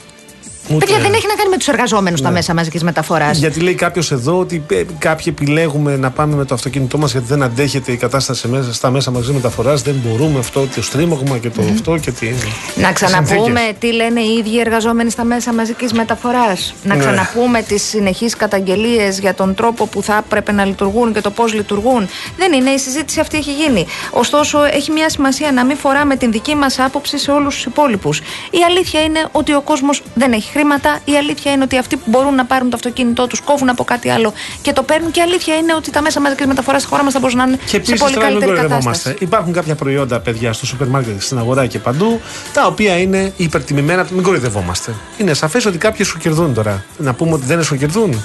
Ούτε- 0.70 0.84
Παιδιά, 0.86 1.00
δεν 1.02 1.12
έχει 1.12 1.26
να 1.26 1.34
κάνει 1.34 1.48
με 1.50 1.56
τους 1.56 1.68
εργαζόμενους 1.68 2.20
τα 2.20 2.28
Ναι. 2.28 2.34
μέσα 2.34 2.54
μαζικής 2.54 2.82
μεταφοράς. 2.82 3.38
γιατί 3.38 3.60
λέει 3.60 3.74
κάποιος 3.74 4.10
εδώ 4.12 4.38
ότι 4.38 4.62
ε, 4.70 4.82
κάποιοι 4.98 5.24
επιλέγουμε 5.38 5.96
να 5.96 6.10
πάμε 6.10 6.34
με 6.36 6.44
το 6.44 6.54
αυτοκίνητό 6.54 6.98
μας 6.98 7.12
γιατί 7.12 7.26
δεν 7.26 7.42
αντέχεται 7.42 7.92
η 7.92 7.96
κατάσταση 7.96 8.48
μέσα, 8.48 8.72
στα 8.74 8.90
μέσα 8.90 9.10
μαζί 9.10 9.32
μεταφοράς. 9.32 9.82
Δεν 9.82 9.94
μπορούμε 10.06 10.38
αυτό, 10.38 10.66
το 10.74 10.82
στρίμωγμα 10.82 11.38
και 11.38 11.50
το 11.50 11.62
αυτό 11.72 11.96
και 11.98 12.10
τι. 12.10 12.28
Να 12.74 12.92
ξαναπούμε 12.92 13.42
συνθήκες. 13.44 13.74
τι 13.78 13.92
λένε 13.92 14.20
οι 14.20 14.36
ίδιοι 14.38 14.60
εργαζόμενοι 14.60 15.10
στα 15.10 15.24
μέσα 15.24 15.52
μαζικής 15.52 15.92
μεταφοράς. 15.92 16.74
Να 16.82 16.94
Ναι. 16.94 17.00
ξαναπούμε 17.00 17.62
τις 17.62 17.82
συνεχείς 17.82 18.36
καταγγελίες 18.36 19.18
για 19.18 19.34
τον 19.34 19.54
τρόπο 19.54 19.86
που 19.86 20.02
θα 20.02 20.16
έπρεπε 20.26 20.52
να 20.52 20.64
λειτουργούν 20.64 21.12
και 21.12 21.20
το 21.20 21.30
πώς 21.30 21.52
λειτουργούν. 21.54 22.08
Δεν 22.36 22.52
είναι, 22.52 22.70
η 22.70 22.78
συζήτηση 22.78 23.20
αυτή 23.20 23.36
έχει 23.36 23.52
γίνει. 23.52 23.86
Ωστόσο, 24.10 24.58
έχει 24.72 24.90
μια 24.90 25.08
σημασία 25.10 25.52
να 25.52 25.64
μην 25.64 25.76
φοράμε 25.76 26.16
την 26.16 26.32
δική 26.32 26.54
μας 26.54 26.78
άποψη 26.78 27.18
σε 27.18 27.30
όλους 27.30 27.54
τους 27.54 27.64
υπόλοιπους. 27.64 28.18
Η 28.50 28.58
αλήθεια 28.68 29.02
είναι 29.02 29.28
ότι 29.32 29.54
ο 29.54 29.60
κόσμος 29.60 30.02
δεν 30.14 30.32
έχει 30.32 30.50
χρήματα. 30.58 31.00
Η 31.04 31.16
αλήθεια 31.16 31.52
είναι 31.52 31.64
ότι 31.64 31.78
αυτοί 31.78 31.96
που 31.96 32.02
μπορούν 32.06 32.34
να 32.34 32.44
πάρουν 32.44 32.70
το 32.70 32.76
αυτοκίνητό 32.76 33.26
τους 33.26 33.40
κόβουν 33.40 33.68
από 33.68 33.84
κάτι 33.84 34.10
άλλο 34.10 34.32
και 34.62 34.72
το 34.72 34.82
παίρνουν. 34.82 35.10
Και 35.10 35.20
η 35.20 35.22
αλήθεια 35.22 35.56
είναι 35.56 35.74
ότι 35.74 35.90
τα 35.90 36.02
μέσα 36.02 36.20
μαζικής 36.20 36.46
μεταφοράς 36.46 36.80
στη 36.80 36.90
χώρα 36.90 37.02
μας 37.04 37.12
θα 37.12 37.18
μπορούσαν 37.18 37.40
να 37.40 37.46
είναι 37.46 37.56
Και 37.56 37.68
σε 37.68 37.76
επίση 37.76 37.94
πολύ 37.94 38.14
τώρα 38.14 38.26
μην 38.26 38.38
καλύτερη 38.38 38.60
κατάσταση. 38.60 38.82
κοροϊδευόμαστε. 38.84 39.24
Υπάρχουν 39.24 39.52
κάποια 39.52 39.74
προϊόντα, 39.74 40.20
παιδιά, 40.20 40.52
στο 40.52 40.66
σούπερ 40.66 40.86
μάρκετ, 40.86 41.22
στην 41.22 41.38
αγορά 41.38 41.66
και 41.66 41.78
παντού, 41.78 42.20
τα 42.52 42.66
οποία 42.66 42.98
είναι 42.98 43.32
υπερτιμημένα. 43.36 44.06
Μην 44.10 44.22
κοροϊδευόμαστε. 44.22 44.94
Είναι 45.18 45.34
σαφές 45.34 45.66
ότι 45.66 45.78
κάποιοι 45.78 46.04
σου 46.04 46.18
κερδούν 46.18 46.54
τώρα. 46.54 46.84
Να 46.98 47.14
πούμε 47.14 47.32
ότι 47.32 47.46
δεν 47.46 47.62
σου 47.62 47.76
κερδούν. 47.76 48.24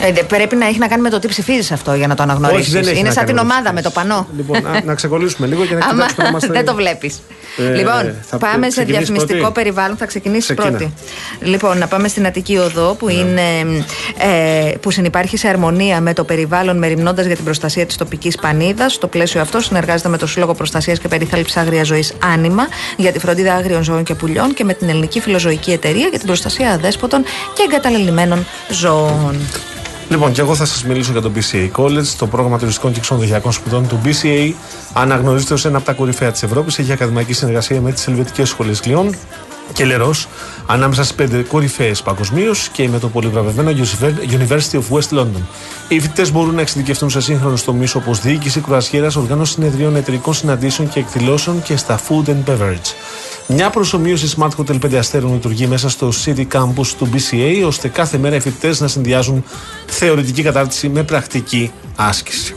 Ε, 0.00 0.12
δε- 0.12 0.22
πρέπει 0.22 0.56
να 0.56 0.66
έχει 0.66 0.78
να 0.78 0.88
κάνει 0.88 1.02
με 1.02 1.10
το 1.10 1.18
τι 1.18 1.28
ψηφίζεις 1.28 1.72
αυτό 1.72 1.94
για 1.94 2.06
να 2.06 2.14
το 2.14 2.22
αναγνωρίσεις. 2.22 2.74
Όχι, 2.74 2.82
δεν 2.82 2.82
έχει 2.90 2.98
Είναι 2.98 3.08
να 3.08 3.14
σαν 3.14 3.24
κάνει 3.26 3.38
την 3.38 3.46
με 3.46 3.52
το 3.52 3.54
ομάδα 3.58 3.72
με 3.72 3.82
το 3.82 3.90
πανό. 3.90 4.26
Λοιπόν, 4.36 4.62
να, 4.62 4.82
να 4.84 4.94
ξεκολλήσουμε 4.94 5.46
λίγο 5.46 5.64
και 5.64 5.74
να 5.74 5.80
Άμα 5.86 5.92
κοιτάξουμε 5.92 6.22
να 6.22 6.28
είμαστε. 6.28 6.52
δεν 6.52 6.64
το 6.64 6.74
βλέπεις. 6.74 7.20
Ε, 7.56 7.74
λοιπόν, 7.74 8.14
θα 8.22 8.38
πάμε 8.38 8.64
σε 8.64 8.70
ξεκινήσεις 8.70 8.86
διαφημιστικό 8.86 9.38
πρώτη; 9.38 9.52
περιβάλλον. 9.52 9.96
Θα 9.96 10.06
ξεκινήσεις 10.06 10.44
Ξεκίνα. 10.44 10.68
πρώτη. 10.76 10.92
Λοιπόν, 11.40 11.78
να 11.78 11.86
πάμε 11.86 12.08
στην 12.08 12.26
Αττική 12.26 12.56
Οδό 12.56 12.94
που, 12.98 13.06
Ναι. 13.06 13.12
είναι, 13.12 13.42
ε, 14.18 14.72
που 14.80 14.90
συνεπάρχει 14.90 15.36
σε 15.36 15.48
αρμονία 15.48 16.00
με 16.00 16.12
το 16.12 16.24
περιβάλλον 16.24 16.78
μεριμνώντας 16.78 17.26
για 17.26 17.34
την 17.34 17.44
προστασία 17.44 17.86
της 17.86 17.96
τοπικής 17.96 18.36
πανίδας. 18.36 18.92
Στο 18.92 19.06
πλαίσιο 19.06 19.40
αυτό 19.40 19.60
συνεργάζεται 19.60 20.08
με 20.08 20.16
το 20.16 20.26
Σύλλογο 20.26 20.54
Προστασίας 20.54 20.98
και 20.98 21.08
Περίθαλψη 21.08 21.58
Άγρια 21.58 21.82
Ζωής 21.84 22.12
Άνιμα 22.32 22.66
για 22.96 23.12
τη 23.12 23.18
φροντίδα 23.18 23.54
άγριων 23.54 23.82
ζώων 23.82 24.02
και 24.04 24.14
πουλιών 24.14 24.54
και 24.54 24.64
με 24.64 24.74
την 24.74 24.88
Ελληνική 24.88 25.20
Φιλοζωική 25.20 25.70
Εταιρεία 25.72 26.06
για 26.08 26.18
την 26.18 26.26
προστασία 26.26 26.70
αδέσποτων 26.70 27.22
και 27.54 27.62
εγκαταλελειμμένων 27.68 28.46
ζώων. 28.70 29.36
Λοιπόν, 30.08 30.32
και 30.32 30.40
εγώ 30.40 30.54
θα 30.54 30.64
σας 30.64 30.84
μιλήσω 30.84 31.12
για 31.12 31.20
το 31.20 31.30
BCA 31.34 31.70
College, 31.76 32.06
το 32.18 32.26
πρόγραμμα 32.26 32.58
τουριστικών 32.58 32.92
και 32.92 33.00
ξενοδοχειακών 33.00 33.52
σπουδών 33.52 33.88
του 33.88 34.00
BCA. 34.04 34.52
Αναγνωρίζεται 34.92 35.54
ως 35.54 35.64
ένα 35.64 35.76
από 35.76 35.86
τα 35.86 35.92
κορυφαία 35.92 36.30
της 36.30 36.42
Ευρώπης. 36.42 36.78
Έχει 36.78 36.92
ακαδημαϊκή 36.92 37.32
συνεργασία 37.32 37.80
με 37.80 37.92
τις 37.92 38.06
Ελβετικές 38.06 38.48
Σχολές 38.48 38.80
Κλειών 38.80 39.14
και 39.72 39.84
Λερός, 39.84 40.28
ανάμεσα 40.66 41.02
στις 41.02 41.14
πέντε 41.14 41.42
κορυφαίες 41.42 42.02
παγκοσμίως 42.02 42.68
και 42.68 42.88
με 42.88 42.98
το 42.98 43.08
πολυβραβευμένο 43.08 43.70
University 44.30 44.78
of 44.78 44.98
West 44.98 45.18
London. 45.18 45.42
Οι 45.88 46.00
φοιτητές 46.00 46.32
μπορούν 46.32 46.54
να 46.54 46.60
εξειδικευτούν 46.60 47.10
σε 47.10 47.20
σύγχρονους 47.20 47.64
τομείς 47.64 47.94
όπως 47.94 48.20
διοίκηση 48.20 48.60
κρουασιέρα, 48.60 49.10
οργάνωση 49.16 49.52
συνεδρίων, 49.52 49.96
εταιρικών 49.96 50.34
συναντήσεων 50.34 50.88
και 50.88 50.98
εκδηλώσεων 50.98 51.62
και 51.62 51.76
στα 51.76 52.00
food 52.08 52.28
and 52.28 52.50
beverage. 52.50 52.94
Μια 53.50 53.70
προσωμείωση 53.70 54.36
Smart 54.38 54.50
Hotel 54.56 54.78
5 54.86 54.94
αστέρων 54.94 55.32
λειτουργεί 55.32 55.66
μέσα 55.66 55.88
στο 55.88 56.12
City 56.24 56.46
Campus 56.52 56.86
του 56.98 57.10
BCA, 57.12 57.62
ώστε 57.66 57.88
κάθε 57.88 58.18
μέρα 58.18 58.36
οι 58.36 58.40
φοιτητές 58.40 58.80
να 58.80 58.88
συνδυάζουν 58.88 59.44
θεωρητική 59.86 60.42
κατάρτιση 60.42 60.88
με 60.88 61.02
πρακτική 61.02 61.70
άσκηση. 61.96 62.54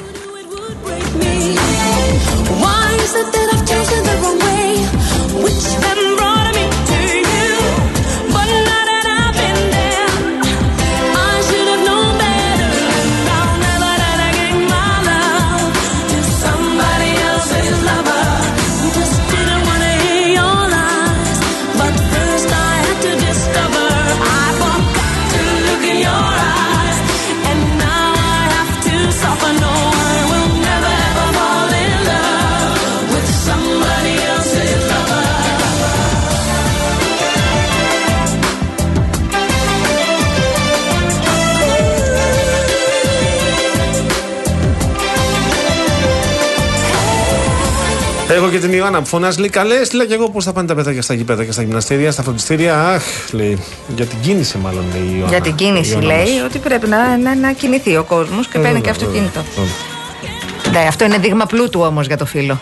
Έχω 48.35 48.49
και 48.49 48.59
την 48.59 48.73
Ιωάννα 48.73 48.99
που 48.99 49.05
φωνάζει, 49.05 49.39
λέει 49.39 49.49
καλές. 49.49 49.91
Λέει 49.93 50.07
και 50.07 50.13
εγώ 50.13 50.29
πώς 50.29 50.43
θα 50.43 50.53
πάνε 50.53 50.67
τα 50.67 50.75
παιδάκια 50.75 51.01
στα 51.01 51.13
γηπέδα 51.13 51.45
και 51.45 51.51
στα 51.51 51.61
γυμναστήρια, 51.61 52.11
στα 52.11 52.23
φροντιστήρια; 52.23 52.87
Αχ, 52.87 53.03
λέει. 53.31 53.57
Για 53.95 54.05
την 54.05 54.17
κίνηση, 54.21 54.57
μάλλον 54.57 54.83
λέει 54.93 55.01
η 55.01 55.09
Ιωάννα. 55.11 55.27
Για 55.29 55.41
την 55.41 55.51
Η 55.51 55.55
κίνηση 55.55 55.91
Ιωάννα 55.91 56.07
λέει 56.13 56.33
μας. 56.35 56.43
ότι 56.45 56.57
πρέπει 56.59 56.87
να, 56.87 57.17
να, 57.17 57.35
να 57.35 57.51
κινηθεί 57.51 57.97
ο 57.97 58.03
κόσμος 58.03 58.47
και 58.47 58.57
Ε, 58.57 58.61
παίρνει 58.61 58.81
και 58.81 58.91
βέβαια, 58.91 59.07
αυτοκίνητο. 59.07 59.43
βέβαια. 59.55 60.81
Ναι, 60.81 60.87
αυτό 60.87 61.05
είναι 61.05 61.17
δείγμα 61.17 61.45
πλούτου 61.45 61.81
όμως 61.81 62.07
για 62.07 62.17
το 62.17 62.25
φίλο. 62.25 62.61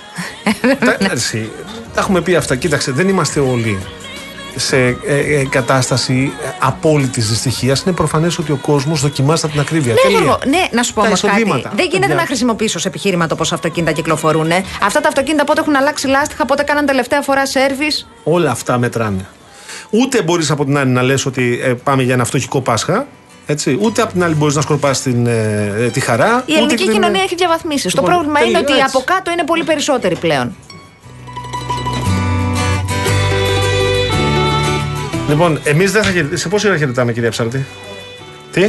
Τα, 0.86 0.98
εσύ, 1.14 1.52
τα 1.94 2.00
έχουμε 2.02 2.22
πει 2.22 2.36
αυτά. 2.36 2.56
Κοίταξε, 2.56 2.91
δεν 2.91 3.08
είμαστε 3.08 3.40
όλοι 3.40 3.78
σε 4.55 4.77
ε, 4.77 4.95
ε, 5.05 5.45
κατάσταση 5.49 6.31
απόλυτης 6.59 7.30
δυστυχίας. 7.30 7.81
Είναι 7.81 7.95
προφανές 7.95 8.38
ότι 8.38 8.51
ο 8.51 8.55
κόσμος 8.61 9.01
δοκιμάζει 9.01 9.41
από 9.43 9.51
την 9.51 9.61
ακρίβεια. 9.61 9.93
Ναι, 9.93 9.99
Τέλεια. 9.99 10.17
Γιώργο, 10.19 10.38
ναι, 10.47 10.63
να 10.71 10.84
σου 10.84 10.93
πω 10.93 11.01
Τα 11.01 11.07
όμως 11.07 11.21
κάτι. 11.21 11.35
εισοδήματα, 11.35 11.69
Δεν 11.76 11.85
γίνεται 11.85 11.99
παιδιά. 11.99 12.15
να 12.15 12.21
χρησιμοποιήσω 12.26 12.80
σε 12.80 12.88
επιχείρημα 12.88 13.27
το 13.27 13.35
πόσα 13.35 13.55
αυτοκίνητα 13.55 13.91
κυκλοφορούν. 13.91 14.51
ε. 14.51 14.63
Αυτά 14.84 15.01
τα 15.01 15.07
αυτοκίνητα 15.07 15.43
πότε 15.43 15.59
έχουν 15.61 15.76
αλλάξει 15.76 16.07
λάστιχα, 16.07 16.45
πότε 16.45 16.63
κάναν 16.63 16.85
τελευταία 16.85 17.21
φορά 17.21 17.45
σερβις. 17.45 18.07
Όλα 18.23 18.51
αυτά 18.51 18.77
μετράνε. 18.77 19.26
Ούτε 19.89 20.21
μπορείς 20.21 20.51
από 20.51 20.65
την 20.65 20.77
άλλη 20.77 20.91
να 20.91 21.01
λες 21.01 21.26
ότι 21.26 21.59
ε, 21.63 21.73
πάμε 21.73 22.03
για 22.03 22.13
ένα 22.13 22.23
φτωχικό 22.23 22.61
Πάσχα. 22.61 23.07
Έτσι. 23.45 23.77
Ούτε 23.81 24.01
από 24.01 24.11
την 24.11 24.23
άλλη 24.23 24.34
μπορείς 24.35 24.55
να 24.55 24.61
σκορπά 24.61 24.89
ε, 25.26 25.89
τη 25.89 25.99
χαρά. 25.99 26.27
Η 26.27 26.51
ούτε 26.51 26.53
ελληνική 26.57 26.76
και 26.76 26.84
την- 26.84 26.91
κοινωνία 26.93 27.21
έχει 27.23 27.35
διαβαθμίσεις. 27.35 27.93
Το 27.93 28.01
Λοιπόν, 28.01 28.15
πρόβλημα 28.15 28.39
είναι 28.39 28.51
τέλεια, 28.59 28.59
ότι 28.69 28.71
έτσι. 28.81 28.85
από 28.97 29.03
κάτω 29.13 29.31
είναι 29.31 29.43
πολύ 29.43 29.63
περισσότεροι 29.63 30.15
πλέον. 30.15 30.55
Λοιπόν, 35.30 35.60
εμείς 35.64 35.91
δεν 35.91 36.03
θα 36.03 36.11
χαιρετάμε. 36.11 36.38
Σε 36.38 36.49
πόση 36.49 36.68
ώρα 36.68 36.77
χαιρετάμε, 36.77 37.14
κυρία 37.14 37.30
Ψάρτη; 37.30 37.65
Τι; 38.51 38.64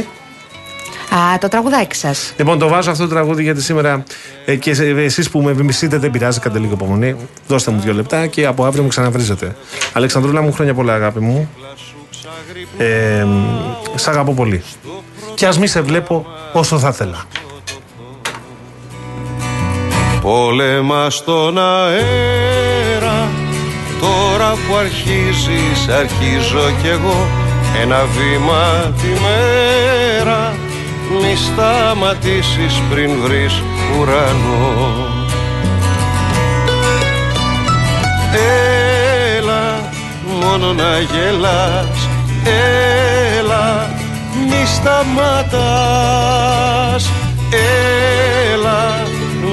Α, 1.15 1.37
το 1.39 1.47
τραγουδάκι 1.47 1.95
σας. 1.95 2.33
Λοιπόν, 2.37 2.59
το 2.59 2.67
βάζω 2.67 2.91
αυτό 2.91 3.03
το 3.03 3.09
τραγούδι 3.09 3.43
γιατί 3.43 3.61
σήμερα 3.61 4.03
ε, 4.45 4.55
και 4.55 4.71
εσείς 4.97 5.29
που 5.29 5.41
με 5.41 5.53
μισείτε 5.53 5.97
δεν 5.97 6.11
πειράζει, 6.11 6.39
κάντε 6.39 6.59
λίγο 6.59 6.73
υπομονή. 6.73 7.15
Δώστε 7.47 7.71
μου 7.71 7.79
δύο 7.79 7.93
λεπτά 7.93 8.27
και 8.27 8.45
από 8.45 8.65
αύριο 8.65 8.83
μου 8.83 8.89
ξαναβρίζετε. 8.89 9.55
Αλεξανδρούλα 9.93 10.41
μου, 10.41 10.53
χρόνια 10.53 10.73
πολλά, 10.73 10.93
αγάπη 10.93 11.19
μου. 11.19 11.49
Ε, 12.77 13.25
σ' 13.95 14.07
αγαπώ 14.07 14.33
πολύ. 14.33 14.63
Και 15.33 15.45
ας 15.45 15.59
μη 15.59 15.67
σε 15.67 15.81
βλέπω 15.81 16.25
όσο 16.53 16.79
θα 16.79 16.87
ήθελα. 16.87 17.23
Πόλεμα 20.21 21.09
στον 21.09 21.57
αέρα 21.57 22.40
Τώρα 24.01 24.51
που 24.51 24.75
αρχίζεις 24.75 25.87
αρχίζω 25.99 26.71
κι 26.81 26.87
εγώ. 26.87 27.27
Ένα 27.81 28.05
βήμα 28.05 28.93
τη 29.01 29.07
μέρα 29.21 30.53
Μη 31.19 31.35
σταματήσεις 31.35 32.81
πριν 32.89 33.11
βρεις 33.21 33.63
ουρανό. 33.99 35.07
Έλα 39.37 39.89
μόνο 40.41 40.73
να 40.73 40.99
γελάς. 40.99 42.09
Έλα 43.37 43.89
μη 44.49 44.65
σταματάς. 44.65 45.51
Έλα 48.53 49.03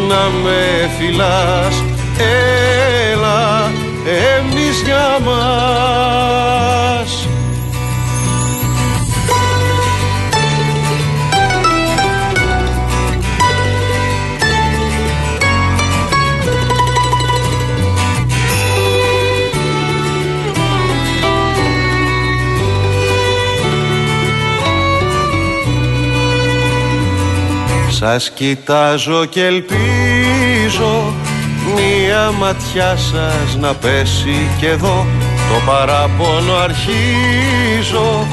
να 0.08 0.30
με 0.42 0.90
φυλάς. 0.98 1.82
Έλα 3.12 3.70
εμείς 4.08 4.82
για 4.84 5.18
μας. 5.24 5.68
Σας 27.90 28.30
κοιτάζω 28.30 29.24
και 29.24 29.44
ελπίζω 29.44 31.17
Μία 31.78 32.30
ματιά 32.30 32.96
σας 32.96 33.56
να 33.60 33.74
πέσει 33.74 34.48
και 34.60 34.68
εδώ. 34.68 35.06
Το 35.48 35.54
παράπονο 35.66 36.54
αρχίζω. 36.54 38.26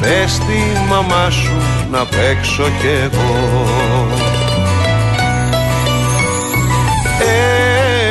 Πες 0.00 0.38
τη 0.38 0.62
μαμά 0.88 1.30
σου 1.30 1.56
να 1.90 2.04
παίξω 2.04 2.62
κι 2.62 2.86
εγώ. 3.02 4.08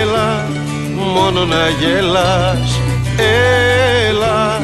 Έλα 0.01 0.47
μόνο 1.13 1.45
να 1.45 1.69
γελάς. 1.79 2.79
Έλα 4.07 4.61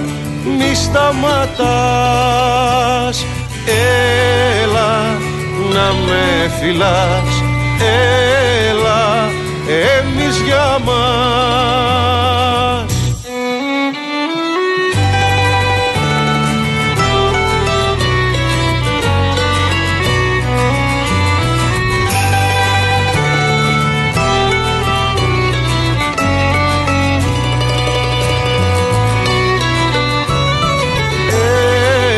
μη 0.57 0.75
σταματάς. 0.75 1.65
Έλα 4.63 5.17
να 5.73 5.93
με 6.05 6.51
φυλάς. 6.59 7.43
Έλα 8.69 9.29
εμείς 9.67 10.41
για 10.45 10.79
μας. 10.85 11.25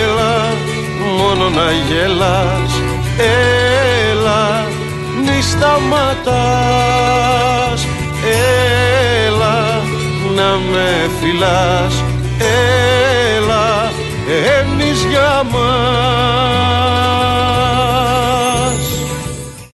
Έλα 0.03 0.53
μόνο 1.17 1.49
να 1.49 1.71
γελάς. 1.71 2.81
Έλα 3.17 4.67
μη 5.25 5.41
σταματάς 5.41 6.96
με 10.71 11.09
φυλάς. 11.19 12.03
Έλα 13.37 13.91
εμείς 14.59 15.03
για 15.09 15.43
μας. 15.51 17.06